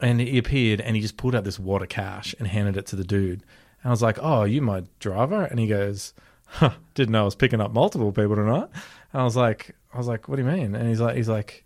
and 0.00 0.20
he 0.20 0.38
appeared, 0.38 0.80
and 0.80 0.96
he 0.96 1.02
just 1.02 1.16
pulled 1.16 1.34
out 1.34 1.44
this 1.44 1.58
wad 1.58 1.82
of 1.82 1.88
cash 1.88 2.34
and 2.38 2.48
handed 2.48 2.76
it 2.76 2.86
to 2.86 2.96
the 2.96 3.04
dude. 3.04 3.42
And 3.82 3.86
I 3.86 3.90
was 3.90 4.02
like, 4.02 4.18
"Oh, 4.20 4.44
you 4.44 4.62
my 4.62 4.84
driver?" 4.98 5.44
And 5.44 5.58
he 5.58 5.66
goes, 5.66 6.14
huh, 6.46 6.72
"Didn't 6.94 7.12
know 7.12 7.22
I 7.22 7.24
was 7.24 7.34
picking 7.34 7.60
up 7.60 7.72
multiple 7.72 8.12
people 8.12 8.36
tonight." 8.36 8.68
And 9.12 9.22
I 9.22 9.24
was 9.24 9.36
like, 9.36 9.74
"I 9.92 9.98
was 9.98 10.06
like, 10.06 10.28
what 10.28 10.36
do 10.36 10.42
you 10.42 10.48
mean?" 10.48 10.74
And 10.74 10.88
he's 10.88 11.00
like, 11.00 11.16
"He's 11.16 11.28
like, 11.28 11.64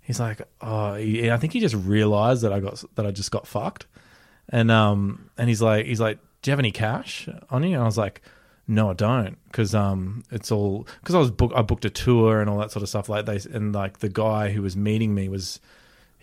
he's 0.00 0.20
like, 0.20 0.42
oh, 0.60 0.94
he, 0.94 1.30
I 1.30 1.36
think 1.36 1.52
he 1.52 1.60
just 1.60 1.74
realized 1.74 2.42
that 2.42 2.52
I 2.52 2.60
got 2.60 2.82
that 2.94 3.06
I 3.06 3.10
just 3.10 3.30
got 3.30 3.46
fucked." 3.46 3.86
And 4.48 4.70
um, 4.70 5.30
and 5.36 5.48
he's 5.48 5.62
like, 5.62 5.86
he's 5.86 6.00
like, 6.00 6.18
"Do 6.42 6.50
you 6.50 6.52
have 6.52 6.60
any 6.60 6.72
cash 6.72 7.28
on 7.50 7.62
you?" 7.64 7.74
And 7.74 7.82
I 7.82 7.86
was 7.86 7.98
like, 7.98 8.22
"No, 8.68 8.90
I 8.90 8.94
don't," 8.94 9.36
because 9.46 9.74
um, 9.74 10.22
it's 10.30 10.52
all 10.52 10.86
because 11.00 11.14
I 11.14 11.18
was 11.18 11.30
book 11.30 11.52
I 11.54 11.62
booked 11.62 11.84
a 11.84 11.90
tour 11.90 12.40
and 12.40 12.48
all 12.48 12.58
that 12.58 12.70
sort 12.70 12.82
of 12.84 12.88
stuff 12.88 13.08
like 13.08 13.26
they 13.26 13.40
and 13.52 13.74
like 13.74 13.98
the 13.98 14.08
guy 14.08 14.50
who 14.52 14.62
was 14.62 14.76
meeting 14.76 15.14
me 15.14 15.28
was 15.28 15.60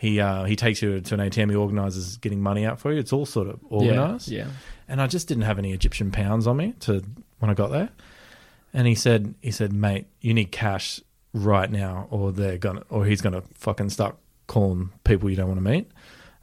he 0.03 0.19
uh 0.19 0.43
he 0.43 0.55
takes 0.55 0.81
you 0.81 0.99
to 1.01 1.13
an 1.15 1.19
ATM, 1.21 1.49
he 1.49 1.55
organizes 1.55 2.17
getting 2.17 2.41
money 2.41 2.65
out 2.65 2.79
for 2.79 2.91
you. 2.91 2.99
It's 2.99 3.13
all 3.13 3.25
sort 3.25 3.47
of 3.47 3.59
organized, 3.69 4.27
Yeah. 4.27 4.45
yeah. 4.45 4.51
and 4.87 5.01
I 5.01 5.07
just 5.07 5.27
didn't 5.27 5.43
have 5.43 5.57
any 5.57 5.71
Egyptian 5.73 6.11
pounds 6.11 6.45
on 6.45 6.57
me 6.57 6.73
to 6.81 7.01
when 7.39 7.49
I 7.49 7.53
got 7.53 7.71
there. 7.71 7.89
And 8.73 8.87
he 8.87 8.95
said, 8.95 9.35
he 9.41 9.51
said, 9.51 9.71
mate, 9.71 10.07
you 10.19 10.33
need 10.33 10.51
cash 10.51 10.99
right 11.33 11.71
now, 11.71 12.07
or 12.09 12.31
they're 12.31 12.57
gonna, 12.57 12.83
or 12.89 13.05
he's 13.05 13.21
gonna 13.21 13.43
fucking 13.53 13.89
start 13.91 14.15
calling 14.47 14.89
people 15.03 15.29
you 15.29 15.35
don't 15.35 15.47
want 15.47 15.59
to 15.63 15.69
meet. 15.71 15.89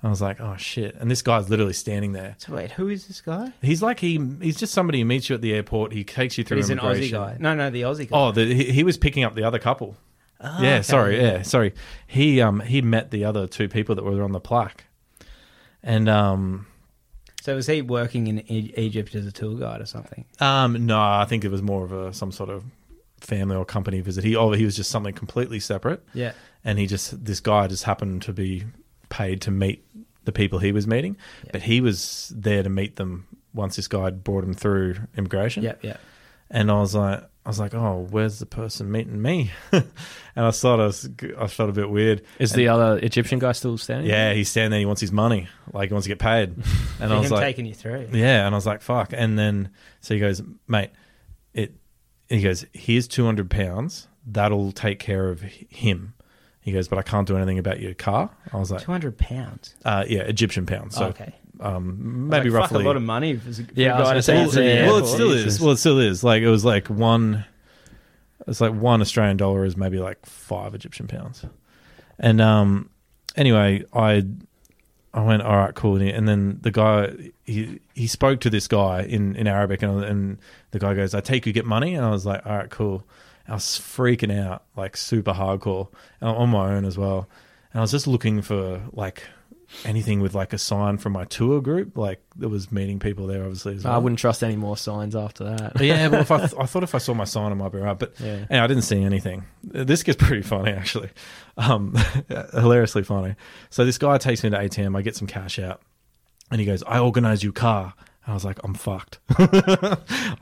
I 0.03 0.09
was 0.09 0.23
like, 0.23 0.41
oh 0.41 0.57
shit! 0.57 0.95
And 0.95 1.11
this 1.11 1.21
guy's 1.21 1.51
literally 1.51 1.75
standing 1.75 2.13
there. 2.13 2.35
So 2.39 2.55
wait, 2.55 2.71
who 2.71 2.89
is 2.89 3.07
this 3.07 3.21
guy? 3.21 3.53
He's 3.61 3.83
like 3.83 4.01
he 4.01 4.19
he's 4.41 4.57
just 4.57 4.73
somebody 4.73 5.01
who 5.01 5.05
meets 5.05 5.29
you 5.29 5.35
at 5.35 5.43
the 5.43 5.53
airport. 5.53 5.93
He 5.93 6.05
takes 6.05 6.39
you 6.39 6.45
through 6.45 6.57
He's 6.57 6.71
an 6.71 6.79
Aussie 6.79 7.11
guy. 7.13 7.37
No, 7.39 7.55
no, 7.55 7.69
the 7.69 7.83
Aussie 7.83 8.09
guy. 8.09 8.17
Oh, 8.19 8.33
the, 8.33 8.47
he, 8.47 8.65
he 8.73 8.83
was 8.83 8.97
picking 8.97 9.25
up 9.25 9.35
the 9.35 9.45
other 9.45 9.59
couple. 9.59 9.97
Oh, 10.43 10.63
yeah, 10.63 10.75
okay, 10.77 10.83
sorry, 10.83 11.21
yeah. 11.21 11.43
sorry. 11.43 11.75
He 12.07 12.41
um 12.41 12.61
he 12.61 12.81
met 12.83 13.11
the 13.11 13.25
other 13.25 13.47
two 13.47 13.69
people 13.69 13.95
that 13.95 14.05
were 14.05 14.23
on 14.23 14.33
the 14.33 14.41
plaque, 14.41 14.85
and 15.83 16.09
um 16.09 16.67
So 17.43 17.55
was 17.57 17.67
he 17.67 17.83
working 17.83 18.27
in 18.27 18.39
e- 18.51 18.73
Egypt 18.77 19.15
as 19.15 19.27
a 19.27 19.33
tour 19.33 19.59
guide 19.59 19.81
or 19.81 19.87
something? 19.87 20.25
um 20.41 20.87
no, 20.87 20.99
I 21.01 21.25
think 21.29 21.45
it 21.45 21.51
was 21.51 21.63
more 21.63 21.85
of 21.85 21.93
a 21.93 22.13
some 22.13 22.33
sort 22.33 22.51
of 22.51 22.65
family 23.21 23.55
or 23.57 23.65
company 23.65 24.01
visit. 24.01 24.25
He 24.25 24.35
oh 24.37 24.53
he 24.53 24.65
was 24.65 24.77
just 24.77 24.91
something 24.91 25.15
completely 25.15 25.61
separate, 25.61 26.03
Yeah. 26.15 26.33
and 26.65 26.79
he 26.79 26.87
just 26.87 27.23
this 27.25 27.41
guy 27.41 27.67
just 27.67 27.85
happened 27.85 28.23
to 28.23 28.33
be 28.33 28.65
paid 29.11 29.41
to 29.43 29.51
meet 29.51 29.85
the 30.25 30.33
people 30.33 30.59
he 30.59 30.73
was 30.73 30.87
meeting, 30.87 31.17
Yeah. 31.45 31.51
but 31.53 31.63
he 31.63 31.81
was 31.81 32.33
there 32.35 32.63
to 32.63 32.69
meet 32.71 32.97
them 32.97 33.27
once 33.53 33.77
this 33.77 33.89
guy 33.89 34.11
brought 34.11 34.45
him 34.45 34.55
through 34.55 34.95
immigration. 35.17 35.63
Yeah, 35.65 35.75
yeah. 35.83 35.97
and 36.51 36.71
I 36.71 36.79
was 36.81 36.95
like, 36.95 37.25
was 37.51 37.61
like, 37.61 37.75
oh, 37.75 38.07
where's 38.11 38.39
the 38.39 38.47
person 38.47 38.91
meeting 38.91 39.21
me? 39.21 39.51
and 39.73 39.85
I 40.37 40.51
thought 40.51 40.81
I 40.81 40.87
was, 40.87 41.09
I 41.39 41.47
felt 41.47 41.69
a 41.69 41.73
bit 41.73 41.91
weird. 41.91 42.23
Is 42.39 42.53
And- 42.53 42.59
the 42.61 42.69
other 42.69 42.99
Egyptian 42.99 43.39
guy 43.39 43.53
still 43.53 43.77
standing? 43.79 44.09
Yeah, 44.09 44.33
he's 44.33 44.49
standing 44.49 44.71
there. 44.71 44.81
He 44.81 44.87
wants 44.87 45.01
his 45.01 45.13
money, 45.13 45.49
like 45.73 45.91
he 45.91 45.95
wants 45.95 46.05
to 46.07 46.09
get 46.09 46.19
paid. 46.19 46.55
And 47.01 47.13
I 47.13 47.19
was 47.19 47.31
like, 47.31 47.43
taking 47.43 47.65
you 47.67 47.75
through. 47.75 48.09
yeah, 48.13 48.45
and 48.47 48.55
I 48.55 48.59
was 48.59 48.67
like, 48.67 48.83
fuck. 48.83 49.13
And 49.15 49.39
then 49.39 49.71
so 50.01 50.15
he 50.15 50.21
goes, 50.21 50.43
mate, 50.69 50.91
it. 51.55 51.75
He 52.29 52.43
goes, 52.43 52.65
here's 52.73 53.09
two 53.09 53.25
hundred 53.25 53.51
pounds. 53.51 54.07
That'll 54.27 54.71
take 54.73 54.99
care 54.99 55.31
of 55.31 55.41
him. 55.41 56.15
He 56.61 56.73
goes, 56.73 56.89
but 56.89 56.99
I 56.99 57.03
can't 57.03 57.27
do 57.27 57.37
anything 57.37 57.59
about 57.59 57.81
your 57.81 57.95
car. 57.95 58.29
I 58.53 58.59
was 58.59 58.71
like, 58.71 58.83
Two 58.83 58.93
hundred 58.93 59.17
pounds. 59.17 59.75
uh, 59.85 60.05
yeah, 60.07 60.21
Egyptian 60.21 60.67
pounds. 60.67 60.95
So 60.97 61.07
Oh, 61.07 61.09
okay. 61.09 61.35
Um, 61.61 62.29
maybe 62.29 62.51
Like, 62.51 62.61
roughly 62.61 62.85
a 62.85 62.87
lot 62.87 62.97
of 62.97 63.03
money. 63.03 63.37
For, 63.37 63.63
Yeah, 63.75 63.93
a 63.93 63.95
I 63.97 64.01
was 64.01 64.09
guy 64.09 64.15
to 64.15 64.23
say, 64.23 64.87
well, 64.87 64.97
it 64.97 65.07
still 65.07 65.33
is. 65.33 65.61
Well, 65.61 65.71
it 65.73 65.77
still 65.77 65.99
is. 65.99 66.25
Like 66.25 66.43
it 66.43 66.49
was 66.49 66.65
like 66.65 66.89
one. 66.89 67.45
It's 68.47 68.61
like 68.61 68.73
one 68.73 69.01
Australian 69.01 69.37
dollar 69.37 69.65
is 69.65 69.77
maybe 69.77 69.99
like 69.99 70.25
five 70.25 70.75
Egyptian 70.75 71.07
pounds, 71.07 71.45
and 72.19 72.41
um, 72.41 72.89
anyway, 73.37 73.85
I 73.93 74.25
I 75.13 75.23
went 75.23 75.43
all 75.43 75.57
right, 75.57 75.75
cool, 75.75 75.97
and, 75.97 76.09
and 76.09 76.27
then 76.29 76.59
the 76.63 76.71
guy 76.71 77.31
he 77.45 77.81
he 77.95 78.07
spoke 78.07 78.41
to 78.41 78.51
this 78.51 78.67
guy 78.67 79.03
in 79.03 79.37
in 79.37 79.47
Arabic, 79.47 79.83
and 79.83 80.03
and 80.03 80.39
the 80.71 80.79
guy 80.79 80.95
goes, 80.95 81.15
"I 81.15 81.21
take 81.21 81.47
you 81.47 81.53
get 81.53 81.67
money," 81.67 81.95
and 81.95 82.05
I 82.05 82.11
was 82.11 82.25
like, 82.25 82.45
all 82.47 82.57
right, 82.57 82.71
cool. 82.71 83.05
I 83.47 83.55
was 83.55 83.65
freaking 83.65 84.37
out, 84.37 84.65
like 84.77 84.97
super 84.97 85.33
hardcore, 85.33 85.89
and 86.21 86.31
on 86.31 86.49
my 86.51 86.73
own 86.73 86.85
as 86.85 86.97
well, 86.97 87.29
and 87.73 87.81
I 87.81 87.83
was 87.83 87.91
just 87.91 88.07
looking 88.07 88.41
for 88.41 88.81
like 88.93 89.25
anything 89.85 90.21
with 90.21 90.35
like 90.35 90.53
a 90.53 90.59
sign 90.59 90.99
from 90.99 91.13
my 91.13 91.25
tour 91.25 91.61
group, 91.61 91.97
like 91.97 92.21
there 92.37 92.49
was 92.49 92.71
meeting 92.73 92.99
people 92.99 93.27
there, 93.27 93.43
obviously. 93.43 93.77
As 93.77 93.85
well. 93.85 93.95
I 93.95 93.99
wouldn't 93.99 94.19
trust 94.19 94.43
any 94.43 94.57
more 94.57 94.77
signs 94.77 95.15
after 95.17 95.45
that. 95.45 95.75
But 95.75 95.83
yeah, 95.87 96.09
but 96.09 96.21
if 96.21 96.31
I, 96.31 96.39
th- 96.47 96.55
I 96.59 96.67
thought 96.67 96.83
if 96.83 96.95
I 96.95 96.99
saw 96.99 97.15
my 97.15 97.25
sign, 97.25 97.53
I 97.53 97.55
might 97.55 97.73
be 97.73 97.79
right. 97.79 97.99
But 97.99 98.15
Yeah. 98.21 98.45
I 98.51 98.67
didn't 98.67 98.83
see 98.83 99.03
anything. 99.03 99.45
This 99.63 100.03
gets 100.03 100.23
pretty 100.23 100.43
funny, 100.43 100.73
actually. 100.73 101.11
Um, 101.57 101.95
hilariously 102.53 103.03
funny. 103.05 103.37
So 103.71 103.85
this 103.85 103.99
guy 103.99 104.19
takes 104.19 104.43
me 104.45 104.51
to 104.51 104.57
ATM. 104.59 104.97
I 104.97 105.03
get 105.03 105.17
some 105.17 105.27
cash 105.29 105.59
out, 105.59 105.81
and 106.51 106.61
he 106.61 106.67
goes, 106.67 106.83
"I 106.87 106.99
organize 106.99 107.43
your 107.43 107.53
car." 107.53 107.95
I 108.27 108.35
was 108.35 108.45
like, 108.45 108.59
"I'm 108.63 108.75
fucked." 108.75 109.19
I 109.39 109.97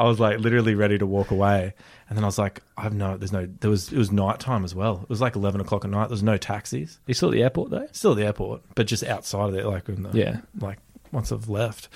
was 0.05 0.21
like, 0.21 0.41
literally 0.41 0.75
ready 0.75 0.99
to 0.99 1.07
walk 1.07 1.31
away, 1.31 1.73
and 2.09 2.17
then 2.17 2.25
I 2.25 2.27
was 2.27 2.39
like, 2.39 2.61
"I've 2.77 2.93
no, 2.93 3.17
there's 3.17 3.33
no, 3.33 3.49
there 3.61 3.71
was, 3.71 3.93
it 3.93 3.99
was 3.99 4.11
nighttime 4.13 4.65
as 4.65 4.75
well. 4.75 5.01
It 5.03 5.09
was 5.09 5.21
like 5.21 5.37
eleven 5.37 5.61
o'clock 5.61 5.85
at 5.85 5.91
night. 5.91 6.09
There's 6.09 6.23
no 6.23 6.37
taxis. 6.37 6.99
You 7.07 7.15
still 7.15 7.29
at 7.31 7.33
the 7.33 7.43
airport 7.43 7.71
though? 7.71 7.87
Still 7.93 8.13
at 8.13 8.17
the 8.19 8.25
airport, 8.27 8.63
but 8.75 8.87
just 8.87 9.05
outside 9.05 9.49
of 9.51 9.55
it, 9.55 9.65
like 9.65 9.89
in 9.89 10.03
the, 10.03 10.11
Yeah. 10.13 10.41
like 10.61 10.79
once 11.13 11.33
I've 11.33 11.49
left. 11.49 11.89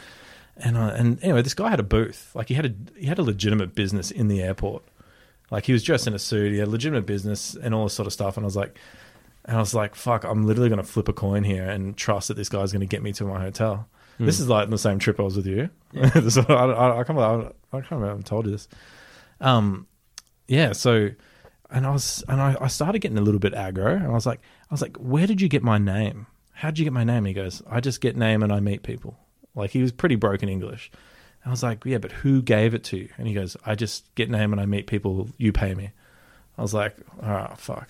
And 0.56 0.76
uh, 0.76 0.92
and 0.96 1.22
anyway, 1.22 1.42
this 1.42 1.54
guy 1.54 1.70
had 1.70 1.80
a 1.80 1.84
booth. 1.84 2.30
Like 2.34 2.48
he 2.48 2.54
had 2.54 2.66
a 2.66 2.74
he 2.98 3.06
had 3.06 3.18
a 3.18 3.22
legitimate 3.22 3.74
business 3.74 4.10
in 4.10 4.28
the 4.28 4.40
airport. 4.42 4.82
Like 5.50 5.64
he 5.66 5.72
was 5.72 5.82
dressed 5.82 6.06
in 6.06 6.14
a 6.14 6.18
suit. 6.18 6.52
He 6.52 6.58
had 6.58 6.68
a 6.68 6.70
legitimate 6.70 7.06
business 7.06 7.54
and 7.54 7.74
all 7.74 7.84
this 7.84 7.94
sort 7.94 8.06
of 8.06 8.12
stuff. 8.12 8.36
And 8.36 8.44
I 8.44 8.46
was 8.46 8.56
like, 8.56 8.78
and 9.44 9.56
I 9.56 9.60
was 9.60 9.74
like, 9.74 9.94
fuck, 9.94 10.24
I'm 10.24 10.46
literally 10.46 10.68
going 10.70 10.80
to 10.80 10.86
flip 10.86 11.08
a 11.08 11.12
coin 11.12 11.42
here 11.44 11.68
and 11.68 11.96
trust 11.96 12.28
that 12.28 12.34
this 12.34 12.48
guy's 12.48 12.72
going 12.72 12.80
to 12.80 12.86
get 12.86 13.02
me 13.02 13.12
to 13.14 13.24
my 13.24 13.40
hotel. 13.40 13.88
Hmm. 14.22 14.26
This 14.26 14.40
is 14.40 14.48
like 14.48 14.70
the 14.70 14.78
same 14.78 14.98
trip 14.98 15.18
I 15.18 15.22
was 15.24 15.36
with 15.36 15.46
you. 15.46 15.68
This 15.92 16.36
I, 16.38 16.42
I, 16.42 17.00
I 17.00 17.04
can't 17.04 17.18
remember. 17.18 17.52
I 17.72 17.76
can't 17.80 17.90
remember. 17.90 18.06
I 18.06 18.08
haven't 18.10 18.26
told 18.26 18.46
you 18.46 18.52
this. 18.52 18.68
Um, 19.40 19.86
yeah. 20.48 20.72
So, 20.72 21.10
and 21.70 21.86
I 21.86 21.90
was, 21.90 22.22
and 22.28 22.40
I, 22.40 22.56
I 22.60 22.68
started 22.68 23.00
getting 23.00 23.18
a 23.18 23.22
little 23.22 23.40
bit 23.40 23.52
aggro, 23.54 23.96
and 23.96 24.06
I 24.06 24.10
was 24.10 24.26
like, 24.26 24.40
I 24.70 24.72
was 24.74 24.82
like, 24.82 24.96
where 24.98 25.26
did 25.26 25.40
you 25.40 25.48
get 25.48 25.62
my 25.62 25.78
name? 25.78 26.26
How 26.52 26.68
did 26.70 26.78
you 26.78 26.84
get 26.84 26.92
my 26.92 27.04
name? 27.04 27.24
He 27.24 27.32
goes, 27.32 27.62
I 27.68 27.80
just 27.80 28.00
get 28.00 28.16
name 28.16 28.42
and 28.42 28.52
I 28.52 28.60
meet 28.60 28.82
people. 28.82 29.18
Like 29.54 29.70
he 29.70 29.82
was 29.82 29.90
pretty 29.92 30.14
broken 30.16 30.48
English. 30.48 30.90
I 31.44 31.50
was 31.50 31.62
like, 31.62 31.84
yeah, 31.84 31.98
but 31.98 32.12
who 32.12 32.40
gave 32.40 32.72
it 32.74 32.84
to 32.84 32.96
you? 32.98 33.08
And 33.18 33.26
he 33.26 33.34
goes, 33.34 33.56
I 33.66 33.74
just 33.74 34.14
get 34.14 34.30
name 34.30 34.52
and 34.52 34.60
I 34.60 34.66
meet 34.66 34.86
people. 34.86 35.28
You 35.38 35.52
pay 35.52 35.74
me. 35.74 35.90
I 36.56 36.62
was 36.62 36.72
like, 36.72 36.96
all 37.22 37.28
right, 37.30 37.58
fuck. 37.58 37.88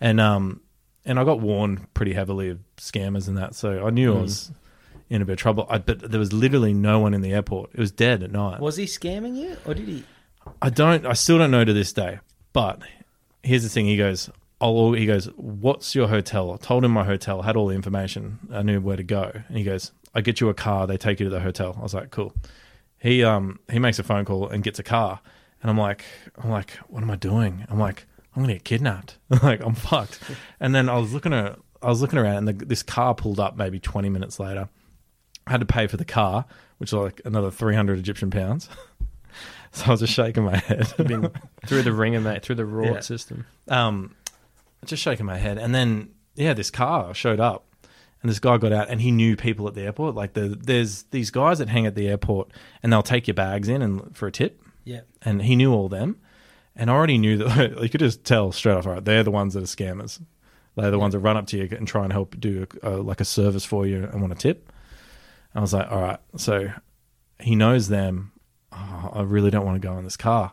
And 0.00 0.18
um, 0.20 0.60
and 1.04 1.18
I 1.20 1.24
got 1.24 1.40
warned 1.40 1.92
pretty 1.94 2.14
heavily 2.14 2.48
of 2.48 2.58
scammers 2.78 3.28
and 3.28 3.36
that, 3.36 3.54
so 3.54 3.86
I 3.86 3.90
knew 3.90 4.14
I 4.14 4.16
Mm. 4.16 4.22
was 4.22 4.50
in 5.08 5.22
a 5.22 5.24
bit 5.24 5.34
of 5.34 5.38
trouble. 5.38 5.66
I, 5.68 5.78
but 5.78 6.10
there 6.10 6.20
was 6.20 6.32
literally 6.32 6.74
no 6.74 6.98
one 6.98 7.14
in 7.14 7.20
the 7.20 7.32
airport. 7.32 7.70
It 7.72 7.80
was 7.80 7.92
dead 7.92 8.22
at 8.22 8.32
night. 8.32 8.60
Was 8.60 8.76
he 8.76 8.84
scamming 8.84 9.36
you, 9.36 9.56
or 9.64 9.74
did 9.74 9.88
he? 9.88 10.04
I 10.62 10.70
don't. 10.70 11.06
I 11.06 11.12
still 11.14 11.38
don't 11.38 11.50
know 11.50 11.64
to 11.64 11.72
this 11.72 11.92
day. 11.92 12.20
But 12.52 12.82
here's 13.42 13.62
the 13.62 13.68
thing. 13.68 13.86
He 13.86 13.96
goes. 13.96 14.30
I'll, 14.60 14.92
he 14.92 15.06
goes. 15.06 15.26
What's 15.36 15.94
your 15.94 16.08
hotel? 16.08 16.52
I 16.52 16.56
told 16.56 16.84
him 16.84 16.92
my 16.92 17.04
hotel. 17.04 17.42
Had 17.42 17.56
all 17.56 17.68
the 17.68 17.74
information. 17.74 18.38
I 18.52 18.62
knew 18.62 18.80
where 18.80 18.96
to 18.96 19.02
go. 19.02 19.30
And 19.48 19.56
he 19.56 19.64
goes. 19.64 19.92
I 20.14 20.22
get 20.22 20.40
you 20.40 20.48
a 20.48 20.54
car. 20.54 20.86
They 20.86 20.96
take 20.96 21.20
you 21.20 21.24
to 21.24 21.30
the 21.30 21.40
hotel. 21.40 21.76
I 21.78 21.82
was 21.82 21.92
like, 21.92 22.10
cool. 22.10 22.32
He 22.98 23.22
um 23.22 23.60
he 23.70 23.78
makes 23.78 23.98
a 23.98 24.02
phone 24.02 24.24
call 24.24 24.48
and 24.48 24.64
gets 24.64 24.78
a 24.78 24.82
car. 24.82 25.20
and 25.60 25.70
I'm 25.70 25.78
like, 25.78 26.04
I'm 26.38 26.50
like, 26.50 26.70
what 26.88 27.02
am 27.02 27.10
I 27.10 27.16
doing? 27.16 27.66
I'm 27.68 27.78
like, 27.78 28.06
I'm 28.34 28.42
gonna 28.42 28.54
get 28.54 28.64
kidnapped. 28.64 29.18
like 29.42 29.60
I'm 29.62 29.74
fucked. 29.74 30.20
And 30.58 30.74
then 30.74 30.88
I 30.88 30.98
was 30.98 31.12
looking 31.12 31.32
at, 31.32 31.58
I 31.82 31.88
was 31.88 32.00
looking 32.00 32.18
around, 32.18 32.48
and 32.48 32.48
the, 32.48 32.64
this 32.64 32.82
car 32.82 33.14
pulled 33.14 33.38
up 33.38 33.56
maybe 33.56 33.78
20 33.78 34.08
minutes 34.08 34.40
later. 34.40 34.68
I 35.46 35.52
had 35.52 35.60
to 35.60 35.66
pay 35.66 35.86
for 35.86 35.96
the 35.96 36.04
car, 36.04 36.44
which 36.78 36.92
was 36.92 37.02
like 37.04 37.20
another 37.24 37.50
300 37.50 37.98
Egyptian 37.98 38.30
pounds. 38.30 38.68
so 39.72 39.84
I 39.86 39.90
was 39.90 40.00
just 40.00 40.12
shaking 40.12 40.44
my 40.44 40.56
head. 40.56 40.92
Been 40.96 41.30
through 41.66 41.82
the 41.82 41.92
ringer, 41.92 42.20
mate, 42.20 42.42
through 42.42 42.56
the 42.56 42.64
raw 42.66 42.84
Yeah. 42.94 43.00
system. 43.00 43.46
um, 43.68 44.14
just 44.84 45.02
shaking 45.02 45.26
my 45.26 45.36
head. 45.38 45.58
And 45.58 45.74
then, 45.74 46.10
yeah, 46.34 46.52
this 46.54 46.70
car 46.70 47.12
showed 47.14 47.40
up, 47.40 47.64
and 48.22 48.30
this 48.30 48.38
guy 48.38 48.56
got 48.58 48.72
out, 48.72 48.88
and 48.88 49.00
he 49.00 49.10
knew 49.10 49.36
people 49.36 49.66
at 49.68 49.74
the 49.74 49.82
airport. 49.82 50.14
Like, 50.14 50.34
the, 50.34 50.48
there's 50.48 51.04
these 51.04 51.30
guys 51.30 51.58
that 51.58 51.68
hang 51.68 51.86
at 51.86 51.94
the 51.94 52.08
airport, 52.08 52.52
and 52.82 52.92
they'll 52.92 53.02
take 53.02 53.26
your 53.26 53.34
bags 53.34 53.68
in 53.68 53.82
and 53.82 54.16
for 54.16 54.26
a 54.28 54.32
tip. 54.32 54.60
Yeah. 54.84 55.00
And 55.22 55.42
he 55.42 55.56
knew 55.56 55.72
all 55.72 55.88
them, 55.88 56.16
and 56.76 56.90
I 56.90 56.94
already 56.94 57.18
knew 57.18 57.38
that 57.38 57.78
you 57.82 57.88
could 57.88 58.00
just 58.00 58.24
tell 58.24 58.52
straight 58.52 58.74
off. 58.76 58.86
All 58.86 58.92
right, 58.94 59.04
they're 59.04 59.22
the 59.24 59.30
ones 59.30 59.54
that 59.54 59.62
are 59.62 59.66
scammers. 59.66 60.20
They're 60.76 60.90
the 60.90 60.98
ones 60.98 61.12
that 61.14 61.20
run 61.20 61.36
up 61.36 61.46
to 61.48 61.56
you 61.56 61.68
and 61.76 61.88
try 61.88 62.04
and 62.04 62.12
help 62.12 62.38
do 62.38 62.66
a, 62.82 62.90
like 62.90 63.20
a 63.20 63.24
service 63.24 63.64
for 63.64 63.86
you 63.86 64.04
and 64.04 64.20
want 64.20 64.32
a 64.32 64.36
tip. 64.36 64.70
I 65.54 65.60
was 65.60 65.72
like, 65.72 65.90
all 65.90 66.00
right, 66.00 66.20
so 66.36 66.70
he 67.40 67.54
knows 67.54 67.88
them. 67.88 68.32
Oh, 68.72 69.10
I 69.14 69.22
really 69.22 69.50
don't 69.50 69.64
want 69.64 69.80
to 69.80 69.86
go 69.86 69.96
in 69.96 70.04
this 70.04 70.16
car. 70.16 70.52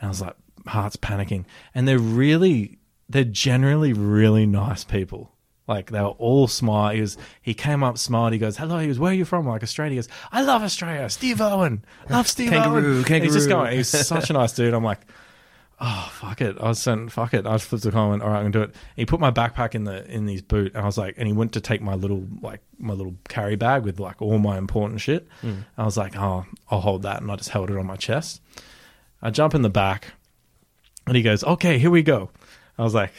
And 0.00 0.06
I 0.06 0.08
was 0.08 0.20
like, 0.20 0.34
heart's 0.66 0.96
panicking. 0.96 1.44
And 1.74 1.86
they're 1.86 1.98
really, 1.98 2.78
they're 3.08 3.24
generally 3.24 3.92
really 3.92 4.46
nice 4.46 4.82
people. 4.82 5.32
Like 5.68 5.90
they 5.92 6.00
were 6.00 6.08
all 6.08 6.48
smart. 6.48 6.96
He 6.96 7.00
was, 7.00 7.16
he 7.42 7.54
came 7.54 7.84
up 7.84 7.96
smart. 7.96 8.32
He 8.32 8.40
goes, 8.40 8.56
hello. 8.56 8.78
He 8.78 8.88
goes, 8.88 8.98
where 8.98 9.12
are 9.12 9.14
you 9.14 9.24
from? 9.24 9.46
Like 9.46 9.62
Australia. 9.62 9.92
He 9.92 9.96
goes, 9.98 10.08
I 10.32 10.42
love 10.42 10.62
Australia. 10.62 11.08
Steve 11.08 11.40
Irwin. 11.40 11.84
Love 12.08 12.26
Steve 12.26 12.50
Kangaroo, 12.50 13.02
Irwin. 13.02 13.12
And 13.12 13.24
He's 13.24 13.34
just 13.34 13.48
going, 13.48 13.76
he's 13.76 13.88
such 13.88 14.30
a 14.30 14.32
nice 14.32 14.52
dude. 14.52 14.74
I'm 14.74 14.82
like, 14.82 15.00
oh 15.80 16.10
fuck 16.12 16.40
it. 16.40 16.58
I 16.60 16.68
was 16.68 16.78
saying, 16.78 17.08
fuck 17.08 17.32
it. 17.34 17.46
I 17.46 17.54
just 17.54 17.64
flipped 17.66 17.84
the 17.84 17.90
car 17.90 18.02
and 18.02 18.10
went, 18.10 18.22
all 18.22 18.30
right, 18.30 18.38
I'm 18.38 18.50
gonna 18.50 18.66
do 18.66 18.70
it. 18.70 18.76
He 18.96 19.06
put 19.06 19.20
my 19.20 19.30
backpack 19.30 19.74
in 19.74 19.84
the 19.84 20.08
in 20.10 20.26
his 20.28 20.42
boot, 20.42 20.74
and 20.74 20.82
I 20.82 20.86
was 20.86 20.98
like, 20.98 21.14
and 21.16 21.26
he 21.26 21.32
went 21.32 21.52
to 21.54 21.60
take 21.60 21.80
my 21.80 21.94
little 21.94 22.26
like 22.42 22.60
my 22.78 22.92
little 22.92 23.14
carry 23.28 23.56
bag 23.56 23.84
with 23.84 23.98
like 23.98 24.20
all 24.20 24.38
my 24.38 24.58
important 24.58 25.00
shit. 25.00 25.26
Hmm. 25.40 25.60
I 25.78 25.84
was 25.84 25.96
like, 25.96 26.16
oh, 26.16 26.46
I'll 26.70 26.80
hold 26.80 27.02
that, 27.02 27.22
and 27.22 27.30
I 27.30 27.36
just 27.36 27.50
held 27.50 27.70
it 27.70 27.76
on 27.76 27.86
my 27.86 27.96
chest. 27.96 28.42
I 29.22 29.30
jump 29.30 29.54
in 29.54 29.62
the 29.62 29.70
back, 29.70 30.12
and 31.06 31.16
he 31.16 31.22
goes, 31.22 31.44
okay, 31.44 31.78
here 31.78 31.90
we 31.90 32.02
go. 32.02 32.30
I 32.78 32.82
was 32.82 32.94
like, 32.94 33.12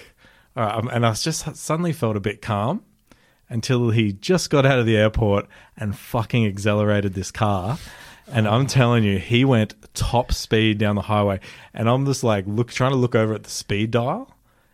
all 0.56 0.64
right, 0.66 0.94
and 0.94 1.06
I 1.06 1.10
was 1.10 1.24
just 1.24 1.56
suddenly 1.56 1.94
felt 1.94 2.16
a 2.16 2.22
bit 2.22 2.42
calm 2.42 2.84
until 3.50 3.90
he 3.90 4.14
just 4.14 4.50
got 4.50 4.66
out 4.66 4.80
of 4.80 4.86
the 4.86 4.98
airport 4.98 5.46
and 5.76 5.96
fucking 5.98 6.46
accelerated 6.48 7.14
this 7.14 7.32
car. 7.32 7.78
And 8.32 8.48
I'm 8.48 8.68
telling 8.68 9.04
you, 9.04 9.20
he 9.20 9.46
went 9.46 9.76
top 9.94 10.32
speed 10.32 10.78
down 10.78 10.96
the 10.96 11.02
highway, 11.02 11.40
and 11.74 11.90
I'm 11.90 12.06
just 12.06 12.24
like 12.24 12.46
look 12.48 12.72
trying 12.72 12.92
to 12.92 12.98
look 12.98 13.16
over 13.16 13.34
at 13.34 13.44
the 13.44 13.50
speed 13.50 13.92
dial. 13.92 14.34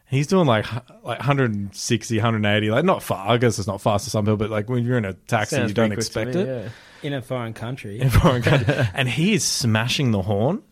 He's 0.10 0.28
doing 0.28 0.48
like 0.48 0.72
like 1.04 1.20
160, 1.20 2.16
180, 2.18 2.72
like 2.72 2.86
not 2.86 3.04
far. 3.04 3.30
I 3.30 3.38
guess 3.38 3.60
it's 3.60 3.68
not 3.68 3.82
fast 3.82 4.06
to 4.06 4.12
some 4.12 4.26
people, 4.26 4.38
but 4.38 4.50
like 4.50 4.70
when 4.70 4.86
you're 4.86 4.98
in 4.98 5.06
a 5.06 5.14
taxi, 5.14 5.58
Sounds 5.58 5.72
you 5.72 5.74
don't 5.74 5.90
pretty 5.90 6.02
quick 6.02 6.14
to 6.14 6.20
expect 6.22 6.36
me, 6.36 6.42
it 6.42 6.64
yeah. 6.64 6.70
In 7.04 7.14
a 7.14 7.22
foreign 7.22 7.54
country. 7.54 8.00
in 8.00 8.10
foreign 8.10 8.42
country. 8.42 8.76
and 8.94 9.08
he 9.10 9.34
is 9.34 9.44
smashing 9.44 10.12
the 10.12 10.22
horn. 10.22 10.64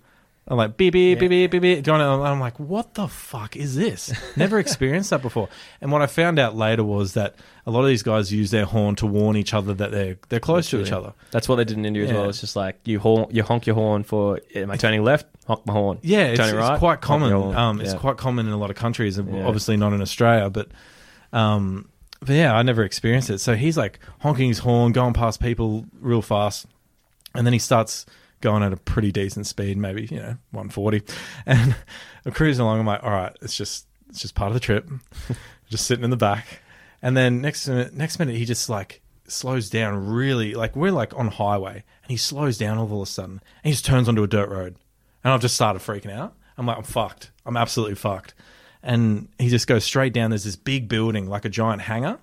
I'm 0.48 0.58
like 0.58 0.78
beep 0.78 0.93
beep 0.93 1.18
beep 1.18 1.30
beep 1.30 1.50
beep 1.52 1.62
beep. 1.62 1.88
And 1.88 2.02
I'm 2.02 2.39
like, 2.39 2.60
what 2.60 2.93
the 2.93 3.08
fuck 3.08 3.56
is 3.56 3.76
this? 3.76 4.14
Never 4.38 4.60
experienced 4.60 5.10
that 5.10 5.24
before. 5.24 5.50
And 5.82 5.91
what 5.91 6.04
I 6.04 6.08
found 6.08 6.38
out 6.38 6.56
later 6.56 6.84
was 6.84 7.16
that 7.16 7.36
a 7.66 7.72
lot 7.72 7.82
of 7.82 7.88
these 7.88 8.04
guys 8.04 8.32
use 8.32 8.52
their 8.52 8.66
horn 8.66 8.96
to 8.98 9.08
warn 9.08 9.38
each 9.38 9.56
other 9.56 9.74
that 9.74 9.89
they're 9.89 10.18
they're 10.30 10.39
close 10.39 10.70
to 10.70 10.80
each 10.82 10.91
other. 10.91 11.14
That's 11.32 11.50
what 11.50 11.56
they 11.56 11.64
did 11.64 11.78
in 11.78 11.86
India 11.86 12.06
as 12.06 12.14
well. 12.14 12.30
It's 12.30 12.41
just 12.41 12.56
like 12.56 12.80
you 12.86 13.00
honk, 13.00 13.34
you 13.34 13.41
honk 13.41 13.66
your 13.66 13.76
horn 13.76 14.04
for 14.04 14.39
am 14.54 14.70
I 14.70 14.78
turning 14.78 15.04
left? 15.04 15.26
Honk 15.48 15.66
my 15.66 15.74
horn. 15.74 15.98
Yeah, 16.04 16.26
it's, 16.28 16.39
turning 16.39 16.56
it's 16.56 16.70
right. 16.70 16.78
quite 16.80 17.02
common. 17.02 17.34
Um, 17.34 17.82
it's 17.82 17.93
Yeah. 17.93 18.00
quite 18.00 18.18
common 18.18 18.46
in 18.46 18.54
a 18.54 18.58
lot 18.58 18.70
of 18.70 18.76
countries. 18.76 19.18
Yeah. 19.18 19.46
Obviously 19.48 19.78
not 19.78 19.93
in 19.93 20.02
Australia, 20.02 20.52
but 20.52 20.70
um, 21.34 21.89
but 22.20 22.34
yeah, 22.34 22.56
I 22.56 22.62
never 22.62 22.84
experienced 22.84 23.32
it. 23.32 23.39
So 23.39 23.56
he's 23.56 23.78
like 23.78 24.00
honking 24.20 24.50
his 24.50 24.60
horn, 24.60 24.91
going 24.91 25.14
past 25.14 25.41
people 25.41 25.86
real 26.00 26.22
fast, 26.22 26.68
and 27.34 27.48
then 27.48 27.54
he 27.54 27.60
starts 27.60 28.06
going 28.46 28.64
at 28.64 28.72
a 28.72 28.78
pretty 28.78 29.12
decent 29.12 29.48
speed, 29.48 29.78
maybe 29.78 30.08
you 30.10 30.18
know 30.18 30.38
140, 30.52 31.02
and 31.46 31.76
I'm 32.26 32.32
cruising 32.32 32.64
along. 32.64 32.80
I'm 32.80 32.86
like, 32.86 33.04
all 33.04 33.12
right, 33.12 33.36
it's 33.41 33.56
just 33.56 33.88
it's 34.10 34.22
just 34.22 34.36
part 34.36 34.50
of 34.50 34.54
the 34.54 34.60
trip. 34.60 34.89
just 35.70 35.86
sitting 35.86 36.04
in 36.06 36.12
the 36.12 36.18
back, 36.18 36.62
and 37.02 37.18
then 37.18 37.41
next 37.41 37.68
minute, 37.68 37.93
next 37.93 38.20
minute, 38.20 38.36
he 38.36 38.46
just 38.46 38.70
like 38.70 39.02
slows 39.28 39.70
down 39.72 40.08
really 40.08 40.54
like 40.54 40.76
we're 40.76 40.91
like 40.91 41.12
on 41.18 41.28
highway 41.28 41.84
and 42.04 42.12
he 42.12 42.16
slows 42.16 42.60
down 42.60 42.78
all 42.78 42.86
of 42.86 42.91
a 42.91 43.06
sudden 43.08 43.32
and 43.32 43.41
he 43.64 43.72
just 43.72 43.84
turns 43.84 44.08
onto 44.08 44.22
a 44.22 44.28
dirt 44.28 44.48
road 44.50 44.76
and 45.26 45.34
I've 45.34 45.41
just 45.41 45.56
started 45.56 45.82
freaking 45.82 46.12
out. 46.12 46.36
I'm 46.56 46.68
like, 46.68 46.78
I'm 46.78 46.84
fucked. 46.84 47.32
I'm 47.48 47.58
absolutely 47.58 47.96
fucked. 47.96 48.36
And 48.84 49.28
he 49.39 49.50
just 49.50 49.66
goes 49.66 49.84
straight 49.84 50.14
down. 50.14 50.30
There's 50.30 50.43
this 50.43 50.56
big 50.56 50.88
building, 50.88 51.28
like 51.28 51.46
a 51.46 51.50
giant 51.50 51.82
hangar, 51.82 52.20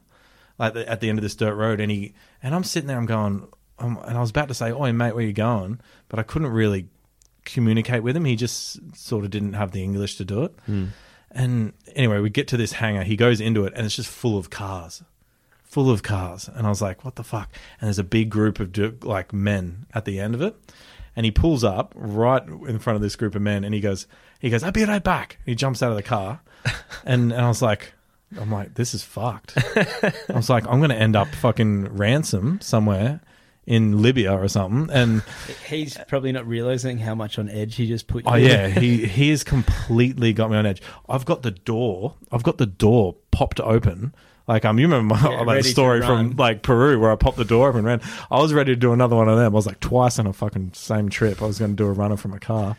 like 0.57 0.75
the, 0.75 0.89
at 0.89 1.01
the 1.01 1.09
end 1.09 1.19
of 1.19 1.23
this 1.25 1.35
dirt 1.35 1.57
road. 1.57 1.81
And 1.81 1.91
he 1.91 2.15
and 2.45 2.55
I'm 2.55 2.63
sitting 2.63 2.87
there. 2.87 2.97
I'm 2.97 3.07
going, 3.07 3.49
um, 3.79 3.99
and 4.05 4.17
I 4.17 4.21
was 4.21 4.31
about 4.31 4.49
to 4.49 4.55
say, 4.55 4.71
"Oh, 4.73 4.91
mate, 4.93 5.15
where 5.15 5.25
you 5.25 5.33
going?" 5.33 5.81
But 6.09 6.19
I 6.19 6.23
couldn't 6.23 6.49
really 6.49 6.87
communicate 7.45 8.03
with 8.03 8.17
him. 8.17 8.25
He 8.25 8.37
just 8.37 8.79
sort 8.97 9.25
of 9.25 9.31
didn't 9.31 9.55
have 9.55 9.73
the 9.73 9.83
English 9.83 10.17
to 10.17 10.25
do 10.25 10.45
it. 10.45 10.55
And 11.31 11.73
anyway, 11.95 12.21
we 12.21 12.31
get 12.31 12.47
to 12.49 12.57
this 12.57 12.73
hangar. 12.73 13.05
He 13.05 13.17
goes 13.17 13.41
into 13.41 13.65
it, 13.65 13.73
and 13.75 13.87
it's 13.87 13.97
just 13.97 14.09
full 14.11 14.37
of 14.37 14.51
cars, 14.51 15.03
full 15.65 15.91
of 15.91 16.03
cars. 16.03 16.49
And 16.53 16.67
I 16.67 16.71
was 16.71 16.83
like, 16.83 17.05
"What 17.05 17.17
the 17.17 17.25
fuck?" 17.25 17.51
And 17.81 17.89
there's 17.89 17.99
a 17.99 18.05
big 18.05 18.31
group 18.31 18.61
of 18.61 19.05
like 19.05 19.33
men 19.33 19.87
at 19.95 20.05
the 20.05 20.21
end 20.21 20.35
of 20.35 20.43
it. 20.43 20.55
And 21.17 21.27
he 21.27 21.31
pulls 21.31 21.63
up 21.65 21.93
right 21.95 22.43
in 22.47 22.79
front 22.79 22.97
of 22.97 23.03
this 23.03 23.17
group 23.17 23.35
of 23.35 23.43
men, 23.43 23.65
and 23.65 23.75
he 23.75 23.81
goes, 23.81 24.07
"He 24.41 24.51
goes, 24.51 24.63
I'll 24.63 24.73
be 24.73 24.85
right 24.85 25.03
back." 25.03 25.39
He 25.45 25.55
jumps 25.55 25.83
out 25.83 25.91
of 25.91 25.97
the 25.97 26.03
car, 26.03 26.41
and, 27.05 27.33
and 27.33 27.41
I 27.41 27.49
was 27.49 27.63
like, 27.63 27.95
"I'm 28.39 28.51
like, 28.53 28.75
this 28.75 28.95
is 28.95 29.03
fucked." 29.03 29.55
I 29.77 30.13
was 30.35 30.49
like, 30.51 30.67
"I'm 30.67 30.79
going 30.81 30.91
to 30.91 30.97
end 30.97 31.17
up 31.17 31.29
fucking 31.29 31.97
ransom 31.97 32.61
somewhere." 32.61 33.21
In 33.65 34.03
Libya 34.03 34.33
or 34.33 34.49
something, 34.49 34.93
and 34.93 35.23
He's 35.69 35.97
probably 36.09 36.33
not 36.33 36.49
realizing 36.49 36.99
how 36.99 37.15
much 37.15 37.39
on 37.39 37.49
edge 37.49 37.77
he 37.77 37.87
just 37.87 38.09
put 38.09 38.25
you. 38.25 38.31
Oh 38.33 38.35
yeah, 38.35 38.67
he 38.67 39.07
he 39.07 39.31
has 39.31 39.45
completely 39.45 40.33
got 40.33 40.51
me 40.51 40.57
on 40.57 40.67
edge. 40.67 40.83
I've 41.09 41.25
got 41.25 41.43
the 41.43 41.53
door. 41.53 42.15
I've 42.33 42.43
got 42.43 42.59
the 42.59 42.67
door 42.67 43.15
popped 43.31 43.61
open. 43.61 44.15
Like 44.49 44.65
um, 44.65 44.81
you 44.81 44.87
remember 44.87 45.15
my, 45.15 45.23
Yeah, 45.23 45.39
like, 45.39 45.47
ready 45.47 45.61
the 45.61 45.69
to 45.69 45.71
story 45.71 46.01
from 46.03 46.35
like 46.37 46.63
Peru 46.63 46.99
where 46.99 47.13
I 47.13 47.15
popped 47.17 47.37
the 47.37 47.45
door 47.45 47.69
open 47.69 47.79
and 47.79 47.87
ran. 47.87 48.01
I 48.33 48.41
was 48.41 48.53
ready 48.53 48.73
to 48.73 48.77
do 48.77 48.93
another 48.93 49.15
one 49.15 49.29
of 49.29 49.37
them. 49.37 49.53
I 49.53 49.55
was 49.55 49.67
like 49.67 49.79
twice 49.79 50.19
on 50.19 50.27
a 50.27 50.33
fucking 50.33 50.73
same 50.75 51.09
trip. 51.09 51.41
I 51.41 51.47
was 51.47 51.61
going 51.61 51.71
to 51.71 51.77
do 51.77 51.87
a 51.87 51.93
runner 51.93 52.17
from 52.17 52.33
a 52.33 52.41
car, 52.41 52.77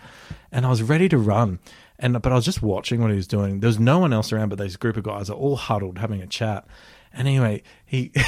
and 0.52 0.66
I 0.66 0.70
was 0.70 0.84
ready 0.84 1.08
to 1.10 1.18
run. 1.18 1.60
And 1.98 2.22
but 2.22 2.34
I 2.34 2.36
was 2.36 2.44
just 2.44 2.62
watching 2.62 3.02
what 3.02 3.12
he 3.12 3.16
was 3.16 3.28
doing. 3.28 3.62
There 3.62 3.70
was 3.70 3.80
no 3.80 4.00
one 4.00 4.12
else 4.12 4.34
around, 4.34 4.50
but 4.50 4.60
these 4.60 4.76
group 4.76 4.98
of 4.98 5.04
guys 5.04 5.30
are 5.30 5.38
all 5.38 5.56
huddled 5.56 6.00
having 6.00 6.22
a 6.22 6.28
chat. 6.28 6.68
And 7.14 7.26
anyway, 7.26 7.64
he. 7.86 8.12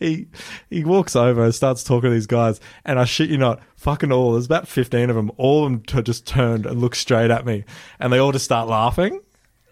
he 0.00 0.26
he 0.70 0.82
walks 0.84 1.14
over 1.14 1.44
and 1.44 1.54
starts 1.54 1.84
talking 1.84 2.10
to 2.10 2.14
these 2.14 2.26
guys, 2.26 2.58
and 2.84 2.98
I 2.98 3.04
shit 3.04 3.30
you 3.30 3.38
not, 3.38 3.60
fucking 3.76 4.10
all. 4.10 4.32
There's 4.32 4.46
about 4.46 4.66
fifteen 4.66 5.10
of 5.10 5.16
them. 5.16 5.30
All 5.36 5.64
of 5.64 5.70
them 5.70 5.82
t- 5.82 6.02
just 6.02 6.26
turned 6.26 6.66
and 6.66 6.80
looked 6.80 6.96
straight 6.96 7.30
at 7.30 7.46
me, 7.46 7.64
and 8.00 8.12
they 8.12 8.18
all 8.18 8.32
just 8.32 8.44
start 8.44 8.66
laughing. 8.66 9.20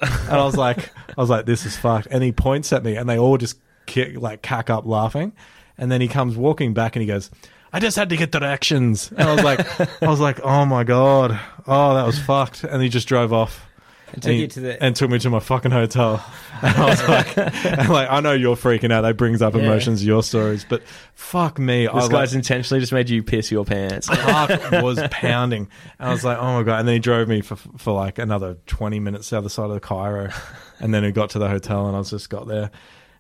And 0.01 0.31
I 0.31 0.45
was 0.45 0.57
like, 0.67 0.91
I 1.09 1.21
was 1.21 1.31
like, 1.31 1.47
this 1.47 1.67
is 1.67 1.77
fucked. 1.77 2.07
And 2.11 2.23
he 2.23 2.31
points 2.31 2.73
at 2.73 2.85
me, 2.85 2.95
and 2.97 3.09
they 3.09 3.19
all 3.19 3.39
just 3.39 3.59
kick, 3.87 4.21
like 4.21 4.43
cack 4.43 4.71
up 4.71 4.87
laughing. 4.87 5.33
And 5.77 5.91
then 5.91 6.01
he 6.01 6.09
comes 6.09 6.37
walking 6.37 6.75
back, 6.75 6.95
and 6.95 7.01
he 7.01 7.07
goes, 7.07 7.31
"I 7.73 7.81
just 7.81 7.97
had 7.97 8.11
to 8.11 8.17
get 8.17 8.31
directions." 8.31 9.11
And 9.11 9.23
I 9.23 9.35
was 9.35 9.43
like, 9.43 9.81
I 10.03 10.09
was 10.09 10.21
like, 10.21 10.41
oh 10.45 10.65
my 10.67 10.85
god, 10.85 11.39
oh 11.67 11.95
that 11.95 12.05
was 12.07 12.19
fucked. 12.19 12.65
And 12.65 12.83
he 12.83 12.89
just 12.89 13.09
drove 13.09 13.33
off. 13.33 13.65
And 14.13 14.23
took 14.23 14.31
and, 14.31 14.41
you 14.41 14.47
to 14.49 14.61
the. 14.61 14.83
and 14.83 14.97
took 14.97 15.11
me 15.11 15.19
to 15.19 15.31
my 15.31 15.41
fucking 15.41 15.71
hotel. 15.71 16.25
And 16.63 16.77
I 16.77 16.87
was 16.87 17.09
like, 17.09 17.39
and 17.39 17.89
like, 17.89 18.11
I 18.11 18.19
know 18.19 18.33
you're 18.33 18.57
freaking 18.57 18.91
out. 18.93 19.03
That 19.03 19.17
brings 19.17 19.43
up 19.43 19.55
Yeah. 19.55 19.61
emotions, 19.61 20.05
your 20.05 20.25
stories, 20.25 20.67
but 20.69 20.83
fuck 21.15 21.59
me. 21.59 21.87
I 21.87 21.95
This 21.95 22.03
like, 22.05 22.11
guy's 22.11 22.35
intentionally 22.35 22.81
just 22.81 22.93
made 22.93 23.09
you 23.09 23.23
piss 23.23 23.51
your 23.53 23.65
pants. 23.65 24.09
My 24.09 24.17
heart 24.17 24.51
was 24.83 25.01
pounding. 25.13 25.69
And 26.01 26.09
I 26.09 26.13
was 26.13 26.25
like, 26.25 26.37
oh 26.39 26.55
my 26.55 26.63
god! 26.65 26.81
And 26.81 26.89
then 26.89 26.95
he 26.95 26.99
drove 26.99 27.29
me 27.29 27.43
for 27.43 27.55
for 27.55 27.93
like 27.93 28.19
another 28.19 28.57
twenty 28.67 28.99
minutes 28.99 29.29
to 29.29 29.37
the 29.37 29.39
other 29.39 29.49
side 29.49 29.67
of 29.67 29.75
the 29.75 29.81
Cairo, 29.81 30.31
and 30.81 30.93
then 30.93 31.05
we 31.05 31.13
got 31.13 31.31
to 31.31 31.39
the 31.39 31.49
hotel, 31.49 31.87
and 31.87 31.95
I 31.95 32.01
was 32.01 32.11
just 32.11 32.29
got 32.29 32.49
there. 32.49 32.73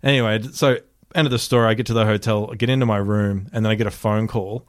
Anyway, 0.03 0.43
so 0.43 0.79
end 1.15 1.27
of 1.27 1.31
the 1.31 1.39
story. 1.39 1.69
I 1.69 1.75
get 1.75 1.87
to 1.87 1.95
the 1.95 2.05
hotel, 2.07 2.49
I 2.51 2.57
get 2.57 2.71
into 2.71 2.87
my 2.87 2.99
room, 2.99 3.49
and 3.53 3.65
then 3.65 3.71
I 3.71 3.77
get 3.77 3.87
a 3.87 3.93
phone 3.93 4.27
call. 4.27 4.67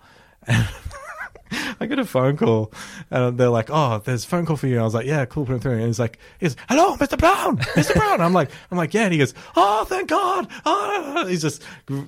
I 1.79 1.85
get 1.85 1.99
a 1.99 2.05
phone 2.05 2.37
call, 2.37 2.71
and 3.11 3.37
they're 3.37 3.49
like, 3.49 3.69
"Oh, 3.71 3.99
there's 3.99 4.25
a 4.25 4.27
phone 4.27 4.45
call 4.45 4.57
for 4.57 4.67
you." 4.67 4.73
And 4.73 4.81
I 4.81 4.85
was 4.85 4.93
like, 4.93 5.05
"Yeah, 5.05 5.25
cool, 5.25 5.45
put 5.45 5.53
him 5.53 5.59
through." 5.59 5.73
And 5.73 5.85
he's 5.85 5.99
like, 5.99 6.17
"He 6.39 6.45
goes, 6.45 6.55
hello, 6.67 6.95
Mr. 6.97 7.17
Brown, 7.17 7.57
Mr. 7.57 7.93
Brown." 7.95 8.21
I'm 8.21 8.33
like, 8.33 8.49
"I'm 8.71 8.77
like, 8.77 8.93
yeah." 8.93 9.03
And 9.03 9.13
he 9.13 9.19
goes, 9.19 9.33
"Oh, 9.55 9.85
thank 9.85 10.09
God!" 10.09 10.47
Oh, 10.65 11.25
he's 11.27 11.41
just 11.41 11.63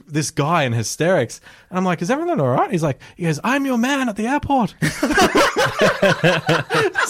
this 0.07 0.31
guy 0.31 0.63
in 0.63 0.73
hysterics, 0.73 1.41
and 1.69 1.77
I'm 1.77 1.85
like, 1.85 2.01
"Is 2.01 2.11
everything 2.11 2.39
all 2.39 2.49
right?" 2.49 2.71
He's 2.71 2.83
like, 2.83 2.99
"He 3.15 3.23
goes, 3.23 3.39
I'm 3.43 3.65
your 3.65 3.77
man 3.77 4.09
at 4.09 4.15
the 4.15 4.27
airport." 4.27 4.75
it's 4.81 5.01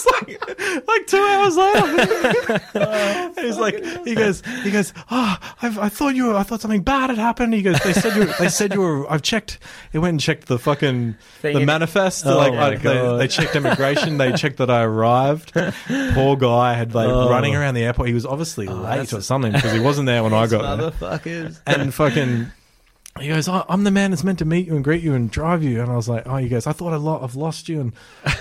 like, 0.06 0.86
like 0.88 1.06
two 1.06 1.18
hours 1.18 1.56
later. 1.56 3.40
he's 3.40 3.58
like, 3.58 3.82
he 4.04 4.14
goes, 4.14 4.42
he 4.62 4.70
goes, 4.70 4.92
oh, 5.10 5.36
I've, 5.60 5.78
I 5.78 5.88
thought 5.88 6.14
you 6.14 6.26
were, 6.26 6.34
I 6.34 6.42
thought 6.42 6.60
something 6.60 6.82
bad 6.82 7.10
had 7.10 7.18
happened. 7.18 7.54
He 7.54 7.62
goes, 7.62 7.78
they 7.80 7.92
said 7.92 8.14
you, 8.14 8.26
were, 8.26 8.34
they 8.38 8.48
said 8.48 8.74
you 8.74 8.80
were. 8.80 9.10
I've 9.10 9.22
checked. 9.22 9.58
He 9.90 9.98
went 9.98 10.12
and 10.12 10.20
checked 10.20 10.48
the 10.48 10.58
fucking 10.58 11.16
Thing 11.40 11.54
the 11.54 11.60
in- 11.60 11.66
Oh, 12.24 12.36
like 12.36 12.82
they, 12.82 13.16
they 13.18 13.28
checked 13.28 13.56
immigration. 13.56 14.18
they 14.18 14.32
checked 14.32 14.58
that 14.58 14.70
I 14.70 14.82
arrived. 14.82 15.52
Poor 16.14 16.36
guy 16.36 16.74
had 16.74 16.94
like 16.94 17.08
Oh. 17.08 17.28
running 17.30 17.54
around 17.56 17.74
the 17.74 17.84
airport. 17.84 18.08
He 18.08 18.14
was 18.14 18.26
obviously 18.26 18.68
Oh, 18.68 18.74
late 18.74 19.12
or 19.12 19.20
something 19.20 19.52
because 19.52 19.72
he 19.72 19.80
wasn't 19.80 20.06
there 20.06 20.22
when 20.22 20.32
I 20.34 20.46
got 20.46 20.76
there. 20.78 20.90
motherfuckers. 20.90 21.60
And 21.66 21.92
fucking, 21.92 22.46
he 23.20 23.28
goes, 23.28 23.48
oh, 23.48 23.64
"I'm 23.68 23.84
the 23.84 23.90
man 23.90 24.10
that's 24.10 24.24
meant 24.24 24.38
to 24.40 24.44
meet 24.44 24.66
you 24.66 24.74
and 24.76 24.82
greet 24.84 25.02
you 25.02 25.14
and 25.14 25.30
drive 25.30 25.62
you." 25.62 25.80
And 25.82 25.90
I 25.90 25.96
was 25.96 26.08
like, 26.08 26.22
"Oh," 26.26 26.36
he 26.36 26.48
goes, 26.48 26.66
"I 26.66 26.72
thought 26.72 26.92
I 26.92 26.96
lo- 26.96 27.20
I've 27.22 27.34
lost 27.36 27.68
you 27.68 27.80
and 27.80 27.92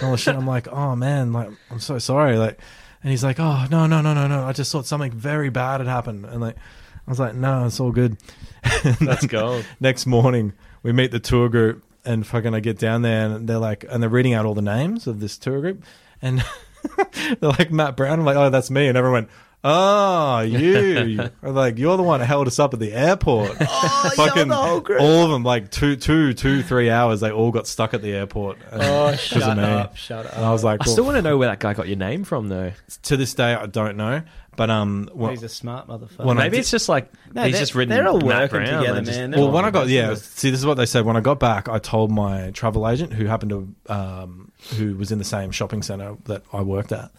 all 0.01 0.11
this 0.11 0.21
shit." 0.21 0.35
I'm 0.35 0.47
like, 0.47 0.67
"Oh 0.69 0.95
man, 0.95 1.33
like 1.33 1.49
I'm 1.69 1.79
so 1.79 1.97
sorry." 1.99 2.37
Like, 2.37 2.59
and 3.03 3.11
he's 3.11 3.23
like, 3.23 3.39
"Oh 3.39 3.65
no, 3.69 3.85
no, 3.87 4.01
no, 4.01 4.13
no, 4.13 4.27
no! 4.27 4.43
I 4.45 4.53
just 4.53 4.71
thought 4.71 4.85
something 4.85 5.11
very 5.11 5.49
bad 5.49 5.79
had 5.81 5.87
happened." 5.87 6.25
And 6.25 6.39
like, 6.39 6.55
I 6.55 7.09
was 7.11 7.19
like, 7.19 7.35
"No, 7.35 7.65
it's 7.65 7.79
all 7.79 7.91
good." 7.91 8.17
That's 9.01 9.25
gold. 9.25 9.65
next 9.79 10.05
morning 10.05 10.53
we 10.83 10.91
meet 10.93 11.11
the 11.11 11.19
tour 11.19 11.49
group 11.49 11.83
and 12.05 12.25
fucking 12.25 12.53
I 12.53 12.59
get 12.59 12.77
down 12.77 13.01
there 13.01 13.25
and 13.25 13.47
they're 13.47 13.57
like 13.57 13.85
and 13.89 14.01
they're 14.01 14.09
reading 14.09 14.33
out 14.33 14.45
all 14.45 14.53
the 14.53 14.61
names 14.61 15.07
of 15.07 15.19
this 15.19 15.37
tour 15.37 15.61
group 15.61 15.83
and 16.21 16.43
they're 17.39 17.49
like 17.49 17.71
Matt 17.71 17.95
Brown. 17.95 18.19
I'm 18.19 18.25
like 18.25 18.37
oh 18.37 18.49
that's 18.49 18.71
me. 18.71 18.87
And 18.87 18.97
everyone 18.97 19.23
went 19.23 19.29
oh 19.63 20.39
you 20.41 21.29
I'm 21.43 21.53
like 21.55 21.77
you're 21.77 21.95
the 21.97 22.03
one 22.03 22.19
who 22.19 22.25
held 22.25 22.47
us 22.47 22.57
up 22.59 22.73
at 22.73 22.79
the 22.79 22.93
airport 22.93 23.55
Oh, 23.61 24.11
fucking 24.15 24.47
the 24.47 24.55
whole 24.55 24.79
group. 24.79 24.99
all 25.01 25.25
of 25.25 25.29
them 25.31 25.43
like 25.43 25.69
two 25.69 25.95
two 25.95 26.33
two 26.33 26.63
three 26.63 26.89
hours 26.89 27.19
they 27.19 27.31
all 27.31 27.51
got 27.51 27.67
stuck 27.67 27.93
at 27.93 28.01
the 28.01 28.11
airport 28.13 28.57
and- 28.71 28.81
Oh, 28.81 29.07
'cause 29.11 29.19
shut 29.19 29.59
up, 29.59 29.95
shut 29.95 30.25
up. 30.25 30.35
and 30.35 30.45
I 30.45 30.51
was 30.51 30.63
like 30.63 30.81
I 30.81 30.85
well, 30.87 30.93
still 30.93 31.05
want 31.05 31.17
to 31.17 31.21
know 31.21 31.37
where 31.37 31.47
that 31.49 31.59
guy 31.59 31.73
got 31.73 31.87
your 31.87 31.97
name 31.97 32.23
from, 32.23 32.49
though. 32.49 32.71
to 33.03 33.17
this 33.17 33.33
day 33.35 33.53
I 33.53 33.65
don't 33.67 33.97
know 33.97 34.23
but 34.57 34.69
um 34.69 35.09
well, 35.13 35.31
He's 35.31 35.43
a 35.43 35.49
smart 35.49 35.87
motherfucker. 35.87 36.25
When 36.25 36.37
I 36.37 36.43
Maybe 36.43 36.57
did- 36.57 36.61
it's 36.61 36.71
just 36.71 36.89
like 36.89 37.09
No, 37.33 37.43
he's 37.43 37.53
they're- 37.53 37.61
just 37.61 37.73
written. 37.75 37.95
they're 37.95 38.07
all 38.07 38.19
Matt 38.19 38.51
working 38.51 38.67
Brown 38.67 38.81
together, 38.81 39.01
just- 39.01 39.17
man. 39.19 39.31
Well, 39.31 39.43
They're 39.43 39.51
when 39.53 39.65
I 39.65 39.71
got 39.71 39.87
yeah, 39.87 40.01
investors. 40.09 40.27
see, 40.33 40.49
this 40.49 40.59
is 40.59 40.65
what 40.65 40.75
they 40.75 40.85
said. 40.85 41.05
When 41.05 41.15
I 41.15 41.21
got 41.21 41.39
back, 41.39 41.69
I 41.69 41.79
told 41.79 42.11
my 42.11 42.51
travel 42.51 42.87
agent, 42.89 43.13
who 43.13 43.27
happened 43.27 43.51
to, 43.87 43.93
um, 43.93 44.51
who 44.77 44.97
was 44.97 45.09
in 45.11 45.19
the 45.19 45.23
same 45.23 45.51
shopping 45.51 45.81
center 45.81 46.17
that 46.25 46.43
I 46.51 46.61
worked 46.61 46.91
at, 46.91 47.11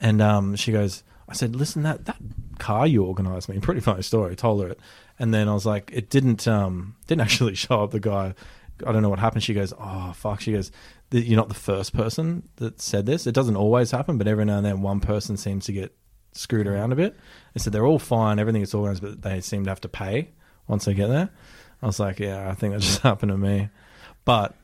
and 0.00 0.20
um, 0.20 0.56
she 0.56 0.72
goes, 0.72 1.04
I 1.28 1.34
said, 1.34 1.54
listen, 1.56 1.82
that 1.84 2.04
that 2.06 2.16
car 2.58 2.86
you 2.86 3.04
organised 3.04 3.48
me, 3.48 3.58
pretty 3.60 3.80
funny 3.80 4.02
story. 4.02 4.36
Told 4.36 4.62
her 4.62 4.68
it, 4.70 4.80
and 5.18 5.32
then 5.32 5.48
I 5.48 5.54
was 5.54 5.64
like, 5.66 5.90
it 5.92 6.10
didn't, 6.10 6.46
um, 6.48 6.96
didn't 7.06 7.20
actually 7.26 7.54
show 7.54 7.84
up. 7.84 7.90
The 7.92 8.00
guy, 8.00 8.34
I 8.86 8.92
don't 8.92 9.02
know 9.02 9.08
what 9.10 9.18
happened. 9.18 9.42
She 9.42 9.54
goes, 9.54 9.72
oh 9.78 10.12
fuck. 10.14 10.40
She 10.40 10.52
goes, 10.52 10.70
you're 11.10 11.36
not 11.36 11.48
the 11.48 11.54
first 11.54 11.92
person 11.94 12.48
that 12.56 12.80
said 12.80 13.06
this. 13.06 13.26
It 13.26 13.32
doesn't 13.34 13.56
always 13.56 13.90
happen, 13.90 14.18
but 14.18 14.26
every 14.26 14.44
now 14.44 14.56
and 14.56 14.66
then 14.66 14.82
one 14.82 15.00
person 15.00 15.36
seems 15.36 15.66
to 15.66 15.72
get 15.72 15.94
screwed 16.32 16.66
around 16.66 16.92
a 16.92 16.96
bit. 16.96 17.14
They 17.54 17.58
said 17.60 17.72
they're 17.72 17.86
all 17.86 17.98
fine, 17.98 18.38
everything 18.38 18.62
is 18.62 18.74
organised, 18.74 19.02
but 19.02 19.22
they 19.22 19.40
seem 19.42 19.64
to 19.64 19.70
have 19.70 19.80
to 19.82 19.88
pay 19.88 20.30
once 20.66 20.86
they 20.86 20.94
get 20.94 21.08
there. 21.08 21.28
I 21.82 21.86
was 21.86 22.00
like, 22.00 22.18
yeah, 22.20 22.48
I 22.48 22.54
think 22.54 22.72
that 22.74 22.80
just 22.82 23.00
happened 23.00 23.30
to 23.32 23.36
me. 23.38 23.68
But 24.24 24.54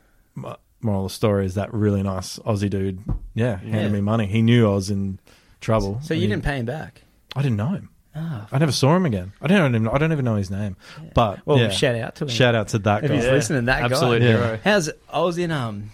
moral 0.81 1.05
of 1.05 1.11
the 1.11 1.15
story 1.15 1.45
is 1.45 1.55
that 1.55 1.73
really 1.73 2.01
nice 2.01 2.39
Aussie 2.39 2.69
dude, 2.69 3.03
yeah, 3.35 3.57
handed 3.57 3.81
Yeah. 3.83 3.87
me 3.89 4.01
money. 4.01 4.25
He 4.25 4.41
knew 4.41 4.69
I 4.69 4.73
was 4.73 4.89
in 4.89 5.19
trouble. 5.61 5.99
So 6.01 6.13
you 6.13 6.23
And 6.23 6.31
didn't 6.31 6.43
pay 6.45 6.57
him 6.57 6.65
back? 6.65 7.03
I 7.35 7.41
didn't 7.41 7.57
know 7.57 7.69
him. 7.69 7.89
Ah, 8.15 8.47
I 8.51 8.57
never 8.57 8.71
saw 8.71 8.95
him 8.95 9.05
again. 9.05 9.33
I 9.41 9.47
don't 9.47 9.73
even. 9.75 9.87
I 9.87 9.97
don't 9.99 10.11
even 10.11 10.25
know 10.25 10.35
his 10.35 10.49
name. 10.49 10.75
But 11.13 11.45
well, 11.45 11.57
yeah. 11.59 11.69
shout 11.69 11.95
out 11.95 12.15
to 12.15 12.23
him. 12.25 12.29
shout 12.29 12.55
out 12.55 12.69
to 12.69 12.79
that 12.79 13.03
If 13.03 13.09
guy. 13.11 13.15
he's 13.17 13.25
listening, 13.25 13.65
that 13.65 13.83
Absolute 13.83 14.19
guy. 14.21 14.25
Yeah. 14.25 14.31
hero. 14.37 14.59
How's 14.63 14.89
I 15.11 15.19
was 15.21 15.37
in 15.37 15.51
um, 15.51 15.91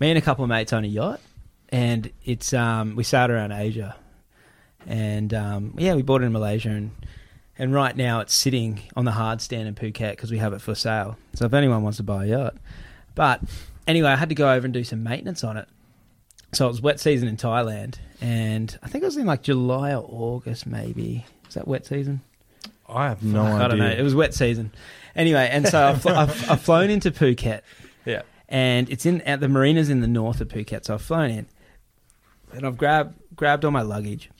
me 0.00 0.08
and 0.10 0.18
a 0.18 0.22
couple 0.22 0.44
of 0.44 0.48
mates 0.48 0.72
on 0.72 0.82
a 0.84 0.88
yacht, 0.88 1.20
and 1.68 2.10
it's 2.24 2.52
um, 2.54 2.96
we 2.96 3.04
sailed 3.04 3.30
around 3.30 3.52
Asia, 3.52 3.94
and 4.86 5.32
um, 5.34 5.74
yeah, 5.76 5.94
we 5.94 6.02
bought 6.02 6.22
it 6.22 6.24
in 6.24 6.32
Malaysia, 6.32 6.70
and 6.70 6.90
and 7.58 7.72
right 7.72 7.94
now 7.96 8.20
it's 8.20 8.34
sitting 8.34 8.80
on 8.96 9.04
the 9.04 9.12
hard 9.12 9.40
stand 9.42 9.68
in 9.68 9.74
Phuket 9.74 10.12
because 10.12 10.30
we 10.30 10.38
have 10.38 10.52
it 10.54 10.60
for 10.62 10.74
sale. 10.74 11.18
So 11.34 11.44
if 11.44 11.52
anyone 11.52 11.82
wants 11.82 11.98
to 11.98 12.02
buy 12.02 12.24
a 12.24 12.28
yacht, 12.28 12.56
but 13.14 13.42
anyway, 13.86 14.08
I 14.10 14.16
had 14.16 14.30
to 14.30 14.34
go 14.34 14.50
over 14.50 14.64
and 14.64 14.72
do 14.74 14.84
some 14.84 15.02
maintenance 15.02 15.44
on 15.44 15.58
it. 15.58 15.68
So 16.54 16.64
it 16.64 16.68
was 16.68 16.80
wet 16.80 16.98
season 16.98 17.28
in 17.28 17.36
Thailand, 17.36 17.96
and 18.20 18.78
I 18.82 18.88
think 18.88 19.02
it 19.02 19.06
was 19.06 19.16
in 19.16 19.26
like 19.26 19.42
July 19.42 19.94
or 19.94 20.04
August, 20.08 20.66
maybe. 20.66 21.24
Is 21.48 21.54
that 21.54 21.68
wet 21.68 21.86
season? 21.86 22.20
I 22.88 23.08
have 23.08 23.22
no 23.22 23.42
Fuck, 23.42 23.52
idea. 23.52 23.64
I 23.64 23.68
don't 23.68 23.78
know. 23.78 23.90
It 23.90 24.02
was 24.02 24.14
wet 24.14 24.32
season. 24.34 24.72
Anyway, 25.14 25.48
and 25.50 25.66
so 25.66 25.88
I've, 25.88 26.06
I've, 26.06 26.50
I've 26.50 26.60
flown 26.60 26.90
into 26.90 27.10
Phuket, 27.10 27.62
Yeah. 28.04 28.22
and 28.48 28.88
it's 28.90 29.06
in 29.06 29.20
at 29.22 29.40
the 29.40 29.48
marinas 29.48 29.90
in 29.90 30.00
the 30.00 30.06
north 30.08 30.40
of 30.40 30.48
Phuket. 30.48 30.84
So 30.84 30.94
I've 30.94 31.02
flown 31.02 31.30
in, 31.30 31.46
and 32.52 32.66
I've 32.66 32.76
grabbed 32.76 33.14
grabbed 33.34 33.64
all 33.64 33.70
my 33.70 33.82
luggage, 33.82 34.30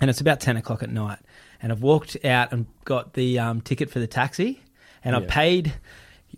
and 0.00 0.10
it's 0.10 0.20
about 0.20 0.40
ten 0.40 0.56
o'clock 0.56 0.82
at 0.82 0.90
night, 0.90 1.18
and 1.62 1.70
I've 1.70 1.82
walked 1.82 2.16
out 2.24 2.52
and 2.52 2.66
got 2.84 3.12
the 3.14 3.38
um, 3.38 3.60
ticket 3.60 3.90
for 3.90 3.98
the 4.00 4.06
taxi, 4.06 4.60
and 5.04 5.14
I've 5.16 5.28
paid. 5.28 5.72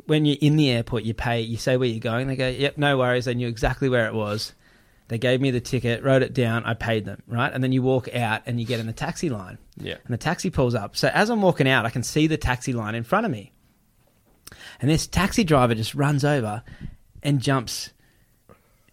When 0.06 0.24
you're 0.24 0.38
in 0.40 0.56
the 0.56 0.70
airport, 0.70 1.04
you 1.04 1.12
pay. 1.14 1.42
You 1.42 1.58
say 1.58 1.76
where 1.76 1.86
you're 1.88 2.00
going. 2.00 2.26
They 2.26 2.34
go, 2.36 2.48
"Yep, 2.48 2.78
no 2.78 2.96
worries." 2.98 3.26
They 3.26 3.34
knew 3.34 3.46
exactly 3.48 3.88
where 3.90 4.06
it 4.06 4.14
was. 4.14 4.52
They 5.12 5.18
gave 5.18 5.40
me 5.40 5.50
the 5.50 5.60
ticket, 5.60 6.02
wrote 6.02 6.22
it 6.22 6.32
down. 6.34 6.64
I 6.64 6.74
paid 6.74 7.04
them, 7.04 7.22
right? 7.26 7.52
And 7.52 7.62
then 7.62 7.70
you 7.72 7.82
walk 7.82 8.12
out 8.14 8.42
and 8.46 8.58
you 8.58 8.66
get 8.66 8.80
in 8.80 8.86
the 8.86 8.92
taxi 8.92 9.28
line 9.28 9.58
Yeah. 9.76 9.96
and 10.04 10.12
the 10.12 10.16
taxi 10.18 10.50
pulls 10.50 10.74
up. 10.74 10.96
So 10.96 11.08
as 11.08 11.28
I'm 11.30 11.42
walking 11.42 11.68
out, 11.68 11.84
I 11.86 11.90
can 11.90 12.02
see 12.02 12.26
the 12.26 12.36
taxi 12.38 12.72
line 12.72 12.94
in 12.94 13.02
front 13.04 13.26
of 13.26 13.32
me. 13.32 13.52
And 14.80 14.90
this 14.90 15.06
taxi 15.06 15.44
driver 15.44 15.74
just 15.74 15.94
runs 15.94 16.24
over 16.24 16.62
and 17.22 17.40
jumps 17.40 17.90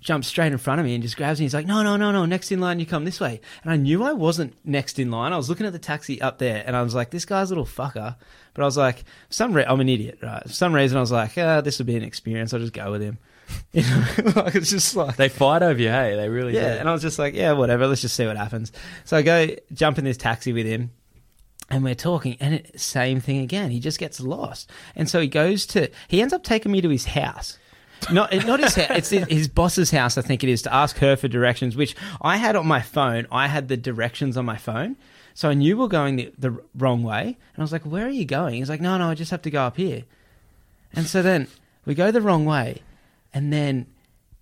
jumps 0.01 0.27
straight 0.29 0.51
in 0.53 0.57
front 0.57 0.79
of 0.79 0.85
me 0.85 0.93
and 0.93 1.03
just 1.03 1.17
grabs 1.17 1.39
me. 1.41 1.43
He's 1.45 1.53
like, 1.53 1.65
"No, 1.65 1.83
no, 1.83 1.97
no, 1.97 2.13
no, 2.13 2.25
next 2.25 2.53
in 2.53 2.61
line 2.61 2.79
you 2.79 2.85
come 2.85 3.03
this 3.03 3.19
way." 3.19 3.41
And 3.63 3.71
I 3.71 3.75
knew 3.75 4.01
I 4.01 4.13
wasn't 4.13 4.55
next 4.65 4.97
in 4.97 5.11
line. 5.11 5.33
I 5.33 5.37
was 5.37 5.49
looking 5.49 5.65
at 5.65 5.73
the 5.73 5.79
taxi 5.79 6.21
up 6.21 6.37
there 6.37 6.63
and 6.65 6.73
I 6.75 6.83
was 6.83 6.95
like, 6.95 7.09
"This 7.09 7.25
guy's 7.25 7.51
a 7.51 7.53
little 7.53 7.65
fucker." 7.65 8.15
But 8.53 8.61
I 8.61 8.65
was 8.65 8.77
like, 8.77 9.03
some 9.29 9.51
re- 9.53 9.65
I'm 9.67 9.81
an 9.81 9.89
idiot, 9.89 10.19
right? 10.23 10.41
For 10.43 10.53
some 10.53 10.73
reason 10.73 10.97
I 10.97 11.01
was 11.01 11.11
like, 11.11 11.37
uh, 11.37 11.59
this 11.61 11.79
will 11.79 11.85
be 11.85 11.97
an 11.97 12.03
experience. 12.03 12.53
I'll 12.53 12.61
just 12.61 12.71
go 12.71 12.91
with 12.91 13.01
him." 13.01 13.17
You 13.71 13.83
know, 13.83 14.05
like 14.35 14.55
it's 14.55 14.71
just 14.71 14.95
like 14.95 15.15
They 15.15 15.29
fight 15.29 15.61
over 15.61 15.79
you, 15.79 15.89
hey? 15.89 16.15
They 16.15 16.27
really 16.27 16.55
yeah, 16.55 16.73
do. 16.73 16.79
and 16.79 16.89
I 16.89 16.91
was 16.91 17.03
just 17.03 17.19
like, 17.19 17.35
yeah, 17.35 17.51
whatever. 17.51 17.85
Let's 17.85 18.01
just 18.01 18.15
see 18.15 18.25
what 18.25 18.35
happens. 18.35 18.71
So 19.05 19.15
I 19.15 19.21
go 19.21 19.47
jump 19.73 19.99
in 19.99 20.05
this 20.05 20.17
taxi 20.17 20.53
with 20.53 20.65
him, 20.65 20.89
and 21.69 21.83
we're 21.83 21.93
talking, 21.93 22.35
and 22.39 22.55
it, 22.55 22.79
same 22.79 23.19
thing 23.19 23.39
again. 23.39 23.69
He 23.69 23.79
just 23.79 23.99
gets 23.99 24.19
lost, 24.19 24.71
and 24.95 25.07
so 25.07 25.21
he 25.21 25.27
goes 25.27 25.67
to. 25.67 25.89
He 26.07 26.19
ends 26.21 26.33
up 26.33 26.43
taking 26.43 26.71
me 26.71 26.81
to 26.81 26.89
his 26.89 27.05
house. 27.05 27.59
Not, 28.11 28.33
not 28.45 28.59
his 28.59 28.75
house. 28.75 28.89
It's 28.91 29.09
his, 29.09 29.27
his 29.27 29.47
boss's 29.47 29.91
house, 29.91 30.17
I 30.17 30.21
think 30.21 30.43
it 30.43 30.49
is, 30.49 30.61
to 30.63 30.73
ask 30.73 30.97
her 30.97 31.15
for 31.15 31.27
directions. 31.27 31.75
Which 31.75 31.95
I 32.21 32.37
had 32.37 32.55
on 32.55 32.65
my 32.65 32.81
phone. 32.81 33.27
I 33.31 33.47
had 33.47 33.67
the 33.67 33.77
directions 33.77 34.35
on 34.35 34.45
my 34.45 34.57
phone, 34.57 34.95
so 35.35 35.49
I 35.49 35.53
knew 35.53 35.77
we 35.77 35.85
are 35.85 35.89
going 35.89 36.15
the, 36.15 36.33
the 36.39 36.59
wrong 36.75 37.03
way. 37.03 37.23
And 37.23 37.59
I 37.59 37.61
was 37.61 37.71
like, 37.71 37.85
"Where 37.85 38.07
are 38.07 38.09
you 38.09 38.25
going?" 38.25 38.55
He's 38.55 38.69
like, 38.69 38.81
"No, 38.81 38.97
no, 38.97 39.09
I 39.09 39.13
just 39.13 39.31
have 39.31 39.43
to 39.43 39.51
go 39.51 39.61
up 39.61 39.77
here." 39.77 40.05
And 40.93 41.05
so 41.05 41.21
then 41.21 41.47
we 41.85 41.93
go 41.93 42.09
the 42.09 42.21
wrong 42.21 42.45
way, 42.45 42.81
and 43.33 43.51
then 43.53 43.87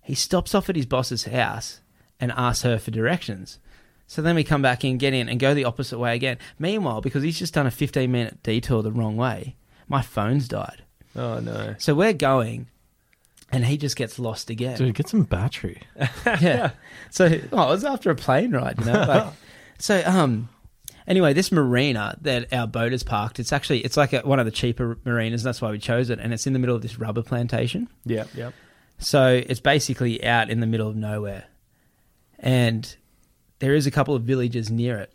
he 0.02 0.14
stops 0.14 0.54
off 0.54 0.68
at 0.68 0.76
his 0.76 0.86
boss's 0.86 1.24
house 1.24 1.80
and 2.20 2.32
asks 2.32 2.62
her 2.62 2.78
for 2.78 2.90
directions. 2.90 3.58
So 4.06 4.22
then 4.22 4.34
we 4.34 4.42
come 4.42 4.62
back 4.62 4.84
in, 4.84 4.96
get 4.96 5.12
in, 5.12 5.28
and 5.28 5.38
go 5.38 5.52
the 5.52 5.64
opposite 5.64 5.98
way 5.98 6.16
again. 6.16 6.38
Meanwhile, 6.58 7.02
because 7.02 7.22
he's 7.22 7.38
just 7.38 7.52
done 7.52 7.66
a 7.66 7.70
15 7.70 8.10
minute 8.10 8.42
detour 8.42 8.82
the 8.82 8.90
wrong 8.90 9.16
way, 9.16 9.56
my 9.86 10.00
phone's 10.00 10.48
died. 10.48 10.82
Oh, 11.14 11.40
no. 11.40 11.74
So 11.78 11.94
we're 11.94 12.14
going, 12.14 12.68
and 13.52 13.66
he 13.66 13.76
just 13.76 13.96
gets 13.96 14.18
lost 14.18 14.48
again. 14.48 14.78
Dude, 14.78 14.94
get 14.94 15.08
some 15.08 15.24
battery. 15.24 15.82
yeah. 16.26 16.70
So 17.10 17.26
oh, 17.26 17.68
it 17.68 17.70
was 17.70 17.84
after 17.84 18.10
a 18.10 18.14
plane 18.14 18.52
ride, 18.52 18.78
you 18.78 18.86
know. 18.86 19.04
Like, 19.06 19.32
so 19.78 20.02
um, 20.06 20.48
anyway, 21.06 21.32
this 21.32 21.52
marina 21.52 22.16
that 22.22 22.52
our 22.52 22.66
boat 22.66 22.92
is 22.92 23.02
parked, 23.02 23.38
it's 23.38 23.52
actually 23.52 23.80
it's 23.80 23.96
like 23.96 24.12
a, 24.12 24.20
one 24.20 24.38
of 24.38 24.46
the 24.46 24.52
cheaper 24.52 24.98
marinas. 25.04 25.42
That's 25.42 25.60
why 25.60 25.70
we 25.70 25.78
chose 25.78 26.08
it, 26.08 26.18
and 26.18 26.32
it's 26.32 26.46
in 26.46 26.52
the 26.52 26.58
middle 26.58 26.76
of 26.76 26.82
this 26.82 26.98
rubber 26.98 27.22
plantation. 27.22 27.88
Yeah, 28.04 28.24
yeah. 28.34 28.52
So 28.98 29.42
it's 29.46 29.60
basically 29.60 30.24
out 30.24 30.50
in 30.50 30.60
the 30.60 30.66
middle 30.66 30.88
of 30.88 30.96
nowhere. 30.96 31.44
And 32.38 32.94
there 33.60 33.74
is 33.74 33.86
a 33.86 33.90
couple 33.90 34.14
of 34.14 34.22
villages 34.22 34.70
near 34.70 34.98
it. 34.98 35.12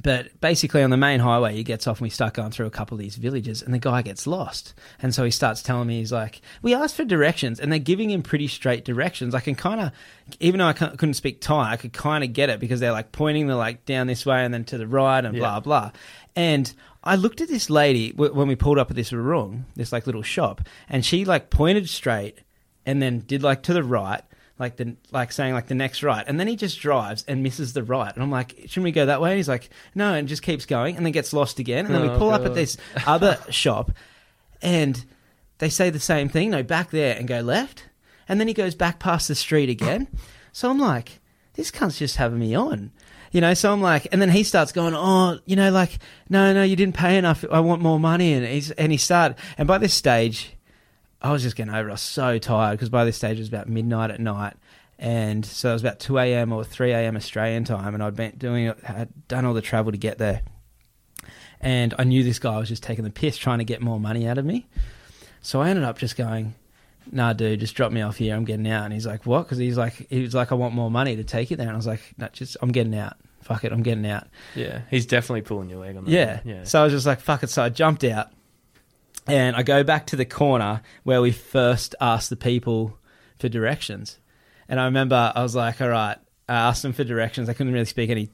But 0.00 0.40
basically, 0.40 0.84
on 0.84 0.90
the 0.90 0.96
main 0.96 1.18
highway, 1.18 1.56
he 1.56 1.64
gets 1.64 1.88
off 1.88 1.98
and 1.98 2.04
we 2.06 2.10
start 2.10 2.34
going 2.34 2.52
through 2.52 2.66
a 2.66 2.70
couple 2.70 2.94
of 2.94 3.00
these 3.00 3.16
villages, 3.16 3.62
and 3.62 3.74
the 3.74 3.80
guy 3.80 4.00
gets 4.02 4.28
lost. 4.28 4.72
And 5.02 5.12
so 5.12 5.24
he 5.24 5.32
starts 5.32 5.60
telling 5.60 5.88
me, 5.88 5.98
he's 5.98 6.12
like, 6.12 6.40
We 6.62 6.72
asked 6.72 6.94
for 6.94 7.04
directions, 7.04 7.58
and 7.58 7.72
they're 7.72 7.80
giving 7.80 8.08
him 8.08 8.22
pretty 8.22 8.46
straight 8.46 8.84
directions. 8.84 9.34
I 9.34 9.40
can 9.40 9.56
kind 9.56 9.80
of, 9.80 9.90
even 10.38 10.58
though 10.58 10.66
I 10.68 10.72
couldn't 10.72 11.14
speak 11.14 11.40
Thai, 11.40 11.72
I 11.72 11.76
could 11.76 11.92
kind 11.92 12.22
of 12.22 12.32
get 12.32 12.48
it 12.48 12.60
because 12.60 12.78
they're 12.78 12.92
like 12.92 13.10
pointing 13.10 13.48
the 13.48 13.56
like 13.56 13.86
down 13.86 14.06
this 14.06 14.24
way 14.24 14.44
and 14.44 14.54
then 14.54 14.62
to 14.66 14.78
the 14.78 14.86
right 14.86 15.24
and 15.24 15.34
Yeah. 15.34 15.40
blah, 15.40 15.60
blah. 15.60 15.90
And 16.36 16.72
I 17.02 17.16
looked 17.16 17.40
at 17.40 17.48
this 17.48 17.68
lady 17.68 18.12
w- 18.12 18.32
when 18.32 18.46
we 18.46 18.54
pulled 18.54 18.78
up 18.78 18.90
at 18.90 18.96
this 18.96 19.12
room, 19.12 19.66
this 19.74 19.90
like 19.90 20.06
little 20.06 20.22
shop, 20.22 20.60
and 20.88 21.04
she 21.04 21.24
like 21.24 21.50
pointed 21.50 21.88
straight 21.88 22.38
and 22.88 23.02
then 23.02 23.20
did 23.20 23.42
like 23.42 23.62
to 23.64 23.74
the 23.74 23.82
right, 23.84 24.22
like 24.58 24.76
the 24.76 24.96
like 25.12 25.30
saying 25.30 25.52
like 25.52 25.66
the 25.68 25.74
next 25.74 26.02
right, 26.02 26.24
and 26.26 26.40
then 26.40 26.48
he 26.48 26.56
just 26.56 26.80
drives 26.80 27.24
and 27.28 27.42
misses 27.42 27.74
the 27.74 27.82
right, 27.82 28.12
and 28.14 28.22
I'm 28.22 28.30
like, 28.30 28.54
shouldn't 28.66 28.84
we 28.84 28.92
go 28.92 29.06
that 29.06 29.20
way? 29.20 29.30
And 29.30 29.36
he's 29.36 29.48
like, 29.48 29.68
no, 29.94 30.14
and 30.14 30.26
just 30.26 30.42
keeps 30.42 30.66
going, 30.66 30.96
and 30.96 31.04
then 31.04 31.12
gets 31.12 31.32
lost 31.32 31.58
again, 31.58 31.86
and 31.86 31.94
then 31.94 32.02
we 32.02 32.08
Oh, 32.08 32.18
pull 32.18 32.30
up 32.30 32.40
at 32.42 32.48
God. 32.48 32.56
this 32.56 32.76
other 33.06 33.38
shop, 33.50 33.92
and 34.62 35.04
they 35.58 35.68
say 35.68 35.90
the 35.90 36.00
same 36.00 36.28
thing, 36.28 36.50
no, 36.50 36.62
back 36.62 36.90
there 36.90 37.16
and 37.16 37.28
go 37.28 37.40
left, 37.40 37.84
and 38.28 38.40
then 38.40 38.48
he 38.48 38.54
goes 38.54 38.74
back 38.74 38.98
past 38.98 39.28
the 39.28 39.34
street 39.34 39.68
again, 39.68 40.08
so 40.52 40.70
I'm 40.70 40.78
like, 40.80 41.20
this 41.54 41.70
cunt's 41.70 41.98
just 41.98 42.16
having 42.16 42.38
me 42.38 42.54
on. 42.54 42.90
You 43.30 43.42
know, 43.42 43.52
so 43.52 43.70
I'm 43.72 43.82
like, 43.82 44.08
and 44.10 44.22
then 44.22 44.30
he 44.30 44.42
starts 44.42 44.72
going, 44.72 44.94
oh, 44.96 45.38
you 45.44 45.54
know, 45.54 45.70
like, 45.70 45.98
no, 46.30 46.54
no, 46.54 46.62
you 46.62 46.76
didn't 46.76 46.94
pay 46.96 47.18
enough. 47.18 47.44
I 47.52 47.60
want 47.60 47.82
more 47.82 48.00
money, 48.00 48.32
and 48.32 48.46
he's 48.46 48.70
and 48.70 48.90
he 48.90 48.96
started, 48.96 49.36
and 49.58 49.68
by 49.68 49.76
this 49.76 49.92
stage, 49.92 50.56
I 51.20 51.32
was 51.32 51.42
just 51.42 51.56
getting 51.56 51.74
over. 51.74 51.88
it. 51.88 51.92
I 51.92 51.94
was 51.94 52.00
so 52.00 52.38
tired 52.38 52.72
because 52.72 52.88
by 52.88 53.04
this 53.04 53.16
stage 53.16 53.38
it 53.38 53.40
was 53.40 53.48
about 53.48 53.68
midnight 53.68 54.10
at 54.10 54.20
night, 54.20 54.54
and 54.98 55.44
so 55.44 55.70
it 55.70 55.72
was 55.74 55.82
about 55.82 55.98
two 55.98 56.18
a.m. 56.18 56.52
or 56.52 56.64
three 56.64 56.92
a.m. 56.92 57.16
Australian 57.16 57.64
time, 57.64 57.94
and 57.94 58.02
I'd 58.02 58.14
been 58.16 58.36
doing 58.38 58.66
it, 58.66 58.78
had 58.84 59.08
done 59.28 59.44
all 59.44 59.54
the 59.54 59.60
travel 59.62 59.90
to 59.92 59.98
get 59.98 60.18
there, 60.18 60.42
and 61.60 61.94
I 61.98 62.04
knew 62.04 62.22
this 62.22 62.38
guy 62.38 62.56
was 62.58 62.68
just 62.68 62.82
taking 62.82 63.04
the 63.04 63.10
piss, 63.10 63.36
trying 63.36 63.58
to 63.58 63.64
get 63.64 63.80
more 63.80 63.98
money 63.98 64.26
out 64.28 64.38
of 64.38 64.44
me. 64.44 64.66
So 65.42 65.60
I 65.60 65.70
ended 65.70 65.84
up 65.84 65.98
just 65.98 66.16
going, 66.16 66.54
"Nah, 67.10 67.32
dude, 67.32 67.60
just 67.60 67.74
drop 67.74 67.90
me 67.92 68.00
off 68.02 68.16
here. 68.16 68.34
I'm 68.34 68.44
getting 68.44 68.68
out." 68.68 68.84
And 68.84 68.92
he's 68.92 69.06
like, 69.06 69.26
"What?" 69.26 69.44
Because 69.44 69.58
he's 69.58 69.76
like, 69.78 70.06
he 70.10 70.20
was 70.22 70.34
like, 70.34 70.52
"I 70.52 70.54
want 70.54 70.74
more 70.74 70.90
money 70.90 71.16
to 71.16 71.24
take 71.24 71.50
it 71.50 71.56
there," 71.56 71.66
and 71.66 71.74
I 71.74 71.78
was 71.78 71.86
like, 71.86 72.00
"No, 72.16 72.28
just 72.32 72.56
I'm 72.62 72.70
getting 72.70 72.94
out. 72.96 73.14
Fuck 73.42 73.64
it, 73.64 73.72
I'm 73.72 73.82
getting 73.82 74.06
out." 74.06 74.26
Yeah, 74.54 74.82
he's 74.90 75.06
definitely 75.06 75.42
pulling 75.42 75.68
your 75.70 75.80
leg 75.80 75.96
on 75.96 76.04
that. 76.04 76.10
Yeah. 76.10 76.40
yeah. 76.44 76.64
So 76.64 76.80
I 76.80 76.84
was 76.84 76.92
just 76.92 77.06
like, 77.06 77.20
fuck 77.20 77.42
it. 77.42 77.50
So 77.50 77.62
I 77.62 77.68
jumped 77.70 78.04
out 78.04 78.30
and 79.28 79.54
I 79.54 79.62
go 79.62 79.84
back 79.84 80.06
to 80.06 80.16
the 80.16 80.24
corner 80.24 80.82
where 81.04 81.20
we 81.20 81.32
first 81.32 81.94
asked 82.00 82.30
the 82.30 82.36
people 82.36 82.98
for 83.38 83.48
directions. 83.48 84.18
And 84.68 84.80
I 84.80 84.86
remember 84.86 85.32
I 85.34 85.42
was 85.42 85.54
like, 85.54 85.80
all 85.80 85.88
right, 85.88 86.16
I 86.48 86.54
asked 86.54 86.82
them 86.82 86.92
for 86.92 87.04
directions. 87.04 87.48
I 87.48 87.52
couldn't 87.52 87.72
really 87.72 87.84
speak 87.84 88.10
any. 88.10 88.30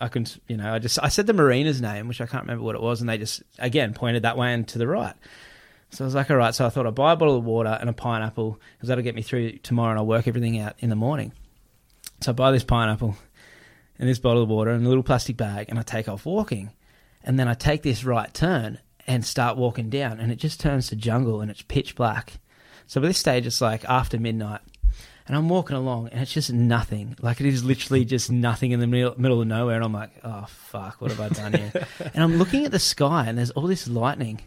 I 0.00 0.08
couldn't, 0.08 0.40
you 0.46 0.56
know, 0.56 0.72
I 0.72 0.78
just, 0.78 0.98
I 1.02 1.08
said 1.08 1.26
the 1.26 1.32
marina's 1.32 1.80
name, 1.80 2.08
which 2.08 2.20
I 2.20 2.26
can't 2.26 2.44
remember 2.44 2.64
what 2.64 2.74
it 2.74 2.82
was. 2.82 3.00
And 3.00 3.08
they 3.08 3.18
just, 3.18 3.42
again, 3.58 3.94
pointed 3.94 4.22
that 4.22 4.36
way 4.36 4.52
and 4.52 4.68
to 4.68 4.78
the 4.78 4.86
right. 4.86 5.14
So 5.90 6.04
I 6.04 6.06
was 6.06 6.14
like, 6.14 6.30
all 6.30 6.36
right. 6.36 6.54
So 6.54 6.66
I 6.66 6.68
thought 6.68 6.86
I'd 6.86 6.94
buy 6.94 7.12
a 7.12 7.16
bottle 7.16 7.36
of 7.36 7.44
water 7.44 7.76
and 7.80 7.88
a 7.88 7.94
pineapple 7.94 8.60
because 8.76 8.88
that'll 8.88 9.04
get 9.04 9.14
me 9.14 9.22
through 9.22 9.58
tomorrow 9.58 9.90
and 9.90 9.98
I'll 9.98 10.06
work 10.06 10.28
everything 10.28 10.58
out 10.60 10.76
in 10.78 10.90
the 10.90 10.96
morning. 10.96 11.32
So 12.20 12.32
I 12.32 12.34
buy 12.34 12.52
this 12.52 12.64
pineapple 12.64 13.16
and 13.98 14.08
this 14.08 14.18
bottle 14.18 14.42
of 14.42 14.48
water 14.48 14.70
and 14.70 14.84
a 14.84 14.88
little 14.88 15.02
plastic 15.02 15.36
bag 15.36 15.66
and 15.68 15.78
I 15.78 15.82
take 15.82 16.08
off 16.08 16.26
walking. 16.26 16.70
And 17.24 17.38
then 17.38 17.48
I 17.48 17.54
take 17.54 17.82
this 17.82 18.04
right 18.04 18.32
turn 18.32 18.78
and 19.08 19.24
start 19.24 19.56
walking 19.56 19.90
down 19.90 20.20
and 20.20 20.30
it 20.30 20.36
just 20.36 20.60
turns 20.60 20.86
to 20.88 20.96
jungle 20.96 21.40
and 21.40 21.50
it's 21.50 21.62
pitch 21.62 21.96
black. 21.96 22.34
So 22.86 23.00
by 23.00 23.08
this 23.08 23.18
stage 23.18 23.46
it's 23.46 23.60
like 23.60 23.84
after 23.86 24.18
midnight 24.18 24.60
and 25.26 25.36
I'm 25.36 25.48
walking 25.48 25.76
along 25.76 26.08
and 26.08 26.20
it's 26.20 26.32
just 26.32 26.52
nothing. 26.52 27.16
Like 27.20 27.40
it 27.40 27.46
is 27.46 27.64
literally 27.64 28.04
just 28.04 28.30
nothing 28.30 28.70
in 28.72 28.80
the 28.80 28.86
middle, 28.86 29.14
middle 29.18 29.40
of 29.40 29.46
nowhere 29.48 29.74
and 29.76 29.84
I'm 29.84 29.92
like, 29.92 30.10
oh 30.22 30.44
fuck, 30.48 31.00
what 31.00 31.10
have 31.10 31.20
I 31.20 31.28
done 31.30 31.54
here? 31.54 31.72
and 32.14 32.22
I'm 32.22 32.36
looking 32.36 32.64
at 32.64 32.70
the 32.70 32.78
sky 32.78 33.24
and 33.26 33.36
there's 33.36 33.50
all 33.50 33.66
this 33.66 33.88
lightning 33.88 34.40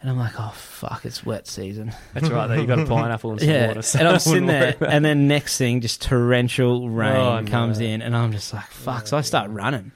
and 0.00 0.08
I'm 0.08 0.16
like, 0.16 0.34
oh 0.38 0.52
fuck, 0.54 1.04
it's 1.04 1.26
wet 1.26 1.48
season. 1.48 1.92
That's 2.14 2.28
right. 2.30 2.46
Though 2.46 2.54
you 2.54 2.66
got 2.68 2.78
a 2.78 2.86
pineapple 2.86 3.32
and 3.32 3.40
some 3.40 3.48
Yeah, 3.48 3.66
water. 3.68 3.82
so 3.82 3.98
and 3.98 4.06
I'm 4.06 4.18
sitting 4.20 4.46
there, 4.46 4.76
and 4.80 5.04
then 5.04 5.26
next 5.26 5.58
thing, 5.58 5.80
just 5.80 6.02
torrential 6.02 6.88
rain 6.88 7.16
Oh, 7.16 7.40
no. 7.40 7.50
comes 7.50 7.80
in, 7.80 8.00
and 8.02 8.16
I'm 8.16 8.30
just 8.30 8.54
like, 8.54 8.66
"Fuck!" 8.66 9.08
So 9.08 9.16
I 9.16 9.22
start 9.22 9.50
running. 9.50 9.90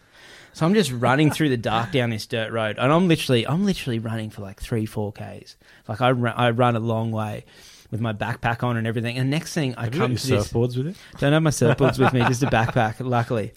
So 0.55 0.67
I'm 0.67 0.75
just 0.75 0.93
running 0.93 1.31
through 1.31 1.49
the 1.49 1.57
dark 1.57 1.93
down 1.93 2.11
this 2.11 2.27
dirt 2.27 2.53
road, 2.53 2.77
and 2.79 2.93
I'm 2.93 3.09
literally, 3.09 3.47
I'm 3.47 3.65
literally 3.65 3.99
running 3.99 4.29
for 4.31 4.43
like 4.43 4.61
three, 4.61 4.85
four 4.87 5.11
k's. 5.13 5.57
Like 5.89 6.01
I, 6.03 6.11
run, 6.11 6.35
I 6.37 6.51
run 6.51 6.77
a 6.77 6.81
long 6.81 7.11
way 7.11 7.45
with 7.91 8.01
my 8.01 8.13
backpack 8.13 8.63
on 8.63 8.77
and 8.77 8.87
everything. 8.87 9.17
And 9.17 9.31
next 9.31 9.55
thing, 9.55 9.75
I 9.77 9.85
Have 9.85 9.95
you 9.95 10.01
got 10.01 10.05
come 10.05 10.11
your 10.13 10.19
to 10.19 10.27
this. 10.29 10.53
surfboards 10.53 10.77
with 10.77 10.87
you? 10.89 10.95
Don't 11.19 11.33
have 11.33 11.43
my 11.43 11.51
surfboards 11.51 11.99
with 11.99 12.13
me, 12.13 12.21
just 12.29 12.43
a 12.43 12.47
backpack, 12.47 12.97
luckily. 13.01 13.53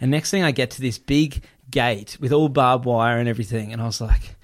And 0.00 0.10
next 0.10 0.30
thing, 0.30 0.42
I 0.42 0.50
get 0.50 0.70
to 0.72 0.80
this 0.82 0.98
big 0.98 1.42
gate 1.70 2.16
with 2.20 2.32
all 2.32 2.48
barbed 2.48 2.84
wire 2.86 3.18
and 3.18 3.28
everything, 3.28 3.72
and 3.72 3.80
I 3.80 3.86
was 3.86 4.00
like, 4.00 4.36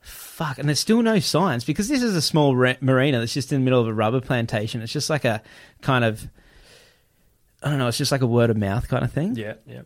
"Fuck!" 0.00 0.58
And 0.58 0.68
there's 0.68 0.80
still 0.80 1.02
no 1.02 1.18
signs 1.20 1.64
because 1.64 1.88
this 1.88 2.02
is 2.02 2.14
a 2.16 2.22
small 2.22 2.54
re- 2.56 2.78
marina 2.80 3.18
that's 3.18 3.34
just 3.34 3.52
in 3.52 3.60
the 3.60 3.64
middle 3.64 3.80
of 3.80 3.88
a 3.88 3.94
rubber 3.94 4.20
plantation. 4.20 4.80
It's 4.82 4.92
just 4.92 5.10
like 5.10 5.24
a 5.24 5.42
kind 5.82 6.04
of, 6.04 6.26
I 7.62 7.70
don't 7.70 7.78
know, 7.78 7.88
it's 7.88 7.98
just 7.98 8.12
like 8.12 8.22
a 8.22 8.26
word 8.26 8.50
of 8.50 8.56
mouth 8.56 8.88
kind 8.88 9.04
of 9.04 9.12
thing. 9.12 9.36
Yeah, 9.36 9.54
yeah. 9.66 9.82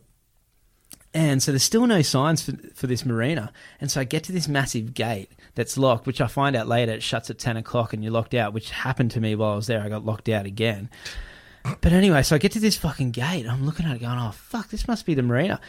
And 1.17 1.41
so 1.41 1.51
there's 1.51 1.63
still 1.63 1.87
no 1.87 2.03
signs 2.03 2.43
for, 2.43 2.51
for 2.75 2.85
this 2.85 3.03
marina. 3.03 3.51
And 3.81 3.89
so 3.89 3.99
I 3.99 4.03
get 4.03 4.23
to 4.25 4.31
this 4.31 4.47
massive 4.47 4.93
gate 4.93 5.31
that's 5.55 5.75
locked, 5.75 6.05
which 6.05 6.21
I 6.21 6.27
find 6.27 6.55
out 6.55 6.67
later 6.67 6.91
it 6.91 7.01
shuts 7.01 7.31
at 7.31 7.39
10 7.39 7.57
o'clock 7.57 7.91
and 7.91 8.03
you're 8.03 8.13
locked 8.13 8.35
out, 8.35 8.53
which 8.53 8.69
happened 8.69 9.09
to 9.11 9.19
me 9.19 9.33
while 9.33 9.53
I 9.53 9.55
was 9.55 9.65
there. 9.65 9.81
I 9.81 9.89
got 9.89 10.05
locked 10.05 10.29
out 10.29 10.45
again. 10.45 10.91
But 11.81 11.91
anyway, 11.91 12.21
so 12.21 12.35
I 12.35 12.37
get 12.37 12.51
to 12.51 12.59
this 12.59 12.77
fucking 12.77 13.11
gate. 13.11 13.47
I'm 13.47 13.65
looking 13.65 13.87
at 13.87 13.95
it 13.95 13.99
going, 13.99 14.19
oh, 14.19 14.29
fuck, 14.29 14.69
this 14.69 14.87
must 14.87 15.07
be 15.07 15.15
the 15.15 15.23
marina. 15.23 15.59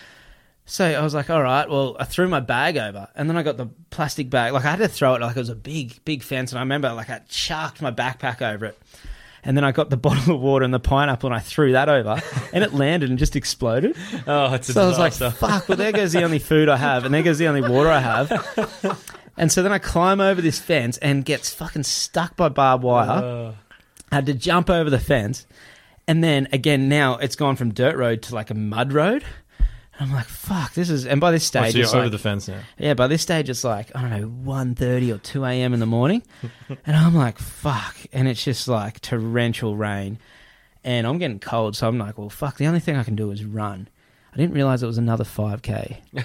So 0.67 0.85
I 0.85 1.01
was 1.01 1.15
like, 1.15 1.31
all 1.31 1.43
right, 1.43 1.67
well, 1.67 1.97
I 1.99 2.05
threw 2.05 2.29
my 2.29 2.41
bag 2.41 2.77
over 2.77 3.09
and 3.15 3.31
then 3.31 3.39
I 3.39 3.43
got 3.43 3.57
the 3.57 3.71
plastic 3.89 4.29
bag. 4.29 4.53
Like 4.53 4.67
I 4.67 4.73
had 4.73 4.81
to 4.81 4.89
throw 4.89 5.15
it 5.15 5.23
like 5.23 5.35
it 5.35 5.41
was 5.41 5.49
a 5.49 5.55
big, 5.55 6.05
big 6.05 6.23
fence. 6.23 6.53
And 6.53 6.59
I 6.59 6.63
remember 6.63 6.93
like 6.93 7.09
I 7.09 7.23
chucked 7.27 7.81
my 7.81 7.91
backpack 7.91 8.43
over 8.43 8.67
it. 8.67 8.79
And 9.45 9.57
then 9.57 9.65
I 9.65 9.73
got 9.73 9.91
the 9.91 9.97
bottle 10.09 10.35
of 10.35 10.41
water 10.41 10.65
and 10.65 10.75
the 10.75 10.81
pineapple 10.81 11.29
and 11.29 11.37
I 11.37 11.41
threw 11.41 11.73
that 11.73 11.89
over 11.89 12.21
and 12.53 12.65
it 12.65 12.75
landed 12.75 13.11
and 13.11 13.19
just 13.19 13.37
exploded. 13.37 13.97
Oh, 14.27 14.55
it's 14.55 14.69
a 14.69 14.73
So 14.73 14.83
I 14.83 14.87
was 14.87 14.99
like, 14.99 15.13
fuck, 15.13 15.69
well, 15.69 15.77
there 15.79 15.93
goes 15.93 16.13
the 16.13 16.23
only 16.23 16.39
food 16.39 16.69
I 16.69 16.77
have, 16.77 17.05
and 17.05 17.15
there 17.15 17.23
goes 17.23 17.39
the 17.39 17.49
only 17.49 17.63
water 17.63 17.91
I 17.91 18.01
have. 18.01 19.05
And 19.39 19.53
so 19.53 19.63
then 19.63 19.73
I 19.73 19.79
climb 19.79 20.21
over 20.21 20.43
this 20.43 20.59
fence 20.59 20.99
and 20.99 21.25
gets 21.25 21.55
fucking 21.55 21.85
stuck 21.85 22.35
by 22.37 22.49
barbed 22.49 22.83
wire. 22.83 23.09
Uh, 23.09 23.53
I 24.11 24.17
had 24.17 24.27
to 24.27 24.35
jump 24.35 24.69
over 24.69 24.91
the 24.91 24.99
fence. 24.99 25.47
And 26.09 26.25
then 26.25 26.49
again, 26.53 26.89
now 26.89 27.19
it's 27.19 27.37
gone 27.37 27.55
from 27.55 27.73
dirt 27.73 27.97
road 27.97 28.23
to 28.23 28.35
like 28.35 28.51
a 28.51 28.55
mud 28.55 28.93
road. 28.93 29.25
And 29.99 30.11
I'm 30.11 30.15
like, 30.15 30.27
fuck, 30.27 30.75
this 30.75 30.91
is. 30.91 31.07
And 31.07 31.21
by 31.21 31.33
this 31.33 31.45
stage, 31.45 31.73
so 31.73 31.79
you're 31.79 31.85
it's 31.85 31.95
over 31.95 32.05
like, 32.05 32.13
the 32.13 32.19
fence 32.19 32.47
now. 32.47 32.61
yeah, 32.79 32.95
by 32.95 33.09
this 33.09 33.21
stage, 33.21 33.51
it's 33.51 33.65
like, 33.65 33.91
I 33.97 34.01
don't 34.01 34.11
know, 34.11 34.53
1.30 34.53 35.15
or 35.15 35.19
2 35.19 35.45
a.m. 35.45 35.75
in 35.75 35.81
the 35.81 35.87
morning. 35.87 36.23
and 36.87 36.97
I'm 36.97 37.17
like, 37.17 37.39
fuck. 37.39 37.97
And 38.13 38.29
it's 38.29 38.45
just 38.45 38.69
like 38.69 39.01
torrential 39.01 39.77
rain. 39.77 40.19
And 40.85 41.05
I'm 41.05 41.19
getting 41.19 41.41
cold. 41.41 41.77
So 41.77 41.89
I'm 41.89 41.99
like, 41.99 42.17
well, 42.17 42.31
fuck, 42.31 42.59
the 42.59 42.67
only 42.69 42.79
thing 42.79 42.95
I 42.97 43.03
can 43.03 43.17
do 43.17 43.33
is 43.33 43.45
run. 43.45 43.89
I 44.33 44.37
didn't 44.37 44.55
realize 44.55 44.85
it 44.85 44.87
was 44.87 44.99
another 44.99 45.25
5K. 45.25 45.97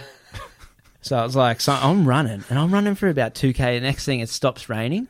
so 1.02 1.18
I 1.18 1.24
was 1.24 1.36
like, 1.36 1.60
so 1.60 1.74
I'm 1.74 2.08
running. 2.08 2.44
And 2.50 2.60
I'm 2.60 2.72
running 2.72 2.94
for 2.94 3.10
about 3.10 3.34
2K. 3.34 3.78
The 3.78 3.80
next 3.80 4.06
thing, 4.06 4.20
it 4.20 4.30
stops 4.30 4.70
raining. 4.70 5.08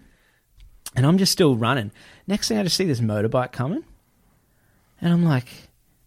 And 0.96 1.06
I'm 1.06 1.18
just 1.18 1.34
still 1.34 1.58
running. 1.58 1.92
Next 2.28 2.48
thing, 2.48 2.58
I 2.58 2.64
just 2.64 2.78
see 2.78 2.86
this 2.86 3.02
motorbike 3.02 3.52
coming. 3.52 3.84
And 5.02 5.12
I'm 5.12 5.26
like, 5.26 5.48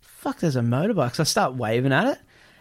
fuck, 0.00 0.40
there's 0.40 0.56
a 0.56 0.60
motorbike. 0.60 1.16
So 1.16 1.22
I 1.22 1.24
start 1.24 1.54
waving 1.54 1.92
at 1.92 2.06
it. 2.06 2.18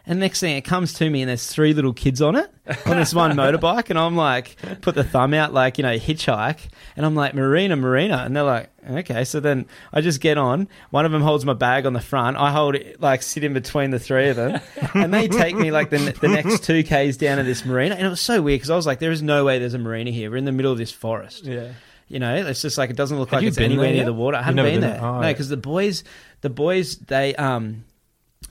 And 0.08 0.20
next 0.20 0.40
thing 0.40 0.56
it 0.56 0.62
comes 0.62 0.94
to 0.94 1.10
me 1.10 1.22
and 1.22 1.30
there's 1.30 1.48
three 1.48 1.74
little 1.74 1.94
kids 1.94 2.22
on 2.22 2.36
it 2.36 2.52
on 2.86 2.98
this 2.98 3.14
one 3.14 3.32
motorbike. 3.36 3.90
And 3.90 3.98
I'm 3.98 4.16
like, 4.16 4.56
put 4.82 4.94
the 4.96 5.04
thumb 5.04 5.34
out, 5.34 5.54
like, 5.54 5.78
you 5.78 5.84
know, 5.84 5.98
hitchhike. 5.98 6.60
And 6.96 7.06
I'm 7.06 7.16
like, 7.16 7.34
Marina, 7.34 7.76
Marina. 7.76 8.18
And 8.26 8.36
they're 8.36 8.44
like, 8.44 8.70
okay. 8.88 9.24
So 9.26 9.40
then 9.40 9.66
I 9.92 10.02
just 10.02 10.22
get 10.22 10.38
on. 10.38 10.68
One 10.92 11.06
of 11.06 11.12
them 11.12 11.22
holds 11.24 11.44
my 11.44 11.54
bag 11.54 11.86
on 11.86 11.94
the 11.94 12.02
front. 12.02 12.38
I 12.38 12.52
hold 12.52 12.76
it, 12.76 13.02
like, 13.02 13.24
sit 13.24 13.44
in 13.44 13.54
between 13.54 13.90
the 13.90 14.00
three 14.00 14.30
of 14.30 14.36
them. 14.36 14.62
and 14.94 15.14
they 15.14 15.28
take 15.28 15.56
me, 15.56 15.72
like, 15.72 15.90
the, 15.90 15.98
the 16.22 16.28
next 16.28 16.64
two 16.64 16.84
Ks 16.84 17.18
down 17.18 17.38
to 17.38 17.44
this 17.44 17.66
marina. 17.66 17.96
And 17.96 18.06
it 18.06 18.10
was 18.10 18.22
so 18.22 18.42
weird 18.42 18.60
because 18.60 18.70
I 18.70 18.76
was 18.76 18.86
like, 18.86 19.00
there 19.00 19.12
is 19.12 19.22
no 19.24 19.44
way 19.44 19.58
there's 19.58 19.74
a 19.74 19.80
marina 19.80 20.12
here. 20.12 20.30
We're 20.30 20.38
in 20.38 20.46
the 20.46 20.52
middle 20.52 20.72
of 20.72 20.78
this 20.78 20.92
forest. 20.92 21.46
yeah. 21.46 21.72
You 22.08 22.20
know, 22.20 22.36
it's 22.36 22.62
just 22.62 22.78
like 22.78 22.92
it 22.92 22.96
doesn't 22.96 23.18
look 23.18 23.32
like 23.32 23.42
you 23.42 23.48
it's 23.48 23.58
been 23.58 23.66
anywhere 23.66 23.86
there 23.88 23.94
near 23.94 24.02
yet? 24.04 24.06
the 24.06 24.14
water. 24.14 24.38
I 24.38 24.42
You've 24.42 24.46
haven't 24.46 24.56
never 24.58 24.70
been, 24.70 24.82
been 24.82 24.90
there. 24.92 25.00
there? 25.00 25.10
Oh, 25.10 25.16
no, 25.22 25.26
yeah. 25.26 25.34
because 25.34 25.50
the 25.50 25.58
boys, 25.58 26.04
the 26.42 26.52
boys, 26.52 26.98
they 26.98 27.34
um, 27.36 27.84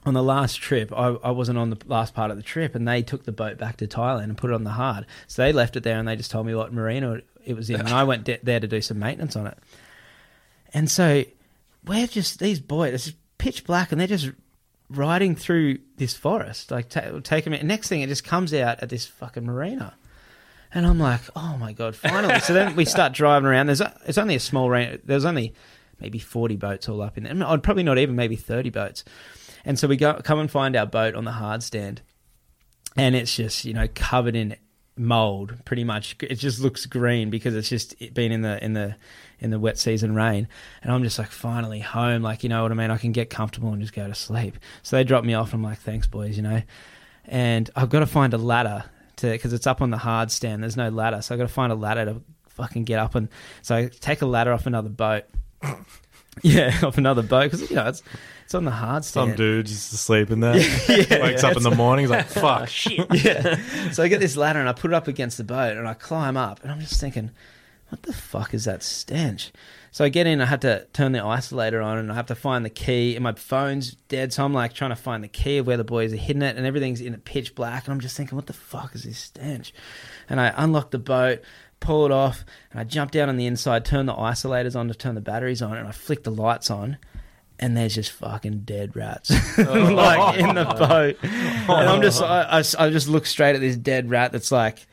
on 0.06 0.14
the 0.14 0.22
last 0.22 0.60
trip, 0.60 0.92
I, 0.92 1.08
I 1.22 1.30
wasn't 1.30 1.58
on 1.58 1.70
the 1.70 1.78
last 1.86 2.14
part 2.14 2.30
of 2.30 2.36
the 2.36 2.42
trip, 2.42 2.74
and 2.74 2.86
they 2.86 3.02
took 3.02 3.24
the 3.24 3.32
boat 3.32 3.58
back 3.58 3.78
to 3.78 3.86
Thailand 3.86 4.24
and 4.24 4.36
put 4.36 4.50
it 4.50 4.54
on 4.54 4.64
the 4.64 4.70
hard. 4.70 5.06
So 5.26 5.42
they 5.42 5.52
left 5.52 5.76
it 5.76 5.82
there, 5.82 5.98
and 5.98 6.06
they 6.06 6.16
just 6.16 6.30
told 6.30 6.46
me 6.46 6.54
what 6.54 6.72
marina 6.72 7.20
it 7.44 7.54
was 7.54 7.70
in, 7.70 7.80
and 7.80 7.88
I 7.88 8.04
went 8.04 8.24
de- 8.24 8.38
there 8.42 8.60
to 8.60 8.66
do 8.66 8.80
some 8.80 8.98
maintenance 8.98 9.36
on 9.36 9.46
it. 9.46 9.58
And 10.72 10.90
so 10.90 11.24
we're 11.86 12.06
just 12.06 12.38
these 12.38 12.60
boys. 12.60 12.94
It's 12.94 13.16
pitch 13.38 13.64
black, 13.64 13.92
and 13.92 14.00
they're 14.00 14.08
just 14.08 14.30
riding 14.90 15.34
through 15.34 15.78
this 15.96 16.14
forest, 16.14 16.70
like 16.70 16.88
ta- 16.88 17.20
taking 17.22 17.52
me. 17.52 17.62
Next 17.62 17.88
thing, 17.88 18.02
it 18.02 18.08
just 18.08 18.24
comes 18.24 18.52
out 18.52 18.82
at 18.82 18.88
this 18.90 19.06
fucking 19.06 19.44
marina. 19.44 19.94
And 20.72 20.86
I'm 20.86 20.98
like, 20.98 21.20
oh 21.36 21.56
my 21.58 21.72
god, 21.72 21.94
finally! 21.94 22.40
so 22.40 22.52
then 22.52 22.74
we 22.74 22.84
start 22.84 23.12
driving 23.12 23.46
around. 23.46 23.66
There's 23.66 23.80
a, 23.80 23.96
it's 24.06 24.18
only 24.18 24.34
a 24.34 24.40
small 24.40 24.68
range. 24.68 25.02
There's 25.04 25.24
only 25.24 25.54
maybe 26.00 26.18
40 26.18 26.56
boats 26.56 26.88
all 26.88 27.00
up 27.00 27.16
in 27.16 27.24
there. 27.24 27.48
I'd 27.48 27.62
probably 27.62 27.84
not 27.84 27.98
even 27.98 28.16
maybe 28.16 28.36
30 28.36 28.70
boats. 28.70 29.04
And 29.64 29.78
so 29.78 29.88
we 29.88 29.96
go 29.96 30.20
come 30.22 30.38
and 30.38 30.50
find 30.50 30.76
our 30.76 30.86
boat 30.86 31.14
on 31.14 31.24
the 31.24 31.32
hard 31.32 31.62
stand, 31.62 32.02
and 32.96 33.14
it's 33.14 33.34
just 33.34 33.64
you 33.64 33.74
know 33.74 33.88
covered 33.94 34.36
in 34.36 34.56
mold. 34.96 35.54
Pretty 35.64 35.84
much, 35.84 36.16
it 36.20 36.36
just 36.36 36.60
looks 36.60 36.86
green 36.86 37.30
because 37.30 37.54
it's 37.54 37.68
just 37.68 37.98
been 38.14 38.32
in 38.32 38.42
the 38.42 38.62
in 38.62 38.74
the 38.74 38.96
in 39.40 39.50
the 39.50 39.58
wet 39.58 39.78
season 39.78 40.14
rain. 40.14 40.48
And 40.82 40.92
I'm 40.92 41.02
just 41.02 41.18
like, 41.18 41.30
finally 41.30 41.80
home. 41.80 42.22
Like 42.22 42.42
you 42.42 42.48
know 42.48 42.62
what 42.62 42.72
I 42.72 42.74
mean? 42.74 42.90
I 42.90 42.98
can 42.98 43.12
get 43.12 43.30
comfortable 43.30 43.72
and 43.72 43.80
just 43.80 43.94
go 43.94 44.06
to 44.06 44.14
sleep. 44.14 44.58
So 44.82 44.96
they 44.96 45.04
drop 45.04 45.24
me 45.24 45.34
off. 45.34 45.54
I'm 45.54 45.62
like, 45.62 45.78
thanks, 45.78 46.06
boys. 46.06 46.36
You 46.36 46.42
know, 46.42 46.62
and 47.26 47.70
I've 47.74 47.90
got 47.90 48.00
to 48.00 48.06
find 48.06 48.34
a 48.34 48.38
ladder 48.38 48.84
to 49.16 49.30
because 49.30 49.52
it's 49.52 49.66
up 49.66 49.80
on 49.80 49.90
the 49.90 49.98
hard 49.98 50.30
stand. 50.30 50.62
There's 50.62 50.76
no 50.76 50.88
ladder, 50.90 51.22
so 51.22 51.34
I've 51.34 51.38
got 51.38 51.48
to 51.48 51.54
find 51.54 51.72
a 51.72 51.76
ladder 51.76 52.04
to 52.06 52.22
fucking 52.48 52.84
get 52.84 53.00
up 53.00 53.16
and 53.16 53.28
so 53.62 53.74
I 53.74 53.88
take 53.88 54.22
a 54.22 54.26
ladder 54.26 54.52
off 54.52 54.66
another 54.66 54.88
boat. 54.88 55.24
yeah, 56.42 56.78
off 56.82 56.98
another 56.98 57.22
boat 57.22 57.50
because 57.50 57.70
you 57.70 57.76
know 57.76 57.86
it's 57.86 58.02
it's 58.44 58.54
on 58.54 58.64
the 58.64 58.70
hard 58.70 59.04
stand. 59.04 59.30
Some 59.30 59.36
dude 59.36 59.66
just 59.66 59.92
asleep 59.92 60.30
in 60.30 60.40
there. 60.40 60.56
yeah, 60.88 61.22
Wakes 61.22 61.42
yeah, 61.42 61.48
up 61.48 61.56
in 61.56 61.62
the 61.62 61.70
morning. 61.70 62.04
He's 62.04 62.10
like, 62.10 62.26
fuck. 62.26 62.68
shit. 62.68 63.06
yeah. 63.24 63.90
So 63.92 64.02
I 64.02 64.08
get 64.08 64.20
this 64.20 64.36
ladder 64.36 64.60
and 64.60 64.68
I 64.68 64.72
put 64.72 64.90
it 64.90 64.94
up 64.94 65.08
against 65.08 65.38
the 65.38 65.44
boat 65.44 65.76
and 65.76 65.88
I 65.88 65.94
climb 65.94 66.36
up 66.36 66.62
and 66.62 66.70
I'm 66.70 66.80
just 66.80 67.00
thinking, 67.00 67.30
what 67.88 68.02
the 68.02 68.12
fuck 68.12 68.52
is 68.52 68.64
that 68.64 68.82
stench? 68.82 69.52
So 69.94 70.04
I 70.04 70.08
get 70.08 70.26
in, 70.26 70.40
I 70.40 70.46
had 70.46 70.60
to 70.62 70.86
turn 70.92 71.12
the 71.12 71.20
isolator 71.20 71.84
on 71.84 71.98
and 71.98 72.10
I 72.10 72.16
have 72.16 72.26
to 72.26 72.34
find 72.34 72.64
the 72.64 72.70
key 72.70 73.14
and 73.14 73.22
my 73.22 73.32
phone's 73.32 73.92
dead. 74.08 74.32
So 74.32 74.44
I'm 74.44 74.52
like 74.52 74.72
trying 74.72 74.90
to 74.90 74.96
find 74.96 75.22
the 75.22 75.28
key 75.28 75.58
of 75.58 75.68
where 75.68 75.76
the 75.76 75.84
boys 75.84 76.12
are 76.12 76.16
hidden 76.16 76.42
it 76.42 76.56
and 76.56 76.66
everything's 76.66 77.00
in 77.00 77.14
a 77.14 77.18
pitch 77.18 77.54
black. 77.54 77.84
And 77.84 77.92
I'm 77.92 78.00
just 78.00 78.16
thinking, 78.16 78.34
what 78.34 78.48
the 78.48 78.52
fuck 78.52 78.96
is 78.96 79.04
this 79.04 79.20
stench? 79.20 79.72
And 80.28 80.40
I 80.40 80.52
unlock 80.56 80.90
the 80.90 80.98
boat, 80.98 81.42
pull 81.84 82.06
it 82.06 82.12
off, 82.12 82.44
and 82.70 82.80
I 82.80 82.84
jump 82.84 83.10
down 83.10 83.28
on 83.28 83.36
the 83.36 83.46
inside, 83.46 83.84
turn 83.84 84.06
the 84.06 84.14
isolators 84.14 84.74
on 84.74 84.88
to 84.88 84.94
turn 84.94 85.14
the 85.14 85.20
batteries 85.20 85.62
on, 85.62 85.76
and 85.76 85.86
I 85.86 85.92
flick 85.92 86.24
the 86.24 86.30
lights 86.30 86.70
on. 86.70 86.98
And 87.56 87.76
there's 87.76 87.94
just 87.94 88.10
fucking 88.10 88.62
dead 88.64 88.96
rats, 88.96 89.30
oh. 89.58 89.62
like 89.62 90.38
in 90.38 90.56
the 90.56 90.68
oh. 90.68 90.88
boat. 90.88 91.18
And 91.22 91.88
I'm 91.88 92.02
just, 92.02 92.20
oh. 92.20 92.26
I, 92.26 92.58
I, 92.58 92.86
I 92.86 92.90
just 92.90 93.08
look 93.08 93.26
straight 93.26 93.54
at 93.54 93.60
this 93.60 93.76
dead 93.76 94.10
rat 94.10 94.32
that's 94.32 94.50
like 94.50 94.84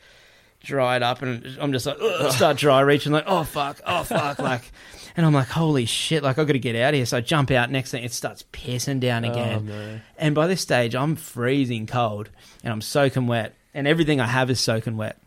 dried 0.60 1.02
up, 1.02 1.22
and 1.22 1.58
I'm 1.60 1.72
just 1.72 1.86
like, 1.86 1.98
start 2.30 2.58
dry 2.58 2.80
reaching, 2.80 3.10
like, 3.10 3.24
oh 3.26 3.42
fuck, 3.42 3.80
oh 3.84 4.04
fuck, 4.04 4.38
like, 4.38 4.70
and 5.16 5.26
I'm 5.26 5.34
like, 5.34 5.48
holy 5.48 5.86
shit, 5.86 6.22
like 6.22 6.38
I've 6.38 6.46
got 6.46 6.52
to 6.52 6.60
get 6.60 6.76
out 6.76 6.90
of 6.90 6.98
here. 6.98 7.06
So 7.06 7.16
I 7.16 7.20
jump 7.20 7.50
out. 7.50 7.70
Next 7.70 7.90
thing, 7.90 8.04
it 8.04 8.12
starts 8.12 8.44
pissing 8.52 9.00
down 9.00 9.24
again. 9.24 9.66
no. 9.66 10.00
And 10.16 10.34
by 10.34 10.46
this 10.46 10.60
stage, 10.60 10.94
I'm 10.94 11.16
freezing 11.16 11.86
cold 11.86 12.30
and 12.62 12.72
I'm 12.72 12.80
soaking 12.80 13.26
wet, 13.26 13.54
and 13.74 13.88
everything 13.88 14.20
I 14.20 14.26
have 14.26 14.50
is 14.50 14.60
soaking 14.60 14.96
wet. 14.96 15.18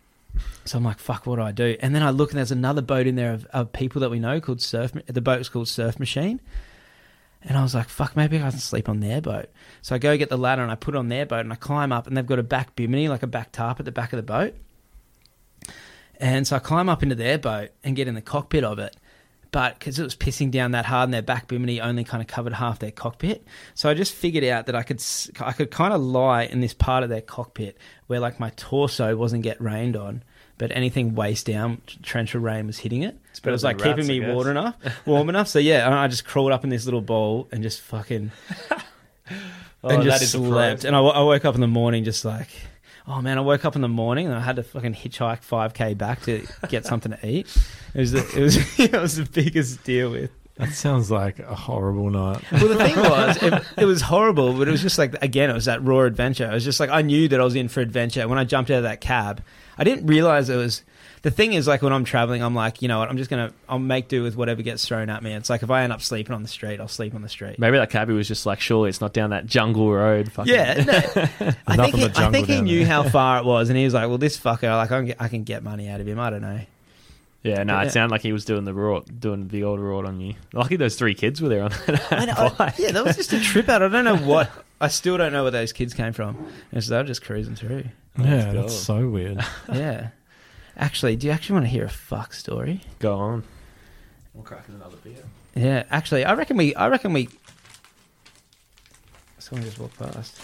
So 0.65 0.77
I'm 0.77 0.83
like, 0.83 0.99
fuck, 0.99 1.25
what 1.25 1.37
do 1.37 1.41
I 1.41 1.51
do? 1.51 1.77
And 1.79 1.93
then 1.93 2.03
I 2.03 2.09
look, 2.09 2.31
and 2.31 2.37
there's 2.37 2.51
another 2.51 2.81
boat 2.81 3.07
in 3.07 3.15
there 3.15 3.33
of, 3.33 3.45
of 3.47 3.71
people 3.71 4.01
that 4.01 4.09
we 4.09 4.19
know 4.19 4.39
called 4.41 4.61
Surf. 4.61 4.93
The 5.05 5.21
boat's 5.21 5.49
called 5.49 5.67
Surf 5.67 5.99
Machine. 5.99 6.41
And 7.43 7.57
I 7.57 7.61
was 7.61 7.75
like, 7.75 7.89
fuck, 7.89 8.15
maybe 8.15 8.37
I 8.37 8.49
can 8.49 8.59
sleep 8.59 8.89
on 8.89 9.01
their 9.01 9.21
boat. 9.21 9.49
So 9.83 9.93
I 9.93 9.99
go 9.99 10.17
get 10.17 10.29
the 10.29 10.37
ladder 10.37 10.63
and 10.63 10.71
I 10.71 10.75
put 10.75 10.95
on 10.95 11.09
their 11.09 11.27
boat 11.27 11.41
and 11.41 11.53
I 11.53 11.55
climb 11.55 11.91
up, 11.91 12.07
and 12.07 12.17
they've 12.17 12.25
got 12.25 12.39
a 12.39 12.43
back 12.43 12.75
bimini, 12.75 13.07
like 13.07 13.23
a 13.23 13.27
back 13.27 13.51
tarp 13.51 13.79
at 13.79 13.85
the 13.85 13.91
back 13.91 14.13
of 14.13 14.17
the 14.17 14.23
boat. 14.23 14.55
And 16.19 16.47
so 16.47 16.55
I 16.55 16.59
climb 16.59 16.89
up 16.89 17.03
into 17.03 17.15
their 17.15 17.37
boat 17.37 17.69
and 17.83 17.95
get 17.95 18.07
in 18.07 18.15
the 18.15 18.21
cockpit 18.21 18.63
of 18.63 18.79
it. 18.79 18.95
But 19.55 19.79
because 19.79 19.97
it 19.99 20.03
was 20.03 20.17
pissing 20.17 20.51
down 20.51 20.71
that 20.71 20.85
hard 20.85 21.07
and 21.07 21.13
their 21.13 21.21
back 21.21 21.47
bimini 21.47 21.79
only 21.79 22.03
kind 22.03 22.19
of 22.21 22.27
covered 22.27 22.51
half 22.51 22.79
their 22.79 22.91
cockpit. 22.91 23.47
So 23.73 23.89
I 23.89 23.93
just 23.93 24.13
figured 24.13 24.43
out 24.43 24.65
that 24.65 24.75
I 24.75 24.83
could 24.83 25.01
I 25.39 25.53
could 25.53 25.71
kind 25.71 25.93
of 25.93 26.01
lie 26.01 26.43
in 26.43 26.59
this 26.59 26.73
part 26.73 27.03
of 27.03 27.09
their 27.09 27.21
cockpit 27.21 27.77
where 28.07 28.19
like 28.19 28.37
my 28.37 28.49
torso 28.57 29.15
wasn't 29.15 29.43
get 29.43 29.61
rained 29.61 29.95
on, 29.95 30.23
but 30.57 30.73
anything 30.73 31.15
waist 31.15 31.45
down, 31.45 31.81
torrential 32.03 32.41
rain 32.41 32.67
was 32.67 32.79
hitting 32.79 33.03
it. 33.03 33.17
But 33.43 33.51
it 33.51 33.53
was 33.53 33.63
like 33.63 33.77
than 33.77 33.95
keeping 33.95 34.09
rats, 34.19 34.27
me 34.27 34.33
warm 34.33 34.49
enough, 34.49 34.75
warm 35.05 35.29
enough. 35.29 35.47
So 35.47 35.59
yeah, 35.59 35.85
and 35.85 35.95
I 35.95 36.09
just 36.09 36.25
crawled 36.25 36.51
up 36.51 36.65
in 36.65 36.69
this 36.69 36.83
little 36.83 36.99
bowl 36.99 37.47
and 37.53 37.63
just 37.63 37.79
fucking 37.79 38.33
Oh, 39.85 39.89
and 39.89 40.03
just 40.03 40.31
slept. 40.31 40.83
And 40.83 40.95
I, 40.95 40.99
I 40.99 41.21
woke 41.21 41.45
up 41.45 41.55
in 41.55 41.61
the 41.61 41.67
morning 41.67 42.03
just 42.03 42.25
like, 42.25 42.49
oh 43.07 43.21
man, 43.21 43.37
I 43.37 43.41
woke 43.41 43.65
up 43.65 43.75
in 43.75 43.81
the 43.81 43.87
morning 43.87 44.27
and 44.27 44.35
I 44.35 44.39
had 44.39 44.55
to 44.57 44.63
fucking 44.63 44.93
hitchhike 44.93 45.43
five 45.43 45.73
k 45.73 45.93
back 45.93 46.21
to 46.23 46.45
get 46.69 46.85
something 46.91 47.11
to 47.11 47.27
eat. 47.27 47.47
It 47.93 47.99
was 47.99 48.11
the, 48.11 48.19
it 48.19 48.41
was 48.41 48.79
it 48.79 48.93
was 48.93 49.15
the 49.17 49.25
biggest 49.25 49.83
deal 49.83 50.11
with. 50.11 50.31
That 50.57 50.71
sounds 50.71 51.11
like 51.11 51.39
a 51.39 51.53
horrible 51.53 52.09
night. 52.09 52.41
Well, 52.49 52.69
the 52.69 52.75
thing 52.77 52.95
was, 52.95 53.43
it, 53.43 53.63
it 53.77 53.85
was 53.85 54.01
horrible, 54.01 54.53
but 54.53 54.69
it 54.69 54.71
was 54.71 54.81
just 54.81 54.97
like 54.97 55.21
again, 55.21 55.49
it 55.49 55.53
was 55.53 55.65
that 55.65 55.83
raw 55.83 56.01
adventure. 56.01 56.49
It 56.49 56.53
was 56.53 56.63
just 56.63 56.79
like 56.79 56.89
I 56.89 57.01
knew 57.01 57.27
that 57.27 57.39
I 57.39 57.43
was 57.43 57.55
in 57.55 57.67
for 57.67 57.81
adventure. 57.81 58.27
When 58.27 58.39
I 58.39 58.45
jumped 58.45 58.71
out 58.71 58.77
of 58.77 58.83
that 58.83 59.01
cab, 59.01 59.43
I 59.77 59.83
didn't 59.83 60.07
realize 60.07 60.49
it 60.49 60.55
was. 60.55 60.83
The 61.25 61.31
thing 61.31 61.53
is, 61.53 61.67
like 61.67 61.81
when 61.81 61.91
I'm 61.91 62.03
traveling, 62.03 62.43
I'm 62.43 62.53
like, 62.53 62.83
you 62.83 62.87
know 62.87 62.99
what? 62.99 63.09
I'm 63.09 63.17
just 63.17 63.31
gonna, 63.31 63.51
I'll 63.67 63.79
make 63.79 64.07
do 64.09 64.21
with 64.21 64.35
whatever 64.35 64.61
gets 64.61 64.87
thrown 64.87 65.09
at 65.09 65.23
me. 65.23 65.33
It's 65.33 65.49
like 65.49 65.63
if 65.63 65.71
I 65.71 65.81
end 65.81 65.91
up 65.91 66.03
sleeping 66.03 66.35
on 66.35 66.43
the 66.43 66.47
street, 66.47 66.79
I'll 66.79 66.87
sleep 66.87 67.15
on 67.15 67.23
the 67.23 67.29
street. 67.29 67.57
Maybe 67.57 67.77
that 67.79 67.89
cabbie 67.89 68.13
was 68.13 68.27
just 68.27 68.45
like, 68.45 68.59
surely 68.61 68.89
it's 68.89 69.01
not 69.01 69.11
down 69.11 69.31
that 69.31 69.47
jungle 69.47 69.91
road. 69.91 70.31
Fucking. 70.31 70.53
Yeah, 70.53 70.83
no, 70.83 70.93
I 71.67 71.77
think 71.77 71.95
he, 71.95 72.01
the 72.03 72.09
I 72.11 72.13
jungle 72.13 72.31
think 72.31 72.47
he 72.47 72.61
knew 72.61 72.79
there. 72.85 72.87
how 72.87 73.01
far 73.09 73.39
it 73.39 73.45
was, 73.45 73.69
and 73.69 73.77
he 73.79 73.85
was 73.85 73.95
like, 73.95 74.07
"Well, 74.07 74.19
this 74.19 74.39
fucker, 74.39 74.69
like, 74.77 74.91
I 74.91 74.97
can 74.97 75.05
get, 75.07 75.17
I 75.19 75.27
can 75.27 75.43
get 75.43 75.63
money 75.63 75.89
out 75.89 75.99
of 75.99 76.07
him. 76.07 76.19
I 76.19 76.29
don't 76.29 76.43
know." 76.43 76.59
Yeah, 77.41 77.63
no, 77.63 77.73
Yeah. 77.73 77.85
it 77.87 77.91
sounded 77.91 78.11
like 78.11 78.21
he 78.21 78.31
was 78.31 78.45
doing 78.45 78.63
the 78.63 78.73
rort, 78.73 79.19
doing 79.19 79.47
the 79.47 79.63
old 79.63 79.79
rort 79.79 80.07
on 80.07 80.19
you. 80.21 80.35
Lucky 80.53 80.75
those 80.77 80.95
three 80.95 81.15
kids 81.15 81.41
were 81.41 81.49
there 81.49 81.63
on 81.63 81.71
that 81.87 82.11
I 82.11 82.25
know 82.25 82.55
I- 82.59 82.73
yeah, 82.79 82.91
that 82.91 83.03
was 83.03 83.15
just 83.15 83.33
a 83.33 83.39
trip 83.39 83.67
out. 83.67 83.81
I 83.81 83.87
don't 83.87 84.05
know 84.05 84.17
what. 84.17 84.51
I 84.79 84.89
still 84.89 85.17
don't 85.17 85.33
know 85.33 85.41
where 85.41 85.51
those 85.51 85.71
kids 85.73 85.95
came 85.95 86.13
from. 86.13 86.51
And 86.71 86.83
so 86.83 86.91
they 86.91 86.97
were 86.97 87.03
just 87.03 87.23
cruising 87.23 87.55
through. 87.55 87.85
yeah, 88.19 88.51
go. 88.53 88.61
that's 88.61 88.75
so 88.75 89.07
weird. 89.09 89.43
Yeah. 89.73 90.09
Actually, 90.77 91.15
do 91.15 91.27
you 91.27 91.33
actually 91.33 91.53
want 91.53 91.65
to 91.65 91.69
hear 91.69 91.85
a 91.85 91.89
fuck 91.89 92.33
story? 92.33 92.81
Go 92.99 93.15
on. 93.15 93.43
We'll 94.33 94.43
crack 94.43 94.67
another 94.67 94.97
beer. 94.97 95.23
Yeah, 95.55 95.83
actually, 95.89 96.25
I 96.25 96.33
reckon 96.33 96.57
we. 96.57 96.75
I 96.75 96.89
reckon 96.89 97.13
we. 97.13 97.29
Someone 99.39 99.65
just 99.65 99.79
walked 99.79 99.97
past. 99.99 100.39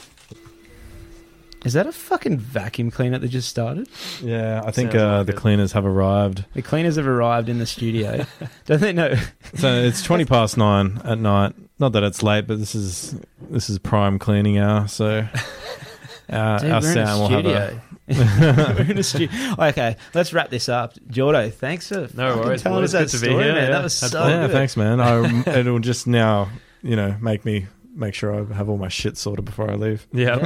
Is 1.66 1.74
that 1.74 1.86
a 1.86 1.92
fucking 1.92 2.38
vacuum 2.40 2.90
cleaner 2.90 3.20
that 3.20 3.28
just 3.28 3.48
started? 3.50 3.88
Yeah, 4.24 4.64
I 4.66 4.72
think 4.72 4.94
Sounds 4.94 5.02
uh, 5.04 5.18
like 5.18 5.26
the 5.28 5.34
it. 5.34 5.36
cleaners 5.36 5.72
have 5.74 5.86
arrived. 5.86 6.46
The 6.54 6.62
cleaners 6.64 6.96
have 6.96 7.06
arrived 7.08 7.50
in 7.50 7.60
the 7.60 7.68
studio. 7.68 8.26
Don't 8.66 8.82
they 8.82 8.94
know? 8.94 9.16
So 9.56 9.68
it's 9.72 10.02
twenty 10.04 10.26
past 10.26 10.58
nine 10.58 11.02
at 11.04 11.20
night. 11.20 11.54
Not 11.78 11.92
that 11.92 12.04
it's 12.04 12.24
late, 12.24 12.48
but 12.48 12.58
this 12.58 12.74
is 12.74 13.16
this 13.50 13.70
is 13.70 13.78
prime 13.80 14.18
cleaning 14.18 14.58
hour. 14.58 14.88
So 14.88 15.28
uh, 16.30 16.60
Dude, 16.60 16.72
our 16.72 16.82
we're 16.82 16.92
in 16.92 16.98
a 16.98 17.06
sound 17.06 17.22
will 17.22 17.30
have 17.30 17.46
a. 17.46 17.68
studio. 17.68 17.82
we're 18.78 18.92
in 18.92 18.98
a 18.98 19.04
studio. 19.04 19.30
Okay, 19.60 19.96
let's 20.14 20.34
wrap 20.34 20.50
this 20.50 20.68
up. 20.70 20.94
Jordo, 21.10 21.52
thanks 21.54 21.88
for 21.90 22.08
No 22.16 22.38
worries, 22.38 22.62
telling 22.62 22.82
boys. 22.82 22.94
us 22.96 23.12
that 23.12 23.18
Good 23.18 23.18
to 23.20 23.26
be 23.26 23.32
story, 23.32 23.44
here, 23.46 23.54
man. 23.54 23.64
yeah. 23.64 23.70
That 23.72 23.84
was 23.84 23.94
so 23.94 24.08
fun. 24.10 24.30
yeah, 24.30 24.48
good. 24.48 24.52
thanks, 24.54 24.78
man. 24.78 25.00
I, 25.00 25.58
it'll 25.60 25.80
just 25.80 26.08
now, 26.08 26.50
you 26.84 26.96
know, 26.96 27.16
make 27.22 27.46
me 27.46 27.68
make 27.94 28.14
sure 28.14 28.34
I 28.34 28.54
have 28.54 28.70
all 28.70 28.78
my 28.78 28.88
shit 28.88 29.18
sorted 29.18 29.44
before 29.44 29.70
I 29.70 29.76
leave. 29.76 30.08
Yeah. 30.14 30.38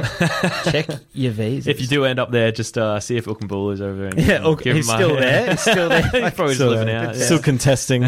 Check 0.64 0.88
your 1.12 1.30
visa. 1.30 1.70
if 1.70 1.80
you 1.80 1.86
do 1.86 2.04
end 2.04 2.18
up 2.18 2.32
there, 2.32 2.50
just 2.50 2.76
uh, 2.76 2.98
see 2.98 3.16
if 3.16 3.26
Ulkenbull 3.26 3.72
is 3.72 3.80
over 3.80 3.96
there. 3.96 4.08
And 4.08 4.18
yeah, 4.18 4.38
give 4.38 4.46
okay, 4.46 4.72
he's 4.74 4.88
a- 4.88 4.92
still 4.94 5.14
there. 5.16 5.50
He's 5.52 5.60
still 5.60 5.88
there. 5.88 6.02
He's 6.02 6.10
probably 6.34 6.46
just 6.46 6.56
Still, 6.56 6.70
living 6.70 6.88
uh, 6.94 6.98
out. 7.08 7.16
Yeah. 7.16 7.24
Still 7.24 7.38
contesting. 7.38 8.02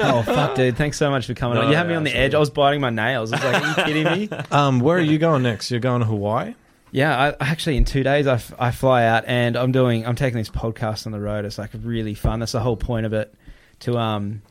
Oh 0.00 0.22
fuck, 0.22 0.54
dude! 0.56 0.76
Thanks 0.76 0.96
so 0.98 1.10
much 1.10 1.26
for 1.26 1.34
coming 1.34 1.56
No, 1.56 1.62
on. 1.64 1.70
You 1.70 1.76
had 1.76 1.88
me 1.88 1.94
on 1.94 2.04
the 2.04 2.10
absolutely. 2.10 2.26
edge. 2.26 2.34
I 2.34 2.38
was 2.38 2.50
biting 2.50 2.80
my 2.80 2.90
nails. 2.90 3.32
I 3.32 3.36
was 3.36 3.44
like, 3.44 3.62
"Are 3.62 3.68
you 3.68 3.84
kidding 4.04 4.18
me?" 4.30 4.38
um, 4.50 4.80
where 4.80 4.96
are 4.98 5.00
you 5.00 5.18
going 5.18 5.42
next? 5.42 5.70
You're 5.70 5.80
going 5.80 6.00
to 6.00 6.06
Hawaii. 6.06 6.54
Yeah, 6.90 7.34
I, 7.40 7.50
actually, 7.50 7.78
in 7.78 7.86
two 7.86 8.02
days, 8.02 8.26
I, 8.26 8.34
f- 8.34 8.52
I 8.58 8.70
fly 8.70 9.04
out 9.04 9.24
and 9.26 9.56
I'm 9.56 9.72
doing. 9.72 10.06
I'm 10.06 10.16
taking 10.16 10.38
this 10.38 10.50
podcast 10.50 11.06
on 11.06 11.12
the 11.12 11.20
road. 11.20 11.44
It's 11.46 11.56
like 11.58 11.70
really 11.82 12.14
fun. 12.14 12.40
That's 12.40 12.52
the 12.52 12.60
whole 12.60 12.76
point 12.76 13.06
of 13.06 13.12
it. 13.14 13.34
To 13.80 13.96
um, 13.98 14.42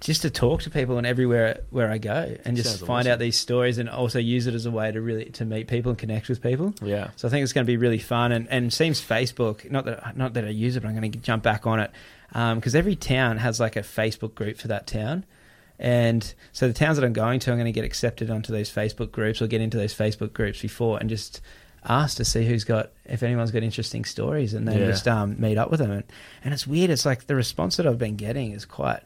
just 0.00 0.22
to 0.22 0.30
talk 0.30 0.62
to 0.62 0.70
people 0.70 0.98
and 0.98 1.06
everywhere 1.06 1.60
where 1.70 1.88
I 1.88 1.98
go, 1.98 2.36
and 2.44 2.56
just 2.56 2.70
Sounds 2.70 2.80
find 2.80 3.00
awesome. 3.02 3.12
out 3.12 3.18
these 3.20 3.38
stories, 3.38 3.78
and 3.78 3.88
also 3.88 4.18
use 4.18 4.48
it 4.48 4.54
as 4.54 4.66
a 4.66 4.70
way 4.72 4.90
to 4.90 5.00
really 5.00 5.26
to 5.26 5.44
meet 5.44 5.68
people 5.68 5.90
and 5.90 5.98
connect 5.98 6.28
with 6.28 6.42
people. 6.42 6.74
yeah. 6.82 7.10
So 7.14 7.28
I 7.28 7.30
think 7.30 7.44
it's 7.44 7.52
going 7.52 7.64
to 7.64 7.70
be 7.70 7.76
really 7.76 8.00
fun, 8.00 8.32
and 8.32 8.48
and 8.50 8.72
seems 8.72 9.00
Facebook. 9.00 9.70
Not 9.70 9.84
that 9.84 10.16
not 10.16 10.34
that 10.34 10.44
I 10.44 10.48
use 10.48 10.74
it, 10.76 10.80
but 10.80 10.88
I'm 10.88 10.96
going 10.98 11.12
to 11.12 11.18
jump 11.18 11.44
back 11.44 11.64
on 11.66 11.78
it 11.78 11.92
because 12.32 12.74
every 12.74 12.96
town 12.96 13.38
has 13.38 13.60
like 13.60 13.76
a 13.76 13.80
Facebook 13.82 14.34
group 14.34 14.56
for 14.58 14.68
that 14.68 14.86
town. 14.86 15.24
And 15.78 16.32
so 16.52 16.68
the 16.68 16.74
towns 16.74 16.96
that 16.96 17.04
I'm 17.04 17.12
going 17.12 17.40
to, 17.40 17.50
I'm 17.50 17.56
going 17.56 17.66
to 17.66 17.72
get 17.72 17.84
accepted 17.84 18.30
onto 18.30 18.52
those 18.52 18.70
Facebook 18.70 19.10
groups 19.10 19.42
or 19.42 19.46
get 19.48 19.60
into 19.60 19.76
those 19.76 19.94
Facebook 19.94 20.32
groups 20.32 20.62
before 20.62 20.98
and 20.98 21.10
just 21.10 21.40
ask 21.84 22.16
to 22.18 22.24
see 22.24 22.44
who's 22.46 22.62
got, 22.62 22.90
if 23.04 23.22
anyone's 23.24 23.50
got 23.50 23.64
interesting 23.64 24.04
stories 24.04 24.54
and 24.54 24.68
then 24.68 24.78
Yeah. 24.78 24.86
just 24.86 25.08
um, 25.08 25.40
meet 25.40 25.58
up 25.58 25.70
with 25.70 25.80
them. 25.80 25.90
And, 25.90 26.04
and 26.44 26.54
it's 26.54 26.66
weird. 26.66 26.90
It's 26.90 27.04
like 27.04 27.26
the 27.26 27.34
response 27.34 27.76
that 27.78 27.86
I've 27.86 27.98
been 27.98 28.14
getting 28.16 28.52
is 28.52 28.64
quite, 28.64 29.00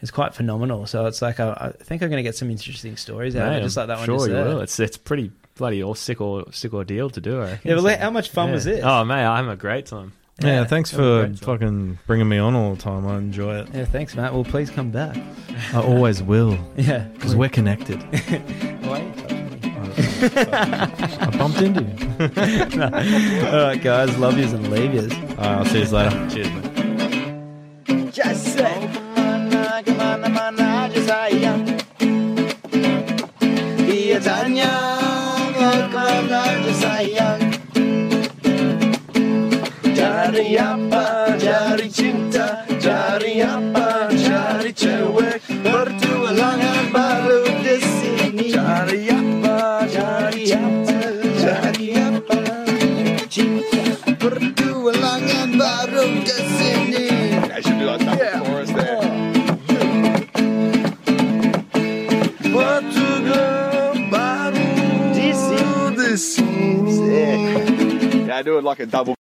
is 0.00 0.10
quite 0.10 0.34
phenomenal. 0.34 0.86
So 0.86 1.04
it's 1.04 1.20
like, 1.20 1.38
I, 1.38 1.52
I 1.78 1.84
think 1.84 2.02
I'm 2.02 2.08
going 2.08 2.18
to 2.18 2.28
get 2.28 2.34
some 2.36 2.50
interesting 2.50 2.96
stories 2.96 3.36
out 3.36 3.48
of 3.52 3.58
it, 3.58 3.62
just 3.62 3.76
like 3.76 3.88
that 3.88 3.98
one 3.98 4.06
Sure, 4.06 4.26
you 4.26 4.32
will. 4.34 4.60
It's 4.60 4.80
it's 4.80 4.96
pretty 4.96 5.32
bloody 5.56 5.82
all 5.82 5.94
sick 5.94 6.20
or 6.22 6.50
sick 6.52 6.72
ordeal 6.72 7.10
to 7.10 7.20
do. 7.20 7.40
I 7.42 7.50
reckon. 7.50 7.70
Yeah, 7.70 7.76
but 7.76 7.82
So, 7.94 7.96
how 7.98 8.10
much 8.10 8.30
fun 8.30 8.48
yeah. 8.48 8.54
was 8.54 8.64
this? 8.64 8.80
Oh 8.82 9.04
mate, 9.04 9.24
I'm 9.24 9.48
a 9.50 9.56
great 9.56 9.84
time. 9.86 10.12
Yeah, 10.40 10.48
Yeah, 10.60 10.64
thanks 10.64 10.90
for 10.90 11.32
fucking 11.40 11.98
bringing 12.06 12.28
me 12.28 12.36
on 12.38 12.54
all 12.54 12.74
the 12.74 12.82
time. 12.82 13.06
I 13.06 13.16
enjoy 13.16 13.56
it. 13.60 13.68
Yeah, 13.72 13.84
thanks, 13.86 14.14
Matt. 14.14 14.34
Well, 14.34 14.44
please 14.44 14.68
come 14.70 14.90
back. 14.90 15.16
I 15.72 15.80
always 15.80 16.22
will 16.22 16.58
Yeah, 16.76 17.04
because 17.14 17.34
we're 17.34 17.48
connected. 17.48 18.02
Why 18.84 19.00
are 19.00 19.04
you 19.04 19.12
touching 19.14 19.50
me? 19.50 19.72
I 21.20 21.30
bumped 21.38 21.62
into 21.62 21.82
you. 21.82 23.46
All 23.46 23.62
right, 23.64 23.80
guys. 23.82 24.18
Love 24.18 24.36
yous 24.38 24.52
and 24.52 24.70
leave 24.70 24.92
yous. 24.92 25.10
All 25.12 25.18
right, 25.18 25.40
I'll 25.40 25.64
see 25.64 25.80
you 25.80 25.86
later. 25.86 26.28
Cheers, 26.30 26.50
mate. 26.50 28.12
Just 28.12 28.44
say 28.54 28.90
Kemana, 28.92 29.82
kemana, 29.84 30.28
mana 30.32 30.88
aja 30.88 31.00
sayang 31.00 31.64
Dia 33.86 34.20
tanya 34.20 34.96
Cari 40.36 40.52
apa, 40.60 41.32
cari 41.40 41.88
cinta 41.88 42.60
Cari 42.76 43.40
apa, 43.40 44.12
cari 44.12 44.68
cewek 44.68 45.40
Bertualangan 45.64 46.92
baru 46.92 47.40
di 47.64 47.80
sini 47.80 48.52
Cari 48.52 49.08
apa, 49.08 49.88
cari 49.88 50.52
apa, 50.52 51.00
cari 51.40 51.88
apa 51.96 52.40
Cinta 53.32 53.80
Bertualangan 54.20 55.56
baru 55.56 56.04
di 56.20 56.38
sini 56.52 57.08
I 57.48 57.64
should 57.64 57.80
do 57.80 57.88
that 57.88 58.04
Yeah. 58.04 58.36
chorus 58.44 58.70
there. 58.76 59.08
Portugal 62.52 63.96
baru 64.12 64.68
di 65.16 65.32
sini. 66.12 66.76
Yeah, 68.28 68.42
do 68.42 68.58
it 68.58 68.64
like 68.64 68.80
a 68.80 68.86
double. 68.86 69.14